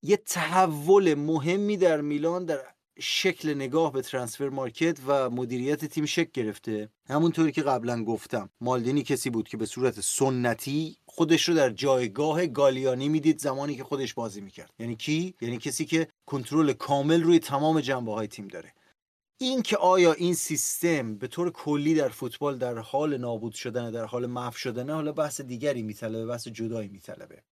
یه 0.02 0.16
تحول 0.16 1.14
مهمی 1.14 1.76
در 1.76 2.00
میلان 2.00 2.44
در 2.44 2.73
شکل 2.98 3.54
نگاه 3.54 3.92
به 3.92 4.02
ترانسفر 4.02 4.48
مارکت 4.48 4.98
و 5.06 5.30
مدیریت 5.30 5.84
تیم 5.84 6.06
شکل 6.06 6.30
گرفته. 6.32 6.88
همونطوری 7.08 7.52
که 7.52 7.62
قبلا 7.62 8.04
گفتم 8.04 8.50
مالدینی 8.60 9.02
کسی 9.02 9.30
بود 9.30 9.48
که 9.48 9.56
به 9.56 9.66
صورت 9.66 10.00
سنتی 10.00 10.96
خودش 11.06 11.48
رو 11.48 11.54
در 11.54 11.70
جایگاه 11.70 12.46
گالیانی 12.46 13.08
می‌دید 13.08 13.38
زمانی 13.38 13.76
که 13.76 13.84
خودش 13.84 14.14
بازی 14.14 14.40
می‌کرد. 14.40 14.70
یعنی 14.78 14.96
کی؟ 14.96 15.34
یعنی 15.40 15.58
کسی 15.58 15.84
که 15.84 16.08
کنترل 16.26 16.72
کامل 16.72 17.22
روی 17.22 17.38
تمام 17.38 17.80
جنبه 17.80 18.12
های 18.12 18.26
تیم 18.26 18.48
داره. 18.48 18.72
این 19.38 19.62
که 19.62 19.76
آیا 19.76 20.12
این 20.12 20.34
سیستم 20.34 21.14
به 21.14 21.26
طور 21.26 21.50
کلی 21.50 21.94
در 21.94 22.08
فوتبال 22.08 22.58
در 22.58 22.78
حال 22.78 23.16
نابود 23.16 23.52
شدن 23.52 23.90
در 23.90 24.04
حال 24.04 24.26
محو 24.26 24.52
شدن 24.52 24.90
حالا 24.90 25.12
بحث 25.12 25.40
دیگری 25.40 25.82
میطلبه 25.82 26.26
بحث 26.26 26.48
جدایی 26.48 26.88
میطلبه. 26.88 27.42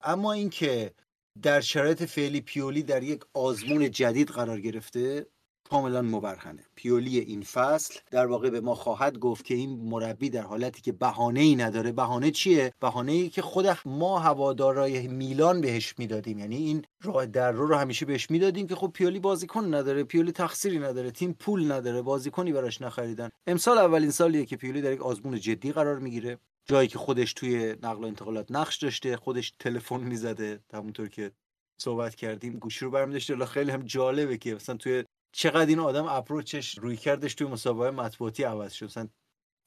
اما 0.00 0.32
اینکه 0.32 0.94
در 1.42 1.60
شرایط 1.60 2.02
فعلی 2.02 2.40
پیولی 2.40 2.82
در 2.82 3.02
یک 3.02 3.24
آزمون 3.34 3.90
جدید 3.90 4.28
قرار 4.28 4.60
گرفته 4.60 5.26
کاملا 5.70 6.02
مبرهنه. 6.02 6.64
پیولی 6.74 7.18
این 7.18 7.42
فصل 7.42 8.00
در 8.10 8.26
واقع 8.26 8.50
به 8.50 8.60
ما 8.60 8.74
خواهد 8.74 9.18
گفت 9.18 9.44
که 9.44 9.54
این 9.54 9.70
مربی 9.70 10.30
در 10.30 10.42
حالتی 10.42 10.82
که 10.82 10.92
بهانه 10.92 11.40
ای 11.40 11.56
نداره. 11.56 11.92
بهانه 11.92 12.30
چیه؟ 12.30 12.72
بهانه 12.80 13.12
ای 13.12 13.28
که 13.28 13.42
خود 13.42 13.66
ما 13.84 14.18
هوادارای 14.18 15.08
میلان 15.08 15.60
بهش 15.60 15.94
می‌دادیم. 15.98 16.38
یعنی 16.38 16.56
این 16.56 16.84
راه 17.02 17.26
در 17.26 17.52
رو 17.52 17.66
رو 17.66 17.74
همیشه 17.74 18.06
بهش 18.06 18.30
می‌دادیم 18.30 18.66
که 18.66 18.74
خب 18.74 18.90
پیولی 18.94 19.18
بازیکن 19.18 19.74
نداره 19.74 20.04
پیولی 20.04 20.32
تقصیری 20.32 20.78
نداره 20.78 21.10
تیم 21.10 21.32
پول 21.32 21.72
نداره 21.72 22.02
بازیکنی 22.02 22.52
براش 22.52 22.82
نخریدن. 22.82 23.30
امسال 23.46 23.78
اولین 23.78 24.10
سالیه 24.10 24.44
که 24.44 24.56
پیولی 24.56 24.82
در 24.82 24.92
یک 24.92 25.02
آزمون 25.02 25.40
جدی 25.40 25.72
قرار 25.72 25.98
می‌گیره. 25.98 26.38
جایی 26.64 26.88
که 26.88 26.98
خودش 26.98 27.32
توی 27.32 27.76
نقل 27.82 28.04
و 28.04 28.06
انتقالات 28.06 28.46
نقش 28.50 28.76
داشته 28.76 29.16
خودش 29.16 29.52
تلفن 29.58 30.00
می‌زده 30.00 30.60
همونطور 30.72 31.08
که 31.08 31.32
صحبت 31.80 32.14
کردیم 32.14 32.58
گوشی 32.58 32.84
رو 32.84 32.90
برمی 32.90 33.12
داشته 33.12 33.46
خیلی 33.46 33.70
هم 33.70 33.82
جالبه 33.82 34.36
که 34.36 34.54
مثلا 34.54 34.76
توی 34.76 35.04
چقدر 35.32 35.66
این 35.66 35.78
آدم 35.78 36.04
اپروچش 36.04 36.78
روی 36.78 36.96
کردش 36.96 37.34
توی 37.34 37.46
مسابقه 37.46 37.90
مطبوعاتی 37.90 38.42
عوض 38.42 38.72
شد. 38.72 38.84
مثلا 38.84 39.08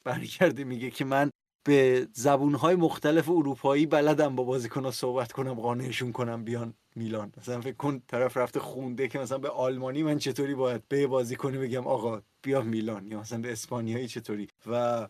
برمیگرده 0.06 0.64
میگه 0.64 0.92
که 0.92 1.06
من 1.06 1.30
به 1.66 2.08
زبونهای 2.14 2.76
مختلف 2.76 3.30
اروپایی 3.30 3.86
بلدم 3.86 4.36
با 4.36 4.44
بازیکنها 4.44 4.92
صحبت 4.92 5.32
کنم 5.32 5.54
قانعشون 5.54 6.12
کنم 6.12 6.44
بیان 6.44 6.74
میلان. 6.96 7.32
مثلا 7.38 7.62
فکر 7.62 7.76
کن 7.76 8.00
طرف 8.08 8.38
رفته 8.38 8.60
خونده 8.60 9.08
که 9.08 9.20
مثلا 9.20 9.38
به 9.38 9.50
آلمانی 9.50 10.04
من 10.04 10.18
چطوری 10.20 10.56
باید 10.56 10.88
به 10.88 11.08
بازی 11.08 11.36
کنی 11.36 11.58
بگم 11.58 11.88
آقا 11.88 12.22
بیا 12.42 12.62
میلان 12.62 13.08
یا 13.08 13.20
مثلا 13.20 13.42
به 13.42 13.52
اسپانیایی 13.52 14.08
چطوری. 14.08 14.48
و 14.68 15.08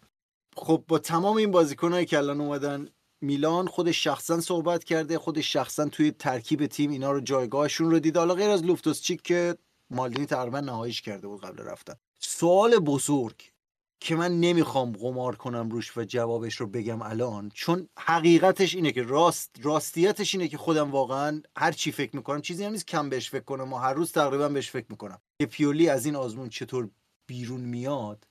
خب 0.58 0.84
با 0.88 0.99
تمام 0.99 1.38
این 1.38 1.51
بازیکنایی 1.51 2.06
که 2.06 2.18
الان 2.18 2.41
اومدن 2.41 2.89
میلان 3.22 3.68
خودش 3.68 4.03
شخصا 4.03 4.41
صحبت 4.41 4.84
کرده 4.84 5.20
خودش 5.20 5.53
شخصا 5.53 5.89
توی 5.89 6.12
ترکیب 6.12 6.66
تیم 6.66 6.91
اینا 6.91 7.12
رو 7.12 7.20
جایگاهشون 7.20 7.91
رو 7.91 7.99
دیده 7.99 8.20
حالا 8.20 8.34
غیر 8.34 8.49
از 8.49 8.64
لوفتوس 8.64 9.01
چیک 9.01 9.22
که 9.22 9.58
مالدینی 9.89 10.26
تقریبا 10.26 10.60
نهاییش 10.60 11.01
کرده 11.01 11.28
بود 11.28 11.41
قبل 11.41 11.64
رفتن. 11.64 11.93
سوال 12.20 12.80
بزرگ 12.80 13.51
که 13.99 14.16
من 14.16 14.39
نمی‌خوام 14.39 14.91
قمار 14.91 15.36
کنم 15.36 15.70
روش 15.70 15.97
و 15.97 16.03
جوابش 16.03 16.56
رو 16.56 16.68
بگم 16.68 17.01
الان 17.01 17.51
چون 17.53 17.89
حقیقتش 17.99 18.76
اینه 18.76 18.91
که 18.91 19.03
راست 19.03 19.56
راستیتش 19.62 20.36
اینه 20.36 20.47
که 20.47 20.58
خودم 20.58 20.91
واقعا 20.91 21.41
هر 21.58 21.72
چی 21.72 21.91
فکر 21.91 22.16
می‌کنم 22.16 22.41
چیزی 22.41 22.64
هم 22.64 22.72
نیست 22.72 22.88
کم 22.88 23.10
بهش 23.10 23.30
فکر 23.30 23.43
کنم 23.43 23.74
و 23.74 23.78
هر 23.78 23.93
روز 23.93 24.12
تقریبا 24.12 24.49
بهش 24.49 24.72
فکر 24.72 24.86
می‌کنم. 24.89 25.22
که 25.41 25.45
پیولی 25.45 25.89
از 25.89 26.06
این 26.06 26.16
آزمون 26.16 26.49
چطور 26.49 26.89
بیرون 27.28 27.62
میاد 27.62 28.28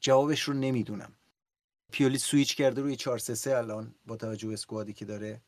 جوابش 0.00 0.40
رو 0.40 0.54
نمی‌دونم. 0.54 1.12
پیولی 1.90 2.18
سویچ 2.18 2.56
کرده 2.56 2.82
روی 2.82 2.96
4 2.96 3.18
3 3.18 3.56
الان 3.56 3.94
با 4.06 4.16
توجه 4.16 4.48
به 4.48 4.54
اسکوادی 4.54 4.92
که 4.92 5.04
داره. 5.04 5.40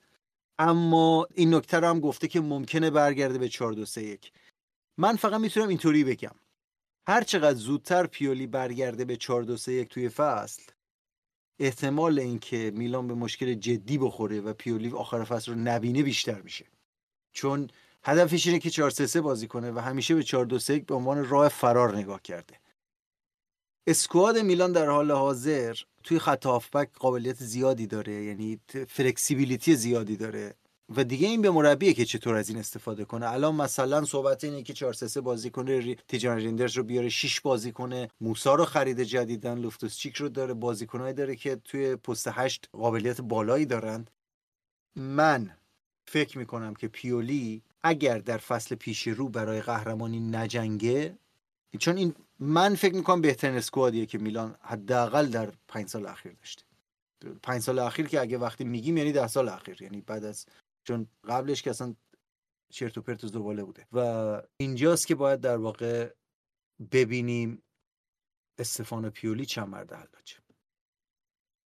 اما 0.58 1.26
این 1.34 1.54
نکته 1.54 1.80
رو 1.80 1.86
هم 1.86 2.00
گفته 2.00 2.28
که 2.28 2.40
ممکنه 2.40 2.90
برگرده 2.90 3.38
به 3.38 3.48
4 3.48 3.72
2 3.72 3.84
3 3.84 4.02
1 4.02 4.32
من 4.98 5.16
فقط 5.16 5.40
می‌تونم 5.40 5.68
اینطوری 5.68 6.04
بگم. 6.04 6.34
هر 7.06 7.22
چقدر 7.22 7.58
زودتر 7.58 8.06
پیولی 8.06 8.46
برگرده 8.46 9.04
به 9.04 9.16
4 9.16 9.42
2 9.42 9.56
3 9.56 9.72
1 9.72 9.88
توی 9.88 10.08
فصل 10.08 10.62
احتمال 11.58 12.18
اینکه 12.18 12.72
میلان 12.74 13.08
به 13.08 13.14
مشکل 13.14 13.54
جدی 13.54 13.98
بخوره 13.98 14.40
و 14.40 14.52
پیولی 14.52 14.90
آخر 14.90 15.24
فصل 15.24 15.52
رو 15.52 15.58
نبینه 15.58 16.02
بیشتر 16.02 16.42
میشه. 16.42 16.66
چون 17.32 17.70
هدفش 18.04 18.46
اینه 18.46 18.58
که 18.58 18.70
4 18.70 18.90
3 18.90 19.06
3 19.06 19.20
بازی 19.20 19.46
کنه 19.46 19.72
و 19.72 19.78
همیشه 19.78 20.14
به 20.14 20.22
4 20.22 20.44
2 20.44 20.58
3 20.58 20.74
1 20.74 20.86
به 20.86 20.94
عنوان 20.94 21.28
راه 21.28 21.48
فرار 21.48 21.96
نگاه 21.96 22.22
کرده. 22.22 22.61
اسکواد 23.86 24.38
میلان 24.38 24.72
در 24.72 24.86
حال 24.86 25.10
حاضر 25.10 25.76
توی 26.04 26.18
خط 26.18 26.46
هافبک 26.46 26.88
قابلیت 26.98 27.36
زیادی 27.36 27.86
داره 27.86 28.12
یعنی 28.24 28.60
فلکسیبیلیتی 28.88 29.76
زیادی 29.76 30.16
داره. 30.16 30.54
و 30.96 31.04
دیگه 31.04 31.28
این 31.28 31.42
به 31.42 31.50
مربیه 31.50 31.92
که 31.94 32.04
چطور 32.04 32.34
از 32.34 32.48
این 32.48 32.58
استفاده 32.58 33.04
کنه. 33.04 33.30
الان 33.30 33.54
مثلا 33.54 34.04
صحبت 34.04 34.44
اینه 34.44 34.62
که 34.62 34.72
4 34.72 34.92
3 34.92 35.20
بازی 35.20 35.50
کنه. 35.50 35.94
تیجان 35.94 36.36
ریندرز 36.36 36.76
رو 36.76 36.82
بیاره 36.82 37.08
6 37.08 37.40
بازی 37.40 37.72
کنه. 37.72 38.08
موسا 38.20 38.54
رو 38.54 38.64
خریده 38.64 39.04
جدیدن 39.04 39.58
لوفتوس 39.58 39.96
چیک 39.96 40.16
رو 40.16 40.28
داره 40.28 40.54
بازیکنایی 40.54 41.14
داره 41.14 41.36
که 41.36 41.56
توی 41.64 41.96
پست 41.96 42.28
8 42.32 42.68
قابلیت 42.72 43.20
بالایی 43.20 43.66
دارن. 43.66 44.06
من 44.96 45.50
فکر 46.06 46.38
می‌کنم 46.38 46.74
که 46.74 46.88
پیولی 46.88 47.62
اگر 47.82 48.18
در 48.18 48.38
فصل 48.38 48.74
پیش 48.74 49.08
رو 49.08 49.28
برای 49.28 49.60
قهرمانی 49.60 50.20
نجنگه 50.20 51.18
چون 51.78 51.96
این 51.96 52.14
من 52.42 52.74
فکر 52.74 52.94
می‌کنم 52.94 53.20
بهترین 53.20 53.56
اسکوادیه 53.56 54.06
که 54.06 54.18
میلان 54.18 54.56
حداقل 54.60 55.26
در 55.26 55.52
پنج 55.68 55.88
سال 55.88 56.06
اخیر 56.06 56.32
داشته. 56.32 56.64
پنج 57.42 57.62
سال 57.62 57.78
اخیر 57.78 58.08
که 58.08 58.20
اگه 58.20 58.38
وقتی 58.38 58.64
میگیم 58.64 58.96
یعنی 58.96 59.12
ده 59.12 59.26
سال 59.26 59.48
اخیر 59.48 59.82
یعنی 59.82 60.00
بعد 60.00 60.24
از 60.24 60.46
چون 60.84 61.06
قبلش 61.24 61.62
که 61.62 61.70
اصلا 61.70 61.94
چرت 62.72 62.98
و 62.98 63.02
پرت 63.02 63.26
زباله 63.26 63.64
بوده. 63.64 63.86
و 63.92 64.42
اینجاست 64.56 65.06
که 65.06 65.14
باید 65.14 65.40
در 65.40 65.56
واقع 65.56 66.10
ببینیم 66.92 67.62
استفانو 68.58 69.10
پیولی 69.10 69.46
چند 69.46 69.68
مرد 69.68 69.92
حلاجه 69.92 70.36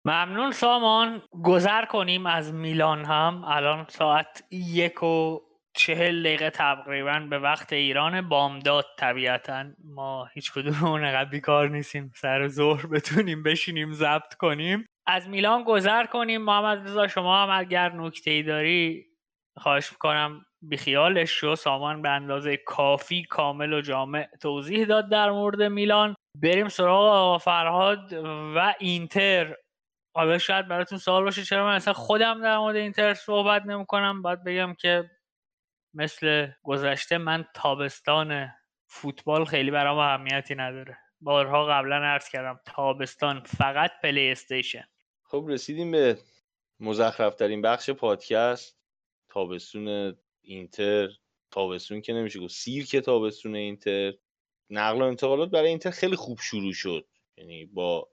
ممنون 0.05 0.53
سامان. 0.53 1.23
گذر 1.45 1.85
کنیم 1.85 2.27
از 2.27 2.53
میلان 2.53 3.05
هم. 3.05 3.45
الان 3.45 3.87
ساعت 3.89 4.45
یک 4.51 5.03
و 5.03 5.41
چهل 5.77 6.23
دقیقه 6.23 6.51
تقریبا 6.51 7.27
به 7.31 7.39
وقت 7.39 7.73
ایران 7.73 8.29
بامداد 8.29 8.85
طبیعتا. 8.99 9.65
ما 9.85 10.25
هیچ 10.25 10.53
کدوم 10.53 10.85
اون 10.85 11.25
بیکار 11.25 11.69
نیستیم. 11.69 12.13
سر 12.17 12.49
ظهر 12.49 12.87
بتونیم 12.87 13.43
بشینیم 13.43 13.93
ضبط 13.93 14.35
کنیم. 14.35 14.87
از 15.07 15.29
میلان 15.29 15.63
گذر 15.65 16.07
کنیم. 16.07 16.43
محمد 16.43 16.79
رضا 16.79 17.09
شما 17.09 17.43
هم 17.43 17.61
اگر 17.61 17.93
نکته 17.93 18.31
ای 18.31 18.43
داری 18.43 19.07
خواهش 19.57 19.93
می‌کنم 19.93 20.45
بیخیالش 20.63 21.31
شو. 21.31 21.55
سامان 21.55 22.03
به 22.03 22.09
اندازه 22.09 22.57
کافی 22.57 23.25
کامل 23.25 23.73
و 23.73 23.81
جامع 23.81 24.29
توضیح 24.43 24.85
داد 24.85 25.11
در 25.11 25.31
مورد 25.31 25.63
میلان. 25.63 26.15
بریم 26.43 26.69
سراغ 26.69 27.05
آقا 27.05 27.39
فرهاد 27.39 28.13
و 28.57 28.75
اینتر. 28.79 29.57
حالا 30.17 30.39
شاید 30.39 30.69
براتون 30.69 30.99
سوال 30.99 31.25
باشه 31.25 31.45
چرا 31.45 31.65
من 31.65 31.75
اصلا 31.75 31.93
خودم 31.93 32.43
در 32.43 32.59
مورد 32.59 32.77
اینتر 32.77 33.15
صحبت 33.15 33.67
نمی‌کنم؟ 33.67 34.23
باید 34.23 34.45
بگم 34.45 34.75
که 34.75 35.11
مثل 35.97 36.49
گذشته 36.63 37.19
من 37.19 37.45
تابستان 37.55 38.49
فوتبال 38.87 39.45
خیلی 39.45 39.71
برام 39.71 39.99
اهمیتی 39.99 40.55
نداره. 40.55 40.99
بارها 41.21 41.67
قبلا 41.67 41.97
عرض 41.97 42.29
کردم 42.29 42.61
تابستان 42.65 43.41
فقط 43.41 43.91
پلی 44.03 44.31
استیشن. 44.31 44.85
خب 45.23 45.47
رسیدیم 45.49 45.91
به 45.91 46.19
مزخرفترین 46.81 47.63
بخش 47.63 47.91
پادکست. 47.91 48.79
تابستون 49.29 50.17
اینتر. 50.43 51.09
تابستون 51.51 52.01
که 52.01 52.13
نمیشه 52.13 52.41
گفت. 52.41 52.55
سیرک 52.55 52.97
تابستون 52.97 53.55
اینتر. 53.57 54.13
نقل 54.71 55.03
و 55.03 55.05
انتقالات 55.05 55.51
برای 55.51 55.69
اینتر 55.69 55.91
خیلی 55.91 56.17
خوب 56.17 56.39
شروع 56.41 56.73
شد. 56.73 57.09
یعنی 57.37 57.65
با 57.65 58.09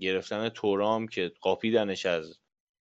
گرفتن 0.00 0.48
تورام 0.48 1.08
که 1.08 1.32
قاپیدنش 1.40 2.06
از 2.06 2.38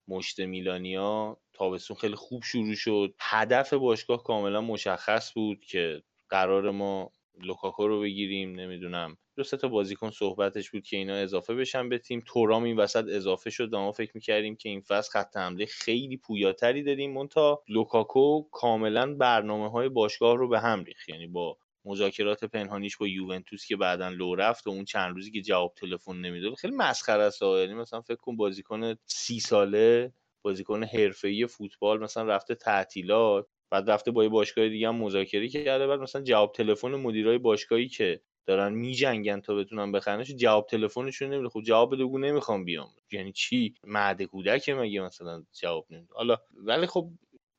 مشت 0.07 0.39
میلانیا 0.39 1.37
تابستون 1.53 1.97
خیلی 1.97 2.15
خوب 2.15 2.43
شروع 2.43 2.75
شد. 2.75 3.15
هدف 3.19 3.73
باشگاه 3.73 4.23
کاملا 4.23 4.61
مشخص 4.61 5.33
بود 5.33 5.65
که 5.65 6.03
قرار 6.29 6.71
ما 6.71 7.11
لوکاکو 7.41 7.87
رو 7.87 8.01
بگیریم. 8.01 8.59
نمی‌دونم 8.59 9.17
دو 9.35 9.43
سه 9.43 9.57
تا 9.57 9.67
بازیکن 9.67 10.09
صحبتش 10.11 10.71
بود 10.71 10.83
که 10.83 10.97
اینا 10.97 11.15
اضافه 11.15 11.55
بشن 11.55 11.89
به 11.89 11.97
تیم. 11.97 12.23
تورام 12.27 12.63
این 12.63 12.77
وسط 12.77 13.05
اضافه 13.09 13.49
شد. 13.49 13.73
و 13.73 13.77
ما 13.79 13.91
فکر 13.91 14.11
می‌کردیم 14.15 14.55
که 14.55 14.69
این 14.69 14.81
فصل 14.81 15.11
خط 15.11 15.37
حمله 15.37 15.65
خیلی 15.65 16.17
پویاتری 16.17 16.83
داریم. 16.83 17.11
منتها 17.13 17.63
لوکاکو 17.69 18.43
کاملا 18.51 19.13
برنامه 19.15 19.69
های 19.71 19.89
باشگاه 19.89 20.37
رو 20.37 20.49
به 20.49 20.59
هم 20.59 20.83
ریخت. 20.83 21.09
یعنی 21.09 21.27
با 21.27 21.57
مذاکرات 21.87 22.43
پنهانیش 22.45 22.97
با 22.97 23.07
یوونتوس 23.07 23.65
که 23.65 23.75
بعدا 23.75 24.09
لو 24.09 24.35
رفت 24.35 24.67
و 24.67 24.69
اون 24.69 24.85
چند 24.85 25.15
روزی 25.15 25.31
که 25.31 25.41
جواب 25.41 25.73
تلفن 25.77 26.15
نمی‌داد 26.15 26.53
خیلی 26.53 26.75
مسخره 26.75 27.23
است 27.23 27.41
یعنی 27.41 27.73
مثلا 27.73 28.01
فکر 28.01 28.15
کن 28.15 28.35
بازیکن 28.35 28.95
سی 29.05 29.39
ساله 29.39 30.13
بازیکن 30.41 30.83
حرفه‌ای 30.83 31.47
فوتبال 31.47 31.99
مثلا 32.03 32.23
رفته 32.23 32.55
تعطیلات 32.55 33.47
بعد 33.69 33.89
رفته 33.89 34.11
با 34.11 34.23
یه 34.23 34.29
باشگاه 34.29 34.69
دیگه 34.69 34.87
هم 34.87 34.95
مذاکره 34.95 35.47
کرده 35.47 35.87
بعد 35.87 35.99
مثلا 35.99 36.21
جواب 36.21 36.51
تلفن 36.51 36.95
مدیرای 36.95 37.37
باشگاهی 37.37 37.87
که 37.87 38.21
دارن 38.45 38.73
میجنگن 38.73 39.41
تا 39.41 39.55
بتونن 39.55 39.91
بخرنش 39.91 40.31
جواب 40.31 40.67
تلفنشون 40.67 41.33
نمیده. 41.33 41.49
خب 41.49 41.61
جواب 41.61 41.95
بگو 41.95 42.17
نمی‌خوام 42.17 42.65
بیام. 42.65 42.89
یعنی 43.11 43.31
چی؟ 43.31 43.73
معده 43.83 44.25
کودک 44.25 44.69
مگه 44.69 45.01
مثلا 45.01 45.43
جواب 45.61 45.87
نمیده. 45.89 46.13
حالا 46.13 46.37
ولی 46.53 46.85
خب 46.87 47.09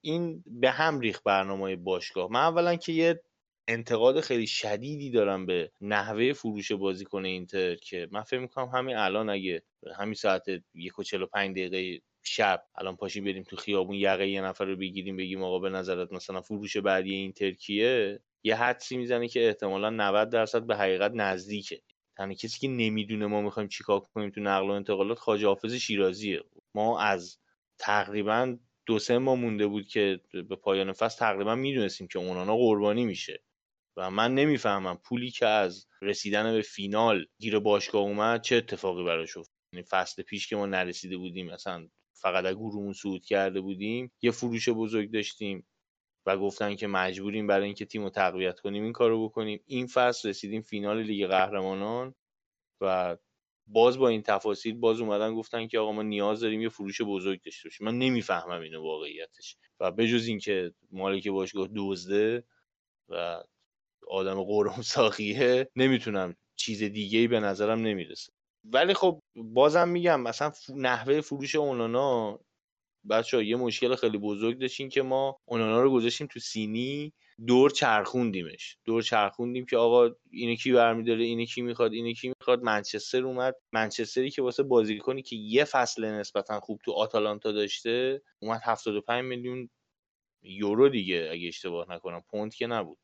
این 0.01 0.45
به 0.47 0.70
هم 0.70 1.01
ریخ 1.01 1.20
برنامه 1.24 1.76
باشگاه. 1.76 2.33
من 2.33 2.41
اولا 2.41 2.76
که 2.76 2.93
یه 2.93 3.20
انتقاد 3.68 4.20
خیلی 4.20 4.46
شدیدی 4.46 5.10
دارم 5.10 5.46
به 5.46 5.72
نحوه 5.80 6.32
فروش 6.32 6.72
بازیکن 6.72 7.24
اینتر 7.24 7.74
که 7.74 8.08
من 8.10 8.22
فکر 8.22 8.38
می‌کنم 8.40 8.66
همین 8.68 8.96
الان 8.96 9.30
اگه 9.30 9.62
همین 9.96 10.14
ساعت 10.14 10.46
یک 10.74 10.98
و 10.98 11.02
چل 11.02 11.22
و 11.22 11.26
پنج 11.26 11.56
دقیقه 11.56 12.02
شب 12.22 12.64
الان 12.74 12.96
پاشیم 12.96 13.24
بریم 13.24 13.42
تو 13.42 13.56
خیابون 13.56 13.96
یقه 13.96 14.28
یه 14.28 14.40
نفر 14.42 14.64
رو 14.64 14.76
بگیریم 14.76 15.16
بگیم 15.16 15.42
آقا 15.42 15.58
به 15.58 15.68
نظرت 15.70 16.12
مثلا 16.12 16.40
فروش 16.40 16.76
بعدی 16.76 17.14
اینتر 17.14 17.50
کیه؟ 17.50 18.20
یه 18.44 18.56
حدسی 18.56 18.96
می‌زنه 18.96 19.28
که 19.28 19.46
احتمالا 19.46 19.90
90 19.90 20.30
درصد 20.30 20.62
به 20.66 20.76
حقیقت 20.76 21.12
نزدیکه. 21.14 21.80
تنها 22.16 22.34
کسی 22.34 22.60
که 22.60 22.68
نمی‌دونه 22.68 23.26
ما 23.26 23.40
می‌خوایم 23.42 23.68
چیکار 23.68 24.00
کنیم 24.00 24.30
تو 24.30 24.40
نقل 24.40 24.66
و 24.68 24.72
انتقالات 24.72 25.18
خواجه 25.18 25.46
حافظ 25.46 25.74
شیرازیه. 25.74 26.42
ما 26.74 27.00
از 27.00 27.38
تقریبا 27.78 28.56
دو 28.86 28.98
سه 28.98 29.18
ماه 29.18 29.36
مونده 29.38 29.66
بود 29.66 29.86
که 29.88 30.20
به 30.32 30.56
پایان 30.56 30.92
فصل 30.92 31.18
تقریبا 31.18 31.54
می‌دونستیم 31.54 32.08
که 32.08 32.18
اونانا 32.18 32.56
قربانی 32.56 33.04
میشه. 33.04 33.42
و 33.99 34.11
من 34.11 34.34
نمی‌فهمم 34.34 34.96
پولی 34.96 35.30
که 35.30 35.46
از 35.46 35.86
رسیدن 36.03 36.53
به 36.53 36.62
فینال 36.62 37.26
گیر 37.38 37.59
باشگاه 37.59 38.03
اومد 38.03 38.42
چه 38.42 38.57
اتفاقی 38.57 39.05
براش 39.05 39.36
افتاد. 39.36 39.55
یعنی 39.72 39.86
فصل 39.90 40.22
پیش 40.22 40.49
که 40.49 40.57
ما 40.57 40.66
نرسیده 40.66 41.16
بودیم 41.16 41.46
مثلا 41.46 41.88
فقط 42.12 42.55
گروهمون 42.55 42.92
صعود 42.92 43.24
کرده 43.24 43.61
بودیم 43.61 44.12
یه 44.22 44.30
فروش 44.30 44.68
بزرگ 44.68 45.12
داشتیم 45.12 45.66
و 46.26 46.36
گفتن 46.36 46.76
که 46.76 46.86
مجبوریم 46.86 47.46
برای 47.46 47.64
اینکه 47.64 47.84
تیم 47.84 48.03
رو 48.03 48.11
تقویت 48.11 48.61
کنیم 48.61 48.82
این 48.82 48.92
کارو 48.92 49.28
بکنیم. 49.28 49.61
این 49.66 49.86
فصل 49.86 50.28
رسیدیم 50.28 50.62
فینال 50.62 51.03
لیگ 51.03 51.26
قهرمانان 51.26 52.14
و 52.80 53.16
باز 53.66 53.99
با 53.99 54.09
این 54.09 54.22
تفاصیل 54.22 54.74
باز 54.74 55.01
اومدن 55.01 55.34
گفتن 55.34 55.66
که 55.66 55.78
آقا 55.78 55.92
ما 55.92 56.03
نیاز 56.03 56.40
داریم 56.40 56.61
یه 56.61 56.68
فروش 56.68 57.01
بزرگ 57.03 57.42
داشته 57.42 57.68
باشیم. 57.68 57.86
من 57.86 57.99
نمی‌فهمم 57.99 58.61
اینو 58.61 58.82
واقعیتش. 58.82 59.57
و 59.80 59.92
بجز 59.92 60.26
اینکه 60.26 60.74
مالک 60.90 61.28
باشگاه 61.28 61.68
دزده 61.76 62.44
و 63.09 63.42
آدم 64.11 64.42
قرم 64.44 64.82
ساخیه 64.82 65.68
نمی‌تونم 65.76 66.34
چیز 66.56 66.82
دیگه 66.82 67.18
ای 67.18 67.28
به 67.28 67.40
نظرم 67.40 67.80
نمی‌رسه. 67.80 68.32
ولی 68.64 68.94
خب 68.94 69.20
بازم 69.36 69.88
میگم 69.88 70.20
مثلا 70.20 70.52
نحوه 70.76 71.20
فروش 71.20 71.54
اونانا 71.56 72.40
بچه 73.11 73.44
یه 73.44 73.56
مشکل 73.56 73.94
خیلی 73.94 74.18
بزرگ 74.18 74.59
داشتیم 74.59 74.88
که 74.88 75.02
ما 75.02 75.38
اونانا 75.48 75.82
رو 75.82 75.92
گذاشتیم 75.92 76.26
تو 76.26 76.40
سینی 76.40 77.12
دور 77.46 77.70
چرخوندیمش. 77.70 78.76
دور 78.84 79.02
چرخوندیم 79.02 79.66
که 79.66 79.76
آقا 79.76 80.11
اینو 80.30 80.54
کی 80.54 80.72
برمیداره 80.72 81.24
اینو 81.24 81.44
کی 81.44 81.62
می‌خواد 81.62 81.92
اینو 81.92 82.12
کی 82.12 82.28
می‌خواد. 82.28 82.62
منچستر 82.62 83.24
اومد. 83.24 83.54
منچستری 83.72 84.30
که 84.30 84.42
واسه 84.42 84.62
بازیکنی 84.62 85.22
که 85.22 85.36
یه 85.36 85.64
فصل 85.64 86.04
نسبتا 86.04 86.61
خوب 86.61 86.80
تو 86.84 86.92
آتالانتا 86.92 87.52
داشته 87.52 88.22
اومد 88.42 88.61
75 88.64 89.24
میلیون 89.24 89.70
یورو 90.42 90.88
دیگه 90.88 91.28
اگه 91.32 91.48
اشتباه 91.48 91.90
نکنم 91.90 92.22
پوند 92.30 92.54
که 92.54 92.66
نبود. 92.66 92.98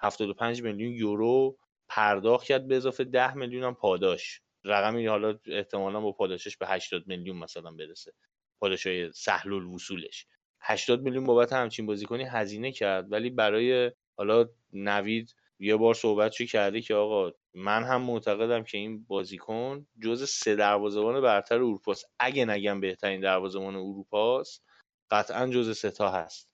75 0.00 0.62
میلیون 0.62 0.92
یورو 0.92 1.56
پرداخت 1.88 2.46
کرد 2.46 2.68
به 2.68 2.76
اضافه 2.76 3.04
10 3.04 3.34
میلیون 3.34 3.64
هم 3.64 3.74
پاداش. 3.74 4.40
رقمی 4.64 5.06
حالا 5.06 5.38
احتمالا 5.46 6.00
با 6.00 6.12
پاداشش 6.12 6.56
به 6.56 6.66
80 6.66 7.06
میلیون 7.06 7.36
مثلا 7.36 7.70
برسه. 7.70 8.12
پاداشای 8.60 9.12
سهل 9.12 9.52
الوصولش 9.52 10.26
80 10.60 11.02
میلیون 11.02 11.24
بابت 11.24 11.52
همچین 11.52 11.86
بازیکنی 11.86 12.24
هزینه 12.24 12.72
کرد 12.72 13.12
ولی 13.12 13.30
برای 13.30 13.92
حالا 14.16 14.48
نوید 14.72 15.34
یه 15.58 15.76
بار 15.76 15.94
صحبت 15.94 16.32
چی 16.32 16.46
کرده 16.46 16.80
که 16.80 16.94
آقا 16.94 17.32
من 17.54 17.84
هم 17.84 18.02
معتقدم 18.02 18.64
که 18.64 18.78
این 18.78 19.04
بازیکن 19.04 19.86
جز 20.02 20.28
سه 20.30 20.54
دروازه‌بان 20.54 21.20
برتر 21.20 21.54
اروپاست. 21.54 22.06
اگه 22.18 22.44
نگم 22.44 22.80
بهترین 22.80 23.20
دروازه‌بان 23.20 23.76
اروپاست 23.76 24.64
قطعا 25.10 25.46
جز 25.46 25.78
ستا 25.78 26.10
هست. 26.10 26.50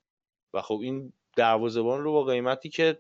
و 0.54 0.62
خب 0.62 0.80
این 0.82 1.12
دروازه‌بان 1.36 2.02
رو 2.02 2.12
با 2.12 2.24
قیمتی 2.24 2.68
که 2.68 2.98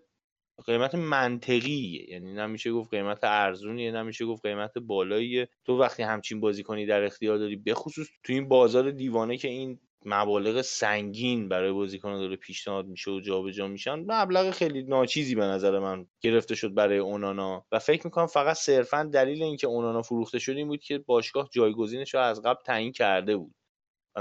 قیمت 0.66 0.94
منطقیه. 0.94 2.10
یعنی 2.10 2.32
نمیشه 2.32 2.72
گفت 2.72 2.90
قیمت 2.90 3.18
ارزونیه 3.22 3.92
نمیشه 3.92 4.24
گفت 4.26 4.46
قیمت 4.46 4.78
بالاییه. 4.78 5.48
تو 5.64 5.78
وقتی 5.78 6.02
همچین 6.02 6.40
بازیکنی 6.40 6.86
در 6.86 7.04
اختیار 7.04 7.38
داری 7.38 7.56
بخصوص 7.56 8.06
تو 8.22 8.32
این 8.32 8.48
بازار 8.48 8.90
دیوانه 8.90 9.36
که 9.36 9.48
این 9.48 9.80
مبالغ 10.04 10.62
سنگین 10.62 11.48
برای 11.48 11.72
بازیکن 11.72 12.18
داره 12.18 12.36
پیشنهاد 12.36 12.86
میشه 12.86 13.10
و 13.10 13.20
جابجا 13.20 13.68
میشن 13.68 13.94
مبلغ 13.94 14.50
خیلی 14.50 14.82
ناچیزی 14.82 15.34
به 15.34 15.44
نظر 15.44 15.78
من 15.78 16.06
گرفته 16.20 16.54
شد 16.54 16.74
برای 16.74 16.98
اونانا. 16.98 17.66
و 17.72 17.78
فکر 17.78 18.06
می‌کنم 18.06 18.26
فقط 18.26 18.56
صرفا 18.56 19.02
دلیل 19.12 19.42
اینکه 19.42 19.66
اونانا 19.66 20.02
فروخته 20.02 20.38
شد 20.38 20.56
این 20.56 20.68
بود 20.68 20.80
که 20.80 20.98
باشگاه 20.98 21.48
جایگزینش 21.52 22.14
رو 22.14 22.20
از 22.20 22.42
قبل 22.42 22.62
تعیین 22.66 22.92
کرده 22.92 23.36
بود. 23.36 23.54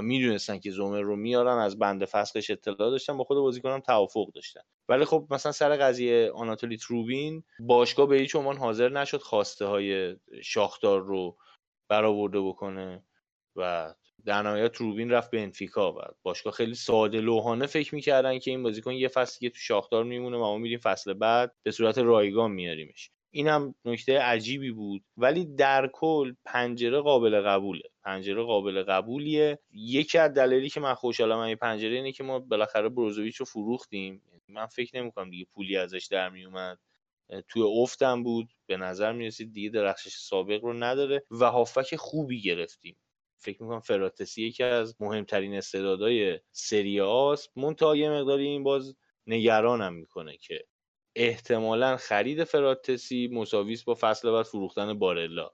می‌دونستن 0.01 0.59
که 0.59 0.71
زومر 0.71 1.01
رو 1.01 1.15
میارن 1.15 1.57
از 1.57 1.79
بند 1.79 2.05
فسخش 2.05 2.51
اطلاع 2.51 2.77
داشتن 2.77 3.17
با 3.17 3.23
خود 3.23 3.37
بازیکنم 3.37 3.79
توافق 3.79 4.31
داشتن. 4.35 4.61
ولی 4.89 5.05
خب 5.05 5.27
مثلا 5.29 5.51
سر 5.51 5.77
قضیه 5.77 6.31
آناتولی 6.35 6.77
تروبین 6.77 7.43
باشگاه 7.59 8.07
به 8.07 8.17
هیچ 8.17 8.35
عنوان 8.35 8.57
حاضر 8.57 8.89
نشد 8.89 9.21
خواسته 9.21 9.65
های 9.65 10.15
شاختار 10.43 11.01
رو 11.01 11.37
برآورده 11.89 12.41
بکنه 12.41 13.03
و 13.55 13.93
در 14.25 14.41
نهایت 14.41 14.71
تروبین 14.71 15.11
رفت 15.11 15.31
به 15.31 15.41
انفیکا 15.41 15.93
و 15.93 15.99
باشگاه 16.23 16.53
خیلی 16.53 16.75
ساده 16.75 17.21
لوحانه 17.21 17.67
فکر 17.67 17.95
می‌کردن 17.95 18.39
که 18.39 18.51
این 18.51 18.63
بازیکن 18.63 18.91
یه 18.91 19.07
فصل 19.07 19.49
تو 19.49 19.57
شاختار 19.57 20.03
میمونه 20.03 20.37
و 20.37 20.39
ما 20.39 20.57
میریم 20.57 20.79
فصل 20.79 21.13
بعد 21.13 21.55
به 21.63 21.71
صورت 21.71 21.97
رایگان 21.97 22.51
میاریمش. 22.51 23.11
این 23.35 23.47
هم 23.47 23.75
نکته 23.85 24.19
عجیبی 24.19 24.71
بود. 24.71 25.03
ولی 25.17 25.45
در 25.45 25.89
کل 25.93 26.33
پنجره 26.45 26.99
قابل 26.99 27.41
قبوله. 27.41 27.83
پنجره 28.03 28.43
قابل 28.43 28.83
قبولیه. 28.83 29.59
یکی 29.71 30.17
از 30.17 30.33
دلایلی 30.33 30.69
که 30.69 30.79
من 30.79 30.93
خوشحالم 30.93 31.37
این 31.37 31.55
پنجره 31.55 31.95
اینه 31.95 32.11
که 32.11 32.23
ما 32.23 32.39
بالاخره 32.39 32.89
بروزوویچ 32.89 33.35
رو 33.35 33.45
فروختیم. 33.45 34.21
من 34.47 34.65
فکر 34.65 35.01
نمی‌کنم 35.01 35.29
دیگه 35.29 35.45
پولی 35.45 35.77
ازش 35.77 36.07
در 36.11 36.29
میومد. 36.29 36.79
توی 37.47 37.61
افتم 37.61 38.23
بود. 38.23 38.49
به 38.65 38.77
نظر 38.77 39.11
می‌رسید 39.11 39.53
دیگه 39.53 39.69
درخشش 39.69 40.13
سابق 40.15 40.63
رو 40.63 40.73
نداره 40.73 41.23
و 41.31 41.51
هافک 41.51 41.95
خوبی 41.95 42.41
گرفتیم. 42.41 42.95
فکر 43.37 43.63
می‌کنم 43.63 43.79
فراتسی 43.79 44.43
یکی 44.43 44.63
از 44.63 44.95
مهمترین 44.99 45.55
استعدادهای 45.55 46.39
سری 46.51 47.01
آست 47.01 47.51
منتها 47.55 47.95
یه 47.95 48.09
مقداری 48.09 48.47
این 48.47 48.63
باز 48.63 48.95
نگرانم 49.27 49.93
می‌کنه 49.93 50.37
که 50.37 50.65
احتمالا 51.15 51.97
خرید 51.97 52.43
فراتسی 52.43 53.27
مساویس 53.27 53.83
با 53.83 53.95
فصل 53.99 54.31
بعد 54.31 54.45
فروختن 54.45 54.99
بارلا 54.99 55.51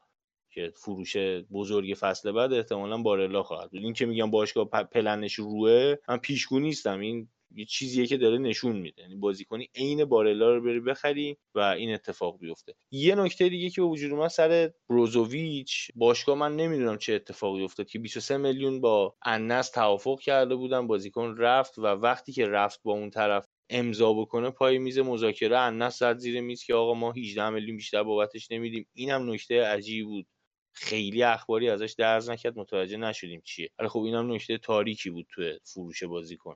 که 0.51 0.73
فروش 0.75 1.17
بزرگ 1.51 1.97
فصل 1.99 2.31
بعد 2.31 2.53
احتمالا 2.53 2.97
بارلا 2.97 3.43
خواهد 3.43 3.71
بود. 3.71 3.81
این 3.81 3.93
که 3.93 4.05
میگم 4.05 4.31
باشگاه 4.31 4.65
پلنش 4.65 5.33
روه 5.33 5.95
من 6.09 6.17
پیشگو 6.17 6.59
نیستم. 6.59 6.99
این 6.99 7.29
یه 7.55 7.65
چیزیه 7.65 8.05
که 8.05 8.17
داره 8.17 8.37
نشون 8.37 8.75
میده. 8.75 9.01
یعنی 9.01 9.15
بازیکنی 9.15 9.69
عین 9.75 10.05
بارلا 10.05 10.55
رو 10.55 10.61
بری 10.63 10.79
بخری 10.79 11.37
و 11.55 11.59
این 11.59 11.93
اتفاق 11.93 12.39
بیفته. 12.39 12.73
یه 12.91 13.15
نکته 13.15 13.49
دیگه 13.49 13.69
که 13.69 13.81
به 13.81 13.87
وجود 13.87 14.11
اومد 14.11 14.27
سر 14.27 14.71
بروزوویچ 14.89 15.91
باشگاه 15.95 16.37
من 16.37 16.55
نمی‌دونم 16.55 16.97
چه 16.97 17.13
اتفاقی 17.13 17.63
افتاد 17.63 17.87
که 17.87 17.99
23 17.99 18.37
میلیون 18.37 18.81
با 18.81 19.15
انس 19.25 19.69
توافق 19.69 20.19
کرده 20.19 20.55
بودن 20.55 20.87
بازیکن 20.87 21.35
رفت 21.37 21.77
و 21.79 21.81
وقتی 21.81 22.31
که 22.31 22.47
رفت 22.47 22.79
با 22.83 22.93
اون 22.93 23.09
طرف 23.09 23.48
امضا 23.69 24.13
بکنه 24.13 24.49
پای 24.49 24.77
میز 24.77 24.99
مذاکره 24.99 25.57
انس 25.57 25.99
زد 25.99 26.17
زیر 26.17 26.41
میز 26.41 26.63
که 26.63 26.73
آقا 26.73 26.93
ما 26.93 27.11
18 27.11 27.49
میلیون 27.49 27.77
بیشتر 27.77 28.03
بابتش 28.03 28.51
نمیدیم. 28.51 28.87
اینم 28.93 29.31
نکته 29.31 29.63
عجیبی 29.63 30.03
بود. 30.03 30.27
خیلی 30.73 31.23
اخباری 31.23 31.69
ازش 31.69 31.95
درز 31.97 32.29
نکرد 32.29 32.59
متوجه 32.59 32.97
نشدیم 32.97 33.41
چیه. 33.45 33.69
ولی 33.79 33.87
خب 33.89 33.99
اینم 33.99 34.33
نکته 34.33 34.57
تاریکی 34.57 35.09
بود 35.09 35.27
تو 35.33 35.41
فروش 35.63 36.03
بازیکن. 36.03 36.55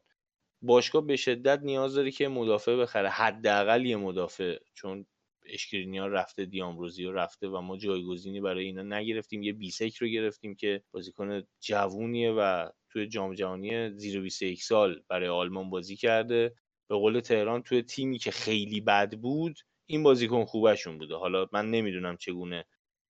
باشگاه 0.61 1.07
به 1.07 1.15
شدت 1.15 1.59
نیاز 1.63 1.93
داره 1.95 2.11
که 2.11 2.27
مدافع 2.27 2.75
بخره. 2.75 3.09
حداقل 3.09 3.85
یه 3.85 3.97
مدافع 3.97 4.57
چون 4.73 5.05
اشکرینیان 5.45 6.11
رفته 6.11 6.45
دیامروزی 6.45 7.05
رفته 7.05 7.47
و 7.47 7.61
ما 7.61 7.77
جایگزینی 7.77 8.41
برای 8.41 8.65
اینا 8.65 8.83
نگرفتیم. 8.83 9.43
یه 9.43 9.53
بیسک 9.53 9.95
رو 9.95 10.07
گرفتیم 10.07 10.55
که 10.55 10.83
بازیکن 10.91 11.43
جوونیه 11.59 12.31
و 12.31 12.69
توی 12.89 13.07
جام 13.07 13.33
جهانی 13.33 13.89
زیر 13.97 14.21
21 14.21 14.63
سال 14.63 15.03
برای 15.07 15.29
آلمان 15.29 15.69
بازی 15.69 15.95
کرده. 15.95 16.55
به 16.93 16.99
قول 16.99 17.19
تهران 17.19 17.63
توی 17.63 17.81
تیمی 17.83 18.19
که 18.19 18.31
خیلی 18.31 18.81
بد 18.81 19.17
بود 19.17 19.59
این 19.87 20.03
بازیکن 20.03 20.45
خوبشون 20.45 20.97
بوده. 20.97 21.15
حالا 21.15 21.47
من 21.53 21.71
نمی‌دونم 21.71 22.17
چگونه 22.17 22.65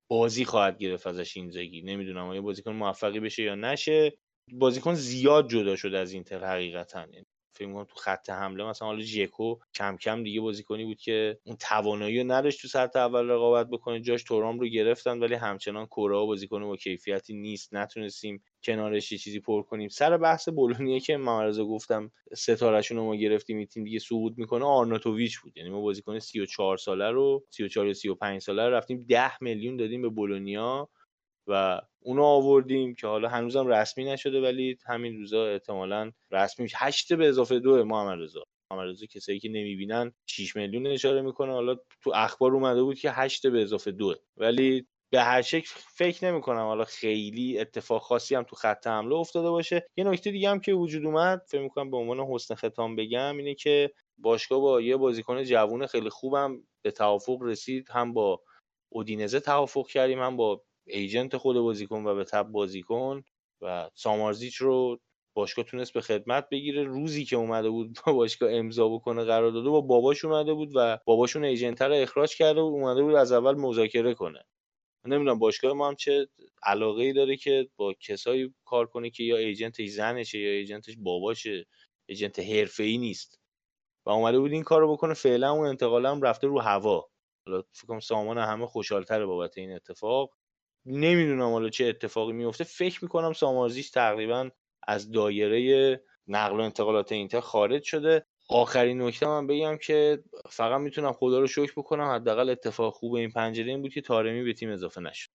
بازی 0.09 0.45
خواهد 0.45 0.79
گرفت 0.79 1.07
ازش 1.07 1.37
این 1.37 1.51
زگی 1.51 1.81
نمی‌دونم 1.81 2.27
آیا 2.27 2.41
بازیکن 2.41 2.73
موفقی 2.73 3.19
بشه 3.19 3.43
یا 3.43 3.55
نشه. 3.55 4.17
بازیکن 4.53 4.93
زیاد 4.95 5.49
جدا 5.49 5.75
شده 5.75 5.99
از 5.99 6.13
اینتر 6.13 6.45
حقیقتا. 6.45 7.07
فکر 7.53 7.67
می‌کنم 7.67 7.83
تو 7.83 7.95
خط 7.95 8.29
حمله 8.29 8.63
مثلا 8.63 8.87
حالا 8.87 9.01
جیکو 9.01 9.55
کم 9.73 9.97
کم 9.97 10.23
دیگه 10.23 10.41
بازیکنی 10.41 10.85
بود 10.85 10.99
که 10.99 11.37
اون 11.45 11.57
توانایی 11.59 12.17
رو 12.21 12.31
نداشت 12.31 12.61
تو 12.61 12.67
سطح 12.67 12.99
اول 12.99 13.29
رقابت 13.29 13.67
بکنه. 13.69 14.01
جاش 14.01 14.23
تورام 14.23 14.59
رو 14.59 14.67
گرفتن 14.67 15.19
ولی 15.19 15.35
همچنان 15.35 15.85
کورا 15.85 16.25
بازیکن 16.25 16.63
با 16.63 16.75
کیفیتی 16.75 17.33
نیست. 17.33 17.73
نتونستیم 17.73 18.43
کنارش 18.63 19.11
یه 19.11 19.17
چیزی 19.17 19.39
پر 19.39 19.61
کنیم. 19.61 19.89
سر 19.89 20.17
بحث 20.17 20.49
بولونیه 20.49 20.99
که 20.99 21.17
ممرزا 21.17 21.65
گفتم 21.65 22.11
ستارهشون 22.33 22.97
رو 22.97 23.03
ما 23.05 23.15
گرفتیم 23.15 23.57
این 23.57 23.65
تیم 23.67 23.83
دیگه 23.83 23.99
صعود 23.99 24.37
می‌کنه 24.37 24.65
آرناتوویچ 24.65 25.39
بود. 25.39 25.57
یعنی 25.57 25.69
ما 25.69 25.81
بازیکن 25.81 26.19
34 26.19 26.77
ساله 26.77 27.09
رو 27.11 27.45
34 27.49 27.87
یا 27.87 27.93
35 27.93 28.41
ساله 28.41 28.67
رو 28.69 28.73
رفتیم 28.75 29.05
10 29.09 29.43
میلیون 29.43 29.77
دادیم 29.77 30.01
به 30.01 30.09
بولونیا. 30.09 30.89
و 31.51 31.81
اونو 31.99 32.23
آوردیم 32.23 32.95
که 32.95 33.07
حالا 33.07 33.29
هنوزم 33.29 33.67
رسمی 33.67 34.03
نشده 34.03 34.41
ولی 34.41 34.77
همین 34.85 35.17
روزا 35.17 35.47
احتمالا 35.47 36.11
رسمی 36.31 36.63
میشه. 36.63 36.77
هشت 36.79 37.13
به 37.13 37.27
اضافه 37.27 37.59
دو 37.59 37.85
محمد 37.85 38.19
رضا 38.19 38.43
محمد 38.71 38.89
رضا 38.89 39.05
کسایی 39.05 39.39
که 39.39 39.49
نمی‌بینن 39.49 40.11
6 40.25 40.55
میلیون 40.55 40.87
اشاره 40.87 41.21
می‌کنه. 41.21 41.51
حالا 41.51 41.75
تو 42.01 42.11
اخبار 42.15 42.53
اومده 42.53 42.83
بود 42.83 42.99
که 42.99 43.11
هشت 43.11 43.47
به 43.47 43.61
اضافه 43.61 43.91
دو 43.91 44.15
ولی 44.37 44.87
به 45.13 45.21
هر 45.21 45.41
شکل 45.41 45.69
فکر 45.95 46.31
نمی 46.31 46.41
کنم 46.41 46.59
حالا 46.59 46.85
خیلی 46.85 47.59
اتفاق 47.59 48.01
خاصی 48.01 48.35
هم 48.35 48.43
تو 48.43 48.55
خط 48.55 48.87
حمله 48.87 49.15
افتاده 49.15 49.49
باشه. 49.49 49.87
یه 49.97 50.03
نکته 50.03 50.31
دیگه 50.31 50.49
هم 50.49 50.59
که 50.59 50.73
وجود 50.73 51.05
اومد 51.05 51.41
فکر 51.47 51.61
می‌کنم 51.61 51.91
به 51.91 51.97
عنوان 51.97 52.19
حسن 52.19 52.55
ختام 52.55 52.95
بگم 52.95 53.37
اینه 53.37 53.55
که 53.55 53.91
باشگاه 54.17 54.59
با 54.59 54.81
یه 54.81 54.97
بازیکن 54.97 55.43
جوون 55.43 55.87
خیلی 55.87 56.09
خوبم 56.09 56.63
به 56.81 56.91
توافق 56.91 57.37
رسید. 57.41 57.89
هم 57.89 58.13
با 58.13 58.41
اودینزه 58.89 59.39
توافق 59.39 59.87
کردیم 59.87 60.19
هم 60.19 60.37
با 60.37 60.63
ایجنت 60.91 61.37
خود 61.37 61.57
بازیکن 61.57 62.05
و 62.05 62.15
به 62.15 62.23
تب 62.23 62.43
بازیکن 62.43 63.23
و 63.61 63.89
سامارزیچ 63.93 64.55
رو 64.55 64.99
باشگاه 65.35 65.65
تونست 65.65 65.93
به 65.93 66.01
خدمت 66.01 66.49
بگیره. 66.49 66.83
روزی 66.83 67.25
که 67.25 67.35
اومده 67.35 67.69
بود 67.69 67.99
با 68.05 68.13
باشگاه 68.13 68.53
امضا 68.53 68.89
بکنه 68.89 69.23
قرار 69.23 69.51
داده 69.51 69.69
با 69.69 69.81
باباش 69.81 70.25
اومده 70.25 70.53
بود 70.53 70.71
و 70.75 70.99
باباشون 71.05 71.43
ایجنت 71.43 71.81
رو 71.81 71.93
اخراج 71.95 72.35
کرده 72.35 72.61
بود 72.61 72.73
اومده 72.73 73.03
بود 73.03 73.15
از 73.15 73.31
اول 73.31 73.55
مذاکره 73.55 74.13
کنه. 74.13 74.43
نمی‌دونم 75.05 75.39
باشگاه 75.39 75.73
ما 75.73 75.87
هم 75.87 75.95
چه 75.95 76.27
علاقه 76.63 77.03
ای 77.03 77.13
داره 77.13 77.37
که 77.37 77.69
با 77.77 77.93
کسایی 77.93 78.53
کار 78.65 78.87
کنه 78.87 79.09
که 79.09 79.23
یا 79.23 79.37
ایجنتش 79.37 79.89
زنشه 79.89 80.39
یا 80.39 80.51
ایجنتش 80.51 80.95
باباشه. 80.99 81.65
ایجنت 82.09 82.39
حرفه‌ای 82.39 82.97
نیست. 82.97 83.39
و 84.05 84.09
اومده 84.09 84.39
بود 84.39 84.51
این 84.51 84.63
کارو 84.63 84.93
بکنه. 84.93 85.13
فعلا 85.13 85.51
اون 85.51 85.67
انتقال 85.67 86.05
هم 86.05 86.21
رفته 86.21 86.47
رو 86.47 86.59
هوا. 86.59 87.09
حالا 87.47 87.63
فکر 87.73 87.87
کنم 87.87 87.99
سامان 87.99 88.37
همه 88.37 88.65
خوشحالتره 88.67 89.25
بابت 89.25 89.57
این 89.57 89.71
اتفاق. 89.73 90.37
نمی‌دونم 90.85 91.51
حالا 91.51 91.69
چه 91.69 91.85
اتفاقی 91.85 92.33
میفته 92.33 92.63
فکر 92.63 93.03
می‌کنم 93.03 93.33
سامارزیش 93.33 93.89
تقریبا 93.89 94.49
از 94.87 95.11
دایره 95.11 96.03
نقل 96.27 96.57
و 96.59 96.61
انتقالات 96.61 97.11
اینتر 97.11 97.39
خارج 97.39 97.83
شده. 97.83 98.25
آخرین 98.49 99.01
نکته 99.01 99.27
من 99.27 99.47
بگم 99.47 99.77
که 99.77 100.23
فقط 100.49 100.81
می‌تونم 100.81 101.13
خدا 101.13 101.39
رو 101.39 101.47
شکر 101.47 101.73
بکنم 101.77 102.03
حداقل 102.03 102.49
اتفاق 102.49 102.93
خوب 102.93 103.13
این 103.13 103.31
پنجره 103.31 103.65
این 103.65 103.81
بود 103.81 103.93
که 103.93 104.01
تارمی 104.01 104.43
به 104.43 104.53
تیم 104.53 104.69
اضافه 104.69 105.01
نشد. 105.01 105.29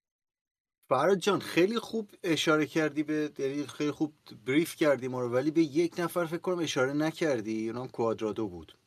فراد 0.89 1.19
جان 1.19 1.41
خیلی 1.41 1.79
خوب 1.79 2.11
اشاره 2.25 2.67
کردی 2.67 3.03
به 3.03 3.31
یعنی 3.39 3.67
خیلی 3.67 3.91
خوب 3.91 4.13
بریف 4.47 4.77
کردی 4.77 5.09
ما 5.09 5.21
رو 5.21 5.29
ولی 5.29 5.51
به 5.51 5.61
یک 5.61 5.95
نفر 5.99 6.25
فکر 6.25 6.39
کنم 6.39 6.59
اشاره 6.59 6.93
نکردی. 6.93 7.71
اونم 7.71 7.89
کوادرادو 7.89 8.49
بود 8.49 8.79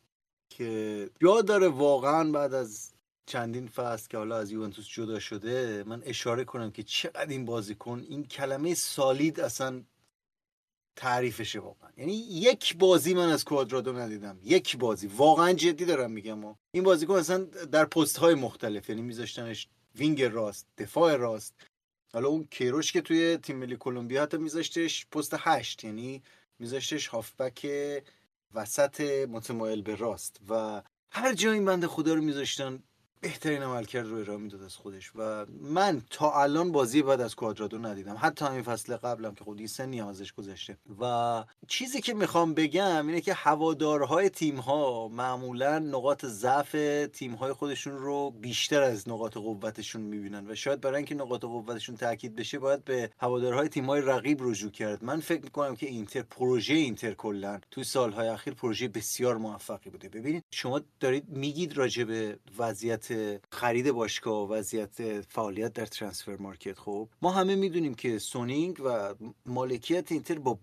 که 0.50 1.10
یاد 1.20 1.46
داره 1.46 1.68
واقعا 1.68 2.32
بعد 2.32 2.54
از 2.54 2.94
چندین 3.30 3.68
فصل 3.68 4.08
که 4.08 4.18
حالا 4.18 4.36
از 4.36 4.50
یوونتوس 4.52 4.88
جدا 4.88 5.18
شده 5.18 5.84
من 5.86 6.02
اشاره 6.04 6.44
کنم 6.44 6.70
که 6.70 6.82
چقدر 6.82 7.28
این 7.28 7.44
بازیکن 7.44 8.04
این 8.08 8.24
کلمه 8.24 8.74
سالید 8.74 9.40
اصلا 9.40 9.82
تعریفشه 10.96 11.60
واقعا. 11.60 11.90
یعنی 11.96 12.12
یک 12.12 12.76
بازی 12.76 13.14
من 13.14 13.28
از 13.28 13.44
کوادرادو 13.44 13.92
ندیدم. 13.92 14.38
یک 14.44 14.76
بازی. 14.76 15.06
واقعا 15.06 15.52
جدی 15.52 15.84
دارم 15.84 16.10
میگم 16.10 16.44
و. 16.44 16.54
این 16.72 16.84
بازیکن 16.84 17.14
اصلا 17.14 17.44
در 17.72 17.84
پست 17.84 18.16
های 18.16 18.34
مختلف 18.34 18.88
یعنی 18.88 19.02
میذاشتنش 19.02 19.68
وینگ 19.94 20.22
راست 20.22 20.66
دفاع 20.78 21.16
راست. 21.16 21.54
حالا 22.12 22.28
اون 22.28 22.44
کیروش 22.44 22.92
که 22.92 23.00
توی 23.00 23.36
تیم 23.36 23.56
ملی 23.56 23.76
کلمبیا 23.76 24.22
حتی 24.22 24.36
میذاشتش 24.36 25.06
پست 25.06 25.34
هشت 25.38 25.84
یعنی 25.84 26.22
میذاشتش 26.58 27.06
هافبک 27.06 27.66
وسط 28.54 29.00
متمایل 29.28 29.82
به 29.82 29.94
راست. 29.94 30.40
و 30.48 30.82
هر 31.10 31.34
جایی 31.34 31.60
بنده 31.60 31.86
خدا 31.86 32.14
رو 32.14 32.22
میذاشتن 32.22 32.82
بهترین 33.20 33.62
عملکرد 33.62 34.06
رو 34.06 34.16
ارائه 34.16 34.38
می‌داد 34.38 34.62
از 34.62 34.76
خودش 34.76 35.12
و 35.16 35.46
من 35.60 36.02
تا 36.10 36.42
الان 36.42 36.72
بازی 36.72 37.02
بعد 37.02 37.20
از 37.20 37.34
کوادرادو 37.34 37.78
ندیدم. 37.78 38.16
حتی 38.20 38.44
همین 38.44 38.62
فصل 38.62 38.96
قبلم 38.96 39.34
که 39.34 39.44
خودی 39.44 39.66
سنی 39.66 40.00
ازش 40.00 40.32
گذشته. 40.32 40.76
و 41.00 41.44
چیزی 41.68 42.00
که 42.00 42.14
می‌خوام 42.14 42.54
بگم 42.54 43.06
اینه 43.06 43.20
که 43.20 43.34
هوادارهای 43.34 44.28
تیم 44.28 44.56
ها 44.56 45.08
معمولا 45.08 45.78
نقاط 45.78 46.26
ضعف 46.26 46.76
تیم 47.12 47.34
های 47.34 47.52
خودشون 47.52 47.98
رو 47.98 48.30
بیشتر 48.30 48.82
از 48.82 49.08
نقاط 49.08 49.36
قوتشون 49.36 50.02
می‌بینن 50.02 50.50
و 50.50 50.54
شاید 50.54 50.80
برای 50.80 50.96
اینکه 50.96 51.14
نقاط 51.14 51.40
قوتشون 51.40 51.96
تاکید 51.96 52.36
بشه 52.36 52.58
باید 52.58 52.84
به 52.84 53.10
هوادارهای 53.18 53.68
تیم 53.68 53.86
های 53.86 54.00
رقیب 54.00 54.38
رجوع 54.42 54.70
کرد. 54.70 55.04
من 55.04 55.20
فکر 55.20 55.42
می‌کنم 55.42 55.76
که 55.76 55.86
اینتر 55.86 56.22
پروژه 56.22 56.74
اینتر 56.74 57.14
کلا 57.14 57.60
توی 57.70 57.84
سالهای 57.84 58.28
اخیر 58.28 58.54
پروژه 58.54 58.88
بسیار 58.88 59.36
موفقی 59.36 59.90
بوده. 59.90 60.08
ببینید 60.08 60.44
شما 60.50 60.80
دارید 61.00 61.28
میگید 61.28 61.76
راجع 61.76 62.04
به 62.04 62.38
وضعیت 62.58 63.09
خرید 63.52 63.90
باشگاه 63.90 64.48
و 64.48 64.52
وضعیت 64.52 65.20
فعالیت 65.20 65.72
در 65.72 65.86
transfer 65.86 66.36
market 66.36 66.78
خب. 66.78 67.08
ما 67.22 67.30
همه 67.30 67.54
می‌دونیم 67.54 67.94
که 67.94 68.18
سونینگ 68.18 68.80
و 68.84 69.14
مالکیت 69.46 70.12
اینتر 70.12 70.38
با 70.38 70.58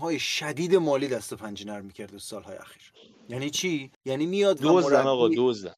های 0.00 0.18
شدید 0.18 0.74
مالی 0.74 1.08
دست 1.08 1.32
و 1.32 1.36
پنجه 1.36 1.66
نرم 1.66 1.84
می‌کرد 1.84 2.18
سالهای 2.18 2.56
اخیر. 2.56 2.92
یعنی 3.28 3.50
چی؟ 3.50 3.90
یعنی 4.04 4.26
میاد 4.26 4.58
دزدن 4.62 5.06
آقا 5.06 5.28
دزدن 5.36 5.74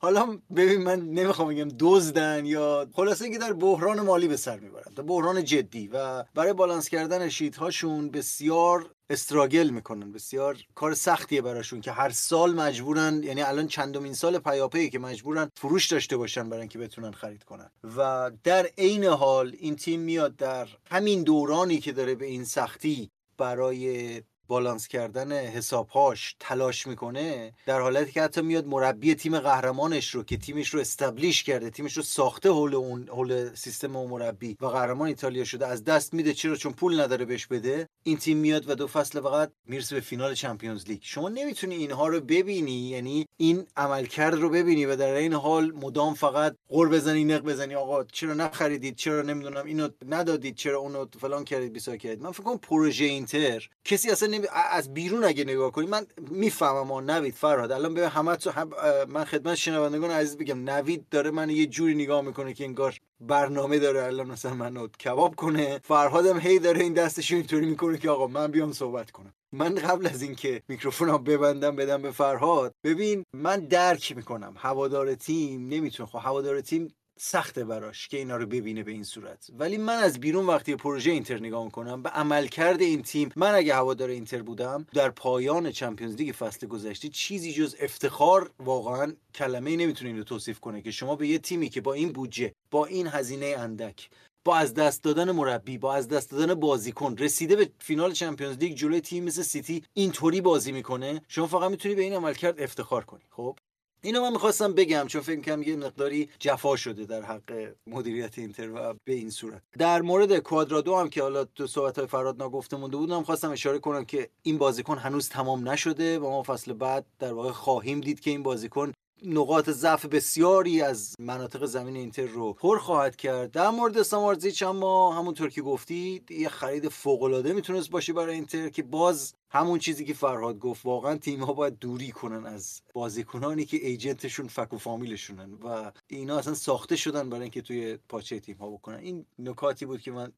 حالا 0.00 0.38
ببین 0.56 0.82
من 0.82 1.00
نمی‌خوام 1.00 1.48
بگم 1.48 1.68
دزدن 1.78 2.46
یا 2.46 2.86
خلاصه 2.92 3.24
اینکه 3.24 3.38
در 3.38 3.52
بحران 3.52 4.00
مالی 4.00 4.28
به 4.28 4.36
سر 4.36 4.58
می‌برن. 4.58 4.94
در 4.96 5.02
بحران 5.02 5.44
جدی 5.44 5.88
و 5.88 6.24
برای 6.34 6.52
بالانس 6.52 6.88
کردن 6.88 7.28
هاشون 7.58 8.10
بسیار 8.10 8.93
struggle 9.10 9.70
می‌کنن. 9.70 10.12
بسیار 10.12 10.58
کار 10.74 10.94
سختیه 10.94 11.42
براشون 11.42 11.80
که 11.80 11.92
هر 11.92 12.10
سال 12.10 12.54
مجبورن 12.54 13.22
یعنی 13.22 13.42
الان 13.42 13.66
چندمین 13.66 14.14
سال 14.14 14.38
پیاپی 14.38 14.90
که 14.90 14.98
مجبورن 14.98 15.50
فروش 15.56 15.86
داشته 15.86 16.16
باشن 16.16 16.48
برای 16.48 16.60
اینکه 16.60 16.78
بتونن 16.78 17.12
خرید 17.12 17.44
کنن. 17.44 17.70
و 17.96 18.30
در 18.44 18.68
عین 18.78 19.04
حال 19.04 19.56
این 19.58 19.76
تیم 19.76 20.00
میاد 20.00 20.36
در 20.36 20.68
همین 20.90 21.22
دورانی 21.22 21.78
که 21.78 21.92
داره 21.92 22.14
به 22.14 22.26
این 22.26 22.44
سختی 22.44 23.10
برای 23.38 24.22
بالانس 24.46 24.88
کردن 24.88 25.32
حسابهاش 25.32 26.36
تلاش 26.40 26.86
می‌کنه 26.86 27.52
در 27.66 27.80
حالتی 27.80 28.12
که 28.12 28.22
حتی 28.22 28.40
میاد 28.42 28.66
مربی 28.66 29.14
تیم 29.14 29.38
قهرمانش 29.38 30.14
رو 30.14 30.22
که 30.22 30.36
تیمش 30.36 30.68
رو 30.68 30.80
استبلیش 30.80 31.42
کرده 31.42 31.70
تیمش 31.70 31.96
رو 31.96 32.02
ساخته 32.02 32.50
حول 32.50 32.74
اون 32.74 33.08
حول 33.08 33.54
سیستم 33.54 33.96
اون 33.96 34.10
مربی 34.10 34.56
و 34.60 34.66
قهرمان 34.66 35.08
ایتالیا 35.08 35.44
شده 35.44 35.66
از 35.66 35.84
دست 35.84 36.14
میده 36.14 36.34
چرا 36.34 36.56
چون 36.56 36.72
پول 36.72 37.00
نداره 37.00 37.24
بهش 37.24 37.46
بده 37.46 37.88
این 38.02 38.16
تیم 38.16 38.36
میاد 38.36 38.70
و 38.70 38.74
دو 38.74 38.86
فصل 38.86 39.20
فقط 39.20 39.52
می‌رسه 39.66 39.94
به 39.94 40.00
فینال 40.00 40.34
چمپیونز 40.34 40.84
لیگ. 40.88 40.98
شما 41.02 41.28
نمی‌تونی 41.28 41.74
اینها 41.74 42.08
رو 42.08 42.20
ببینی 42.20 42.88
یعنی 42.88 43.26
این 43.36 43.66
عملکرد 43.76 44.34
رو 44.34 44.48
ببینی 44.48 44.86
و 44.86 44.96
در 44.96 45.14
این 45.14 45.32
حال 45.32 45.72
مدام 45.72 46.14
فقط 46.14 46.56
قور 46.68 46.88
بزنی 46.88 47.24
نق 47.24 47.40
بزنی 47.40 47.74
آقا 47.74 48.04
چرا 48.04 48.34
نخریدید؟ 48.34 48.96
چرا 48.96 49.22
نمی‌دونم 49.22 49.66
اینو 49.66 49.88
ندادید؟ 50.08 50.54
چرا 50.54 50.78
اونو 50.78 51.06
فلان 51.20 51.44
کردید 51.44 51.72
بیسا 51.72 51.96
کردید؟ 51.96 52.22
من 52.22 52.30
فکر 52.30 52.42
کنم 52.42 52.58
پروژه 52.58 53.04
اینتر 53.04 53.68
کسی 53.84 54.10
اصلا 54.10 54.28
از 54.70 54.94
بیرون 54.94 55.24
اگه 55.24 55.44
نگاه 55.44 55.72
کنی 55.72 55.86
من 55.86 56.06
می‌فهمم 56.30 56.86
ما 56.86 57.00
نوید 57.00 57.34
فرهاد. 57.34 57.72
الان 57.72 57.94
به 57.94 58.08
همه 58.08 58.36
تو 58.36 58.50
هم... 58.50 58.70
من 59.08 59.24
خدمت 59.24 59.54
شنوندگان 59.54 60.10
عزیز 60.10 60.36
بگم 60.36 60.70
نوید 60.70 61.08
داره 61.10 61.30
من 61.30 61.50
یه 61.50 61.66
جوری 61.66 61.94
نگاه 61.94 62.20
می‌کنه 62.20 62.54
که 62.54 62.64
انگار 62.64 62.98
برنامه 63.20 63.78
داره 63.78 64.04
الان 64.04 64.26
مثلا 64.26 64.54
منو 64.54 64.88
کباب 64.88 65.34
کنه. 65.34 65.80
فرهادم 65.84 66.38
هی 66.38 66.58
داره 66.58 66.80
این 66.80 66.92
دستش 66.92 67.32
اینطوری 67.32 67.66
می‌کنه 67.66 67.98
که 67.98 68.10
آقا 68.10 68.26
من 68.26 68.46
بیام 68.46 68.72
صحبت 68.72 69.10
کنم. 69.10 69.34
من 69.52 69.74
قبل 69.74 70.06
از 70.06 70.22
اینکه 70.22 70.62
میکروفونم 70.68 71.24
ببندم 71.24 71.76
بدم 71.76 72.02
به 72.02 72.10
فرهاد 72.10 72.74
ببین 72.84 73.24
من 73.36 73.60
درک 73.60 74.16
می‌کنم. 74.16 74.54
هوادار 74.56 75.14
تیم 75.14 75.68
نمی‌تونه 75.68 76.08
خب 76.08 76.18
هوادار 76.22 76.60
تیم 76.60 76.94
سخته 77.18 77.64
براش 77.64 78.08
که 78.08 78.16
اینا 78.16 78.36
رو 78.36 78.46
ببینه 78.46 78.82
به 78.82 78.92
این 78.92 79.04
صورت. 79.04 79.50
ولی 79.58 79.78
من 79.78 79.96
از 79.96 80.20
بیرون 80.20 80.46
وقتی 80.46 80.76
پروژه 80.76 81.10
اینتر 81.10 81.38
نگاه 81.38 81.68
کنم 81.70 82.02
به 82.02 82.08
عملکرد 82.08 82.80
این 82.80 83.02
تیم 83.02 83.32
من 83.36 83.54
اگه 83.54 83.74
هوادار 83.74 84.08
اینتر 84.08 84.42
بودم 84.42 84.86
در 84.94 85.10
پایان 85.10 85.70
چمپیونز 85.70 86.14
لیگ 86.14 86.34
فصل 86.34 86.66
گذشته 86.66 87.08
چیزی 87.08 87.52
جز 87.52 87.76
افتخار 87.80 88.50
واقعا 88.58 89.12
کلمه 89.34 89.76
نمی‌تونه 89.76 90.10
اینو 90.10 90.24
توصیف 90.24 90.60
کنه 90.60 90.82
که 90.82 90.90
شما 90.90 91.16
به 91.16 91.28
یه 91.28 91.38
تیمی 91.38 91.68
که 91.68 91.80
با 91.80 91.92
این 91.92 92.12
بودجه 92.12 92.52
با 92.70 92.86
این 92.86 93.06
هزینه 93.06 93.54
اندک 93.58 94.10
با 94.44 94.56
از 94.56 94.74
دست 94.74 95.02
دادن 95.02 95.30
مربی 95.30 95.78
با 95.78 95.94
از 95.94 96.08
دست 96.08 96.30
دادن 96.30 96.54
بازیکن 96.54 97.16
رسیده 97.18 97.56
به 97.56 97.70
فینال 97.78 98.12
چمپیونز 98.12 98.56
لیگ 98.56 98.74
جلوی 98.76 99.00
تیمی 99.00 99.24
مثل 99.24 99.42
سیتی 99.42 99.82
اینطوری 99.94 100.40
بازی 100.40 100.72
می‌کنه 100.72 101.22
شما 101.28 101.46
فقط 101.46 101.70
می‌تونی 101.70 101.94
به 101.94 102.02
این 102.02 102.12
عملکرد 102.12 102.60
افتخار 102.60 103.04
کنی. 103.04 103.24
خب؟ 103.30 103.58
اینو 104.04 104.22
من 104.22 104.32
می‌خواستم 104.32 104.72
بگم 104.72 105.04
چون 105.06 105.20
فکر 105.20 105.40
کنم 105.40 105.62
یه 105.62 105.76
مقداری 105.76 106.28
جفا 106.38 106.76
شده 106.76 107.04
در 107.04 107.22
حق 107.22 107.72
مدیریت 107.86 108.38
اینتر 108.38 108.70
و 108.70 108.94
به 109.04 109.12
این 109.12 109.30
صورت. 109.30 109.62
در 109.78 110.02
مورد 110.02 110.38
کوادرادو 110.38 110.96
هم 110.96 111.08
که 111.08 111.22
حالا 111.22 111.44
تو 111.44 111.66
صحبت 111.66 111.98
های 111.98 112.06
فرهاد 112.06 112.42
نگفته 112.42 112.76
مونده 112.76 112.96
بودم 112.96 113.22
خواستم 113.22 113.50
اشاره 113.50 113.78
کنم 113.78 114.04
که 114.04 114.30
این 114.42 114.58
بازیکن 114.58 114.98
هنوز 114.98 115.28
تمام 115.28 115.68
نشده 115.68 116.18
و 116.18 116.30
ما 116.30 116.42
فصل 116.42 116.72
بعد 116.72 117.06
در 117.18 117.32
واقع 117.32 117.50
خواهیم 117.50 118.00
دید 118.00 118.20
که 118.20 118.30
این 118.30 118.42
بازیکن 118.42 118.92
نقاط 119.26 119.70
ضعف 119.70 120.06
بسیاری 120.06 120.82
از 120.82 121.14
مناطق 121.18 121.64
زمین 121.64 121.96
اینتر 121.96 122.26
رو 122.26 122.52
پر 122.52 122.78
خواهد 122.78 123.16
کرد. 123.16 123.50
در 123.50 123.70
مورد 123.70 124.02
سامارزیچ 124.02 124.62
اما 124.62 125.14
همونطور 125.14 125.50
که 125.50 125.62
گفتید 125.62 126.30
یه 126.30 126.48
خرید 126.48 126.88
فوق 126.88 127.22
العاده 127.22 127.52
می‌تونست 127.52 127.90
باشه 127.90 128.12
برای 128.12 128.34
اینتر 128.34 128.68
که 128.68 128.82
باز 128.82 129.34
همون 129.54 129.78
چیزی 129.78 130.04
که 130.04 130.14
فرهاد 130.14 130.58
گفت 130.58 130.86
واقعا 130.86 131.16
تیم 131.16 131.44
ها 131.44 131.52
باید 131.52 131.78
دوری 131.78 132.10
کنن 132.10 132.46
از 132.46 132.82
بازیکنانی 132.94 133.64
که 133.64 133.76
agent 133.76 134.16
شون 134.16 134.48
فک 134.48 134.72
و 134.72 134.78
فامیلشونن 134.78 135.52
و 135.54 135.92
اینا 136.06 136.38
اصلا 136.38 136.54
ساخته 136.54 136.96
شدن 136.96 137.30
برای 137.30 137.42
اینکه 137.42 137.62
توی 137.62 137.98
پاچه 138.08 138.40
تیم 138.40 138.56
ها 138.56 138.70
بکنن. 138.70 138.98
این 138.98 139.26
نکاتی 139.38 139.86
بود 139.86 140.00
که 140.00 140.10
من 140.10 140.32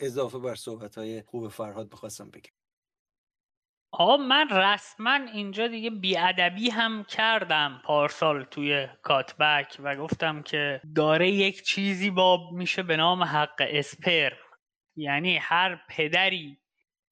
اضافه 0.00 0.38
بر 0.38 0.54
صحبت 0.54 0.98
های 0.98 1.22
خوب 1.22 1.48
فرهاد 1.48 1.88
بخواستم 1.88 2.30
بگم. 2.30 2.52
آقا 3.92 4.16
من 4.16 4.48
رسما 4.48 5.14
اینجا 5.14 5.68
دیگه 5.68 5.90
بیادبی 5.90 6.70
هم 6.70 7.04
کردم 7.04 7.82
پارسال 7.84 8.44
توی 8.44 8.88
کاتبک 9.02 9.76
و 9.82 9.96
گفتم 9.96 10.42
که 10.42 10.80
داره 10.94 11.30
یک 11.30 11.62
چیزی 11.62 12.10
باب 12.10 12.52
میشه 12.52 12.82
به 12.82 12.96
نام 12.96 13.22
حق 13.22 13.66
اسپرم 13.68 14.36
یعنی 14.96 15.36
هر 15.36 15.84
پدری 15.88 16.61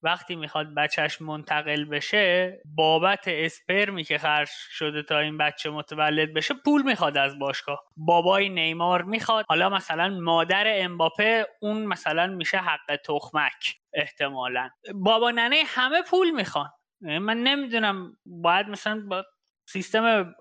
وقتی 0.03 0.37
می‌خواد 0.37 0.75
بچهش 0.75 1.21
منتقل 1.23 1.85
بشه 1.85 2.61
بابت 2.65 3.25
اسپرمی 3.27 4.05
که 4.05 4.19
خرج 4.19 4.49
شده 4.71 5.03
تا 5.03 5.19
این 5.19 5.39
بچه 5.39 5.71
متولد 5.71 6.35
بشه 6.35 6.55
پول 6.65 6.83
می‌خواد 6.83 7.17
از 7.17 7.39
باشگاه. 7.39 7.85
بابای 7.97 8.49
نیمار 8.49 9.03
می‌خواد. 9.03 9.45
حالا 9.49 9.69
مثلا 9.69 10.09
مادر 10.09 10.65
امباپه 10.67 11.47
اون 11.63 11.85
مثلا 11.87 12.27
میشه 12.27 12.59
حق 12.59 12.97
تخمک 13.05 13.77
احتمالا. 13.95 14.71
بابا 14.95 15.31
ننه 15.31 15.63
همه 15.67 16.03
پول 16.03 16.31
می‌خوان. 16.31 16.71
من 17.01 17.37
نمی‌دونم 17.43 18.17
باید 18.27 18.69
مثلا 18.69 19.03
با 19.09 19.25
سیستم 19.69 20.35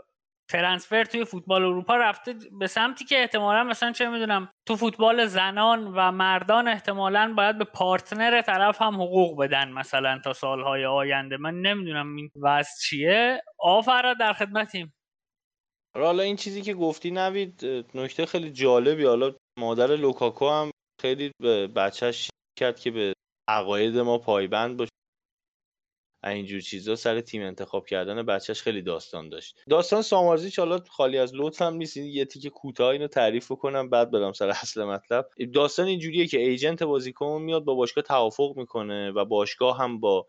ترنسفر 0.49 1.03
توی 1.03 1.26
فوتبال 1.26 1.63
اروپا 1.63 1.95
رفته 1.95 2.35
به 2.59 2.67
سمتی 2.67 3.05
که 3.05 3.21
احتمالا 3.21 3.63
مثلا 3.63 3.91
چه 3.91 4.09
می‌دونم 4.09 4.49
تو 4.67 4.76
فوتبال 4.76 5.26
زنان 5.26 5.88
و 5.88 6.11
مردان 6.11 6.67
احتمالا 6.67 7.34
باید 7.38 7.57
به 7.57 7.63
پارتنر 7.63 8.41
طرف 8.41 8.81
هم 8.81 8.95
حقوق 8.95 9.41
بدن 9.43 9.71
مثلا 9.71 10.19
تا 10.23 10.34
سالهای 10.34 10.85
آینده. 10.85 11.38
من 11.38 11.61
نمی‌دونم 11.61 12.15
این 12.15 12.31
وضع 12.41 12.71
چیه. 12.81 13.43
آفرا 13.59 14.13
در 14.13 14.34
خدمتیم. 14.34 14.93
آره، 15.95 16.05
حالا 16.05 16.23
این 16.23 16.35
چیزی 16.35 16.61
که 16.61 16.73
گفتی 16.73 17.11
نوید 17.11 17.65
نکته 17.95 18.26
خیلی 18.26 18.51
جالبی. 18.51 19.05
حالا 19.05 19.35
مادر 19.59 19.95
لوکاکو 19.95 20.49
هم 20.49 20.71
خیلی 21.01 21.31
به 21.41 21.67
بچهش 21.67 22.30
کرد 22.59 22.80
که 22.80 22.91
به 22.91 23.13
عقاید 23.49 23.97
ما 23.97 24.17
پایبند 24.17 24.77
باشه. 24.77 24.89
اینجور 26.23 26.61
چیزا 26.61 26.95
سر 26.95 27.21
تیم 27.21 27.41
انتخاب 27.41 27.85
کردن 27.85 28.23
بچهش 28.23 28.61
خیلی 28.61 28.81
داستان 28.81 29.29
داشت. 29.29 29.55
داستان 29.69 30.01
سامارزیچ 30.01 30.59
حالا 30.59 30.79
خالی 30.89 31.17
از 31.17 31.35
لطف 31.35 31.61
هم 31.61 31.73
نیست. 31.73 31.97
یه 31.97 32.25
تیکه 32.25 32.49
کوتاه 32.49 32.89
اینو 32.89 33.07
تعریف 33.07 33.47
کنم 33.47 33.89
بعد 33.89 34.11
برم 34.11 34.33
سر 34.33 34.49
اصل 34.49 34.83
مطلب. 34.83 35.29
داستان 35.53 35.87
اینجوریه 35.87 36.27
که 36.27 36.39
ایجنت 36.39 36.83
بازیکن 36.83 37.41
میاد 37.41 37.63
با 37.63 37.73
باشگاه 37.73 38.03
توافق 38.03 38.53
می‌کنه 38.57 39.11
و 39.11 39.25
باشگاه 39.25 39.77
هم 39.77 39.99
با 39.99 40.27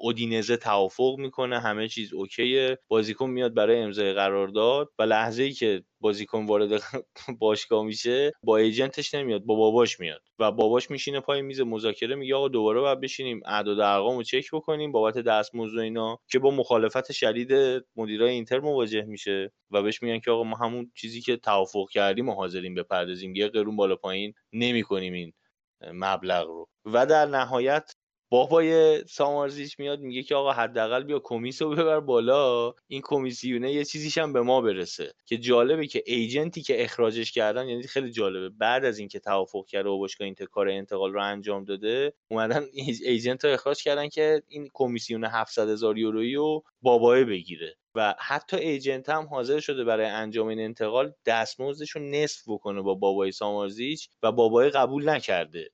اودینزه 0.00 0.56
توافق 0.56 1.16
می‌کنه 1.18 1.60
همه 1.60 1.88
چیز 1.88 2.12
اوکیه. 2.14 2.78
بازیکن 2.88 3.30
میاد 3.30 3.54
برای 3.54 3.78
امضای 3.78 4.12
قرارداد 4.12 4.88
و 4.98 5.02
لحظه 5.02 5.42
ای 5.42 5.52
که 5.52 5.84
بازیکن 6.00 6.46
وارد 6.46 6.70
باشگاه 7.40 7.84
میشه 7.84 8.32
با 8.42 8.56
ایجنتش 8.56 9.14
نمیاد 9.14 9.42
با 9.42 9.54
باباش 9.54 10.00
میاد 10.00 10.20
و 10.38 10.52
باباش 10.52 10.90
میشینه 10.90 11.20
پای 11.20 11.42
میز 11.42 11.60
مذاکره 11.60 12.14
میگه 12.14 12.34
آقا 12.34 12.48
دوباره 12.48 12.80
باید 12.80 13.00
بشینیم 13.00 13.40
اعداد 13.46 13.80
ارقام 13.80 14.16
رو 14.16 14.22
چک 14.22 14.50
بکنیم 14.52 14.92
بابت 14.92 15.18
دستمزد 15.18 15.76
و 15.76 15.80
اینا 15.80 16.18
که 16.30 16.38
با 16.38 16.50
مخالفت 16.50 17.12
شدید 17.12 17.82
مدیرای 17.96 18.30
اینتر 18.30 18.60
مواجه 18.60 19.02
میشه 19.02 19.52
و 19.70 19.82
بهش 19.82 20.02
میگن 20.02 20.18
که 20.20 20.30
آقا 20.30 20.44
ما 20.44 20.56
همون 20.56 20.92
چیزی 20.96 21.20
که 21.20 21.36
توافق 21.36 21.86
کردیم 21.92 22.28
و 22.28 22.34
حاضریم 22.34 22.74
بپردازیم. 22.74 23.34
یه 23.34 23.48
قرون 23.48 23.76
بالا 23.76 23.96
پایین 23.96 24.34
نمی‌کنیم 24.52 25.12
این 25.12 25.32
مبلغ 25.92 26.46
رو. 26.46 26.68
و 26.84 27.06
در 27.06 27.26
نهایت 27.26 27.94
بابای 28.30 28.98
سامارزیچ 29.04 29.78
میاد 29.78 30.00
میگه 30.00 30.22
که 30.22 30.34
آقا 30.34 30.52
حداقل 30.52 31.02
بیا 31.02 31.18
کمیس 31.18 31.62
رو 31.62 31.70
ببر 31.70 32.00
بالا. 32.00 32.74
این 32.88 33.00
کمیسیونه 33.04 33.72
یه 33.72 33.84
چیزیش 33.84 34.18
هم 34.18 34.32
به 34.32 34.40
ما 34.42 34.60
برسه. 34.60 35.12
که 35.26 35.38
جالبه 35.38 35.86
که 35.86 36.02
ایجنتی 36.06 36.62
که 36.62 36.84
اخراجش 36.84 37.32
کردن 37.32 37.68
یعنی 37.68 37.82
خیلی 37.82 38.10
جالبه. 38.10 38.48
بعد 38.48 38.84
از 38.84 38.98
اینکه 38.98 39.18
توافق 39.18 39.66
کرده 39.66 39.88
و 39.88 39.98
باشگاه 39.98 40.24
این 40.24 40.34
کار 40.34 40.68
انتقال 40.68 41.12
رو 41.12 41.22
انجام 41.22 41.64
داده 41.64 42.12
اومدن 42.30 42.66
ایجنت 43.04 43.44
رو 43.44 43.50
اخراج 43.52 43.82
کردن 43.82 44.08
که 44.08 44.42
این 44.48 44.68
کمیسیون 44.74 45.24
700 45.24 45.68
هزار 45.68 45.98
یورویی 45.98 46.34
رو 46.34 46.62
بابای 46.82 47.24
بگیره. 47.24 47.76
و 47.94 48.14
حتی 48.18 48.56
ایجنت 48.56 49.08
هم 49.08 49.26
حاضر 49.26 49.60
شده 49.60 49.84
برای 49.84 50.06
انجام 50.06 50.48
این 50.48 50.60
انتقال 50.60 51.12
دستمزدش 51.26 51.90
رو 51.90 52.02
نصف 52.02 52.42
بکنه 52.48 52.82
با 52.82 52.94
بابای 52.94 53.32
سامارزیچ 53.32 54.08
و 54.22 54.32
بابای 54.32 54.70
قبول 54.70 55.08
نکرده. 55.08 55.70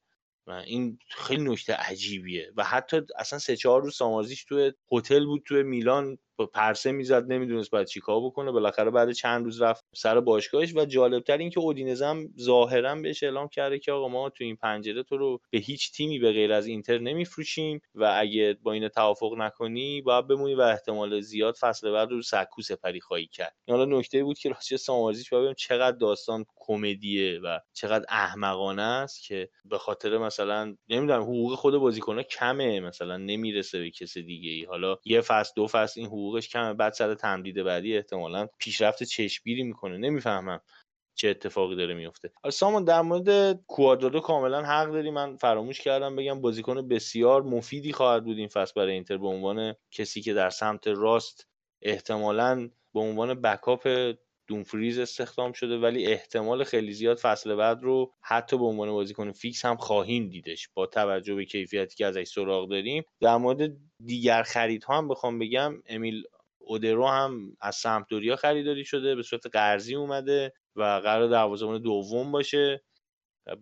و 0.47 0.51
این 0.51 0.99
خیلی 1.09 1.43
نکته 1.45 1.75
عجیبیه. 1.75 2.53
و 2.57 2.65
حتی 2.65 3.01
اصلا 3.19 3.39
سه 3.39 3.57
چهار 3.57 3.83
روز 3.83 3.97
سامارزیش 3.97 4.45
توی 4.45 4.73
هتل 4.93 5.25
بود 5.27 5.43
توی 5.47 5.63
میلان. 5.63 6.19
پرسه 6.45 6.93
می‌زد 6.93 7.33
نمی‌دونست 7.33 7.71
باید 7.71 7.87
چیکار 7.87 8.21
بکنه. 8.21 8.51
بالاخره 8.53 8.91
بعد 8.91 9.13
چند 9.13 9.45
روز 9.45 9.63
رفت 9.63 9.85
سر 9.95 10.21
باشگاهش 10.21 10.77
و 10.77 10.85
جالبتر 10.85 11.39
این 11.39 11.51
که 11.51 11.61
اودینزم 11.61 12.29
ظاهرا 12.41 12.95
بهش 12.95 13.23
اعلام 13.23 13.49
کرده 13.49 13.79
که 13.79 13.93
آقا 13.93 14.09
ما 14.09 14.31
تو 14.31 14.45
این 14.45 14.57
پنجره 14.57 15.03
تو 15.03 15.17
رو 15.17 15.41
به 15.51 15.59
هیچ 15.59 15.93
تیمی 15.93 16.19
به 16.19 16.33
غیر 16.33 16.53
از 16.53 16.67
اینتر 16.67 16.99
نمیفروشیم 16.99 17.81
و 17.95 18.15
اگه 18.19 18.57
با 18.63 18.73
این 18.73 18.89
توافق 18.89 19.35
نکنی 19.39 20.03
باید 20.03 20.27
بمونی 20.27 20.55
و 20.55 20.61
احتمال 20.61 21.21
زیاد 21.21 21.55
فصل 21.61 21.91
بعد 21.91 22.11
رو 22.11 22.23
سکو 22.23 22.63
سپری 22.63 23.01
خواهی 23.01 23.27
کرد. 23.27 23.57
حالا 23.69 23.85
نکته 23.85 24.25
بود 24.25 24.39
که 24.39 24.49
راجع 24.49 24.77
سامارزیش 24.77 25.33
ببینیم 25.33 25.55
چقدر 25.55 25.97
داستان 25.97 26.45
کمدیه 26.57 27.41
و 27.45 27.59
چقدر 27.73 28.05
احمقانه 28.09 28.83
است 28.83 29.23
که 29.23 29.49
به 29.65 29.79
خاطر 29.79 30.19
مثلا 30.19 30.77
نمی‌دونم 30.89 31.23
حقوق 31.23 31.55
خود 31.55 31.77
بازیکنه 31.77 32.23
کمه 32.23 32.81
مثلا 32.81 33.17
نمی‌رسه 33.17 33.79
به 33.79 33.91
کسی 33.91 34.23
دیگه 34.23 34.51
ای 34.51 34.65
حالا 34.65 34.97
یه 35.05 35.21
فصل 35.21 35.53
دو 35.57 35.67
فصل 35.67 36.01
این 36.01 36.09
حقوقش 36.27 36.49
کمه 36.49 36.75
بعد 36.75 36.93
سر 36.93 37.15
تمدید 37.15 37.63
بعدی 37.63 37.97
احتمالا 37.97 38.49
پیشرفت 38.59 39.03
چشمگیری 39.03 39.63
می‌کنه. 39.63 39.99
نمی‌فهمم 39.99 40.61
چه 41.15 41.29
اتفاقی 41.29 41.77
داره 41.77 41.95
میفته 41.95 42.33
سامان 42.53 42.85
در 42.85 43.03
مورد 43.03 43.61
کوادرادو 43.67 44.21
کاملا 44.21 44.63
حق 44.63 44.93
داری. 44.93 45.11
من 45.11 45.37
فراموش 45.37 45.81
کردم 45.81 46.17
بگم 46.17 46.41
بازیکن 46.41 46.89
بسیار 46.89 47.43
مفیدی 47.43 47.93
خواهد 47.93 48.25
بود 48.25 48.39
این 48.39 48.49
فصل 48.49 48.73
برای 48.77 48.93
اینتر 48.93 49.17
به 49.17 49.27
عنوان 49.27 49.75
کسی 49.91 50.23
که 50.23 50.35
در 50.35 50.51
سمت 50.51 50.89
راست 50.89 51.49
احتمالا 51.83 52.71
به 52.95 53.01
عنوان 53.01 53.35
بکاپ 53.35 54.13
دونفریز 54.47 54.99
استخدام 54.99 55.53
شده 55.53 55.79
ولی 55.79 56.07
احتمال 56.07 56.65
خیلی 56.65 56.93
زیاد 56.93 57.17
فصل 57.17 57.55
بعد 57.55 57.83
رو 57.83 58.13
حتی 58.21 58.59
به 58.59 58.65
عنوان 58.65 58.91
بازیکن 58.91 59.33
فیکس 59.33 59.65
هم 59.65 59.77
خواهیم 59.77 60.29
دیدش 60.29 60.69
با 60.75 60.87
توجه 60.87 61.35
به 61.35 61.45
کیفیتی 61.45 61.97
که 61.97 62.07
ازش 62.07 62.29
سراغ 62.29 62.71
داریم. 62.71 63.03
در 63.21 63.37
مورد 63.37 63.73
دیگر 64.05 64.43
خریدها 64.43 64.99
هم 64.99 65.09
بخوام 65.09 65.39
بگم 65.39 65.83
امیل 65.87 66.25
اودرو 66.59 67.07
هم 67.07 67.57
از 67.61 67.77
سمپدوریا 67.77 68.37
خریداری 68.37 68.85
شده 68.85 69.15
به 69.15 69.23
صورت 69.23 69.47
قرضی 69.47 69.95
اومده 69.95 70.53
و 70.77 70.83
قرار 70.83 71.29
دروازه‌بان 71.29 71.83
دوم 71.83 72.33
باشه 72.33 72.83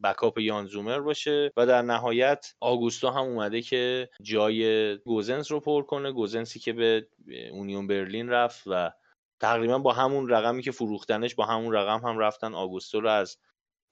backup 0.05 0.39
یان 0.39 0.59
زومر 0.59 1.01
باشه 1.01 1.53
و 1.57 1.67
در 1.67 1.83
نهایت 1.83 2.55
آگوستو 2.61 3.09
هم 3.09 3.23
اومده 3.23 3.63
که 3.63 4.09
جای 4.23 4.97
گوزنس 4.97 5.53
رو 5.53 5.61
پر 5.61 5.83
کنه 5.83 6.13
گوزنسی 6.13 6.59
که 6.59 6.73
به 6.73 7.07
اونیون 7.53 7.87
برلین 7.87 8.29
رفت 8.29 8.63
و 8.67 8.93
تقریبا 9.41 9.79
با 9.79 9.93
همون 9.93 10.29
رقمی 10.29 10.63
که 10.63 10.71
فروختنش 10.71 11.35
با 11.35 11.45
همون 11.45 11.73
رقم 11.73 12.09
هم 12.09 12.19
رفتن 12.19 12.55
آگوستو 12.55 13.01
رو 13.01 13.09
از 13.11 13.39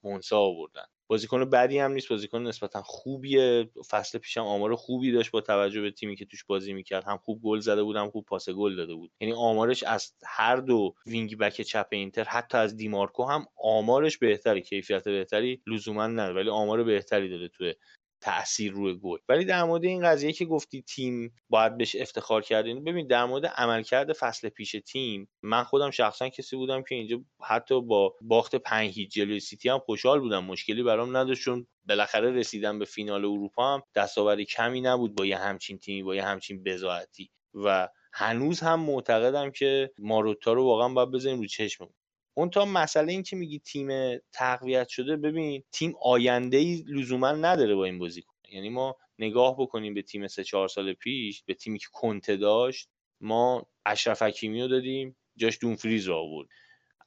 مونسا 0.03 0.39
آوردن. 0.39 0.85
بازیکن 1.07 1.49
بدی 1.49 1.79
هم 1.79 1.91
نیست 1.91 2.09
بازیکن 2.09 2.43
نسبتا 2.43 2.81
خوبیه. 2.81 3.69
فصل 3.89 4.19
پیشم 4.19 4.41
آمار 4.41 4.75
خوبی 4.75 5.11
داشت 5.11 5.31
با 5.31 5.41
توجه 5.41 5.81
به 5.81 5.91
تیمی 5.91 6.15
که 6.15 6.25
توش 6.25 6.43
بازی 6.45 6.73
می‌کرد. 6.73 7.03
هم 7.03 7.17
خوب 7.17 7.41
گل 7.43 7.59
زده 7.59 7.83
بود 7.83 7.95
هم 7.95 8.09
خوب 8.09 8.25
پاس 8.25 8.49
گل 8.49 8.75
داده 8.75 8.93
بود. 8.93 9.11
یعنی 9.21 9.33
آمارش 9.33 9.83
از 9.83 10.13
هر 10.25 10.55
دو 10.55 10.95
وینگ 11.05 11.37
بک 11.37 11.61
چپ 11.61 11.87
اینتر 11.91 12.23
حتی 12.23 12.57
از 12.57 12.77
دیمارکو 12.77 13.23
هم 13.25 13.45
آمارش 13.63 14.17
بهتری 14.17 14.61
کیفیت 14.61 15.03
بهتری 15.03 15.61
لزوما 15.67 16.07
نداره. 16.07 16.35
ولی 16.35 16.49
آمار 16.49 16.83
بهتری 16.83 17.29
داره 17.29 17.47
توی 17.47 17.75
تاثیر 18.23 18.71
روی 18.71 18.93
گل. 18.93 19.17
ولی 19.29 19.45
در 19.45 19.63
مورد 19.63 19.83
این 19.83 20.03
قضیه 20.03 20.33
که 20.33 20.45
گفتی 20.45 20.81
تیم 20.81 21.35
باید 21.49 21.77
بهش 21.77 21.95
افتخار 21.95 22.41
کردین 22.41 22.83
ببین 22.83 23.07
در 23.07 23.25
مورد 23.25 23.45
عملکرد 23.45 24.13
فصل 24.13 24.49
پیش 24.49 24.75
تیم 24.85 25.29
من 25.41 25.63
خودم 25.63 25.91
شخصا 25.91 26.29
کسی 26.29 26.55
بودم 26.55 26.83
که 26.83 26.95
اینجا 26.95 27.21
حتی 27.41 27.81
با 27.81 28.15
باخت 28.21 28.55
پنج 28.55 28.93
هیچ 28.93 29.13
جلوی 29.13 29.39
سیتی 29.39 29.69
هم 29.69 29.79
خوشحال 29.79 30.19
بودم. 30.19 30.43
مشکلی 30.43 30.83
برام 30.83 31.17
نداشت 31.17 31.41
چون 31.41 31.67
بالاخره 31.87 32.31
رسیدن 32.31 32.79
به 32.79 32.85
فینال 32.85 33.25
اروپا 33.25 33.73
هم 33.73 33.83
دستاوری 33.95 34.45
کمی 34.45 34.81
نبود 34.81 35.15
با 35.15 35.25
یه 35.25 35.37
همچین 35.37 35.77
تیمی 35.77 36.03
با 36.03 36.15
یه 36.15 36.23
همچین 36.23 36.63
بزاعتی. 36.63 37.29
و 37.53 37.89
هنوز 38.13 38.59
هم 38.59 38.79
معتقدم 38.79 39.51
که 39.51 39.91
ماروتا 39.97 40.53
رو 40.53 40.63
واقعا 40.63 40.89
باید 40.89 41.11
بزنیم 41.11 41.39
رو 41.39 41.47
چشممون. 41.47 41.93
اون 42.33 42.49
تا 42.49 42.65
مسئله 42.65 43.11
این 43.11 43.23
که 43.23 43.35
میگی 43.35 43.59
تیم 43.59 44.17
تقویت 44.31 44.87
شده 44.87 45.17
ببین 45.17 45.63
تیم 45.71 45.93
آینده 46.01 46.57
ای 46.57 46.83
لزوما 46.87 47.31
نداره 47.31 47.75
با 47.75 47.85
این 47.85 47.99
بازیکن 47.99 48.33
یعنی 48.49 48.69
ما 48.69 48.95
نگاه 49.19 49.55
بکنیم 49.57 49.93
به 49.93 50.01
تیم 50.01 50.27
سه 50.27 50.43
چهار 50.43 50.67
سال 50.67 50.93
پیش 50.93 51.43
به 51.43 51.53
تیمی 51.53 51.79
که 51.79 51.87
کنته 51.93 52.37
داشت 52.37 52.89
ما 53.21 53.65
اشرف 53.85 54.21
حکیمی 54.21 54.61
رو 54.61 54.67
دادیم 54.67 55.15
جاش 55.35 55.59
دونفریز 55.61 56.07
رو 56.07 56.15
آورد. 56.15 56.47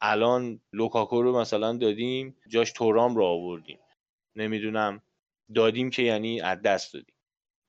الان 0.01 0.61
لوکاکو 0.73 1.23
رو 1.23 1.41
مثلا 1.41 1.73
دادیم 1.73 2.37
جاش 2.49 2.73
تورام 2.73 3.17
رو 3.17 3.25
آوردیم. 3.25 3.79
نمی‌دونم 4.37 5.03
دادیم 5.55 5.91
که 5.91 6.03
یعنی 6.03 6.41
از 6.41 6.63
دست 6.63 6.95
دادیم. 6.95 7.15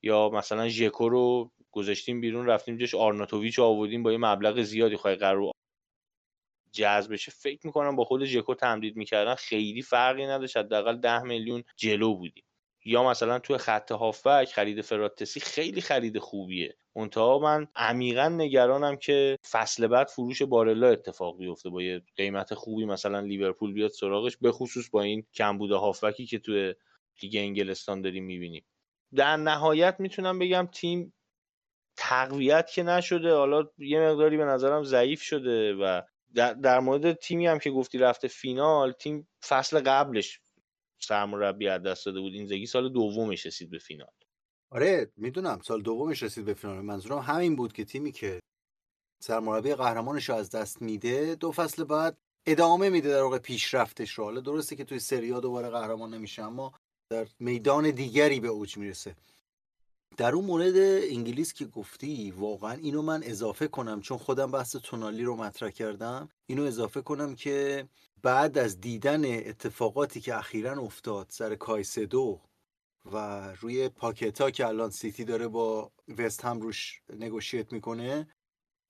یا 0.03 0.29
مثلا 0.29 0.69
ژکو 0.69 1.09
رو 1.09 1.51
گذاشتیم 1.71 2.21
بیرون 2.21 2.45
رفتیم 2.45 2.77
جاش 2.77 2.95
آرناتوویچ 2.95 3.59
آوردیم 3.59 4.03
با 4.03 4.11
یه 4.11 4.17
مبلغ 4.17 4.61
زیادی 4.61 4.95
خواهی 4.95 5.15
قرار 5.15 5.51
جذب 6.71 7.13
بشه 7.13 7.31
فکر 7.31 7.67
می‌کنم 7.67 7.95
با 7.95 8.03
خود 8.03 8.25
ژکو 8.25 8.55
تمدید 8.55 8.95
می‌کردن 8.95 9.35
خیلی 9.35 9.81
فرقی 9.81 10.25
نداشت 10.25 10.57
حداقل 10.57 10.97
ده 10.97 11.23
میلیون 11.23 11.63
جلو 11.75 12.13
بودیم. 12.15 12.43
یا 12.85 13.03
مثلا 13.03 13.39
توی 13.39 13.57
خط 13.57 13.91
هافبک 13.91 14.53
خرید 14.53 14.81
فراتسی 14.81 15.39
خیلی 15.39 15.81
خرید 15.81 16.19
خوبیه. 16.19 16.75
منتها 16.95 17.39
من 17.39 17.67
عمیقا 17.75 18.27
نگرانم 18.27 18.95
که 18.95 19.37
فصل 19.51 19.87
بعد 19.87 20.07
فروش 20.07 20.41
بارلا 20.41 20.87
اتفاق 20.87 21.37
بیفته 21.37 21.69
با 21.69 21.81
یه 21.81 22.01
قیمت 22.15 22.53
خوبی 22.53 22.85
مثلا 22.85 23.19
لیورپول 23.19 23.73
بیاد 23.73 23.91
سراغش 23.91 24.37
به 24.37 24.51
خصوص 24.51 24.89
با 24.89 25.01
این 25.01 25.25
کمبود 25.33 25.71
هافبکی 25.71 26.25
که 26.25 26.39
توی 26.39 26.73
لیگ 27.23 27.35
انگلستان 27.35 28.01
داریم 28.01 28.23
می‌بینیم. 28.23 28.65
در 29.15 29.37
نهایت 29.37 29.95
می‌تونم 29.99 30.39
بگم 30.39 30.67
تیم 30.71 31.13
تقویت 31.97 32.71
که 32.71 32.83
نشده 32.83 33.33
حالا 33.33 33.69
یه 33.77 33.99
مقداری 33.99 34.37
به 34.37 34.45
نظرم 34.45 34.83
ضعیف 34.83 35.21
شده 35.21 35.73
و 35.73 36.01
در, 36.35 36.53
در 36.53 36.79
مورد 36.79 37.13
تیمی 37.13 37.47
هم 37.47 37.59
که 37.59 37.71
گفتی 37.71 37.97
رفته 37.97 38.27
فینال 38.27 38.91
تیم 38.91 39.27
فصل 39.47 39.79
قبلش 39.79 40.39
سرمربی 40.99 41.67
از 41.67 41.83
دست 41.83 42.05
داده 42.05 42.19
بود. 42.19 42.33
این 42.33 42.47
زگی 42.47 42.65
سال 42.65 42.89
دومش 42.89 43.45
رسید 43.45 43.69
به 43.69 43.77
فینال. 43.77 44.11
آره 44.69 45.11
می‌دونم. 45.17 45.59
سال 45.63 45.81
دومش 45.81 46.23
رسید 46.23 46.45
به 46.45 46.53
فینال. 46.53 46.81
منظورم 46.81 47.19
همین 47.19 47.55
بود 47.55 47.73
که 47.73 47.85
تیمی 47.85 48.11
که 48.11 48.39
سرمربی 49.23 49.73
قهرمانش 49.73 50.29
رو 50.29 50.35
از 50.35 50.49
دست 50.49 50.81
میده 50.81 51.35
دو 51.35 51.51
فصل 51.51 51.83
بعد 51.83 52.17
ادامه 52.45 52.89
میده 52.89 53.09
در 53.09 53.21
واقع 53.21 53.37
پیشرفتش 53.37 54.11
رو. 54.11 54.23
حالا 54.23 54.41
درسته 54.41 54.75
که 54.75 54.83
توی 54.83 54.99
سریا 54.99 55.39
دوباره 55.39 55.69
قهرمان 55.69 56.13
نمیشه 56.13 56.43
اما 56.43 56.73
در 57.09 57.27
میدان 57.39 57.91
دیگری 57.91 58.39
به 58.39 58.47
اوج 58.47 58.77
می‌رسه. 58.77 59.15
در 60.17 60.35
اون 60.35 60.45
مورد 60.45 60.75
انگلیس 61.11 61.53
که 61.53 61.65
گفتی 61.65 62.31
واقعا 62.31 62.71
اینو 62.71 63.01
من 63.01 63.23
اضافه 63.23 63.67
کنم 63.67 64.01
چون 64.01 64.17
خودم 64.17 64.51
بحث 64.51 64.75
تونالی 64.75 65.23
رو 65.23 65.35
مطرح 65.35 65.69
کردم. 65.69 66.29
اینو 66.45 66.63
اضافه 66.63 67.01
کنم 67.01 67.35
که 67.35 67.87
بعد 68.21 68.57
از 68.57 68.81
دیدن 68.81 69.25
اتفاقاتی 69.25 70.21
که 70.21 70.37
اخیرا 70.37 70.81
افتاد 70.81 71.27
سر 71.29 71.55
کایسدو 71.55 72.41
و 73.11 73.47
روی 73.61 73.89
پاکتا 73.89 74.51
که 74.51 74.67
الان 74.67 74.89
سیتی 74.89 75.25
داره 75.25 75.47
با 75.47 75.91
وست 76.17 76.45
هم 76.45 76.61
روش 76.61 77.01
نگوشیت 77.19 77.73
می‌کنه 77.73 78.27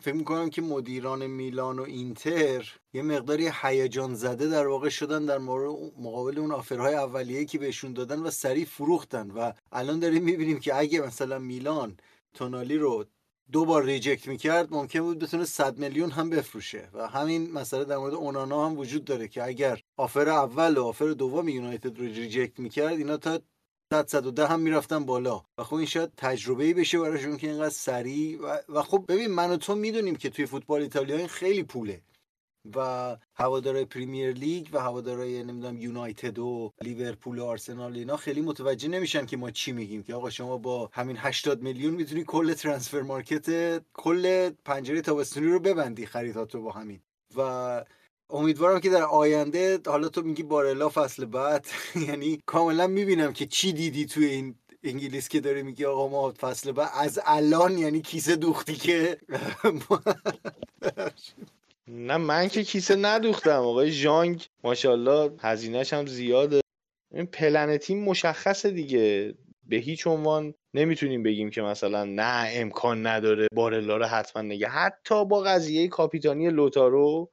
فکر 0.03 0.13
می‌کنم 0.13 0.49
که 0.49 0.61
مدیران 0.61 1.27
میلان 1.27 1.79
و 1.79 1.81
اینتر 1.81 2.75
یه 2.93 3.01
مقداری 3.01 3.51
هیجان 3.61 4.15
زده 4.15 4.47
در 4.47 4.67
واقع 4.67 4.89
شدن 4.89 5.25
در 5.25 5.37
مقابل 5.37 6.39
اون 6.39 6.51
offer 6.51 6.83
های 6.83 6.95
اولیه 6.95 7.45
که 7.45 7.57
بهشون 7.57 7.93
دادن 7.93 8.19
و 8.19 8.31
سریع 8.31 8.65
فروختن 8.65 9.31
و 9.31 9.51
الان 9.71 9.99
داریم 9.99 10.23
می‌بینیم 10.23 10.59
که 10.59 10.75
اگه 10.75 11.01
مثلا 11.01 11.39
میلان 11.39 11.97
تونالی 12.33 12.77
رو 12.77 13.05
دو 13.51 13.65
بار 13.65 13.83
reject 13.83 14.27
می‌کرد 14.27 14.73
ممکن 14.73 14.99
بود 14.99 15.19
بتونه 15.19 15.45
100 15.45 15.77
میلیون 15.77 16.11
هم 16.11 16.29
بفروشه 16.29 16.89
و 16.93 17.07
همین 17.07 17.51
مسئله 17.51 17.85
در 17.85 17.97
مورد 17.97 18.13
اونانا 18.13 18.65
هم 18.65 18.77
وجود 18.77 19.05
داره 19.05 19.27
که 19.27 19.43
اگر 19.43 19.81
offer 19.97 20.29
اول 20.29 20.77
و 20.77 20.83
offer 20.83 21.11
دوم 21.11 21.49
یونایتد 21.49 21.99
رو 21.99 22.05
reject 22.05 22.59
می‌کرد 22.59 22.97
اینا 22.97 23.17
تا 23.17 23.39
100 23.93 24.07
110 24.07 24.47
هم 24.47 24.59
می‌رفتن 24.59 25.05
بالا. 25.05 25.41
و 25.57 25.63
خب 25.63 25.75
این 25.75 25.85
شاید 25.85 26.11
تجربه 26.17 26.63
ای 26.63 26.73
بشه 26.73 26.99
براشون 26.99 27.37
که 27.37 27.49
اینقدر 27.49 27.69
سریع 27.69 28.41
و, 28.41 28.57
و 28.69 28.81
خب 28.81 29.05
ببین 29.07 29.27
من 29.27 29.51
و 29.51 29.57
تو 29.57 29.75
می‌دونیم 29.75 30.15
که 30.15 30.29
توی 30.29 30.45
فوتبال 30.45 30.81
ایتالیا 30.81 31.17
این 31.17 31.27
خیلی 31.27 31.63
پوله. 31.63 32.01
و 32.75 33.17
هوادارهای 33.35 33.85
پریمیر 33.85 34.31
لیگ 34.31 34.67
و 34.71 34.79
هوادارهای 34.79 35.43
نمی‌دونم 35.43 35.77
یونایتد 35.77 36.39
و 36.39 36.71
لیورپول 36.81 37.39
و 37.39 37.45
آرسنال 37.45 37.97
اینا 37.97 38.17
خیلی 38.17 38.41
متوجه 38.41 38.87
نمیشن 38.87 39.25
که 39.25 39.37
ما 39.37 39.51
چی 39.51 39.71
میگیم. 39.71 40.03
که 40.03 40.13
آقا 40.13 40.29
شما 40.29 40.57
با 40.57 40.89
همین 40.93 41.17
80 41.17 41.61
میلیون 41.61 41.93
می‌تونی 41.93 42.23
کل 42.23 42.53
ترانسفر 42.53 43.01
مارکت 43.01 43.79
کل 43.93 44.49
پنجره 44.49 45.01
تابستونی 45.01 45.47
رو 45.47 45.59
ببندی 45.59 46.05
خریدات 46.05 46.55
با 46.55 46.71
همین. 46.71 46.99
و 47.37 47.85
امیدوارم 48.29 48.79
که 48.79 48.89
در 48.89 49.03
آینده 49.03 49.79
حالا 49.85 50.09
تو 50.09 50.21
میگی 50.21 50.43
بارلا 50.43 50.89
فصل 50.89 51.25
بعد 51.25 51.65
یعنی 52.07 52.41
کاملا 52.45 52.87
می‌بینم 52.87 53.33
که 53.33 53.45
چی 53.45 53.73
دیدی 53.73 54.05
توی 54.05 54.25
این 54.25 54.55
انگلیس 54.83 55.29
که 55.29 55.39
داره 55.39 55.63
میگی 55.63 55.85
آقا 55.85 56.07
ما 56.07 56.33
فصل 56.39 56.71
بعد 56.71 56.89
از 56.93 57.19
الان 57.25 57.77
یعنی 57.77 58.01
کیسه 58.01 58.35
دوختی 58.35 58.75
که 58.75 59.17
نه 61.87 62.17
من 62.17 62.47
که 62.47 62.63
کیسه 62.63 62.95
ندوختم. 62.95 63.61
آقای 63.61 63.91
ژانگ 63.91 64.47
ماشاءالله 64.63 65.31
هزینهش 65.39 65.93
هم 65.93 66.05
زیاده. 66.05 66.61
این 67.13 67.25
پلن 67.25 67.77
تیم 67.77 68.03
مشخصه 68.03 68.71
دیگه. 68.71 69.33
به 69.69 69.75
هیچ 69.75 70.07
عنوان 70.07 70.53
نمی‌تونیم 70.73 71.23
بگیم 71.23 71.49
که 71.49 71.61
مثلا 71.61 72.03
نه 72.03 72.49
امکان 72.53 73.07
نداره 73.07 73.47
بارلا 73.53 73.97
رو 73.97 74.05
حتما 74.05 74.41
نگه. 74.41 74.67
حتی 74.67 75.25
با 75.25 75.41
قضیه 75.41 75.87
کاپیتانی 75.87 76.49
لوتارو 76.49 77.29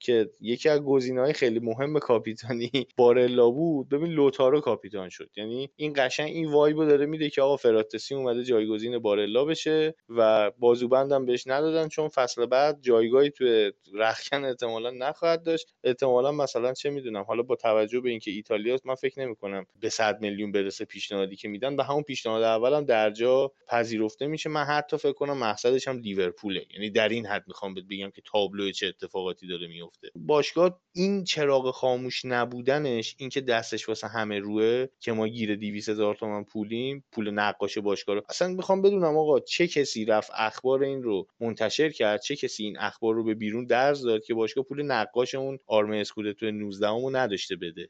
که 0.00 0.30
یکی 0.40 0.68
از 0.68 0.80
های 1.18 1.32
خیلی 1.32 1.58
مهم 1.60 1.98
کاپیتانی 1.98 2.70
بارلا 2.96 3.50
بود. 3.50 3.88
ببین 3.88 4.12
لوتارو 4.12 4.60
کاپیتان 4.60 5.08
شد. 5.08 5.30
یعنی 5.36 5.70
این 5.76 5.92
قشنگ 5.96 6.28
این 6.28 6.52
وایبو 6.52 6.84
داره 6.84 7.06
میده 7.06 7.30
که 7.30 7.42
آقا 7.42 7.56
فراتسی 7.56 8.14
اومده 8.14 8.44
جایگزین 8.44 8.98
بارلا 8.98 9.44
بشه 9.44 9.94
و 10.08 10.50
بازوبندم 10.58 11.26
بهش 11.26 11.46
ندادن 11.46 11.88
چون 11.88 12.08
فصل 12.08 12.46
بعد 12.46 12.78
جایگاهی 12.82 13.30
توی 13.30 13.72
رخکن 13.94 14.44
احتمالا 14.44 14.90
نخواهد 14.90 15.42
داشت. 15.42 15.74
احتمالا 15.84 16.32
مثلا 16.32 16.72
چه 16.72 16.90
می‌دونم 16.90 17.22
حالا 17.22 17.42
با 17.42 17.56
توجه 17.56 18.00
به 18.00 18.10
اینکه 18.10 18.30
ایتالیا 18.30 18.78
من 18.84 18.94
فکر 18.94 19.20
نمی 19.20 19.36
کنم 19.36 19.66
به 19.80 19.88
100 19.88 20.20
میلیون 20.20 20.52
برسه 20.52 20.84
پیشنهادی 20.84 21.36
که 21.36 21.48
میدن. 21.48 21.76
به 21.76 21.84
همون 21.84 22.02
پیشنهاد 22.02 22.42
اولم 22.42 22.84
درجا 22.84 23.52
پذیرفته 23.68 24.26
میشه. 24.26 24.50
من 24.50 24.64
حتی 24.64 24.96
فکر 24.96 25.12
کنم 25.12 25.38
مقصدش 25.38 25.88
هم 25.88 25.98
لیورپوله. 25.98 26.66
یعنی 26.74 26.90
در 26.90 27.08
این 27.08 27.26
حد 27.26 27.44
می‌خوام 27.46 27.74
بگم 27.74 28.10
که 28.10 28.22
تابلو 28.32 28.70
چه 28.72 28.86
اتفاقاتی 28.86 29.46
داره 29.46 29.66
میفته 29.66 29.85
باشگاه 30.14 30.80
این 30.92 31.24
چراغ 31.24 31.70
خاموش 31.70 32.24
نبودنش 32.24 33.16
اینکه 33.18 33.40
دستش 33.40 33.88
واسه 33.88 34.08
همه 34.08 34.38
روه 34.38 34.86
که 35.00 35.12
ما 35.12 35.28
گیر 35.28 35.56
200 35.56 35.88
هزار 35.88 36.14
تومن 36.14 36.44
پولیم 36.44 37.04
پول 37.12 37.30
نقاش 37.30 37.78
باشگاه 37.78 38.14
رو. 38.16 38.22
اصلا 38.28 38.48
می‌خوام 38.48 38.82
بدونم 38.82 39.16
آقا 39.16 39.40
چه 39.40 39.66
کسی 39.68 40.04
رفت 40.04 40.30
اخبار 40.34 40.82
این 40.82 41.02
رو 41.02 41.26
منتشر 41.40 41.90
کرد 41.90 42.20
چه 42.22 42.36
کسی 42.36 42.64
این 42.64 42.78
اخبار 42.78 43.14
رو 43.14 43.24
به 43.24 43.34
بیرون 43.34 43.66
درز 43.66 44.02
داد 44.02 44.24
که 44.24 44.34
باشگاه 44.34 44.64
پول 44.64 44.82
نقاش 44.82 45.34
اون 45.34 45.58
آرمه 45.66 45.96
اسکودتو 45.96 46.50
19 46.50 46.88
رو 46.88 47.16
نداشته 47.16 47.56
بده. 47.56 47.88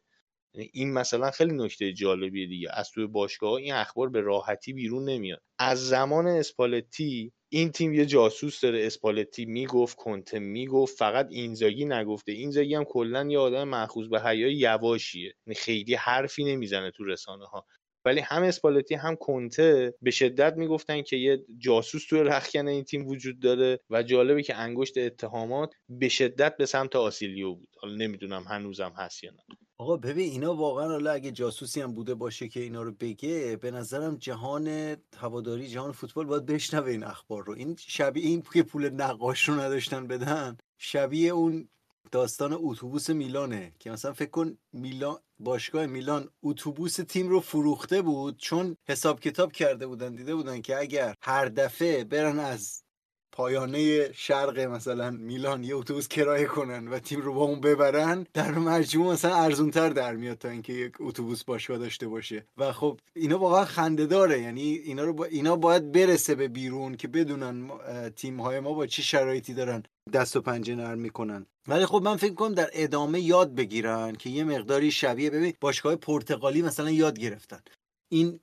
این 0.72 0.92
مثلا 0.92 1.30
خیلی 1.30 1.52
نکته 1.54 1.92
جالبیه 1.92 2.46
دیگه. 2.46 2.68
از 2.72 2.90
توی 2.90 3.06
باشگاه 3.06 3.52
این 3.52 3.72
اخبار 3.74 4.08
به 4.08 4.20
راحتی 4.20 4.72
بیرون 4.72 5.08
نمیاد. 5.08 5.42
از 5.58 5.88
زمان 5.88 6.26
اسپالتی 6.26 7.32
این 7.52 7.70
تیم 7.72 7.94
یه 7.94 8.06
جاسوس 8.06 8.60
داره. 8.60 8.86
اسپالتی 8.86 9.44
می‌گفت 9.46 9.96
کنته 9.96 10.38
می‌گفت 10.38 10.98
فقط 10.98 11.26
اینزاگی 11.30 11.84
نگفته. 11.84 12.32
اینزاگی 12.32 12.74
هم 12.74 12.84
کلا 12.84 13.26
یه 13.30 13.38
آدم 13.38 13.68
مخوض 13.68 14.08
به 14.08 14.20
حیای 14.20 14.54
یواشیه. 14.54 15.34
یعنی 15.46 15.54
خیلی 15.54 15.94
حرفی 15.94 16.44
نمی‌زنه 16.44 16.90
تو 16.90 17.04
رسانه 17.04 17.46
ها 17.46 17.66
ولی 18.04 18.20
هم 18.20 18.42
اسپالتی 18.42 18.94
هم 18.94 19.16
کنته 19.16 19.94
به 20.02 20.10
شدت 20.10 20.54
می‌گفتن 20.56 21.02
که 21.02 21.16
یه 21.16 21.44
جاسوس 21.58 22.06
توی 22.06 22.20
رخکن 22.20 22.68
این 22.68 22.84
تیم 22.84 23.06
وجود 23.08 23.40
داره 23.40 23.80
و 23.90 24.02
جالبه 24.02 24.42
که 24.42 24.54
انگشت 24.54 24.98
اتهامات 24.98 25.74
به 25.88 26.08
شدت 26.08 26.56
به 26.56 26.66
سمت 26.66 26.96
آسیلیو 26.96 27.54
بود. 27.54 27.68
حالا 27.82 27.94
نمی‌دونم 27.94 28.44
هنوزم 28.48 28.94
هست 28.98 29.24
یا 29.24 29.30
نه. 29.30 29.65
آقا 29.78 29.96
ببین 29.96 30.30
اینا 30.30 30.54
واقعا 30.54 30.88
حالا 30.88 31.12
اگه 31.12 31.30
جاسوسی 31.30 31.80
هم 31.80 31.92
بوده 31.92 32.14
باشه 32.14 32.48
که 32.48 32.60
اینا 32.60 32.82
رو 32.82 32.92
بگه 32.92 33.58
به 33.60 33.70
نظرم 33.70 34.16
جهان 34.16 34.96
هواداری 35.16 35.68
جهان 35.68 35.92
فوتبال 35.92 36.26
باید 36.26 36.46
بشنوه 36.46 36.90
این 36.90 37.04
اخبار 37.04 37.44
رو. 37.44 37.52
این 37.52 37.76
شبیه 37.78 38.26
این 38.26 38.42
که 38.52 38.62
پول 38.62 38.90
نقاش 38.90 39.48
رو 39.48 39.60
نداشتن 39.60 40.06
بدن 40.06 40.56
شبیه 40.78 41.30
اون 41.32 41.68
داستان 42.12 42.52
اتوبوس 42.60 43.10
میلانه 43.10 43.72
که 43.78 43.90
مثلا 43.90 44.12
فکر 44.12 44.30
کن 44.30 44.58
میلان 44.72 45.18
باشگاه 45.38 45.86
میلان 45.86 46.28
اتوبوس 46.42 46.96
تیم 46.96 47.28
رو 47.28 47.40
فروخته 47.40 48.02
بود 48.02 48.36
چون 48.36 48.76
حساب 48.84 49.20
کتاب 49.20 49.52
کرده 49.52 49.86
بودن 49.86 50.14
دیده 50.14 50.34
بودن 50.34 50.60
که 50.60 50.78
اگر 50.78 51.14
هر 51.20 51.48
دفعه 51.48 52.04
برن 52.04 52.38
از 52.38 52.85
پایانه 53.36 54.12
شرق 54.12 54.58
مثلا 54.58 55.10
میلان 55.10 55.64
یه 55.64 55.76
اتوبوس 55.76 56.08
کرایه 56.08 56.46
کنن 56.46 56.88
و 56.88 56.98
تیم 56.98 57.20
رو 57.20 57.34
با 57.34 57.44
اون 57.44 57.60
ببرن 57.60 58.26
در 58.34 58.50
مجموع 58.50 59.12
مثلا 59.12 59.36
ارزونتر 59.36 59.88
در 59.88 60.16
میاد 60.16 60.38
تا 60.38 60.48
اینکه 60.48 60.72
یک 60.72 60.92
اتوبوس 61.00 61.44
باشگاه 61.44 61.78
داشته 61.78 62.08
باشه. 62.08 62.46
و 62.56 62.72
خب 62.72 63.00
اینا 63.16 63.38
واقعا 63.38 63.64
خنده 63.64 64.06
داره. 64.06 64.40
یعنی 64.40 64.62
اینا 64.62 65.04
رو 65.04 65.12
با... 65.12 65.24
اینا 65.24 65.56
باید 65.56 65.92
برسه 65.92 66.34
به 66.34 66.48
بیرون 66.48 66.96
که 66.96 67.08
بدونن 67.08 67.70
تیم 68.16 68.40
های 68.40 68.60
ما 68.60 68.72
با 68.72 68.86
چه 68.86 69.02
شرایطی 69.02 69.54
دارن 69.54 69.82
دست 70.12 70.36
و 70.36 70.40
پنجه 70.40 70.74
نرم 70.74 70.98
می‌کنن. 70.98 71.46
ولی 71.68 71.86
خب 71.86 72.02
من 72.04 72.16
فکر 72.16 72.34
کنم 72.34 72.54
در 72.54 72.70
ادامه 72.72 73.20
یاد 73.20 73.54
بگیرن 73.54 74.12
که 74.12 74.30
یه 74.30 74.44
مقداری 74.44 74.90
شبیه 74.90 75.30
ببین 75.30 75.54
باشگاه 75.60 75.96
پرتغالی 75.96 76.62
مثلا 76.62 76.90
یاد 76.90 77.18
گرفتن. 77.18 77.60
این 78.08 78.40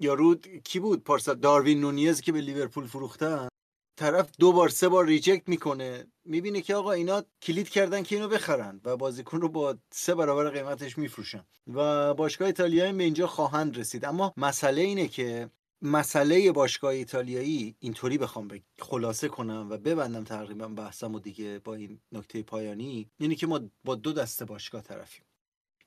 یارو 0.00 0.34
کی 0.64 0.80
بود؟ 0.80 1.04
پارسال 1.04 1.34
داروین 1.34 1.80
نونیز 1.80 2.20
که 2.20 2.32
به 2.32 2.40
لیورپول 2.40 2.86
فروختن؟ 2.86 3.48
طرف 3.96 4.30
دو 4.38 4.52
بار 4.52 4.68
سه 4.68 4.88
بار 4.88 5.06
ریجکت 5.06 5.48
می‌کنه. 5.48 6.06
می‌بینه 6.24 6.60
که 6.60 6.74
آقا 6.74 6.92
اینا 6.92 7.24
کلید 7.42 7.68
کردن 7.68 8.02
که 8.02 8.16
اینو 8.16 8.28
بخرن 8.28 8.80
و 8.84 8.96
بازیکن 8.96 9.40
رو 9.40 9.48
با 9.48 9.78
سه 9.92 10.14
برابر 10.14 10.50
قیمتش 10.50 10.98
میفروشن. 10.98 11.44
و 11.74 12.14
باشگاه 12.14 12.46
ایتالیایی 12.46 12.92
به 12.92 13.04
اینجا 13.04 13.26
خواهند 13.26 13.78
رسید. 13.78 14.04
اما 14.04 14.34
مسئله 14.36 14.82
اینه 14.82 15.08
که 15.08 15.50
مسئله 15.82 16.52
باشگاه 16.52 16.90
ایتالیایی 16.90 17.76
اینطوری 17.78 18.18
بخوام 18.18 18.48
خلاصه 18.78 19.28
کنم 19.28 19.66
و 19.70 19.76
ببندم 19.76 20.24
تقریبا 20.24 20.68
بحثم 20.68 21.14
و 21.14 21.20
دیگه 21.20 21.60
با 21.64 21.74
این 21.74 22.00
نکته 22.12 22.42
پایانی 22.42 23.10
یعنی 23.18 23.34
که 23.34 23.46
ما 23.46 23.60
با 23.84 23.94
دو 23.94 24.12
دسته 24.12 24.44
باشگاه 24.44 24.82
طرفیم. 24.82 25.24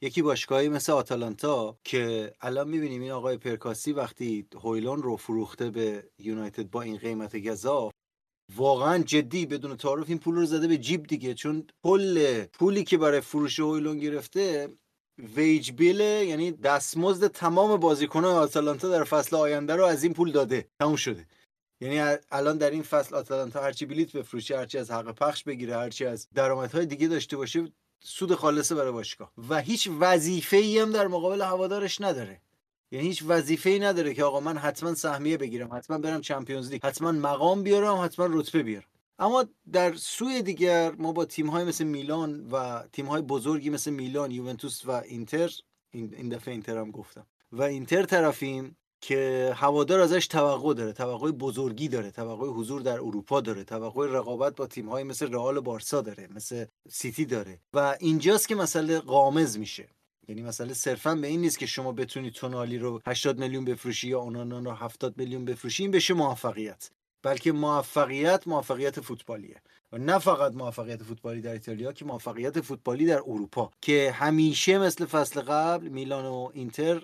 یکی 0.01 0.21
باشگاهی 0.21 0.69
مثل 0.69 0.91
آتالانتا 0.91 1.77
که 1.83 2.33
الان 2.41 2.69
می‌بینیم 2.69 3.01
این 3.01 3.11
آقای 3.11 3.37
پرکاسی 3.37 3.91
وقتی 3.91 4.47
هویلون 4.63 5.03
رو 5.03 5.17
فروخته 5.17 5.69
به 5.69 6.09
یونایتد 6.19 6.69
با 6.69 6.81
این 6.81 6.97
قیمت 6.97 7.37
گذاف 7.37 7.93
واقعا 8.55 9.03
جدی 9.03 9.45
بدون 9.45 9.77
تعارف 9.77 10.09
این 10.09 10.19
پول 10.19 10.35
رو 10.35 10.45
زده 10.45 10.67
به 10.67 10.77
جیب 10.77 11.03
دیگه. 11.03 11.33
چون 11.33 11.67
کل 11.83 12.43
پولی 12.43 12.83
که 12.83 12.97
برای 12.97 13.21
فروش 13.21 13.59
هویلون 13.59 13.99
گرفته 13.99 14.69
ویج 15.35 15.71
بیل 15.71 15.99
یعنی 15.99 16.51
دستمزد 16.51 17.27
تمام 17.27 17.79
بازیکنان 17.79 18.35
آتالانتا 18.35 18.89
در 18.89 19.03
فصل 19.03 19.35
آینده 19.35 19.75
رو 19.75 19.85
از 19.85 20.03
این 20.03 20.13
پول 20.13 20.31
داده. 20.31 20.69
تموم 20.79 20.95
شده. 20.95 21.27
یعنی 21.81 22.17
الان 22.31 22.57
در 22.57 22.71
این 22.71 22.83
فصل 22.83 23.15
آتالانتا 23.15 23.61
هرچی 23.61 23.85
بلیت 23.85 24.11
بفروشه 24.11 24.57
هرچی 24.57 24.77
از 24.77 24.91
حق 24.91 25.15
پخش 25.15 25.43
بگیره 25.43 25.75
هرچی 25.75 26.05
از 26.05 26.27
درآمدهای 26.33 26.85
دیگه 26.85 27.07
داشته 27.07 27.37
باشه 27.37 27.71
سود 28.03 28.35
خالصه 28.35 28.75
برای 28.75 28.91
باشگاه. 28.91 29.31
و 29.49 29.61
هیچ 29.61 29.89
وظیفه 29.99 30.57
ای 30.57 30.79
هم 30.79 30.91
در 30.91 31.07
مقابل 31.07 31.41
هوادارش 31.41 32.01
نداره. 32.01 32.41
یعنی 32.91 33.07
هیچ 33.07 33.23
وظیفه 33.27 33.69
ای 33.69 33.79
نداره 33.79 34.13
که 34.13 34.23
آقا 34.23 34.39
من 34.39 34.57
حتما 34.57 34.95
سهمیه 34.95 35.37
بگیرم 35.37 35.73
حتما 35.73 35.97
برم 35.97 36.21
چمپیونز 36.21 36.71
لیگ 36.71 36.85
حتما 36.85 37.11
مقام 37.11 37.63
بیارم 37.63 37.95
حتما 37.95 38.27
رتبه 38.31 38.63
بیارم. 38.63 38.87
اما 39.19 39.45
در 39.71 39.95
سوی 39.95 40.41
دیگر 40.41 40.91
ما 40.91 41.11
با 41.11 41.25
تیم 41.25 41.47
های 41.47 41.63
مثل 41.63 41.83
میلان 41.83 42.47
و 42.51 42.83
تیم 42.93 43.05
های 43.05 43.21
بزرگی 43.21 43.69
مثل 43.69 43.91
میلان 43.91 44.31
یوونتوس 44.31 44.85
و 44.85 44.91
اینتر 44.91 45.51
این 45.93 46.29
دفعه 46.29 46.51
اینتر 46.51 46.77
هم 46.77 46.91
گفتم 46.91 47.27
و 47.51 47.61
اینتر 47.61 48.03
طرفیم 48.03 48.77
که 49.01 49.51
هوادار 49.55 49.99
ازش 49.99 50.27
توقع 50.27 50.73
داره 50.73 50.93
توقع 50.93 51.31
بزرگی 51.31 51.87
داره 51.87 52.11
توقع 52.11 52.47
حضور 52.47 52.81
در 52.81 52.99
اروپا 52.99 53.41
داره 53.41 53.63
توقع 53.63 54.07
رقابت 54.07 54.55
با 54.55 54.67
تیم‌های 54.67 55.03
مثل 55.03 55.33
رئال 55.33 55.59
بارسا 55.59 56.01
داره 56.01 56.27
مثل 56.35 56.65
سیتی 56.89 57.25
داره. 57.25 57.59
و 57.73 57.97
اینجاست 57.99 58.47
که 58.47 58.55
مسئله 58.55 58.99
قامز 58.99 59.57
میشه. 59.57 59.89
یعنی 60.27 60.41
مسئله 60.41 60.73
صرفا 60.73 61.15
به 61.15 61.27
این 61.27 61.41
نیست 61.41 61.59
که 61.59 61.65
شما 61.65 61.91
بتونی 61.91 62.31
تونالی 62.31 62.77
رو 62.77 63.01
80 63.07 63.39
میلیون 63.39 63.65
بفروشی 63.65 64.07
یا 64.07 64.19
اونانا 64.19 64.59
رو 64.59 64.71
70 64.71 65.17
میلیون 65.17 65.45
بفروشی 65.45 65.83
این 65.83 65.91
بشه 65.91 66.13
موفقیت. 66.13 66.89
بلکه 67.23 67.51
موفقیت 67.51 68.47
موفقیت 68.47 68.99
فوتبالیه. 69.01 69.61
و 69.91 69.97
نه 69.97 70.19
فقط 70.19 70.53
موفقیت 70.53 71.03
فوتبالی 71.03 71.41
در 71.41 71.51
ایتالیا 71.51 71.93
که 71.93 72.05
موفقیت 72.05 72.61
فوتبالی 72.61 73.05
در 73.05 73.19
اروپا 73.19 73.71
که 73.81 74.11
همیشه 74.11 74.77
مثل 74.77 75.05
فصل 75.05 75.41
قبل 75.41 75.87
میلان 75.87 76.25
و 76.25 76.49
اینتر 76.53 77.01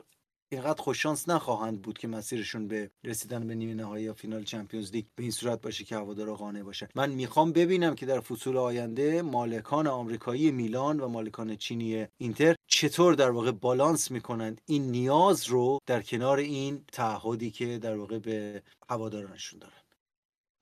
اینقدر 0.54 0.82
خوششانس 0.82 1.30
نخواهند 1.30 1.82
بود 1.82 1.98
که 1.98 2.08
مسیرشون 2.08 2.68
به 2.68 2.92
رسیدن 3.04 3.48
به 3.48 3.56
نیمه 3.56 3.74
نهایی 3.74 4.06
یا 4.06 4.14
فینال 4.14 4.44
چمپیونز 4.44 4.92
لیگ 4.92 5.06
به 5.16 5.24
این 5.24 5.32
صورت 5.32 5.62
باشه 5.62 5.84
که 5.84 5.96
هوادارا 5.96 6.36
قانع 6.36 6.64
باشن 6.64 6.88
من 6.96 7.10
می‌خوام 7.10 7.52
ببینم 7.52 7.96
که 7.96 8.06
در 8.06 8.20
فصول 8.20 8.58
آینده 8.58 9.22
مالکان 9.22 9.88
آمریکایی 9.88 10.52
میلان 10.52 11.00
و 11.00 11.08
مالکان 11.08 11.56
چینی 11.56 12.08
اینتر 12.18 12.56
چطور 12.68 13.14
در 13.14 13.30
واقع 13.30 13.52
بالانس 13.52 14.12
می‌کنند 14.12 14.62
این 14.66 14.92
نیاز 14.92 15.48
رو 15.48 15.80
در 15.86 16.02
کنار 16.02 16.38
این 16.38 16.86
تعهدی 16.92 17.52
که 17.52 17.78
در 17.78 17.98
واقع 17.98 18.20
به 18.20 18.64
هوادارانشون 18.90 19.60
دارن. 19.60 19.74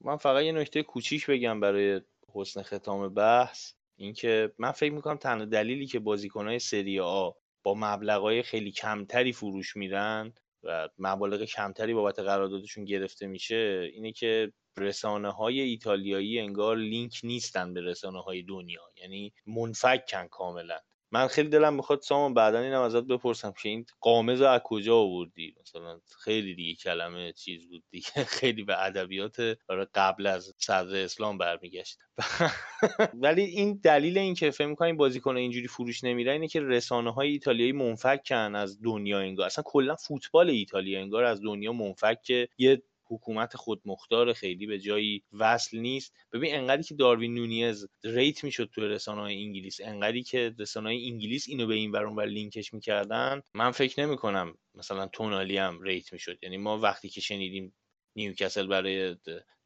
من 0.02 0.18
فقط 0.18 0.44
یه 0.44 0.52
نکته 0.52 0.84
کوچیک 0.84 1.28
بگم 1.30 1.60
برای 1.60 2.02
حسن 2.34 2.62
ختام 2.62 3.14
بحث 3.14 3.74
اینکه 3.96 4.52
من 4.58 4.72
فکر 4.72 4.94
می‌کنم 4.94 5.18
تنها 5.18 5.46
دلیلی 5.46 5.88
که 5.88 6.00
بازیکنهای 6.00 6.60
سری 6.60 7.00
آ 7.00 7.32
با 7.64 7.74
مبلغای 7.74 8.44
خیلی 8.44 8.72
کمتری 8.72 9.34
فروش 9.34 9.76
میدن 9.76 10.34
و 10.64 10.90
مبالغ 10.98 11.44
کمتری 11.44 11.94
بابت 11.94 12.20
قراردادشون 12.20 12.86
گرفته 12.86 13.28
میشه 13.28 13.90
اینه 13.94 14.12
که 14.12 14.54
رسانه 14.78 15.30
های 15.30 15.62
ایتالیایی 15.62 16.40
انگار 16.40 16.78
لینک 16.78 17.20
نیستن 17.24 17.74
به 17.74 17.82
رسانه 17.82 18.22
های 18.22 18.44
دنیا 18.44 18.82
یعنی 18.98 19.34
منفکن 19.46 20.28
کاملا. 20.28 20.80
من 21.12 21.28
خیلی 21.28 21.50
دلم 21.50 21.74
می‌خواد 21.74 22.02
سامان 22.02 22.34
بعدا 22.34 22.60
اینم 22.60 22.82
ازت 22.82 23.04
بپرسم 23.04 23.54
که 23.62 23.70
این 23.70 23.86
قامز 24.02 24.42
از 24.42 24.62
کجا 24.64 24.98
آوردی؟ 24.98 25.56
مثلا 25.62 26.00
خیلی 26.24 26.56
دیگه 26.56 26.76
کلمه 26.76 27.34
چیز 27.34 27.68
بود 27.70 27.84
دیگه. 27.92 28.08
خیلی 28.40 28.64
به 28.64 28.86
ادبیات 28.86 29.58
آره 29.70 29.88
قبل 29.96 30.28
از 30.28 30.54
صدر 30.58 30.96
اسلام 30.96 31.38
برمیگشت. 31.38 31.98
ولی 33.24 33.42
این 33.44 33.80
دلیل 33.84 34.18
این 34.18 34.34
که 34.34 34.52
فکر 34.52 34.68
می‌کنم 34.68 34.98
بازیکن 34.98 35.38
اینجوری 35.38 35.68
فروش 35.68 36.04
نمیره 36.04 36.32
اینه 36.32 36.48
که 36.48 36.62
رسانه 36.62 37.14
های 37.14 37.30
ایتالیایی 37.30 37.72
منفکن 37.72 38.56
از 38.56 38.82
دنیا 38.82 39.20
انگار. 39.20 39.46
اصلا 39.46 39.64
کلا 39.68 39.96
فوتبال 39.96 40.50
ایتالیا 40.50 41.00
انگار 41.00 41.24
از 41.24 41.42
دنیا 41.42 41.74
منفک 41.74 42.50
یه 42.58 42.84
حکومت 43.12 43.58
خودمختار 43.58 44.34
خیلی 44.34 44.68
به 44.68 44.80
جایی 44.80 45.24
وصل 45.32 45.78
نیست. 45.78 46.14
ببین 46.34 46.56
انقدری 46.56 46.84
که 46.84 46.96
داروین 46.96 47.34
نونیز 47.34 47.88
rate 48.04 48.44
می‌شد 48.44 48.70
تو 48.74 48.82
رسانه 48.82 49.22
های 49.22 49.44
انگلیس 49.44 49.78
انقدری 49.84 50.24
که 50.24 50.56
رسانه 50.60 50.90
های 50.90 51.08
انگلیس 51.10 51.46
اینو 51.50 51.68
به 51.68 51.76
این 51.76 51.92
ور 51.92 52.04
اون 52.04 52.16
ور 52.16 52.26
لینکش 52.26 52.74
می‌کردن 52.74 53.42
من 53.54 53.72
فکر 53.72 54.06
نمی 54.06 54.18
کنم 54.18 54.58
مثلا 54.76 55.08
تونالی 55.08 55.58
هم 55.58 55.82
rate 55.82 56.14
می‌شد. 56.14 56.38
یعنی 56.42 56.58
ما 56.58 56.78
وقتی 56.78 57.10
که 57.10 57.22
شنیدیم 57.22 57.74
نیوکاسل 58.16 58.68
برای 58.68 59.16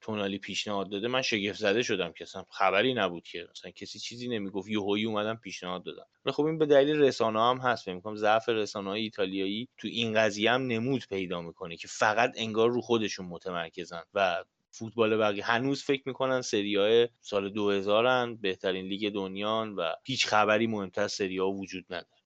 تونالی 0.05 0.37
پیشنهاد 0.37 0.89
داده 0.89 1.07
من 1.07 1.21
شگفت 1.21 1.59
زده 1.59 1.83
شدم 1.83 2.11
که 2.11 2.23
اصلا 2.23 2.43
خبری 2.49 2.93
نبود 2.93 3.23
که. 3.23 3.47
مثلا 3.51 3.71
کسی 3.71 3.99
چیزی 3.99 4.27
نمی‌گفت 4.27 4.69
یهویی 4.69 5.05
اومدن 5.05 5.35
پیشنهاد 5.35 5.83
دادن 5.83 6.05
خب 6.31 6.45
این 6.45 6.57
به 6.57 6.65
دلیل 6.65 6.95
رسانه 6.95 7.39
هم 7.41 7.57
هست. 7.57 7.89
میگم 7.89 8.15
ضعف 8.15 8.49
رسانه 8.49 8.89
های 8.89 9.01
ایتالیایی 9.01 9.67
تو 9.77 9.87
این 9.87 10.13
قضیه 10.13 10.51
هم 10.51 10.67
نمود 10.67 11.07
پیدا 11.09 11.41
می‌کنه 11.41 11.77
که 11.77 11.87
فقط 11.87 12.33
انگار 12.35 12.69
رو 12.69 12.81
خودشون 12.81 13.25
متمرکزن 13.25 14.03
و 14.13 14.43
فوتبال 14.71 15.17
بقیه. 15.17 15.45
هنوز 15.45 15.83
فکر 15.83 16.03
می‌کنن 16.05 16.41
سریای 16.41 17.09
سال 17.21 17.49
2000 17.49 18.05
هن 18.07 18.35
بهترین 18.35 18.85
لیگ 18.85 19.13
دنیان 19.13 19.75
و 19.75 19.91
هیچ 20.03 20.27
خبری 20.27 20.67
مهمتر 20.67 21.07
سریا 21.07 21.47
وجود 21.47 21.85
نداره. 21.89 22.21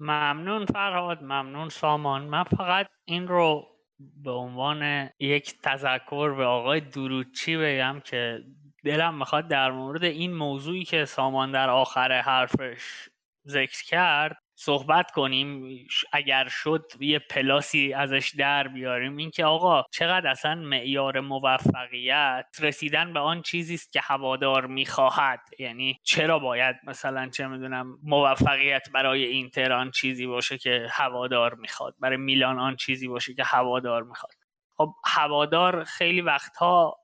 ممنون 0.00 0.66
فرهاد 0.66 1.22
ممنون 1.22 1.68
سامان. 1.68 2.22
من 2.22 2.44
فقط 2.44 2.86
این 3.04 3.28
رو 3.28 3.77
به 3.98 4.30
عنوان 4.30 5.10
یک 5.18 5.60
تذکر 5.62 6.34
به 6.36 6.44
آقای 6.44 6.80
دروچی 6.80 7.56
بگم 7.56 8.00
که 8.04 8.44
دلم 8.84 9.18
می‌خواد 9.18 9.48
در 9.48 9.70
مورد 9.70 10.04
این 10.04 10.34
موضوعی 10.34 10.84
که 10.84 11.04
سامان 11.04 11.52
در 11.52 11.70
آخر 11.70 12.20
حرفش 12.20 13.08
ذکر 13.46 13.84
کرد 13.84 14.36
صحبت 14.60 15.10
کنیم 15.10 15.78
اگر 16.12 16.48
شد 16.48 16.92
یه 17.00 17.18
پلاسی 17.18 17.92
ازش 17.92 18.32
در 18.38 18.68
بیاریم. 18.68 19.16
اینکه 19.16 19.44
آقا 19.44 19.82
چقدر 19.92 20.28
اصلا 20.28 20.54
معیار 20.54 21.20
موفقیت 21.20 22.46
رسیدن 22.60 23.12
به 23.12 23.20
آن 23.20 23.42
چیزی 23.42 23.74
است 23.74 23.92
که 23.92 24.00
هوادار 24.02 24.66
می‌خواهد. 24.66 25.40
یعنی 25.58 26.00
چرا 26.02 26.38
باید 26.38 26.76
مثلا 26.84 27.28
چه 27.28 27.46
می‌دونم 27.46 27.98
موفقیت 28.02 28.88
برای 28.94 29.24
اینتر 29.24 29.72
آن 29.72 29.90
چیزی 29.90 30.26
باشه 30.26 30.58
که 30.58 30.86
هوادار 30.90 31.54
می‌خواد 31.54 31.94
برای 32.00 32.16
میلان 32.16 32.58
آن 32.58 32.76
چیزی 32.76 33.08
باشه 33.08 33.34
که 33.34 33.44
هوادار 33.44 34.02
می‌خواد. 34.02 34.32
خب 34.76 34.94
هوادار 35.06 35.84
خیلی 35.84 36.20
وقتها 36.20 36.96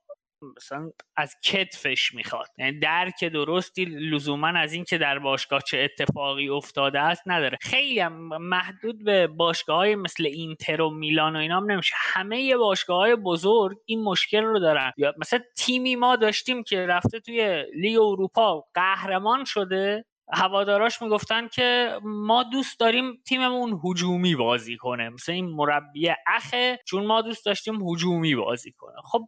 مثلا 0.57 0.91
از 1.17 1.35
کتفش 1.43 2.13
می‌خواد. 2.13 2.47
یعنی 2.57 2.79
درک 2.79 3.23
درستی 3.23 3.85
لزوما 3.85 4.47
از 4.47 4.73
اینکه 4.73 4.97
در 4.97 5.19
باشگاه 5.19 5.61
چه 5.61 5.79
اتفاقی 5.79 6.49
افتاده 6.49 6.99
است 6.99 7.21
نداره. 7.25 7.57
خیلی 7.61 7.99
هم 7.99 8.13
محدود 8.37 9.03
به 9.03 9.27
باشگاه 9.27 9.77
های 9.77 9.95
مثل 9.95 10.25
اینتر 10.25 10.81
و 10.81 10.89
میلان 10.89 11.35
و 11.35 11.39
اینام 11.39 11.71
نمیشه. 11.71 11.93
همه 11.97 12.57
باشگاه 12.57 12.97
های 12.97 13.15
بزرگ 13.15 13.77
این 13.85 14.03
مشکل 14.03 14.43
رو 14.43 14.59
دارن. 14.59 14.91
یا 14.97 15.13
مثلا 15.17 15.39
تیمی 15.57 15.95
ما 15.95 16.15
داشتیم 16.15 16.63
که 16.63 16.85
رفته 16.85 17.19
توی 17.19 17.65
لیگ 17.75 17.99
اروپا 17.99 18.65
قهرمان 18.73 19.43
شده. 19.45 20.05
هواداراش 20.33 21.01
می‌گفتن 21.01 21.47
که 21.47 21.99
ما 22.03 22.43
دوست 22.43 22.79
داریم 22.79 23.21
تیممون 23.27 23.79
هجومی 23.83 24.35
بازی 24.35 24.77
کنه. 24.77 25.09
مثل 25.09 25.31
این 25.31 25.45
مربی 25.45 26.09
اخه 26.27 26.79
چون 26.85 27.05
ما 27.05 27.21
دوست 27.21 27.45
داشتیم 27.45 27.89
هجومی 27.89 28.35
بازی 28.35 28.71
کنه. 28.71 28.95
خب 29.03 29.21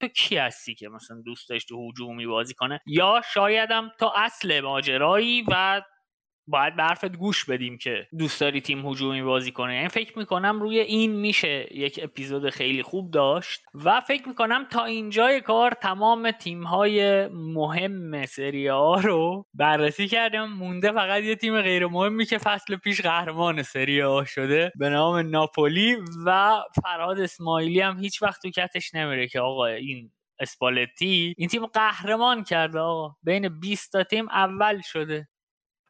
تو 0.00 0.08
کی 0.08 0.36
هستی 0.36 0.74
که 0.74 0.88
مثلا 0.88 1.22
دوست 1.24 1.48
داشت 1.48 1.68
تو 1.68 1.88
هجومی 1.88 2.26
بازی 2.26 2.54
کنه؟ 2.54 2.80
یا 2.86 3.22
شایدم 3.34 3.92
تا 3.98 4.12
اصل 4.16 4.60
ماجرایی 4.60 5.44
و 5.48 5.82
باید 6.48 6.76
به 6.76 6.82
حرفت 6.82 7.16
گوش 7.16 7.44
بدیم 7.44 7.78
که 7.78 8.06
دوست 8.18 8.40
داری 8.40 8.60
تیم 8.60 8.86
هجومی 8.86 9.22
بازی 9.22 9.52
کنه. 9.52 9.74
یعنی 9.74 9.88
فکر 9.88 10.18
می‌کنم 10.18 10.60
روی 10.60 10.78
این 10.80 11.12
میشه 11.12 11.68
یک 11.70 12.00
اپیزود 12.02 12.50
خیلی 12.50 12.82
خوب 12.82 13.10
داشت 13.10 13.62
و 13.74 14.00
فکر 14.00 14.28
می‌کنم 14.28 14.66
تا 14.70 14.84
اینجای 14.84 15.40
کار 15.40 15.70
تمام 15.70 16.30
تیم 16.30 16.64
های 16.64 17.28
مهم 17.28 18.26
سری 18.26 18.66
ها 18.66 19.00
رو 19.00 19.46
بررسی 19.54 20.08
کردیم. 20.08 20.44
مونده 20.44 20.92
فقط 20.92 21.22
یه 21.22 21.36
تیم 21.36 21.62
غیر 21.62 21.86
مهمی 21.86 22.26
که 22.26 22.38
فصل 22.38 22.76
پیش 22.76 23.00
قهرمان 23.00 23.62
سری 23.62 24.00
ها 24.00 24.24
شده 24.24 24.72
به 24.78 24.88
نام 24.88 25.16
ناپولی 25.30 25.96
و 26.26 26.58
فرهاد 26.82 27.20
اسماعیلی 27.20 27.80
هم 27.80 27.98
هیچ 28.00 28.22
وقت 28.22 28.42
تو 28.42 28.50
کتش 28.50 28.94
نمیره 28.94 29.28
که 29.28 29.40
آقا 29.40 29.66
این 29.66 30.12
اسپالتی 30.40 31.34
این 31.38 31.48
تیم 31.48 31.66
قهرمان 31.66 32.44
کرده 32.44 32.78
آقا. 32.78 33.14
بین 33.22 33.60
20 33.60 33.92
تا 33.92 34.02
تیم 34.04 34.28
اول 34.28 34.80
شده. 34.84 35.28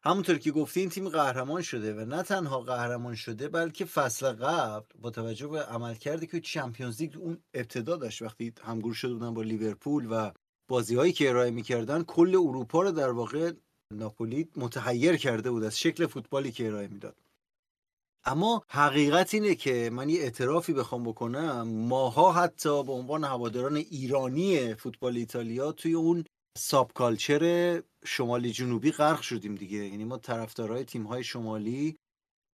همونطور 0.03 0.37
که 0.37 0.51
گفتی 0.51 0.79
این 0.79 0.89
تیم 0.89 1.09
قهرمان 1.09 1.61
شده 1.61 1.93
و 1.93 2.05
نه 2.05 2.23
تنها 2.23 2.61
قهرمان 2.61 3.15
شده 3.15 3.49
بلکه 3.49 3.85
فصل 3.85 4.31
قبل 4.31 4.85
با 5.01 5.09
توجه 5.09 5.47
به 5.47 5.63
عمل 5.63 5.95
کرده 5.95 6.25
که 6.25 6.39
چمپیونز 6.39 7.01
لیگ 7.01 7.17
اون 7.17 7.37
ابتدا 7.53 7.95
داشت 7.95 8.21
وقتی 8.21 8.53
همگور 8.63 8.93
شده 8.93 9.13
بودن 9.13 9.33
با 9.33 9.41
لیورپول 9.41 10.07
و 10.11 10.31
بازی 10.67 10.95
هایی 10.95 11.13
که 11.13 11.29
ارائه 11.29 11.51
می‌کردن 11.51 12.03
کل 12.03 12.35
اروپا 12.35 12.81
رو 12.81 12.91
در 12.91 13.11
واقع 13.11 13.51
ناپولی 13.93 14.49
متحیر 14.55 15.15
کرده 15.15 15.51
بود 15.51 15.63
از 15.63 15.79
شکل 15.79 16.07
فوتبالی 16.07 16.51
که 16.51 16.67
ارائه 16.67 16.87
می‌داد. 16.87 17.15
اما 18.25 18.63
حقیقت 18.67 19.33
اینه 19.33 19.55
که 19.55 19.89
من 19.93 20.09
یه 20.09 20.21
اعترافی 20.21 20.73
بخوام 20.73 21.03
بکنم. 21.03 21.67
ماها 21.67 22.31
حتی 22.31 22.83
به 22.83 22.91
عنوان 22.91 23.23
هواداران 23.23 23.75
ایرانی 23.75 24.75
فوتبال 24.75 25.17
ایتالیا 25.17 25.71
توی 25.71 25.93
اون 25.93 26.23
subculture 26.59 27.43
شمالی 28.05 28.51
جنوبی 28.51 28.91
غرق 28.91 29.21
شدیم 29.21 29.55
دیگه. 29.55 29.77
یعنی 29.77 30.05
ما 30.05 30.17
طرفدارای 30.17 30.83
تیم 30.83 31.03
های 31.03 31.23
شمالی 31.23 31.97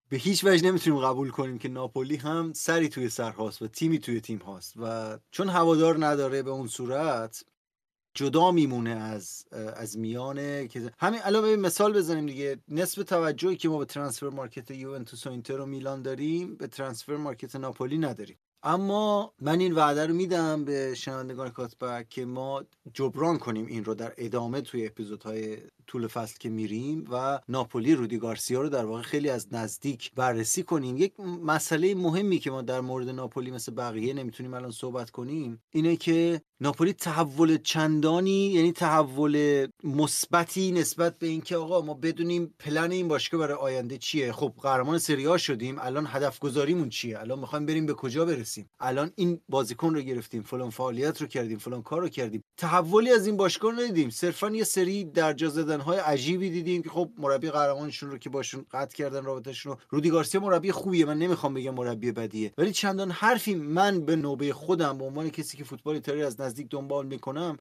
به 0.10 0.18
هیچ 0.18 0.44
وجه 0.44 0.68
نمی‌تونیم 0.68 1.00
قبول 1.00 1.30
کنیم 1.30 1.58
که 1.58 1.70
ناپولی 1.70 2.16
هم 2.16 2.54
سری 2.54 2.90
توی 2.90 3.10
سر 3.10 3.32
هاست 3.32 3.62
و 3.62 3.68
تیمی 3.68 4.00
توی 4.00 4.22
تیم 4.22 4.38
هاست. 4.38 4.74
و 4.78 5.18
چون 5.32 5.50
هوادار 5.50 6.06
نداره 6.06 6.44
به 6.44 6.52
اون 6.52 6.68
صورت 6.68 7.46
جدا 8.14 8.52
میمونه 8.52 8.92
از 8.92 9.46
از 9.52 9.98
میانه 9.98 10.68
که 10.68 10.92
همین 11.00 11.20
الان 11.24 11.56
مثال 11.56 11.94
بزنیم 11.94 12.26
دیگه. 12.26 12.58
نصف 12.68 13.04
توجهی 13.04 13.56
که 13.56 13.70
ما 13.70 13.78
به 13.78 13.86
transfer 13.86 14.30
market 14.30 14.72
یوونتوس 14.72 15.28
و 15.28 15.30
اینتر 15.30 15.60
و 15.60 15.66
میلان 15.66 16.02
داریم 16.02 16.56
به 16.56 16.68
transfer 16.68 17.16
market 17.18 17.56
ناپولی 17.56 17.98
نداریم. 17.98 18.38
اما 18.66 19.34
من 19.42 19.60
این 19.60 19.72
وعده 19.72 20.06
رو 20.06 20.14
میدم 20.14 20.66
به 20.66 20.96
شنوندگان 20.96 21.50
کاتبک 21.50 22.10
که 22.10 22.26
ما 22.26 22.64
جبران 22.94 23.38
کنیم 23.38 23.66
این 23.66 23.86
رو 23.86 23.94
در 23.94 24.14
ادامه 24.18 24.62
توی 24.62 24.86
اپیزودهای 24.86 25.58
طول 25.88 26.08
فصل 26.08 26.36
که 26.40 26.50
میریم 26.50 27.06
و 27.12 27.40
ناپولی 27.50 27.96
رودی 27.96 28.18
گارسیا 28.18 28.62
رو 28.62 28.70
در 28.70 28.86
واقع 28.86 29.02
خیلی 29.02 29.30
از 29.30 29.54
نزدیک 29.54 30.12
بررسی 30.16 30.64
کنیم. 30.64 30.98
یک 30.98 31.20
مسئله 31.20 31.96
مهمی 31.96 32.40
که 32.40 32.52
ما 32.52 32.62
در 32.62 32.82
مورد 32.82 33.10
ناپولی 33.10 33.52
مثل 33.52 33.72
بقیه 33.72 34.14
نمی‌تونیم 34.14 34.54
الان 34.54 34.72
صحبت 34.72 35.10
کنیم 35.10 35.62
اینه 35.72 35.96
که 35.96 36.42
ناپولی 36.62 36.94
تحول 36.94 37.58
چندانی 37.58 38.48
یعنی 38.48 38.72
تحول 38.72 39.68
مثبتی 39.84 40.72
نسبت 40.72 41.20
به 41.20 41.28
اینکه 41.28 41.58
آقا 41.58 41.82
ما 41.82 41.94
بدونیم 41.94 42.54
پلن 42.60 42.92
این 42.92 43.08
باشگاه 43.08 43.40
برای 43.40 43.58
آینده 43.58 43.98
چیه. 43.98 44.32
خب 44.32 44.54
قهرمان 44.62 44.98
سری 44.98 45.40
شدیم 45.40 45.76
الان 45.80 46.08
هدف 46.10 46.40
گذاریمون 46.40 46.90
چیه؟ 46.90 47.20
الان 47.20 47.40
می‌خوایم 47.40 47.66
بریم 47.66 47.86
به 47.86 47.94
کجا 47.94 48.26
برسیم؟ 48.26 48.70
الان 48.80 49.12
این 49.16 49.42
بازیکن 49.50 49.96
رو 49.96 50.02
گرفتیم 50.02 50.42
فلان 50.42 50.70
فعالیت 50.70 51.22
رو 51.22 51.28
کردیم 51.28 51.58
فلان 51.58 51.82
کار 51.82 52.02
رو 52.02 52.10
کردیم. 52.10 52.44
تحولی 52.58 53.12
از 53.12 53.28
این 53.28 53.38
باشگاه 53.38 53.74
ندیدیم. 53.74 54.10
صرفا 54.10 54.50
یه 54.50 54.64
سری 54.64 55.04
درجا 55.04 55.50
های 55.80 55.98
عجیبی 55.98 56.50
دیدیم 56.50 56.84
که 56.84 56.90
خب 56.90 57.10
مربی 57.18 57.50
قهرمانشون 57.50 58.12
رو 58.12 58.18
که 58.18 58.30
باشون 58.30 58.66
قطع 58.72 58.96
کردن 58.96 59.24
رابطهشون 59.24 59.72
رو. 59.72 59.80
رودی 59.90 60.10
گارسیا 60.10 60.42
مربی 60.42 60.72
خوبیه 60.72 61.06
من 61.06 61.18
نمی‌خوام 61.18 61.54
بگم 61.54 61.74
مربی 61.74 62.12
بدیه. 62.12 62.54
ولی 62.58 62.72
چندان 62.72 63.12
حرفی 63.12 63.56
من 63.56 64.06
به 64.06 64.16
نوبه 64.16 64.54
خودم 64.54 64.98
به 64.98 65.06
عنوان 65.06 65.30
کسی 65.30 65.58
که 65.58 65.64
فوتبال 65.64 65.96
ایتالیا 65.96 66.28
از 66.28 66.42
نزدیک 66.42 66.68
دنبال 66.70 67.06
می‌کنم 67.06 67.58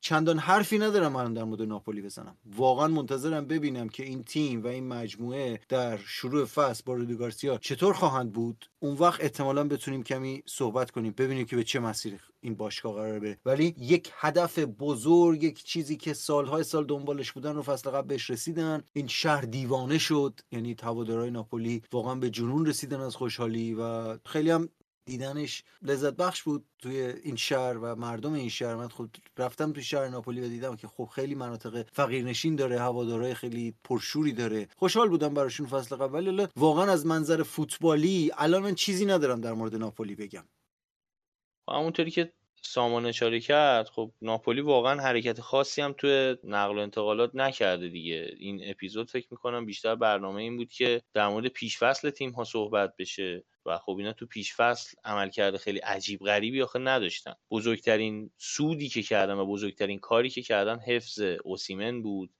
چندان 0.00 0.38
حرفی 0.38 0.78
ندارم 0.78 1.12
من 1.12 1.34
در 1.34 1.44
مورد 1.44 1.62
ناپولی 1.62 2.02
بزنم. 2.02 2.36
واقعا 2.56 2.88
منتظرم 2.88 3.46
ببینم 3.46 3.88
که 3.88 4.02
این 4.02 4.22
تیم 4.22 4.64
و 4.64 4.66
این 4.66 4.88
مجموعه 4.88 5.60
در 5.68 5.96
شروع 5.96 6.44
فصل 6.44 6.82
با 6.86 6.94
رودی 6.94 7.14
گارسیا 7.14 7.58
چطور 7.58 7.94
خواهند 7.94 8.32
بود. 8.32 8.70
اون 8.78 8.96
وقت 8.96 9.20
احتمالا 9.20 9.64
بتونیم 9.64 10.02
کمی 10.02 10.42
صحبت 10.46 10.90
کنیم 10.90 11.14
ببینیم 11.18 11.46
که 11.46 11.56
به 11.56 11.64
چه 11.64 11.80
مسیری 11.80 12.18
این 12.40 12.54
باشگاه 12.54 12.94
قرار 12.94 13.18
بره. 13.18 13.38
ولی 13.46 13.74
یک 13.78 14.12
هدف 14.14 14.58
بزرگ 14.58 15.42
یک 15.42 15.64
چیزی 15.64 15.96
که 15.96 16.12
سالهای 16.14 16.64
سال 16.64 16.84
دنبالش 16.84 17.32
بودن 17.32 17.54
رو 17.54 17.62
فصل 17.62 17.90
قبل 17.90 18.06
بهش 18.06 18.30
رسیدن. 18.30 18.82
این 18.92 19.06
شهر 19.06 19.40
دیوانه 19.40 19.98
شد. 19.98 20.40
یعنی 20.52 20.76
هوادارهای 20.82 21.30
ناپولی 21.30 21.82
واقعا 21.92 22.14
به 22.14 22.30
جنون 22.30 22.66
رسیدن 22.66 23.00
از 23.00 23.16
خوشحالی 23.16 23.74
و 23.74 24.16
خیلی 24.24 24.50
هم 24.50 24.68
دیدنش 25.10 25.62
لذت 25.82 26.16
بخش 26.16 26.42
بود 26.42 26.64
توی 26.78 27.00
این 27.00 27.36
شهر 27.36 27.78
و 27.78 27.96
مردم 27.96 28.32
این 28.32 28.48
شهر. 28.48 28.74
من 28.74 28.88
خود 28.88 29.16
رفتم 29.38 29.72
توی 29.72 29.82
شهر 29.82 30.08
ناپولی 30.08 30.40
و 30.40 30.48
دیدم 30.48 30.76
که 30.76 30.88
خب 30.88 31.04
خیلی 31.04 31.34
مناطق 31.34 31.86
فقیرنشین 31.92 32.56
داره 32.56 32.80
هوادارهای 32.80 33.34
خیلی 33.34 33.74
پرشوری 33.84 34.32
داره. 34.32 34.68
خوشحال 34.76 35.08
بودم 35.08 35.34
براشون 35.34 35.66
فصل 35.66 35.96
قبل 35.96 36.14
ولی 36.14 36.46
واقعا 36.56 36.92
از 36.92 37.06
منظر 37.06 37.42
فوتبالی 37.42 38.30
الان 38.38 38.62
من 38.62 38.74
چیزی 38.74 39.06
ندارم 39.06 39.40
در 39.40 39.52
مورد 39.52 39.76
ناپولی 39.76 40.14
بگم. 40.14 40.44
همونطوری 41.68 42.10
که 42.10 42.32
سامان 42.62 43.06
اشاره 43.06 43.40
کرد 43.40 43.88
خب 43.88 44.12
ناپولی 44.22 44.60
واقعا 44.60 45.00
حرکت 45.00 45.40
خاصی 45.40 45.82
هم 45.82 45.92
توی 45.92 46.36
نقل 46.44 46.78
و 46.78 46.80
انتقالات 46.80 47.30
نکرده 47.34 47.88
دیگه. 47.88 48.34
این 48.38 48.60
اپیزود 48.70 49.10
فکر 49.10 49.26
می‌کنم 49.30 49.66
بیشتر 49.66 49.94
برنامه 49.94 50.42
این 50.42 50.56
بود 50.56 50.72
که 50.72 51.02
در 51.14 51.28
مورد 51.28 51.46
پیشفصل 51.46 52.10
تیم 52.10 52.30
ها 52.30 52.44
صحبت 52.44 52.96
بشه 52.98 53.44
و 53.66 53.78
خب 53.78 53.96
اینا 53.98 54.12
تو 54.12 54.26
پیشفصل 54.26 54.96
عملکرد 55.04 55.56
خیلی 55.56 55.78
عجیب 55.78 56.20
غریبی 56.20 56.62
آخه 56.62 56.78
نداشتن. 56.78 57.34
بزرگترین 57.50 58.30
سودی 58.38 58.88
که 58.88 59.02
کردن 59.02 59.34
و 59.34 59.46
بزرگترین 59.46 59.98
کاری 59.98 60.30
که 60.30 60.42
کردن 60.42 60.78
حفظ 60.78 61.20
اوسیمن 61.44 62.02
بود 62.02 62.30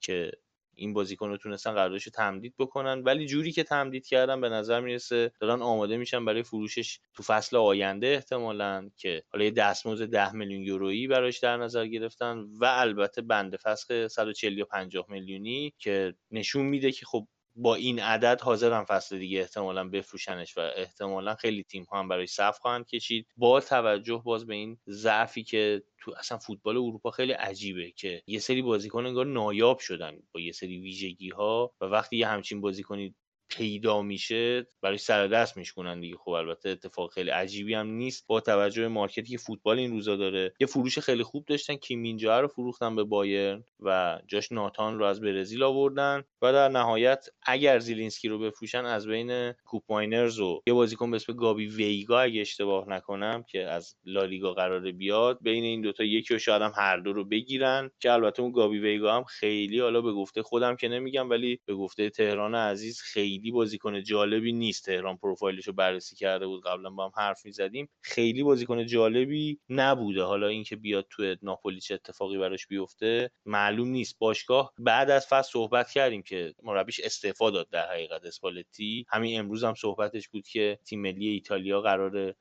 که 0.00 0.32
این 0.74 0.92
بازیکن 0.92 1.28
رو 1.28 1.36
تونستن 1.36 1.72
قراردادش 1.72 2.04
تمدید 2.04 2.54
بکنن. 2.58 3.02
ولی 3.02 3.26
جوری 3.26 3.52
که 3.52 3.62
تمدید 3.62 4.06
کردن 4.06 4.40
به 4.40 4.48
نظر 4.48 4.80
می‌رسه 4.80 5.32
دارن 5.40 5.62
آماده 5.62 5.96
میشن 5.96 6.24
برای 6.24 6.42
فروشش 6.42 6.98
تو 7.14 7.22
فصل 7.22 7.56
آینده 7.56 8.06
احتمالا 8.06 8.90
که 8.96 9.22
حالا 9.32 9.44
یه 9.44 9.50
دستمزد 9.50 10.04
10 10.06 10.32
میلیون 10.32 10.62
یورویی 10.62 11.06
براش 11.06 11.38
در 11.38 11.56
نظر 11.56 11.86
گرفتن 11.86 12.38
و 12.60 12.64
البته 12.64 13.22
بند 13.22 13.56
فسخ 13.56 14.06
140 14.08 14.58
یا 14.58 14.64
50 14.64 15.06
میلیونی 15.08 15.74
که 15.78 16.14
نشون 16.30 16.66
میده 16.66 16.92
که 16.92 17.06
خب 17.06 17.28
با 17.56 17.74
این 17.74 17.98
عدد 18.00 18.40
حاضرن 18.40 18.84
فصل 18.84 19.18
دیگه 19.18 19.40
احتمالا 19.40 19.88
بفروشنش 19.88 20.58
و 20.58 20.60
احتمالا 20.76 21.34
خیلی 21.34 21.62
تیم 21.62 21.84
ها 21.84 21.98
هم 21.98 22.08
برای 22.08 22.26
صف 22.26 22.58
خواهند 22.58 22.86
کشید. 22.86 23.26
با 23.36 23.60
توجه 23.60 24.22
باز 24.24 24.46
به 24.46 24.54
این 24.54 24.78
ضعفی 24.88 25.44
که 25.44 25.82
تو 25.98 26.14
اصلا 26.18 26.38
فوتبال 26.38 26.76
اروپا 26.76 27.10
خیلی 27.10 27.32
عجیبه 27.32 27.90
که 27.90 28.22
یه 28.26 28.38
سری 28.38 28.62
بازیکن 28.62 29.06
انگار 29.06 29.26
نایاب 29.26 29.78
شدن 29.78 30.18
با 30.34 30.40
یه 30.40 30.52
سری 30.52 30.80
ویژگی 30.80 31.30
ها 31.30 31.74
و 31.80 31.84
وقتی 31.84 32.16
یه 32.16 32.26
همچین 32.28 32.60
بازیکنی 32.60 33.14
پیدا 33.56 34.02
میشه 34.02 34.66
براش 34.82 34.98
سر 34.98 35.26
دست 35.26 35.56
میشکنن 35.56 36.00
دیگه. 36.00 36.16
خب 36.16 36.30
البته 36.30 36.68
اتفاق 36.68 37.12
خیلی 37.12 37.30
عجیبی 37.30 37.74
هم 37.74 37.86
نیست. 37.86 38.26
با 38.26 38.40
توجه 38.40 38.82
به 38.82 38.88
market 38.88 39.17
ی 39.17 39.22
که 39.22 39.38
فوتبال 39.38 39.78
این 39.78 39.90
روزا 39.90 40.16
داره 40.16 40.54
یه 40.60 40.66
فروش 40.66 40.98
خیلی 40.98 41.22
خوب 41.22 41.44
داشتن. 41.44 41.76
کیم 41.76 42.04
مین 42.04 42.26
جه 42.26 42.40
رو 42.40 42.48
فروختن 42.48 42.96
به 42.96 43.04
بایرن 43.04 43.64
و 43.80 44.20
جاش 44.26 44.52
ناتان 44.52 44.98
رو 44.98 45.04
از 45.04 45.20
برزیل 45.20 45.62
آوردن. 45.62 46.24
و 46.42 46.52
در 46.52 46.68
نهایت 46.68 47.26
اگر 47.42 47.78
زیلینسکی 47.78 48.28
رو 48.28 48.38
بفروشن 48.38 48.84
از 48.84 49.06
بین 49.06 49.52
کوپ 49.52 49.82
ماینرز 49.88 50.40
و 50.40 50.62
یه 50.66 50.74
بازیکن 50.74 51.10
به 51.10 51.16
اسم 51.16 51.32
گابی 51.32 51.66
ویگا 51.66 52.20
اگه 52.20 52.40
اشتباه 52.40 52.88
نکنم 52.88 53.44
که 53.48 53.64
از 53.64 53.96
لالیگا 54.04 54.54
قراره 54.54 54.92
بیاد 54.92 55.38
بین 55.40 55.64
این 55.64 55.80
دوتا 55.80 56.04
یکی 56.04 56.34
و 56.34 56.38
شاید 56.38 56.62
هم 56.62 56.72
هر 56.76 56.96
دو 56.96 57.12
رو 57.12 57.24
بگیرن. 57.24 57.90
که 58.00 58.12
البته 58.12 58.42
اون 58.42 58.52
گابی 58.52 58.78
ویگا 58.78 59.16
هم 59.16 59.24
خیلی 59.24 59.80
حالا 59.80 60.00
به 60.00 60.12
گفته 60.12 60.42
خودم 60.42 60.76
که 60.76 60.88
نمیگم 60.88 61.30
ولی 61.30 61.60
به 61.66 61.74
گفته 61.74 62.10
تهران 62.10 62.54
عزیز 62.54 63.00
خیلی 63.00 63.41
بازیکن 63.50 64.02
جالبی 64.02 64.52
نیست 64.52 64.84
تهران 64.84 65.16
پروفایلش 65.16 65.66
رو 65.66 65.72
بررسی 65.72 66.16
کرده 66.16 66.46
بود. 66.46 66.62
قبلا 66.64 66.90
با 66.90 67.04
هم 67.04 67.12
حرف 67.16 67.44
می‌زدیم. 67.44 67.88
خیلی 68.00 68.42
بازیکن 68.42 68.86
جالبی 68.86 69.60
نبوده. 69.68 70.22
حالا 70.22 70.46
اینکه 70.46 70.76
بیاد 70.76 71.06
تو 71.10 71.36
ناپولی 71.42 71.80
چه 71.80 71.94
اتفاقی 71.94 72.38
براش 72.38 72.66
بیفته 72.66 73.30
معلوم 73.46 73.88
نیست. 73.88 74.18
باشگاه 74.18 74.72
بعد 74.78 75.10
از 75.10 75.26
فصل 75.26 75.52
صحبت 75.52 75.90
کردیم 75.90 76.22
که 76.22 76.54
مربیش 76.62 77.00
استعفا 77.00 77.50
داد 77.50 77.70
در 77.70 77.90
حقیقت 77.90 78.24
اسپالتی. 78.24 79.06
همین 79.08 79.38
امروز 79.38 79.64
هم 79.64 79.74
صحبتش 79.74 80.28
بود 80.28 80.46
که 80.46 80.78
تیم 80.84 81.02
ملی 81.02 81.28
ایتالیا 81.28 81.80
قراره 81.80 82.36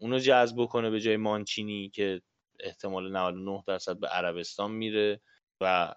اونو 0.00 0.18
جذب 0.18 0.56
بکنه 0.62 0.90
به 0.90 1.00
جای 1.00 1.16
مانچینی 1.16 1.90
که 1.90 2.22
احتمال 2.60 3.12
99 3.12 3.64
درصد 3.66 4.00
به 4.00 4.06
عربستان 4.08 4.70
میره 4.70 5.20
و 5.60 5.94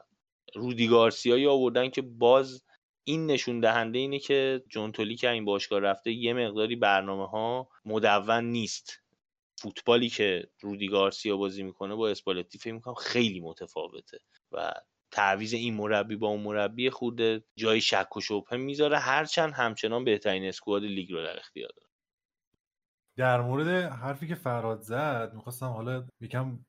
رودی 0.56 0.88
گارسیایی 0.88 1.48
آوردن 1.48 1.90
که 1.90 2.02
باز 2.02 2.64
این 3.04 3.26
نشون 3.26 3.60
دهنده 3.60 4.00
اینه 4.00 4.20
که 4.20 4.64
جونتولی 4.70 5.16
که 5.16 5.30
این 5.30 5.46
باشگاه 5.46 5.80
رفته 5.80 6.12
یه 6.12 6.34
مقداری 6.34 6.76
برنامه 6.76 7.28
ها 7.28 7.70
مدون 7.86 8.44
نیست. 8.44 9.00
فوتبالی 9.58 10.10
که 10.10 10.48
رودی 10.62 10.88
گارسیا 10.88 11.38
بازی 11.38 11.64
می‌کنه 11.64 11.96
با 11.96 12.10
اسپالتی 12.10 12.58
فکر 12.58 12.74
می‌کنم 12.74 12.94
خیلی 12.94 13.40
متفاوته 13.40 14.18
و 14.52 14.74
تعویز 15.12 15.54
این 15.54 15.74
مربی 15.74 16.16
با 16.16 16.28
اون 16.28 16.40
مربی 16.40 16.90
خورده 16.90 17.44
جای 17.56 17.82
شک 17.82 18.18
و 18.18 18.22
شبهه 18.22 18.58
می‌ذاره. 18.58 18.98
هرچند 19.00 19.54
همچنان 19.54 20.04
بهترین 20.04 20.46
اسکواد 20.46 20.84
لیگ 20.84 21.12
رو 21.12 21.24
در 21.24 21.38
اختیار 21.38 21.70
داره. 21.76 21.90
در 23.18 23.42
مورد 23.42 23.68
حرفی 23.92 24.28
که 24.28 24.36
فراد 24.36 24.82
زد 24.82 25.32
می‌خواستم 25.34 25.68
حالا 25.68 26.08
یکم 26.22 26.60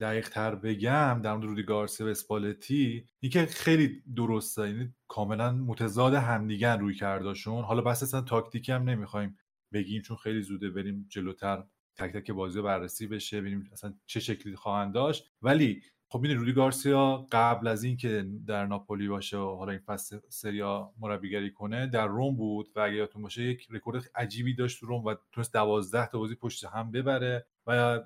دقیق 0.00 0.28
تر 0.28 0.54
بگم 0.54 1.20
در 1.22 1.34
مورد 1.34 1.44
رودی 1.44 1.62
گارسیا 1.62 2.06
و 2.06 2.10
اسپالتی 2.10 3.06
اینکه 3.20 3.46
خیلی 3.46 4.02
درسته. 4.16 4.68
یعنی 4.68 4.94
کاملا 5.08 5.52
متضاد 5.52 6.14
همدیگن 6.14 6.78
روی 6.80 6.94
کرداشون. 6.94 7.64
حالا 7.64 7.82
بس 7.82 8.02
اصلا 8.02 8.20
تاکتیکی 8.20 8.72
هم 8.72 8.82
نمی‌خوایم 8.82 9.38
بگیم 9.72 10.02
چون 10.02 10.16
خیلی 10.16 10.42
زوده 10.42 10.70
بریم 10.70 11.06
جلوتر 11.08 11.64
تک 11.96 12.12
تک 12.12 12.30
بازی 12.30 12.62
بررسی 12.62 13.06
بشه 13.06 13.40
ببینیم 13.40 13.70
اصلا 13.72 13.94
چه 14.06 14.20
شکلی 14.20 14.56
خواهند 14.56 14.94
داشت. 14.94 15.32
ولی 15.42 15.82
خب 16.10 16.24
این 16.24 16.36
رودی 16.38 16.52
گارسیا 16.52 17.26
قبل 17.32 17.66
از 17.66 17.84
اینکه 17.84 18.26
در 18.46 18.66
ناپولی 18.66 19.08
باشه 19.08 19.36
و 19.36 19.56
حالا 19.56 19.72
این 19.72 19.80
فصل 19.80 20.18
سری 20.28 20.76
آ 20.76 20.92
مربیگری 20.98 21.52
کنه 21.52 21.86
در 21.86 22.06
روم 22.06 22.36
بود 22.36 22.68
و 22.76 22.80
اگه 22.80 22.94
یادتون 22.94 23.22
باشه 23.22 23.42
یک 23.42 23.66
رکورد 23.70 24.10
عجیبی 24.14 24.54
داشت 24.54 24.80
تو 24.80 24.86
روم 24.86 25.04
و 25.04 25.14
تونست 25.32 25.52
دوازده 25.52 26.06
تا 26.06 26.18
بازی 26.18 26.34
پشت 26.34 26.64
هم 26.64 26.90
ببره 26.90 27.46
و 27.66 28.00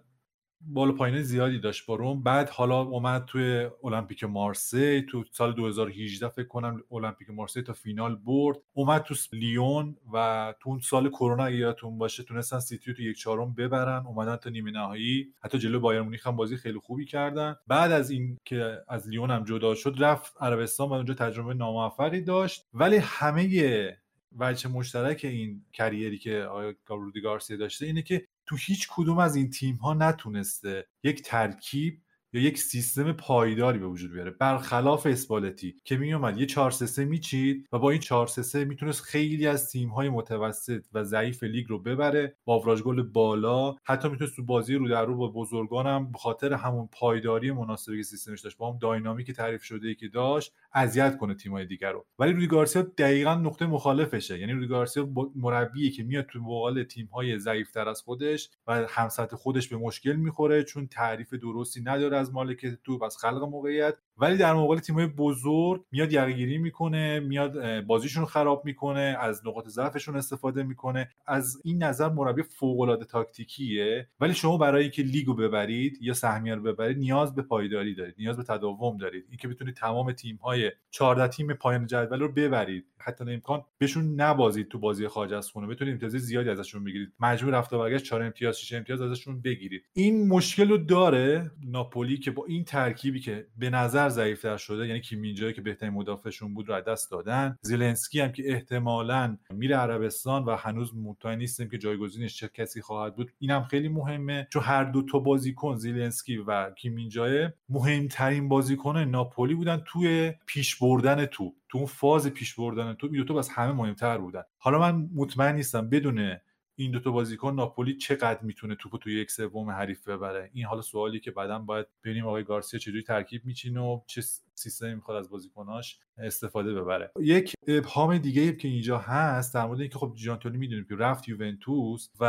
بالا 0.66 0.92
پایین 0.92 1.22
زیادی 1.22 1.58
داشت 1.58 1.86
با 1.86 2.14
بعد 2.14 2.50
حالا 2.50 2.80
اومد 2.80 3.24
توی 3.24 3.68
المپیک 3.84 4.24
مارسی 4.24 5.02
تو 5.02 5.24
سال 5.32 5.52
2018 5.52 6.28
فکر 6.28 6.46
کنم 6.46 6.82
المپیک 6.92 7.30
مارسی 7.30 7.62
تا 7.62 7.72
فینال 7.72 8.16
برد. 8.16 8.58
اومد 8.72 9.02
تو 9.02 9.14
لیون 9.32 9.96
و 10.12 10.54
تو 10.60 10.70
اون 10.70 10.80
سال 10.80 11.08
کرونا 11.08 11.44
اگه 11.44 11.56
یادتون 11.56 11.98
باشه 11.98 12.22
تونستن 12.22 12.60
سیتی 12.60 12.94
تو 12.94 13.02
یک 13.02 13.16
چهارم 13.16 13.54
ببرن 13.54 14.06
اومدن 14.06 14.36
تا 14.36 14.50
نیمه 14.50 14.70
نهایی. 14.70 15.34
حتی 15.40 15.58
جلو 15.58 15.80
بایر 15.80 16.02
مونیخ 16.02 16.26
هم 16.26 16.36
بازی 16.36 16.56
خیلی 16.56 16.78
خوبی 16.78 17.04
کردن. 17.04 17.56
بعد 17.66 17.92
از 17.92 18.10
این 18.10 18.38
که 18.44 18.78
از 18.88 19.08
لیون 19.08 19.30
هم 19.30 19.44
جدا 19.44 19.74
شد 19.74 19.94
رفت 19.98 20.42
عربستان 20.42 20.88
و 20.88 20.92
اونجا 20.92 21.14
تجربه 21.14 21.54
ناموفقی 21.54 22.20
داشت. 22.20 22.66
ولی 22.74 22.96
همه 22.96 23.96
وجه 24.38 24.68
مشترک 24.70 25.20
این 25.24 25.64
کریری 25.72 26.18
که 26.18 26.42
آقای 26.42 26.74
رودی 26.88 27.20
داشته 27.58 27.86
اینه 27.86 28.02
که 28.02 28.26
تو 28.52 28.58
هیچ 28.58 28.88
کدوم 28.90 29.18
از 29.18 29.36
این 29.36 29.50
تیم 29.50 29.76
ها 29.76 29.94
نتونسته 29.94 30.86
یک 31.02 31.22
ترکیب 31.22 32.02
یا 32.32 32.42
یک 32.42 32.58
سیستم 32.58 33.12
پایداری 33.12 33.78
به 33.78 33.86
وجود 33.86 34.12
بیاره. 34.12 34.30
برخلاف 34.30 35.06
اسپالتی 35.06 35.76
که 35.84 35.96
میومد 35.96 36.38
یه 36.38 36.46
4 36.46 36.70
3 36.70 37.04
میچید 37.04 37.68
و 37.72 37.78
با 37.78 37.90
این 37.90 38.00
4 38.00 38.26
3 38.26 38.64
می‌تونست 38.64 39.02
خیلی 39.02 39.46
از 39.46 39.70
تیم 39.70 39.88
های 39.88 40.08
متوسط 40.08 40.84
و 40.92 41.04
ضعیف 41.04 41.42
لیگ 41.42 41.66
رو 41.68 41.78
ببره 41.78 42.36
با 42.44 42.54
آوراژ 42.54 42.82
گل 42.82 43.02
بالا. 43.02 43.74
حتی 43.84 44.08
می‌تونست 44.08 44.36
تو 44.36 44.44
بازی 44.44 44.74
رو 44.74 44.88
در 44.88 45.04
رو 45.04 45.16
با 45.16 45.28
بزرگانم 45.28 46.12
به 46.12 46.18
خاطر 46.18 46.52
همون 46.52 46.88
پایداری 46.92 47.52
مناسبی 47.52 47.96
که 47.96 48.02
سیستمش 48.02 48.40
داشت 48.40 48.56
با 48.56 48.68
اون 48.68 48.78
داینامیک 48.78 49.30
تعریف 49.30 49.62
شده 49.62 49.94
که 49.94 50.08
داشت 50.08 50.52
اذیت 50.74 51.18
کنه 51.18 51.34
تیم‌های 51.34 51.66
دیگر 51.66 51.92
رو. 51.92 52.06
ولی 52.18 52.32
رودی 52.32 52.46
گارسیا 52.46 52.82
دقیقا 52.82 53.34
نقطه 53.34 53.66
مخالفشه. 53.66 54.38
یعنی 54.38 54.52
رودی 54.52 54.66
گارسیا 54.66 55.08
مربیه 55.34 55.90
که 55.90 56.02
میاد 56.02 56.26
تو 56.26 56.40
مقابل 56.40 56.82
تیم‌های 56.84 57.38
ضعیف‌تر 57.38 57.88
از 57.88 58.02
خودش 58.02 58.50
و 58.66 58.86
همسط 58.88 59.34
خودش 59.34 59.68
به 59.68 59.76
مشکل 59.76 60.12
می‌خوره 60.12 60.64
چون 60.64 60.86
تعریف 60.86 61.34
درستی 61.34 61.82
نداره 61.82 62.21
از 62.22 62.32
مالک 62.32 62.66
تو 62.84 63.04
از 63.04 63.16
خلق 63.16 63.42
موقعیت. 63.42 63.94
ولی 64.16 64.36
در 64.36 64.54
مقابل 64.54 64.78
تیم‌های 64.78 65.06
بزرگ 65.06 65.84
میاد 65.90 66.12
یقهگیری 66.12 66.58
می‌کنه 66.58 67.20
میاد 67.20 67.80
بازیشون 67.80 68.24
خراب 68.24 68.64
می‌کنه 68.64 69.16
از 69.20 69.46
نقاط 69.46 69.68
ضعفشون 69.68 70.16
استفاده 70.16 70.62
می‌کنه. 70.62 71.08
از 71.26 71.60
این 71.64 71.82
نظر 71.82 72.08
مربی 72.08 72.42
فوق‌العاده 72.42 73.04
تاکتیکیه. 73.04 74.08
ولی 74.20 74.34
شما 74.34 74.56
برای 74.56 74.82
اینکه 74.82 75.02
لیگو 75.02 75.34
ببرید 75.34 75.98
یا 76.00 76.12
سهمیه 76.12 76.54
رو 76.54 76.62
ببرید 76.62 76.98
نیاز 76.98 77.34
به 77.34 77.42
پایداری 77.42 77.94
دارید 77.94 78.14
نیاز 78.18 78.36
به 78.36 78.42
تداوم 78.42 78.96
دارید. 78.96 79.24
اینکه 79.28 79.48
بتونید 79.48 79.74
تمام 79.74 80.12
تیم‌های 80.12 80.70
14 80.90 81.28
تیم 81.28 81.54
پایان 81.54 81.86
جدول 81.86 82.20
رو 82.20 82.32
ببرید. 82.32 82.86
حتی 82.98 83.24
امکان 83.32 83.64
بهشون 83.78 84.20
نبازید 84.20 84.68
تو 84.68 84.78
بازی 84.78 85.08
خارج 85.08 85.32
از 85.32 85.50
خونه. 85.50 85.66
بتونید 85.66 85.92
امتیاز 85.92 86.12
زیادی 86.12 86.50
ازشون 86.50 86.84
بگیرید. 86.84 87.12
مجبور 87.20 87.54
رفت 87.54 87.72
و 87.72 87.78
برگشت 87.78 88.04
4 88.04 88.22
امتیاز 88.22 88.60
6 88.60 88.72
امتیاز 88.72 89.00
ازشون 89.00 89.40
بگیرید. 89.40 89.82
این 89.92 90.28
مشکل 90.28 90.68
رو 90.68 90.78
داره 90.78 91.50
ناپولی 91.64 92.11
که 92.18 92.30
با 92.30 92.44
این 92.46 92.64
ترکیبی 92.64 93.20
که 93.20 93.46
به 93.58 93.70
نظر 93.70 94.08
ضعیفتر 94.08 94.56
شده 94.56 94.86
یعنی 94.86 95.00
کیمینجایی 95.00 95.52
که 95.52 95.60
بهترین 95.60 95.92
مدافعشون 95.92 96.54
بود 96.54 96.68
رو 96.68 96.80
دست 96.80 97.10
دادن. 97.10 97.58
زلنسکی 97.62 98.20
هم 98.20 98.32
که 98.32 98.52
احتمالا 98.52 99.38
میره 99.50 99.76
عربستان 99.76 100.44
و 100.44 100.56
هنوز 100.56 100.96
مطمئن 100.96 101.38
نیستیم 101.38 101.68
که 101.68 101.78
جایگزینش 101.78 102.36
چه 102.36 102.48
کسی 102.48 102.80
خواهد 102.80 103.16
بود. 103.16 103.32
اینم 103.38 103.62
خیلی 103.64 103.88
مهمه. 103.88 104.48
چون 104.52 104.62
هر 104.62 104.84
دو 104.84 105.02
تا 105.02 105.18
بازیکن 105.18 105.76
زیلنسکی 105.76 106.36
و 106.36 106.70
کیمینجای 106.70 107.48
مهمترین 107.68 108.48
بازیکن 108.48 108.98
ناپولی 108.98 109.54
بودن 109.54 109.82
توی 109.86 110.32
پیش 110.46 110.76
بردن 110.76 111.26
توپ. 111.26 111.52
تو 111.68 111.78
اون 111.78 111.86
فاز 111.86 112.26
پیش 112.26 112.54
بردن 112.54 112.94
تو 112.94 113.16
یوتیوب 113.16 113.38
از 113.38 113.48
همه 113.48 113.72
مهمتر 113.72 114.18
بودن. 114.18 114.42
حالا 114.58 114.78
من 114.78 115.08
مطمئن 115.14 115.54
نیستم 115.54 115.88
بدون 115.88 116.36
این 116.76 116.90
دوتا 116.90 117.10
بازیکن 117.10 117.54
ناپولی 117.54 117.96
چقدر 117.96 118.42
می‌تونه 118.42 118.74
توپو 118.74 118.98
تو 118.98 119.10
یک 119.10 119.30
سوم 119.30 119.70
حریف 119.70 120.08
ببره؟ 120.08 120.50
این 120.52 120.64
حالا 120.64 120.82
سوالی 120.82 121.20
که 121.20 121.30
بعدا 121.30 121.58
باید 121.58 121.86
ببینیم 122.04 122.26
آقای 122.26 122.44
گارسیا 122.44 122.80
چجوری 122.80 123.02
ترکیب 123.02 123.44
میچینه 123.44 123.80
و 123.80 124.00
چه 124.06 124.22
سیستمی 124.54 124.94
می‌خواد 124.94 125.16
از 125.16 125.30
بازیکناش 125.30 125.98
استفاده 126.18 126.74
ببره. 126.74 127.12
یک 127.20 127.54
ابهام 127.66 128.18
دیگه 128.18 128.52
که 128.52 128.68
اینجا 128.68 128.98
هست 128.98 129.54
در 129.54 129.66
مورد 129.66 129.80
اینکه 129.80 129.98
خب 129.98 130.12
جانتونی 130.14 130.58
می‌دونیم 130.58 130.84
که 130.88 130.94
رفت 130.94 131.28
یوونتوس 131.28 132.08
و 132.20 132.24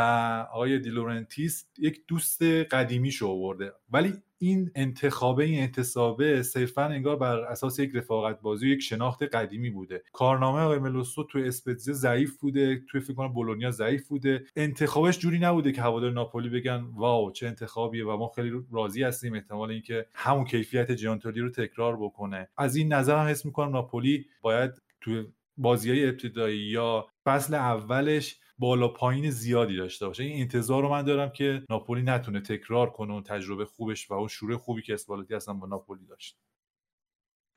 آقای 0.52 0.78
دیلورنتیس 0.78 1.66
یک 1.78 2.00
دوست 2.08 2.42
قدیمی 2.42 3.10
شو 3.10 3.28
آورده. 3.28 3.72
ولی 3.90 4.12
این 4.38 4.70
انتخابه 4.74 5.44
این 5.44 5.62
انتصابه 5.62 6.42
صرفا 6.42 6.84
انگار 6.84 7.16
بر 7.16 7.38
اساس 7.38 7.78
یک 7.78 7.90
رفاقت 7.94 8.40
بازی 8.40 8.66
و 8.66 8.68
یک 8.68 8.80
شناخت 8.80 9.22
قدیمی 9.22 9.70
بوده. 9.70 10.02
کارنامه 10.12 10.60
آقای 10.60 10.78
ملوسو 10.78 11.24
توی 11.24 11.48
اسپتزه 11.48 11.92
ضعیف 11.92 12.36
بوده 12.36 12.82
توی 12.90 13.00
فکر 13.00 13.14
کنم 13.14 13.32
بولونیا 13.32 13.70
ضعیف 13.70 14.08
بوده. 14.08 14.44
انتخابش 14.56 15.18
جوری 15.18 15.38
نبوده 15.38 15.72
که 15.72 15.82
هوادار 15.82 16.12
ناپولی 16.12 16.48
بگن 16.48 16.84
واو 16.94 17.30
چه 17.30 17.46
انتخابیه. 17.46 18.06
و 18.06 18.16
ما 18.16 18.28
خیلی 18.28 18.52
راضی 18.72 19.02
هستیم 19.02 19.34
احتمال 19.34 19.70
اینکه 19.70 20.06
همون 20.14 20.44
کیفیت 20.44 20.92
جیانتولی 20.92 21.40
رو 21.40 21.50
تکرار 21.50 21.96
بکنه 21.96 22.13
از 22.56 22.76
این 22.76 22.92
نظر 22.92 23.18
هم 23.18 23.26
حس 23.26 23.46
می‌کنم 23.46 23.72
ناپولی 23.72 24.26
باید 24.40 24.82
توی 25.00 25.26
بازی 25.56 25.90
های 25.90 26.08
ابتدایی 26.08 26.58
یا 26.58 27.06
فصل 27.24 27.54
اولش 27.54 28.40
بالا 28.58 28.88
پایین 28.88 29.30
زیادی 29.30 29.76
داشته 29.76 30.06
باشه. 30.06 30.24
این 30.24 30.40
انتظار 30.40 30.82
رو 30.82 30.88
من 30.88 31.02
دارم 31.02 31.30
که 31.30 31.62
ناپولی 31.70 32.02
نتونه 32.02 32.40
تکرار 32.40 32.90
کنه 32.90 33.12
اون 33.12 33.22
تجربه 33.22 33.64
خوبش 33.64 34.10
و 34.10 34.14
اون 34.14 34.28
شروع 34.28 34.56
خوبی 34.56 34.82
که 34.82 34.94
اسپالتی 34.94 35.34
اصلا 35.34 35.54
با 35.54 35.66
ناپولی 35.66 36.06
داشت. 36.06 36.38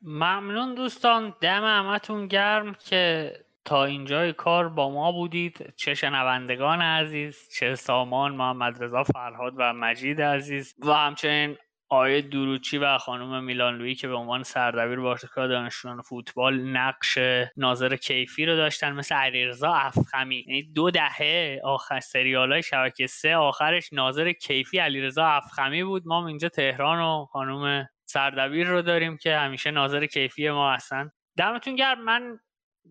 ممنون 0.02 0.76
دوستان. 0.76 1.34
دم 1.42 1.64
همتون 1.64 2.28
گرم 2.28 2.74
که 2.74 3.34
تا 3.66 3.86
اینجای 3.86 4.34
کار 4.34 4.70
با 4.70 4.90
ما 4.90 5.12
بودید. 5.12 5.74
چه 5.76 5.94
شنوندگان 5.94 6.82
عزیز 6.82 7.50
چه 7.60 7.76
سامان 7.76 8.36
محمد 8.36 8.84
رضا 8.84 9.04
فرهاد 9.04 9.54
و 9.58 9.74
مجید 9.74 10.22
عزیز 10.22 10.76
و 10.80 10.94
همچنین 10.94 11.58
آقای 11.90 12.22
دروچی 12.22 12.78
و 12.78 12.98
خانم 12.98 13.44
میلان 13.44 13.78
لویی 13.78 13.96
که 13.96 14.08
به 14.08 14.16
عنوان 14.16 14.44
سردبیر 14.44 15.00
باشگاه 15.00 15.48
دانشجویان 15.48 16.02
فوتبال 16.02 16.60
نقش 16.62 17.18
ناظر 17.58 17.96
کیفی 17.96 18.46
رو 18.46 18.56
داشتن 18.56 18.92
مثل 18.92 19.16
علیرضا 19.16 19.74
افخمی. 19.74 20.44
یعنی 20.48 20.64
دو 20.64 20.92
دهه 20.92 21.62
آخر 21.64 22.00
سریال 22.00 22.52
های 22.52 22.64
شبکه 22.64 23.08
سه 23.08 23.36
آخرش 23.36 23.94
ناظر 23.94 24.32
کیفی 24.32 24.78
علیرضا 24.78 25.26
افخمی 25.26 25.84
بود. 25.84 26.04
ما 26.06 26.28
اینجا 26.28 26.50
تهران 26.50 27.02
و 27.02 27.26
خانم 27.26 27.90
سردبیر 28.06 28.68
رو 28.68 28.82
داریم 28.82 29.18
که 29.18 29.38
همیشه 29.38 29.72
ناظر 29.72 30.06
کیفی 30.06 30.50
ما 30.50 30.74
هستن. 30.74 31.12
دمتون 31.38 31.76
گرم. 31.76 32.04
من 32.04 32.40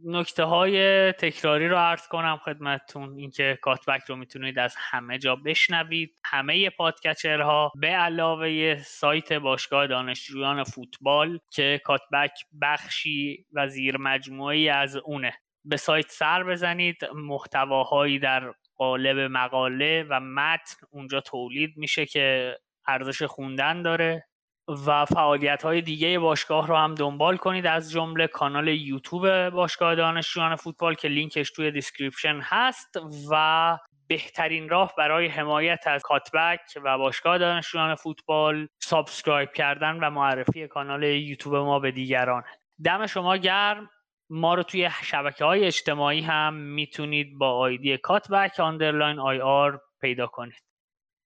نکته 0.05 0.45
های 0.45 1.13
تکراری 1.13 1.69
رو 1.69 1.77
عرض 1.77 2.09
کنم 2.09 2.41
خدمتتون. 2.45 3.19
اینکه 3.19 3.59
کاتبک 3.63 4.03
رو 4.03 4.17
می‌تونید 4.17 4.59
از 4.59 4.75
همه 4.79 5.19
جا 5.19 5.37
بشنوید. 5.37 6.21
همه 6.25 6.71
پادکچرها 6.71 7.73
به 7.81 7.89
علاوه 7.89 8.77
سایت 8.83 9.33
باشگاه 9.33 9.87
دانشجویان 9.87 10.65
فوتبال 10.65 11.39
که 11.51 11.81
کاتبک 11.85 12.33
بخشی 12.63 13.47
و 13.53 13.69
زیر 13.69 13.97
مجموعه‌ای 13.97 14.69
از 14.69 14.97
اونه. 14.97 15.33
به 15.65 15.77
سایت 15.77 16.11
سر 16.11 16.45
بزنید. 16.45 16.97
محتواهایی 17.15 18.19
در 18.19 18.53
قالب 18.77 19.19
مقاله 19.19 20.07
و 20.11 20.21
متن 20.21 20.87
اونجا 20.91 21.21
تولید 21.21 21.77
میشه 21.77 22.07
که 22.07 22.57
ارزش 22.87 23.23
خوندن 23.23 23.83
داره. 23.83 24.29
و 24.69 25.05
فعالیت 25.05 25.63
های 25.63 25.83
دیگه 25.83 26.19
باشگاه 26.19 26.67
رو 26.67 26.77
هم 26.77 26.95
دنبال 26.95 27.37
کنید 27.37 27.67
از 27.67 27.91
جمله 27.91 28.27
کانال 28.27 28.69
یوتیوب 28.69 29.49
باشگاه 29.49 29.95
دانشجویان 29.95 30.57
فوتبال 30.57 30.95
که 30.95 31.09
لینکش 31.09 31.51
توی 31.51 31.71
description 31.71 32.41
هست 32.43 32.99
و 33.31 33.79
بهترین 34.09 34.69
راه 34.69 34.95
برای 34.99 35.27
حمایت 35.27 35.87
از 35.87 36.03
کاتبک 36.03 36.61
و 36.85 36.99
باشگاه 36.99 37.39
دانشجویان 37.39 37.95
فوتبال 37.95 38.69
subscribe 38.83 39.53
کردن 39.53 39.97
و 39.97 40.11
معرفی 40.11 40.69
کانال 40.69 41.03
یوتیوب 41.03 41.57
ما 41.57 41.79
به 41.79 41.91
دیگران. 41.91 42.43
دم 42.85 43.07
شما 43.07 43.37
گرم. 43.37 43.91
ما 44.31 44.55
رو 44.55 44.63
توی 44.63 44.91
شبکه 45.03 45.45
های 45.45 45.65
اجتماعی 45.65 46.21
هم 46.21 46.55
می‌تونید 46.55 47.39
با 47.39 47.53
آیدی 47.53 47.99
کاتبک 47.99 48.61
underline 48.61 49.19
IR 49.19 49.81
پیدا 50.01 50.27
کنید. 50.27 50.63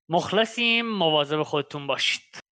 مخلصیم. 0.09 0.87
مواظب 0.87 1.43
خودتون 1.43 1.87
باشید. 1.87 2.50